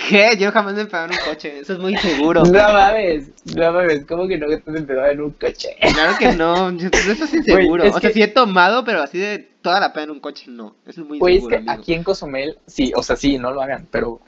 ¿Qué? 0.08 0.36
Yo 0.38 0.50
jamás 0.50 0.74
me 0.74 0.82
he 0.82 0.86
pegado 0.86 1.06
en 1.06 1.12
un 1.12 1.18
coche, 1.24 1.58
eso 1.60 1.74
es 1.74 1.78
muy 1.78 1.96
seguro. 1.96 2.42
No 2.44 2.52
mames, 2.72 3.30
no 3.54 3.72
mames, 3.72 4.04
¿cómo 4.06 4.26
que 4.26 4.38
no 4.38 4.48
que 4.48 4.56
te 4.58 4.70
empezaba 4.78 5.10
en 5.10 5.20
un 5.20 5.30
coche? 5.32 5.76
Claro 5.92 6.16
que 6.18 6.32
no, 6.32 6.70
eso 6.70 7.24
es 7.24 7.34
inseguro. 7.34 7.82
Güey, 7.82 7.88
es 7.90 7.96
o 7.96 8.00
sea, 8.00 8.08
que- 8.08 8.14
sí 8.14 8.22
he 8.22 8.28
tomado, 8.28 8.84
pero 8.84 9.02
así 9.02 9.18
de 9.18 9.38
toda 9.62 9.78
la 9.80 9.92
pena 9.92 10.04
en 10.04 10.10
un 10.12 10.20
coche, 10.20 10.46
no. 10.48 10.74
Eso 10.86 11.02
es 11.02 11.06
muy 11.06 11.18
Pues 11.18 11.42
es 11.42 11.48
que 11.48 11.56
amigo. 11.56 11.72
aquí 11.72 11.94
en 11.94 12.02
Cozumel, 12.04 12.58
sí, 12.66 12.92
o 12.96 13.02
sea, 13.02 13.16
sí, 13.16 13.38
no 13.38 13.52
lo 13.52 13.60
hagan, 13.62 13.86
pero, 13.90 14.20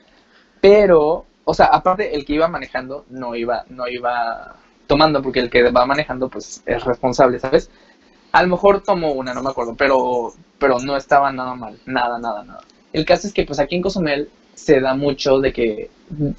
pero, 0.61 1.25
o 1.45 1.55
sea, 1.55 1.67
aparte 1.67 2.15
el 2.15 2.25
que 2.25 2.35
iba 2.35 2.49
manejando 2.49 3.05
no 3.11 3.35
iba, 3.35 3.65
no 3.69 3.89
iba 3.89 4.55
tomando, 4.87 5.23
porque 5.23 5.41
el 5.41 5.51
que 5.51 5.71
va 5.71 5.87
manejando, 5.87 6.29
pues, 6.29 6.63
es 6.67 6.85
responsable, 6.85 7.39
¿sabes? 7.39 7.71
A 8.33 8.43
lo 8.43 8.49
mejor 8.49 8.83
tomó 8.83 9.13
una, 9.13 9.33
no 9.35 9.43
me 9.43 9.51
acuerdo, 9.51 9.75
pero, 9.77 10.33
pero 10.59 10.79
no 10.81 10.97
estaba 10.97 11.33
nada 11.33 11.55
mal, 11.55 11.79
nada, 11.87 12.19
nada, 12.19 12.45
nada. 12.45 12.61
El 12.93 13.05
caso 13.07 13.27
es 13.27 13.33
que, 13.33 13.45
pues, 13.45 13.59
aquí 13.59 13.75
en 13.77 13.83
Cozumel 13.83 14.29
se 14.55 14.81
da 14.81 14.95
mucho 14.95 15.41
de 15.41 15.53
que, 15.53 15.91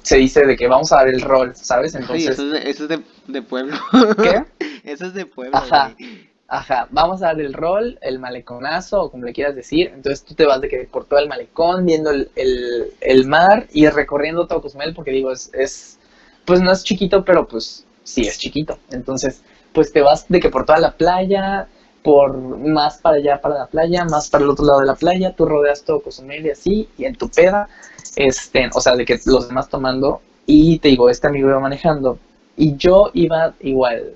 se 0.02 0.16
dice 0.16 0.46
de 0.46 0.56
que 0.56 0.68
vamos 0.68 0.92
a 0.92 0.96
dar 0.96 1.08
el 1.08 1.20
rol, 1.20 1.54
¿sabes? 1.54 1.92
Sí, 1.92 1.98
Entonces, 1.98 2.30
eso 2.30 2.46
es 2.46 2.52
de, 2.52 2.70
eso 2.70 2.82
es 2.84 2.88
de, 2.88 3.00
de 3.26 3.42
pueblo. 3.42 3.76
¿qué? 4.22 4.44
Eso 4.84 5.06
es 5.06 5.14
de 5.14 5.24
pueblo. 5.24 5.56
Ajá. 5.56 5.94
güey. 5.98 6.34
Ajá, 6.46 6.88
vamos 6.90 7.22
a 7.22 7.26
dar 7.26 7.40
el 7.40 7.54
rol, 7.54 7.98
el 8.02 8.18
maleconazo, 8.18 9.02
o 9.02 9.10
como 9.10 9.24
le 9.24 9.32
quieras 9.32 9.56
decir. 9.56 9.90
Entonces 9.94 10.22
tú 10.24 10.34
te 10.34 10.44
vas 10.44 10.60
de 10.60 10.68
que 10.68 10.84
por 10.84 11.06
todo 11.06 11.18
el 11.18 11.28
malecón, 11.28 11.86
viendo 11.86 12.10
el, 12.10 12.30
el, 12.36 12.92
el 13.00 13.26
mar 13.26 13.66
y 13.72 13.88
recorriendo 13.88 14.46
todo 14.46 14.60
Cozumel, 14.60 14.94
porque 14.94 15.10
digo, 15.10 15.32
es, 15.32 15.50
es, 15.54 15.98
pues 16.44 16.60
no 16.60 16.70
es 16.70 16.84
chiquito, 16.84 17.24
pero 17.24 17.48
pues 17.48 17.86
sí 18.02 18.22
es 18.26 18.38
chiquito. 18.38 18.78
Entonces, 18.90 19.42
pues 19.72 19.90
te 19.90 20.02
vas 20.02 20.28
de 20.28 20.38
que 20.38 20.50
por 20.50 20.66
toda 20.66 20.78
la 20.78 20.92
playa, 20.92 21.66
por 22.04 22.36
más 22.36 22.98
para 22.98 23.16
allá 23.16 23.40
para 23.40 23.54
la 23.54 23.66
playa, 23.66 24.04
más 24.04 24.28
para 24.28 24.44
el 24.44 24.50
otro 24.50 24.66
lado 24.66 24.80
de 24.80 24.86
la 24.86 24.94
playa, 24.94 25.34
tú 25.34 25.46
rodeas 25.46 25.82
todo 25.82 26.00
Cozumel 26.00 26.44
y 26.44 26.50
así, 26.50 26.88
y 26.98 27.06
en 27.06 27.16
tu 27.16 27.30
peda, 27.30 27.66
este, 28.14 28.68
o 28.74 28.80
sea, 28.80 28.94
de 28.94 29.06
que 29.06 29.18
los 29.24 29.48
demás 29.48 29.70
tomando, 29.70 30.20
y 30.44 30.78
te 30.80 30.88
digo, 30.88 31.08
este 31.08 31.28
amigo 31.28 31.48
iba 31.48 31.58
manejando, 31.60 32.18
y 32.58 32.76
yo 32.76 33.10
iba 33.14 33.54
igual, 33.60 34.12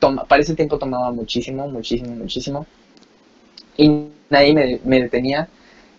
toma, 0.00 0.24
para 0.24 0.42
ese 0.42 0.56
tiempo 0.56 0.76
tomaba 0.76 1.12
muchísimo, 1.12 1.68
muchísimo, 1.68 2.16
muchísimo. 2.16 2.66
Y 3.76 4.08
nadie 4.28 4.52
me, 4.52 4.80
me 4.84 5.02
detenía. 5.02 5.48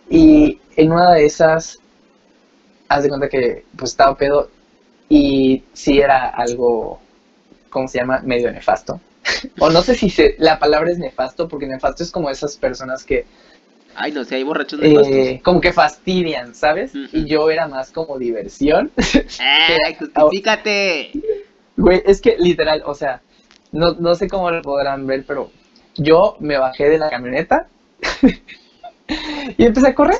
Y 0.09 0.59
en 0.75 0.91
una 0.91 1.13
de 1.13 1.25
esas, 1.25 1.79
haz 2.89 3.03
de 3.03 3.09
cuenta 3.09 3.29
que 3.29 3.63
pues 3.77 3.91
estaba 3.91 4.17
pedo 4.17 4.49
y 5.09 5.63
sí 5.73 5.99
era 5.99 6.27
algo, 6.29 6.99
¿cómo 7.69 7.87
se 7.87 7.99
llama? 7.99 8.21
Medio 8.23 8.51
nefasto. 8.51 8.99
o 9.59 9.69
no 9.69 9.81
sé 9.81 9.95
si 9.95 10.09
se, 10.09 10.35
la 10.39 10.59
palabra 10.59 10.91
es 10.91 10.97
nefasto, 10.97 11.47
porque 11.47 11.67
nefasto 11.67 12.03
es 12.03 12.11
como 12.11 12.29
esas 12.29 12.57
personas 12.57 13.03
que 13.03 13.25
Ay, 13.95 14.11
no, 14.11 14.25
si 14.25 14.35
hay 14.35 14.43
borrachos 14.43 14.79
nefastos. 14.79 15.07
eh, 15.07 15.41
como 15.43 15.61
que 15.61 15.71
fastidian, 15.71 16.53
¿sabes? 16.53 16.91
Y 16.93 17.25
yo 17.25 17.49
era 17.49 17.67
más 17.67 17.91
como 17.91 18.19
diversión. 18.19 18.91
¡Ay, 19.39 19.95
justifícate! 19.97 21.11
Güey, 21.77 22.03
es 22.05 22.21
que 22.21 22.35
literal, 22.37 22.83
o 22.85 22.93
sea, 22.93 23.21
no, 23.71 23.93
no 23.93 24.15
sé 24.15 24.27
cómo 24.27 24.51
lo 24.51 24.61
podrán 24.61 25.07
ver, 25.07 25.23
pero 25.25 25.49
yo 25.95 26.35
me 26.39 26.57
bajé 26.57 26.89
de 26.89 26.97
la 26.97 27.09
camioneta 27.09 27.67
y 29.57 29.65
empecé 29.65 29.87
a 29.87 29.95
correr. 29.95 30.19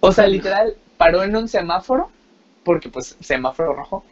O 0.00 0.12
sea, 0.12 0.26
literal, 0.26 0.76
paró 0.98 1.22
en 1.22 1.34
un 1.34 1.48
semáforo, 1.48 2.10
porque 2.62 2.90
pues 2.90 3.16
semáforo 3.20 3.72
rojo, 3.72 4.04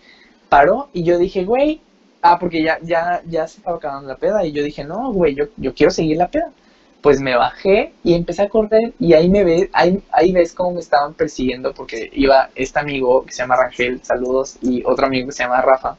paró 0.48 0.88
y 0.94 1.04
yo 1.04 1.18
dije, 1.18 1.44
güey, 1.44 1.82
ah, 2.22 2.38
porque 2.38 2.62
ya, 2.62 2.78
ya, 2.82 3.22
ya 3.28 3.46
se 3.46 3.58
estaba 3.58 3.76
acabando 3.76 4.08
la 4.08 4.16
peda 4.16 4.44
y 4.46 4.52
yo 4.52 4.62
dije, 4.62 4.84
no, 4.84 5.12
güey, 5.12 5.34
yo, 5.34 5.46
yo 5.56 5.74
quiero 5.74 5.90
seguir 5.90 6.16
la 6.16 6.28
peda. 6.28 6.50
Pues 7.02 7.20
me 7.20 7.36
bajé 7.36 7.92
y 8.04 8.14
empecé 8.14 8.42
a 8.42 8.48
correr 8.48 8.92
y 9.00 9.12
ahí 9.14 9.28
me 9.28 9.42
ves, 9.42 9.68
ahí, 9.72 10.00
ahí 10.12 10.32
ves 10.32 10.52
cómo 10.54 10.74
me 10.74 10.80
estaban 10.80 11.14
persiguiendo 11.14 11.74
porque 11.74 12.08
iba 12.14 12.50
este 12.54 12.78
amigo 12.78 13.24
que 13.26 13.32
se 13.32 13.38
llama 13.42 13.56
Rangel, 13.56 14.00
saludos, 14.04 14.56
y 14.62 14.84
otro 14.84 15.06
amigo 15.06 15.26
que 15.26 15.32
se 15.32 15.42
llama 15.42 15.60
Rafa. 15.62 15.96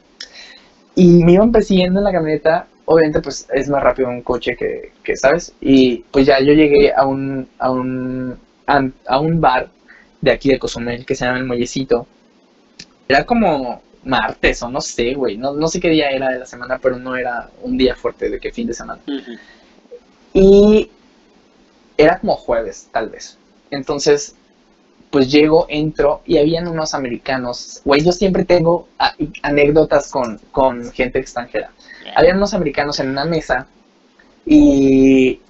Y 0.94 1.22
me 1.24 1.32
iban 1.32 1.52
persiguiendo 1.52 2.00
en 2.00 2.04
la 2.04 2.12
camioneta, 2.12 2.68
obviamente 2.86 3.20
pues 3.20 3.46
es 3.52 3.68
más 3.68 3.82
rápido 3.82 4.08
un 4.08 4.22
coche 4.22 4.56
que, 4.56 4.92
que 5.02 5.16
¿sabes? 5.16 5.52
Y 5.60 6.04
pues 6.10 6.24
ya 6.26 6.40
yo 6.40 6.54
llegué 6.54 6.92
a 6.94 7.04
un, 7.06 7.48
a 7.58 7.70
un, 7.70 8.38
a, 8.66 9.20
un 9.20 9.40
bar 9.40 9.68
de 10.22 10.30
aquí 10.30 10.48
de 10.50 10.58
Cozumel 10.58 11.04
que 11.04 11.14
se 11.14 11.26
llama 11.26 11.38
El 11.38 11.44
Mollecito. 11.44 12.06
Era 13.08 13.24
como 13.26 13.82
martes 14.04 14.62
o 14.62 14.68
no 14.68 14.80
sé, 14.80 15.14
güey, 15.14 15.36
no, 15.36 15.52
no 15.54 15.68
sé 15.68 15.80
qué 15.80 15.88
día 15.90 16.10
era 16.10 16.28
de 16.30 16.38
la 16.40 16.46
semana, 16.46 16.78
pero 16.78 16.98
no 16.98 17.16
era 17.16 17.50
un 17.62 17.76
día 17.78 17.94
fuerte 17.94 18.28
de 18.30 18.38
que 18.40 18.52
fin 18.52 18.66
de 18.66 18.74
semana. 18.74 19.00
Y 20.32 20.90
era 21.96 22.18
como 22.18 22.36
jueves, 22.36 22.88
tal 22.92 23.08
vez. 23.08 23.38
Entonces, 23.70 24.34
pues 25.10 25.30
llego, 25.30 25.66
entro 25.68 26.22
y 26.26 26.38
habían 26.38 26.66
unos 26.68 26.92
americanos. 26.94 27.80
Güey, 27.84 28.02
yo 28.04 28.12
siempre 28.12 28.44
tengo 28.44 28.88
a- 28.98 29.14
anécdotas 29.42 30.10
con, 30.10 30.38
con 30.50 30.90
gente 30.92 31.18
extranjera. 31.20 31.70
Habían 32.16 32.36
unos 32.36 32.54
americanos 32.54 32.98
en 33.00 33.10
una 33.10 33.24
mesa 33.24 33.66
y 34.46 35.40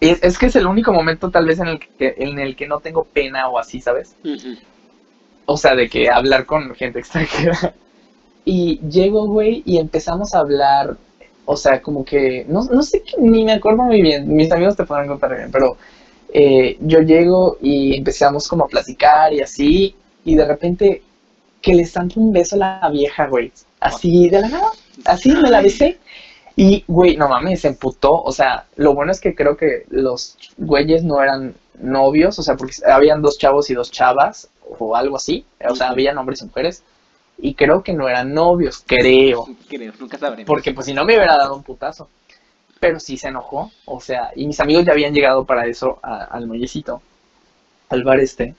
es, 0.00 0.22
es 0.22 0.38
que 0.38 0.46
es 0.46 0.56
el 0.56 0.66
único 0.66 0.92
momento 0.92 1.30
tal 1.30 1.46
vez 1.46 1.58
en 1.60 1.68
el 1.68 1.78
que, 1.78 2.14
en 2.18 2.38
el 2.38 2.56
que 2.56 2.66
no 2.66 2.80
tengo 2.80 3.04
pena 3.04 3.48
o 3.48 3.58
así, 3.58 3.80
¿sabes? 3.80 4.14
O 5.46 5.56
sea, 5.56 5.74
de 5.74 5.88
que 5.88 6.10
hablar 6.10 6.46
con 6.46 6.74
gente 6.74 6.98
extranjera. 6.98 7.74
Y 8.44 8.80
llego, 8.88 9.26
güey, 9.26 9.62
y 9.64 9.78
empezamos 9.78 10.34
a 10.34 10.40
hablar, 10.40 10.96
o 11.44 11.56
sea, 11.56 11.80
como 11.80 12.04
que, 12.04 12.44
no, 12.48 12.64
no 12.64 12.82
sé, 12.82 13.02
ni 13.18 13.44
me 13.44 13.52
acuerdo 13.52 13.84
muy 13.84 14.02
bien, 14.02 14.34
mis 14.34 14.52
amigos 14.52 14.76
te 14.76 14.84
podrán 14.84 15.08
contar 15.08 15.34
bien, 15.34 15.50
pero 15.50 15.76
eh, 16.32 16.76
yo 16.80 17.00
llego 17.00 17.58
y 17.62 17.96
empezamos 17.96 18.48
como 18.48 18.64
a 18.64 18.68
platicar 18.68 19.32
y 19.32 19.40
así, 19.40 19.96
y 20.24 20.34
de 20.34 20.44
repente 20.44 21.02
que 21.62 21.74
le 21.74 21.86
zampo 21.86 22.20
un 22.20 22.32
beso 22.32 22.56
a 22.56 22.58
la 22.58 22.90
vieja, 22.90 23.26
güey, 23.26 23.50
así 23.80 24.28
de 24.28 24.40
la 24.40 24.48
nada, 24.48 24.70
así 25.06 25.30
me 25.30 25.50
la 25.50 25.62
besé. 25.62 25.98
Y, 26.56 26.84
güey, 26.86 27.16
no 27.16 27.28
mames, 27.28 27.62
se 27.62 27.68
emputó. 27.68 28.22
O 28.22 28.30
sea, 28.30 28.66
lo 28.76 28.94
bueno 28.94 29.10
es 29.10 29.20
que 29.20 29.34
creo 29.34 29.56
que 29.56 29.86
los 29.88 30.36
güeyes 30.56 31.02
no 31.02 31.20
eran 31.20 31.54
novios, 31.80 32.38
o 32.38 32.42
sea, 32.42 32.56
porque 32.56 32.74
habían 32.86 33.22
dos 33.22 33.38
chavos 33.38 33.70
y 33.70 33.74
dos 33.74 33.90
chavas, 33.90 34.48
o 34.78 34.94
algo 34.94 35.16
así. 35.16 35.44
O 35.68 35.74
sea, 35.74 35.88
habían 35.88 36.18
hombres 36.18 36.42
y 36.42 36.44
mujeres. 36.44 36.82
Y 37.38 37.54
creo 37.54 37.82
que 37.82 37.92
no 37.92 38.08
eran 38.08 38.32
novios, 38.32 38.82
creo. 38.86 39.48
Creo, 39.68 39.92
nunca 39.98 40.18
sabremos. 40.18 40.46
Porque 40.46 40.72
pues 40.72 40.86
si 40.86 40.94
no 40.94 41.04
me 41.04 41.16
hubiera 41.16 41.36
dado 41.36 41.56
un 41.56 41.62
putazo. 41.62 42.08
Pero 42.80 43.00
sí 43.00 43.16
se 43.16 43.28
enojó. 43.28 43.70
O 43.86 44.00
sea, 44.00 44.30
y 44.36 44.46
mis 44.46 44.60
amigos 44.60 44.84
ya 44.84 44.92
habían 44.92 45.14
llegado 45.14 45.44
para 45.44 45.66
eso 45.66 45.98
a- 46.02 46.24
al 46.24 46.46
muellecito, 46.46 47.02
al 47.88 48.04
bar 48.04 48.20
este. 48.20 48.54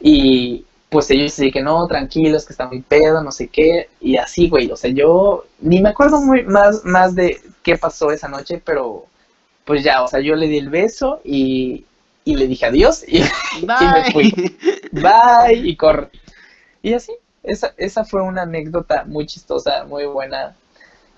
Y 0.00 0.64
pues 0.88 1.10
ellos 1.10 1.32
sí 1.32 1.50
que 1.50 1.62
no, 1.62 1.86
tranquilos, 1.86 2.46
que 2.46 2.52
está 2.52 2.66
muy 2.66 2.80
pedo, 2.80 3.22
no 3.22 3.32
sé 3.32 3.48
qué. 3.48 3.88
Y 4.00 4.16
así, 4.16 4.48
güey. 4.48 4.70
O 4.70 4.76
sea, 4.76 4.90
yo 4.90 5.44
ni 5.60 5.80
me 5.80 5.90
acuerdo 5.90 6.20
muy 6.20 6.42
más, 6.44 6.84
más 6.84 7.14
de 7.14 7.40
qué 7.62 7.76
pasó 7.76 8.10
esa 8.12 8.28
noche, 8.28 8.62
pero 8.64 9.06
pues 9.64 9.82
ya, 9.82 10.02
o 10.02 10.08
sea, 10.08 10.20
yo 10.20 10.36
le 10.36 10.46
di 10.46 10.58
el 10.58 10.70
beso 10.70 11.20
y, 11.24 11.84
y 12.24 12.36
le 12.36 12.46
dije 12.46 12.66
adiós 12.66 13.04
y 13.06 13.20
me 13.66 14.12
fui. 14.12 14.32
Bye. 14.92 15.02
bye 15.02 15.54
y 15.68 15.76
corre. 15.76 16.08
Y 16.82 16.92
así, 16.94 17.12
esa, 17.46 17.74
esa 17.78 18.04
fue 18.04 18.22
una 18.22 18.42
anécdota 18.42 19.04
muy 19.06 19.26
chistosa, 19.26 19.84
muy 19.86 20.06
buena, 20.06 20.56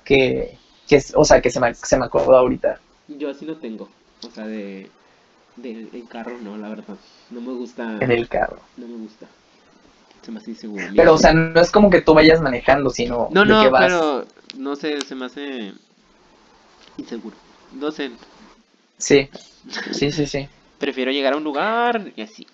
que, 0.05 0.59
que 0.89 0.97
es- 0.97 1.15
o 1.17 1.25
sea, 1.25 1.41
que 1.43 1.51
se 1.51 1.61
me, 1.61 1.75
se 1.75 1.99
me 1.99 2.07
acordó 2.07 2.37
ahorita. 2.37 2.81
Yo 3.09 3.31
así 3.31 3.45
no 3.47 3.57
tengo. 3.57 3.89
O 4.27 4.31
sea, 4.31 4.47
de, 4.47 4.91
de 5.57 5.91
en 5.93 6.07
carro 6.07 6.39
no, 6.41 6.57
la 6.59 6.69
verdad. 6.69 6.99
No 7.31 7.41
me 7.41 7.53
gusta. 7.53 7.85
en 8.01 8.11
el 8.11 8.29
carro. 8.29 8.63
No 8.77 8.89
me 8.89 8.97
gusta. 8.97 9.27
Se 10.23 10.33
me 10.33 10.39
hace 10.39 10.53
inseguro. 10.53 10.89
Pero, 10.95 11.15
o 11.15 11.19
sea, 11.19 11.33
no 11.33 11.59
es 11.61 11.71
como 11.71 11.89
que 11.91 12.03
tú 12.03 12.13
vayas 12.15 12.41
manejando, 12.43 12.91
sino 12.91 13.37
No, 13.37 13.45
de 13.45 13.57
no, 13.57 13.59
que 13.59 13.69
vas. 13.71 13.93
pero 13.93 14.27
no 14.59 14.75
sé, 14.77 15.05
se 15.05 15.15
me 15.15 15.27
hace 15.27 15.73
inseguro. 16.99 17.37
No 17.71 17.91
sé, 17.91 18.11
Sí, 18.99 19.29
sí, 19.91 20.13
sí, 20.13 20.27
sí. 20.27 20.49
prefiero 20.79 21.11
llegar 21.13 21.33
a 21.35 21.37
un 21.37 21.45
lugar 21.45 22.13
y 22.17 22.23
así. 22.23 22.47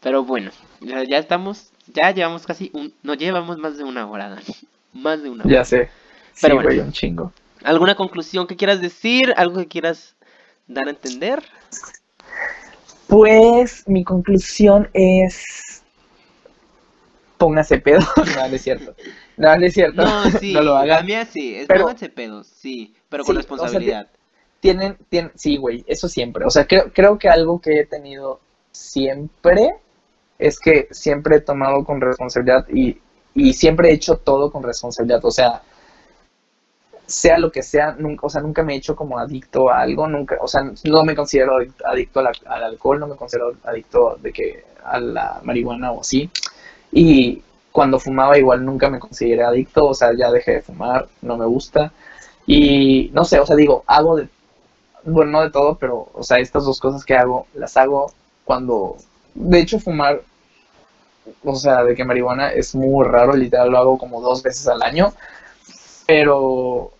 Pero 0.00 0.24
bueno, 0.24 0.52
ya, 0.80 1.04
ya 1.04 1.18
estamos 1.18 1.72
Ya 1.94 2.10
llevamos 2.12 2.46
casi 2.46 2.70
un... 2.74 2.92
No, 3.02 3.14
llevamos 3.14 3.58
más 3.58 3.76
de 3.78 3.84
una 3.84 4.06
hora, 4.08 4.28
Dani. 4.30 4.42
Más 4.92 5.22
de 5.22 5.28
una 5.30 5.44
hora. 5.44 5.52
Ya 5.54 5.64
sé. 5.64 5.90
Sí, 6.32 6.40
Pero 6.42 6.54
bueno. 6.56 6.68
güey, 6.70 6.80
un 6.80 6.90
chingo. 6.92 7.32
¿Alguna 7.62 7.94
conclusión 7.96 8.46
que 8.46 8.56
quieras 8.56 8.80
decir? 8.80 9.34
¿Algo 9.36 9.58
que 9.58 9.66
quieras 9.68 10.14
dar 10.66 10.86
a 10.86 10.90
entender? 10.90 11.42
Pues 13.06 13.86
mi 13.88 14.04
conclusión 14.04 14.88
es. 14.94 15.82
Póngase 17.38 17.78
pedo. 17.78 18.00
no, 18.36 18.48
no 18.48 18.54
es 18.56 18.62
cierto. 18.62 18.94
No, 19.36 19.56
no 19.56 19.66
es 19.66 19.74
cierto. 19.74 20.02
No, 20.02 20.30
sí. 20.40 20.52
no 20.54 20.62
lo 20.62 20.74
La 20.74 20.80
hagan. 20.80 21.06
mía 21.06 21.26
sí. 21.26 21.56
Es 21.56 21.66
Pero- 21.66 21.82
pónganse 21.82 22.08
pedos, 22.08 22.46
sí. 22.46 22.94
Pero 23.08 23.24
con 23.24 23.34
Sí, 23.34 23.38
o 23.38 23.42
sea, 23.42 23.50
responsabilidad. 23.50 24.08
Tienen, 24.60 24.96
tienen, 25.10 25.30
sí, 25.34 25.58
güey, 25.58 25.84
eso 25.86 26.08
siempre. 26.08 26.44
O 26.44 26.50
sea, 26.50 26.66
creo, 26.66 26.90
creo 26.92 27.18
que 27.18 27.28
algo 27.28 27.60
que 27.60 27.80
he 27.80 27.86
tenido 27.86 28.40
siempre 28.72 29.76
es 30.38 30.58
que 30.60 30.88
siempre 30.90 31.36
he 31.36 31.40
tomado 31.40 31.84
con 31.84 32.00
responsabilidad 32.00 32.66
y, 32.68 32.98
y 33.34 33.52
siempre 33.54 33.90
he 33.90 33.94
hecho 33.94 34.16
todo 34.18 34.50
con 34.50 34.62
responsabilidad. 34.62 35.24
O 35.24 35.30
sea, 35.30 35.62
sea 37.06 37.38
lo 37.38 37.52
que 37.52 37.62
sea, 37.62 37.92
nunca, 37.98 38.26
o 38.26 38.30
sea, 38.30 38.40
nunca 38.40 38.62
me 38.62 38.74
he 38.74 38.76
hecho 38.78 38.96
como 38.96 39.18
adicto 39.18 39.70
a 39.70 39.80
algo, 39.80 40.08
nunca, 40.08 40.36
o 40.40 40.48
sea, 40.48 40.62
no 40.84 41.04
me 41.04 41.14
considero 41.14 41.58
adic- 41.58 41.82
adicto 41.84 42.20
al, 42.20 42.28
al 42.46 42.64
alcohol, 42.64 42.98
no 42.98 43.06
me 43.06 43.16
considero 43.16 43.54
adicto 43.64 44.18
de 44.20 44.32
que 44.32 44.64
a 44.84 44.98
la 45.00 45.40
marihuana 45.44 45.92
o 45.92 46.00
así. 46.00 46.28
Y 46.92 47.42
cuando 47.72 47.98
fumaba 48.00 48.38
igual 48.38 48.64
nunca 48.64 48.90
me 48.90 48.98
consideré 49.00 49.44
adicto, 49.44 49.86
o 49.86 49.94
sea, 49.94 50.12
ya 50.16 50.30
dejé 50.32 50.52
de 50.54 50.62
fumar, 50.62 51.08
no 51.22 51.36
me 51.36 51.46
gusta. 51.46 51.92
Y 52.46 53.10
no 53.14 53.24
sé, 53.24 53.40
o 53.40 53.46
sea, 53.46 53.56
digo, 53.56 53.84
hago 53.86 54.16
de, 54.16 54.28
bueno, 55.04 55.32
no 55.32 55.42
de 55.42 55.50
todo, 55.50 55.76
pero, 55.78 56.08
o 56.14 56.22
sea, 56.22 56.38
estas 56.38 56.64
dos 56.64 56.80
cosas 56.80 57.04
que 57.04 57.16
hago, 57.16 57.46
las 57.54 57.76
hago 57.76 58.12
cuando, 58.44 58.96
de 59.36 59.60
hecho, 59.60 59.78
fumar, 59.78 60.22
o 61.44 61.56
sea, 61.56 61.84
de 61.84 61.94
que 61.94 62.04
marihuana 62.04 62.50
es 62.50 62.74
muy 62.74 63.06
raro, 63.06 63.34
literal 63.34 63.70
lo 63.70 63.78
hago 63.78 63.98
como 63.98 64.20
dos 64.20 64.42
veces 64.42 64.66
al 64.68 64.82
año, 64.82 65.12
pero, 66.06 66.92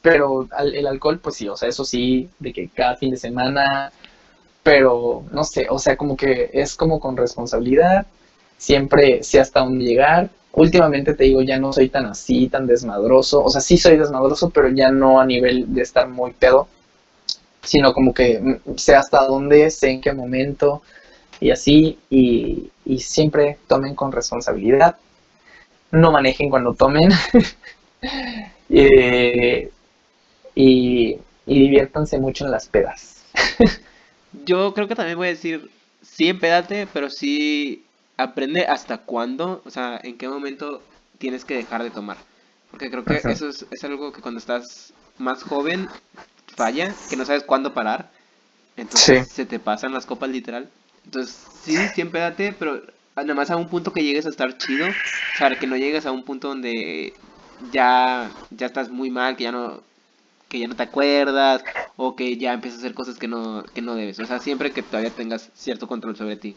pero 0.00 0.48
el 0.60 0.86
alcohol, 0.86 1.20
pues 1.20 1.36
sí, 1.36 1.48
o 1.48 1.56
sea, 1.56 1.68
eso 1.68 1.84
sí, 1.84 2.28
de 2.38 2.52
que 2.52 2.68
cada 2.68 2.96
fin 2.96 3.10
de 3.10 3.16
semana, 3.16 3.92
pero 4.62 5.24
no 5.32 5.44
sé, 5.44 5.66
o 5.70 5.78
sea, 5.78 5.96
como 5.96 6.16
que 6.16 6.50
es 6.52 6.74
como 6.76 7.00
con 7.00 7.16
responsabilidad, 7.16 8.06
siempre 8.58 9.22
sé 9.22 9.40
hasta 9.40 9.60
dónde 9.60 9.84
llegar. 9.84 10.30
Últimamente 10.54 11.14
te 11.14 11.24
digo, 11.24 11.42
ya 11.42 11.58
no 11.58 11.72
soy 11.72 11.88
tan 11.88 12.06
así, 12.06 12.48
tan 12.48 12.66
desmadroso, 12.66 13.42
o 13.42 13.50
sea, 13.50 13.60
sí 13.60 13.78
soy 13.78 13.96
desmadroso, 13.96 14.50
pero 14.50 14.68
ya 14.68 14.90
no 14.90 15.20
a 15.20 15.26
nivel 15.26 15.72
de 15.74 15.82
estar 15.82 16.08
muy 16.08 16.32
pedo, 16.32 16.68
sino 17.62 17.92
como 17.92 18.12
que 18.12 18.60
sé 18.76 18.94
hasta 18.94 19.24
dónde, 19.24 19.70
sé 19.70 19.90
en 19.90 20.00
qué 20.00 20.12
momento 20.12 20.82
y 21.42 21.50
así, 21.50 21.98
y, 22.10 22.70
y 22.84 22.98
siempre 23.00 23.58
tomen 23.68 23.94
con 23.96 24.12
responsabilidad, 24.12 24.96
no 25.92 26.12
manejen 26.12 26.50
cuando 26.50 26.74
tomen. 26.74 27.10
Eh, 28.68 29.70
y, 30.54 31.18
y 31.46 31.60
diviértanse 31.60 32.18
mucho 32.20 32.44
en 32.46 32.50
las 32.52 32.68
pedas. 32.68 33.24
Yo 34.32 34.72
creo 34.74 34.88
que 34.88 34.94
también 34.94 35.18
voy 35.18 35.28
a 35.28 35.30
decir, 35.30 35.70
sí 36.00 36.28
empédate, 36.28 36.86
pero 36.86 37.10
sí 37.10 37.90
aprende 38.16 38.66
hasta 38.66 38.98
cuándo, 39.04 39.62
o 39.64 39.70
sea, 39.70 40.00
en 40.02 40.16
qué 40.18 40.28
momento 40.28 40.88
tienes 41.18 41.44
que 41.44 41.54
dejar 41.56 41.82
de 41.82 41.90
tomar. 41.90 42.24
Porque 42.70 42.90
creo 42.90 43.04
que 43.04 43.16
Ajá. 43.16 43.30
eso 43.30 43.48
es, 43.48 43.66
es 43.70 43.84
algo 43.84 44.12
que 44.12 44.22
cuando 44.22 44.38
estás 44.38 44.94
más 45.18 45.42
joven 45.42 45.92
falla, 46.56 47.04
que 47.08 47.16
no 47.16 47.24
sabes 47.26 47.44
cuándo 47.44 47.74
parar. 47.74 48.12
Entonces 48.76 49.22
Sí. 49.22 49.24
se 49.28 49.46
te 49.46 49.60
pasan 49.60 49.92
las 49.94 50.06
copas 50.06 50.30
literal. 50.30 50.72
Entonces, 51.04 51.36
sí, 51.62 51.76
sí 51.94 52.00
empédate, 52.00 52.54
pero 52.58 52.82
nada 53.16 53.34
más 53.34 53.50
a 53.50 53.56
un 53.56 53.68
punto 53.68 53.92
que 53.92 54.02
llegues 54.02 54.26
a 54.26 54.30
estar 54.30 54.56
chido. 54.58 54.86
O 54.86 55.38
sea, 55.38 55.58
que 55.58 55.66
no 55.66 55.76
llegues 55.76 56.06
a 56.06 56.12
un 56.12 56.24
punto 56.24 56.48
donde 56.48 57.14
ya, 57.72 58.30
ya 58.50 58.66
estás 58.66 58.90
muy 58.90 59.10
mal, 59.10 59.36
que 59.36 59.44
ya 59.44 59.52
no 59.52 59.82
que 60.48 60.58
ya 60.58 60.68
no 60.68 60.76
te 60.76 60.82
acuerdas 60.82 61.64
o 61.96 62.14
que 62.14 62.36
ya 62.36 62.52
empiezas 62.52 62.80
a 62.80 62.82
hacer 62.82 62.94
cosas 62.94 63.16
que 63.16 63.26
no, 63.26 63.64
que 63.74 63.80
no 63.80 63.94
debes. 63.94 64.18
O 64.20 64.26
sea, 64.26 64.38
siempre 64.38 64.70
que 64.70 64.82
todavía 64.82 65.10
tengas 65.10 65.48
cierto 65.54 65.88
control 65.88 66.14
sobre 66.14 66.36
ti. 66.36 66.54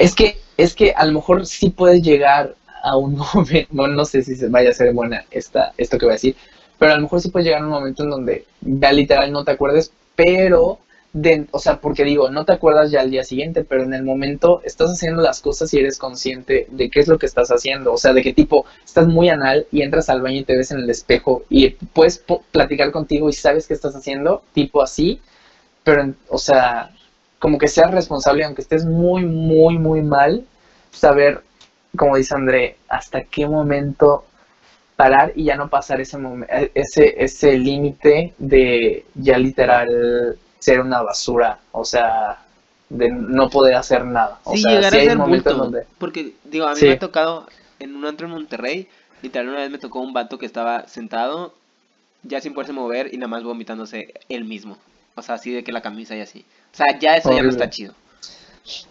Es 0.00 0.16
que, 0.16 0.40
es 0.56 0.74
que 0.74 0.92
a 0.92 1.06
lo 1.06 1.12
mejor 1.12 1.46
sí 1.46 1.70
puedes 1.70 2.02
llegar 2.02 2.56
a 2.82 2.96
un 2.96 3.16
momento, 3.34 3.68
bueno, 3.70 3.94
no 3.94 4.04
sé 4.04 4.22
si 4.22 4.34
se 4.34 4.48
vaya 4.48 4.70
a 4.70 4.74
ser 4.74 4.92
buena 4.92 5.24
esta, 5.30 5.72
esto 5.78 5.96
que 5.96 6.06
voy 6.06 6.12
a 6.14 6.14
decir, 6.14 6.34
pero 6.76 6.92
a 6.92 6.96
lo 6.96 7.02
mejor 7.02 7.20
sí 7.20 7.30
puedes 7.30 7.46
llegar 7.46 7.62
a 7.62 7.64
un 7.64 7.70
momento 7.70 8.02
en 8.02 8.10
donde 8.10 8.46
ya 8.60 8.92
literal 8.92 9.30
no 9.30 9.44
te 9.44 9.52
acuerdes, 9.52 9.92
pero, 10.16 10.80
de, 11.14 11.46
o 11.52 11.60
sea, 11.60 11.80
porque 11.80 12.02
digo, 12.04 12.28
no 12.28 12.44
te 12.44 12.52
acuerdas 12.52 12.90
ya 12.90 13.00
al 13.00 13.10
día 13.10 13.22
siguiente, 13.22 13.62
pero 13.62 13.84
en 13.84 13.94
el 13.94 14.02
momento 14.02 14.60
estás 14.64 14.90
haciendo 14.90 15.22
las 15.22 15.40
cosas 15.40 15.72
y 15.72 15.78
eres 15.78 15.96
consciente 15.96 16.66
de 16.72 16.90
qué 16.90 16.98
es 17.00 17.06
lo 17.06 17.18
que 17.18 17.26
estás 17.26 17.50
haciendo, 17.50 17.92
o 17.92 17.96
sea, 17.96 18.12
de 18.12 18.22
qué 18.22 18.32
tipo, 18.32 18.66
estás 18.84 19.06
muy 19.06 19.28
anal 19.28 19.66
y 19.70 19.82
entras 19.82 20.08
al 20.08 20.22
baño 20.22 20.40
y 20.40 20.44
te 20.44 20.56
ves 20.56 20.72
en 20.72 20.80
el 20.80 20.90
espejo 20.90 21.44
y 21.48 21.70
puedes 21.70 22.22
platicar 22.50 22.90
contigo 22.90 23.28
y 23.28 23.32
sabes 23.32 23.68
qué 23.68 23.74
estás 23.74 23.94
haciendo, 23.94 24.42
tipo 24.52 24.82
así, 24.82 25.20
pero, 25.84 26.12
o 26.28 26.38
sea, 26.38 26.90
como 27.38 27.58
que 27.58 27.68
seas 27.68 27.92
responsable, 27.92 28.44
aunque 28.44 28.62
estés 28.62 28.84
muy, 28.84 29.24
muy, 29.24 29.78
muy 29.78 30.02
mal, 30.02 30.44
saber, 30.90 31.42
como 31.96 32.16
dice 32.16 32.34
André, 32.34 32.76
hasta 32.88 33.22
qué 33.22 33.46
momento 33.46 34.24
parar 34.96 35.32
y 35.36 35.44
ya 35.44 35.56
no 35.56 35.68
pasar 35.68 36.00
ese 36.00 36.18
ese 36.74 37.24
ese 37.24 37.58
límite 37.58 38.32
de 38.38 39.04
ya 39.14 39.38
literal 39.38 40.38
ser 40.64 40.80
una 40.80 41.02
basura, 41.02 41.58
o 41.72 41.84
sea, 41.84 42.38
de 42.88 43.10
no 43.10 43.50
poder 43.50 43.74
hacer 43.74 44.04
nada. 44.04 44.40
O 44.44 44.56
Sí, 44.56 44.62
sea, 44.62 44.72
llegar 44.72 44.92
sí 44.92 44.96
a 44.96 45.00
hay 45.00 45.08
ser 45.08 45.16
momentos 45.16 45.56
bulto. 45.56 45.56
donde 45.56 45.86
Porque, 45.98 46.34
digo, 46.44 46.66
a 46.66 46.74
mí 46.74 46.80
Sí. 46.80 46.86
me 46.86 46.92
ha 46.92 46.98
tocado 46.98 47.46
en 47.78 47.94
un 47.96 48.04
antro 48.06 48.26
en 48.26 48.32
Monterrey, 48.32 48.88
literal 49.22 49.48
una 49.48 49.58
vez 49.60 49.70
me 49.70 49.78
tocó 49.78 50.00
un 50.00 50.12
vato 50.12 50.38
que 50.38 50.46
estaba 50.46 50.86
sentado, 50.88 51.54
ya 52.22 52.40
sin 52.40 52.54
poderse 52.54 52.72
mover 52.72 53.12
y 53.14 53.18
nada 53.18 53.28
más 53.28 53.44
vomitándose 53.44 54.14
él 54.28 54.44
mismo. 54.44 54.78
O 55.16 55.22
sea, 55.22 55.36
así 55.36 55.52
de 55.52 55.64
que 55.64 55.72
la 55.72 55.82
camisa 55.82 56.16
y 56.16 56.20
así. 56.20 56.46
O 56.72 56.76
sea, 56.76 56.98
ya 56.98 57.16
eso 57.16 57.32
ya 57.32 57.42
no 57.42 57.50
está 57.50 57.70
chido. 57.70 57.94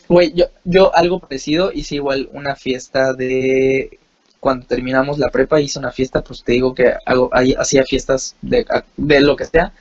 Güey, 0.08 0.34
yo, 0.34 0.45
yo 0.64 0.95
algo 0.95 1.20
parecido 1.20 1.72
hice 1.74 1.95
igual 1.95 2.30
una 2.32 2.56
fiesta 2.56 3.14
de 3.14 4.00
cuando 4.40 4.68
terminamos 4.68 5.18
la 5.20 5.32
prepa 5.32 5.62
hice 5.62 5.80
una 5.80 5.91
fiesta, 5.91 6.22
pues 6.24 6.44
te 6.44 6.52
digo 6.54 6.76
que 6.76 6.94
hago, 7.06 7.30
hacía 7.58 7.84
fiestas 7.86 8.36
de, 8.41 8.66
de 8.98 9.22
lo 9.22 9.36
que 9.36 9.45
sea. 9.45 9.74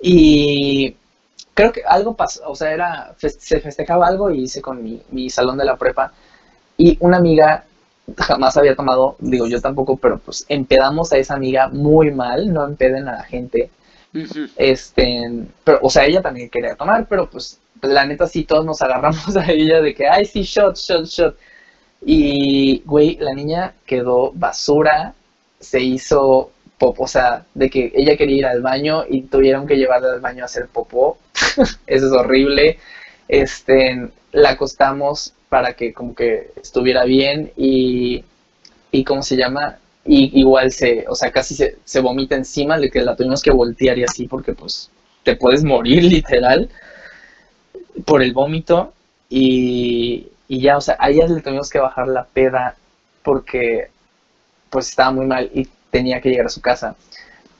Y 0.00 0.96
creo 1.60 1.72
que 1.72 1.82
algo 1.86 2.14
pasó, 2.14 2.40
o 2.46 2.56
sea, 2.56 2.72
era, 2.72 3.14
se 3.18 3.60
festejaba 3.60 4.06
algo 4.06 4.30
y 4.30 4.44
hice 4.44 4.62
con 4.62 4.82
mi, 4.82 5.02
mi 5.10 5.28
salón 5.28 5.58
de 5.58 5.66
la 5.66 5.76
prepa. 5.76 6.12
Y 6.78 6.96
una 7.00 7.18
amiga 7.18 7.64
jamás 8.16 8.56
había 8.56 8.74
tomado, 8.74 9.16
digo 9.18 9.46
yo 9.46 9.60
tampoco, 9.60 9.96
pero 9.98 10.18
pues 10.18 10.46
empedamos 10.48 11.12
a 11.12 11.18
esa 11.18 11.34
amiga 11.34 11.68
muy 11.68 12.12
mal, 12.12 12.50
no 12.50 12.66
empeden 12.66 13.08
a 13.08 13.12
la 13.12 13.24
gente. 13.24 13.70
Este, 14.56 15.30
pero, 15.62 15.80
o 15.82 15.90
sea, 15.90 16.06
ella 16.06 16.22
también 16.22 16.48
quería 16.48 16.74
tomar, 16.76 17.06
pero 17.06 17.28
pues, 17.28 17.60
la 17.82 18.06
neta 18.06 18.26
sí 18.26 18.44
todos 18.44 18.64
nos 18.64 18.80
agarramos 18.80 19.36
a 19.36 19.50
ella 19.50 19.82
de 19.82 19.94
que, 19.94 20.08
ay, 20.08 20.24
sí, 20.24 20.42
shot, 20.42 20.76
shot, 20.76 21.04
shot. 21.04 21.36
Y, 22.06 22.82
güey, 22.86 23.18
la 23.20 23.34
niña 23.34 23.74
quedó 23.84 24.32
basura, 24.32 25.12
se 25.60 25.80
hizo 25.80 26.52
o 26.80 27.06
sea, 27.06 27.44
de 27.54 27.68
que 27.68 27.92
ella 27.94 28.16
quería 28.16 28.36
ir 28.38 28.46
al 28.46 28.62
baño 28.62 29.04
y 29.08 29.22
tuvieron 29.22 29.66
que 29.66 29.76
llevarla 29.76 30.12
al 30.12 30.20
baño 30.20 30.42
a 30.42 30.46
hacer 30.46 30.68
popó. 30.68 31.18
Eso 31.86 32.06
es 32.06 32.12
horrible. 32.12 32.78
Este, 33.28 34.08
la 34.32 34.50
acostamos 34.50 35.34
para 35.48 35.74
que 35.74 35.92
como 35.92 36.14
que 36.14 36.50
estuviera 36.60 37.04
bien 37.04 37.52
y, 37.56 38.24
y 38.90 39.04
¿cómo 39.04 39.22
se 39.22 39.36
llama? 39.36 39.78
Y 40.04 40.40
igual 40.40 40.72
se, 40.72 41.04
o 41.08 41.14
sea, 41.14 41.30
casi 41.30 41.54
se, 41.54 41.76
se 41.84 42.00
vomita 42.00 42.34
encima 42.34 42.78
de 42.78 42.90
que 42.90 43.02
la 43.02 43.16
tuvimos 43.16 43.42
que 43.42 43.50
voltear 43.50 43.98
y 43.98 44.04
así 44.04 44.26
porque 44.26 44.54
pues 44.54 44.90
te 45.22 45.36
puedes 45.36 45.62
morir 45.64 46.02
literal 46.16 46.70
por 48.06 48.22
el 48.22 48.32
vómito 48.32 48.92
y, 49.28 50.28
y 50.48 50.60
ya, 50.60 50.76
o 50.76 50.80
sea, 50.80 50.96
a 50.98 51.10
ella 51.10 51.26
le 51.26 51.42
tuvimos 51.42 51.68
que 51.70 51.78
bajar 51.78 52.08
la 52.08 52.24
peda 52.24 52.76
porque 53.22 53.90
pues 54.70 54.88
estaba 54.88 55.10
muy 55.12 55.26
mal 55.26 55.50
y 55.52 55.68
tenía 55.90 56.20
que 56.20 56.30
llegar 56.30 56.46
a 56.46 56.50
su 56.50 56.60
casa. 56.60 56.96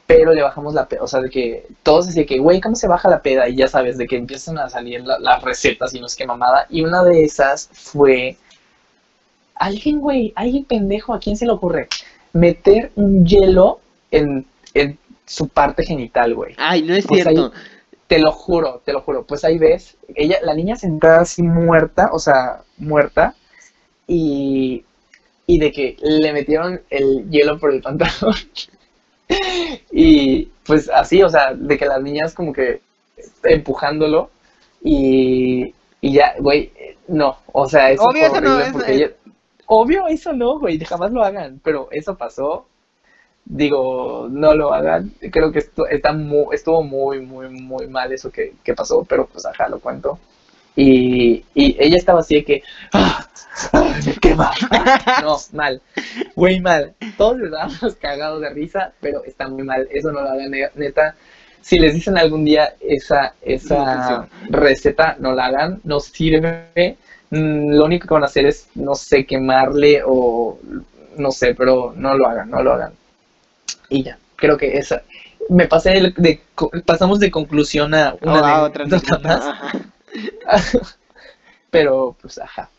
Pero 0.06 0.32
le 0.34 0.42
bajamos 0.42 0.74
la 0.74 0.88
peda, 0.88 1.02
o 1.04 1.06
sea, 1.06 1.20
de 1.20 1.30
que 1.30 1.66
todos 1.84 2.06
decían 2.08 2.26
que, 2.26 2.38
güey, 2.38 2.60
¿cómo 2.60 2.74
se 2.74 2.88
baja 2.88 3.08
la 3.08 3.22
peda? 3.22 3.48
Y 3.48 3.54
ya 3.56 3.68
sabes, 3.68 3.96
de 3.96 4.08
que 4.08 4.16
empiezan 4.16 4.58
a 4.58 4.68
salir 4.68 5.02
la- 5.02 5.20
las 5.20 5.40
recetas 5.42 5.94
y 5.94 6.00
no 6.00 6.06
es 6.06 6.16
que 6.16 6.26
mamada. 6.26 6.66
Y 6.68 6.82
una 6.82 7.04
de 7.04 7.22
esas 7.22 7.68
fue, 7.72 8.36
alguien, 9.54 10.00
güey, 10.00 10.32
alguien 10.36 10.64
pendejo, 10.64 11.14
¿a 11.14 11.20
quién 11.20 11.36
se 11.36 11.46
le 11.46 11.52
ocurre? 11.52 11.88
Meter 12.32 12.90
un 12.96 13.24
hielo 13.26 13.80
en, 14.10 14.46
en 14.74 14.98
su 15.26 15.48
parte 15.48 15.84
genital, 15.84 16.34
güey. 16.34 16.54
Ay, 16.58 16.82
no 16.82 16.94
es 16.94 17.06
Pues 17.06 17.26
ahí- 17.26 17.36
cierto. 17.36 17.56
Te 18.08 18.18
lo 18.18 18.32
juro, 18.32 18.82
te 18.84 18.92
lo 18.92 19.02
juro. 19.02 19.22
Pues 19.24 19.44
ahí 19.44 19.56
ves, 19.58 19.96
ella, 20.16 20.38
la 20.42 20.54
niña 20.54 20.74
sentada 20.74 21.20
así 21.20 21.44
muerta, 21.44 22.10
o 22.12 22.18
sea, 22.18 22.62
muerta, 22.76 23.36
y, 24.08 24.84
y 25.54 25.58
de 25.58 25.72
que 25.72 25.96
le 26.02 26.32
metieron 26.32 26.80
el 26.90 27.28
hielo 27.30 27.58
por 27.58 27.72
el 27.74 27.82
pantalón. 27.82 28.34
y 29.90 30.46
pues 30.66 30.88
así, 30.90 31.22
o 31.22 31.28
sea, 31.28 31.54
de 31.54 31.78
que 31.78 31.86
las 31.86 32.02
niñas 32.02 32.34
como 32.34 32.52
que 32.52 32.80
empujándolo 33.44 34.30
y, 34.82 35.74
y 36.00 36.12
ya, 36.12 36.34
güey, 36.38 36.72
no, 37.08 37.38
o 37.52 37.68
sea, 37.68 37.90
eso 37.90 38.04
Obvio, 38.04 38.28
fue 38.30 38.38
eso 38.38 38.40
no 38.40 38.50
horrible 38.50 38.64
es- 38.64 38.72
porque 38.72 38.96
eh, 38.96 39.16
obvio, 39.66 40.06
eso 40.08 40.32
no, 40.32 40.58
güey, 40.58 40.78
jamás 40.80 41.12
lo 41.12 41.22
hagan, 41.24 41.60
pero 41.64 41.88
eso 41.90 42.16
pasó. 42.16 42.66
Digo, 43.44 44.28
no 44.30 44.54
lo 44.54 44.72
hagan. 44.74 45.12
Creo 45.32 45.52
que 45.52 45.60
esto 45.60 45.86
está 45.86 46.12
muy, 46.12 46.54
estuvo 46.54 46.82
muy, 46.82 47.20
muy, 47.20 47.48
muy 47.48 47.88
mal 47.88 48.12
eso 48.12 48.30
que, 48.30 48.54
que 48.64 48.74
pasó, 48.74 49.04
pero 49.04 49.26
pues 49.26 49.46
ajá, 49.46 49.68
lo 49.68 49.80
cuento. 49.80 50.18
Y, 50.76 51.44
y 51.54 51.76
ella 51.78 51.96
estaba 51.96 52.20
así 52.20 52.36
de 52.36 52.44
que, 52.44 52.62
¡ah! 52.92 53.26
¡ah! 53.72 53.94
¡Me 54.06 54.14
quema! 54.14 54.50
No, 55.22 55.36
mal. 55.52 55.80
Güey, 56.36 56.60
mal. 56.60 56.94
Todos 57.18 57.40
estábamos 57.42 57.96
cagados 58.00 58.40
de 58.40 58.50
risa, 58.50 58.92
pero 59.00 59.24
está 59.24 59.48
muy 59.48 59.62
mal. 59.62 59.86
Eso 59.90 60.12
no 60.12 60.22
lo 60.22 60.30
hagan, 60.30 60.50
ne- 60.50 60.70
neta. 60.76 61.14
Si 61.60 61.78
les 61.78 61.92
dicen 61.94 62.16
algún 62.16 62.44
día 62.44 62.74
esa, 62.80 63.34
esa 63.42 64.26
receta, 64.48 65.16
no 65.18 65.32
la 65.34 65.46
hagan, 65.46 65.80
no 65.84 66.00
sirve. 66.00 66.96
Mm, 67.30 67.74
Lo 67.74 67.84
único 67.84 68.08
que 68.08 68.14
van 68.14 68.22
a 68.22 68.26
hacer 68.26 68.46
es, 68.46 68.68
no 68.74 68.94
sé, 68.94 69.26
quemarle 69.26 70.02
o 70.06 70.58
no 71.16 71.30
sé, 71.32 71.54
pero 71.54 71.92
no 71.96 72.14
lo 72.16 72.26
hagan, 72.28 72.48
no 72.50 72.62
lo 72.62 72.72
hagan. 72.72 72.92
Y 73.90 74.04
ya, 74.04 74.18
creo 74.36 74.56
que 74.56 74.78
esa. 74.78 75.02
Me 75.50 75.66
pasé 75.66 75.90
de, 75.90 76.14
de- 76.16 76.40
pasamos 76.86 77.18
de 77.20 77.30
conclusión 77.30 77.92
a 77.94 78.14
una 78.22 78.62
Oh, 78.62 78.68
de- 78.70 78.96
otra 78.96 79.18
más. 79.18 79.44
Pero, 81.70 82.16
pues, 82.20 82.38
ajá. 82.38 82.70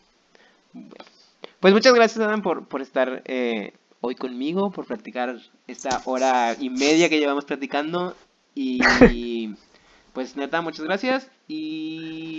Pues 1.60 1.72
muchas 1.72 1.94
gracias, 1.94 2.24
Adam, 2.24 2.42
por, 2.42 2.66
por 2.66 2.82
estar 2.82 3.22
eh, 3.26 3.72
hoy 4.00 4.14
conmigo, 4.14 4.70
por 4.70 4.86
practicar 4.86 5.36
esta 5.66 6.02
hora 6.06 6.56
y 6.58 6.70
media 6.70 7.08
que 7.08 7.18
llevamos 7.18 7.44
platicando. 7.44 8.16
Y 8.54 8.80
pues 10.12 10.36
neta, 10.36 10.60
muchas 10.60 10.84
gracias. 10.84 11.28
Y 11.48 12.38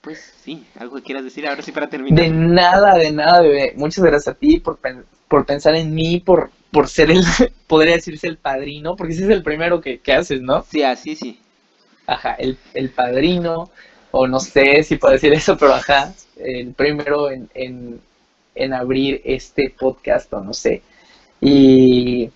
pues 0.00 0.32
sí, 0.44 0.64
algo 0.78 0.96
que 0.96 1.02
quieras 1.02 1.24
decir 1.24 1.46
ahora 1.46 1.62
sí 1.62 1.72
para 1.72 1.88
terminar. 1.88 2.20
De 2.20 2.30
nada, 2.30 2.94
de 2.96 3.10
nada, 3.10 3.40
bebé. 3.40 3.72
Muchas 3.76 4.04
gracias 4.04 4.34
a 4.34 4.38
ti 4.38 4.60
por, 4.60 4.78
pen- 4.78 5.04
por 5.28 5.44
pensar 5.44 5.74
en 5.74 5.94
mí, 5.94 6.20
por, 6.20 6.50
por 6.70 6.88
ser 6.88 7.10
el, 7.10 7.22
podría 7.66 7.94
decirse 7.96 8.28
el 8.28 8.36
padrino, 8.38 8.94
porque 8.94 9.14
ese 9.14 9.24
es 9.24 9.30
el 9.30 9.42
primero 9.42 9.80
que, 9.80 9.98
que 9.98 10.12
haces, 10.12 10.40
¿no? 10.42 10.64
Sí, 10.70 10.82
así 10.82 11.16
sí. 11.16 11.40
Ajá, 12.06 12.34
el, 12.38 12.56
el 12.74 12.90
padrino, 12.90 13.70
o 14.12 14.26
no 14.26 14.38
sé 14.40 14.82
si 14.84 14.96
puedo 14.96 15.12
decir 15.14 15.32
eso, 15.32 15.56
pero 15.56 15.74
ajá, 15.74 16.12
el 16.36 16.72
primero 16.74 17.30
en, 17.30 17.48
en, 17.54 18.00
en 18.54 18.72
abrir 18.74 19.20
este 19.24 19.74
podcast, 19.76 20.32
o 20.32 20.40
no 20.40 20.54
sé. 20.54 20.82
Y 21.40 22.30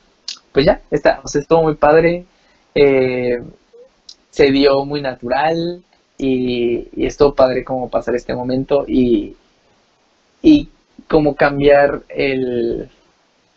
pues 0.53 0.67
ya, 0.67 0.83
está, 0.91 1.21
o 1.25 1.29
sea, 1.29 1.41
estuvo 1.43 1.63
muy 1.63 1.75
padre, 1.77 2.25
eh, 2.75 3.41
se 4.31 4.51
dio 4.51 4.85
muy 4.85 5.03
natural 5.03 5.83
y, 6.19 6.89
y 6.95 7.07
estuvo 7.07 7.35
padre 7.35 7.65
como 7.65 7.91
pasar 7.91 8.15
este 8.17 8.35
momento 8.35 8.85
y, 8.89 9.37
y 10.43 10.69
como 11.09 11.35
cambiar 11.35 12.03
el, 12.09 12.89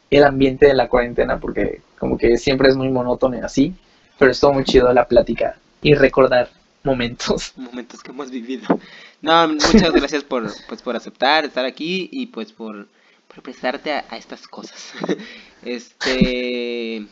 el 0.10 0.26
ambiente 0.26 0.68
de 0.68 0.74
la 0.76 0.90
cuarentena, 0.90 1.40
porque 1.40 1.82
como 2.00 2.18
que 2.18 2.38
siempre 2.38 2.70
es 2.70 2.76
muy 2.78 2.90
monótono 2.90 3.38
y 3.38 3.42
así, 3.42 3.76
pero 4.20 4.32
estuvo 4.32 4.54
muy 4.54 4.64
chido 4.66 4.92
la 4.94 5.08
plática 5.08 5.58
y 5.84 5.94
recordar 5.94 6.50
momentos. 6.84 7.54
Momentos 7.58 8.02
que 8.02 8.12
hemos 8.12 8.32
vivido. 8.32 8.80
No, 9.22 9.48
muchas 9.48 9.92
gracias 9.94 10.24
por, 10.24 10.52
pues, 10.68 10.82
por 10.82 10.96
aceptar, 10.96 11.46
estar 11.46 11.66
aquí 11.66 12.10
y 12.12 12.28
pues 12.28 12.52
por, 12.52 12.88
por 13.28 13.44
prestarte 13.44 13.92
a, 13.94 14.06
a 14.10 14.18
estas 14.18 14.48
cosas. 14.48 14.94
Este... 15.64 17.08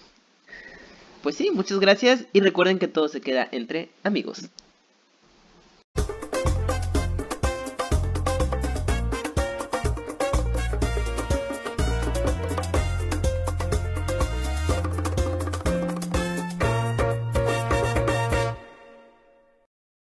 Pues 1.23 1.37
sí, 1.37 1.51
muchas 1.51 1.79
gracias 1.79 2.25
y 2.33 2.41
recuerden 2.41 2.79
que 2.79 2.87
todo 2.87 3.07
se 3.07 3.21
queda 3.21 3.47
entre 3.51 3.89
amigos. 4.03 4.49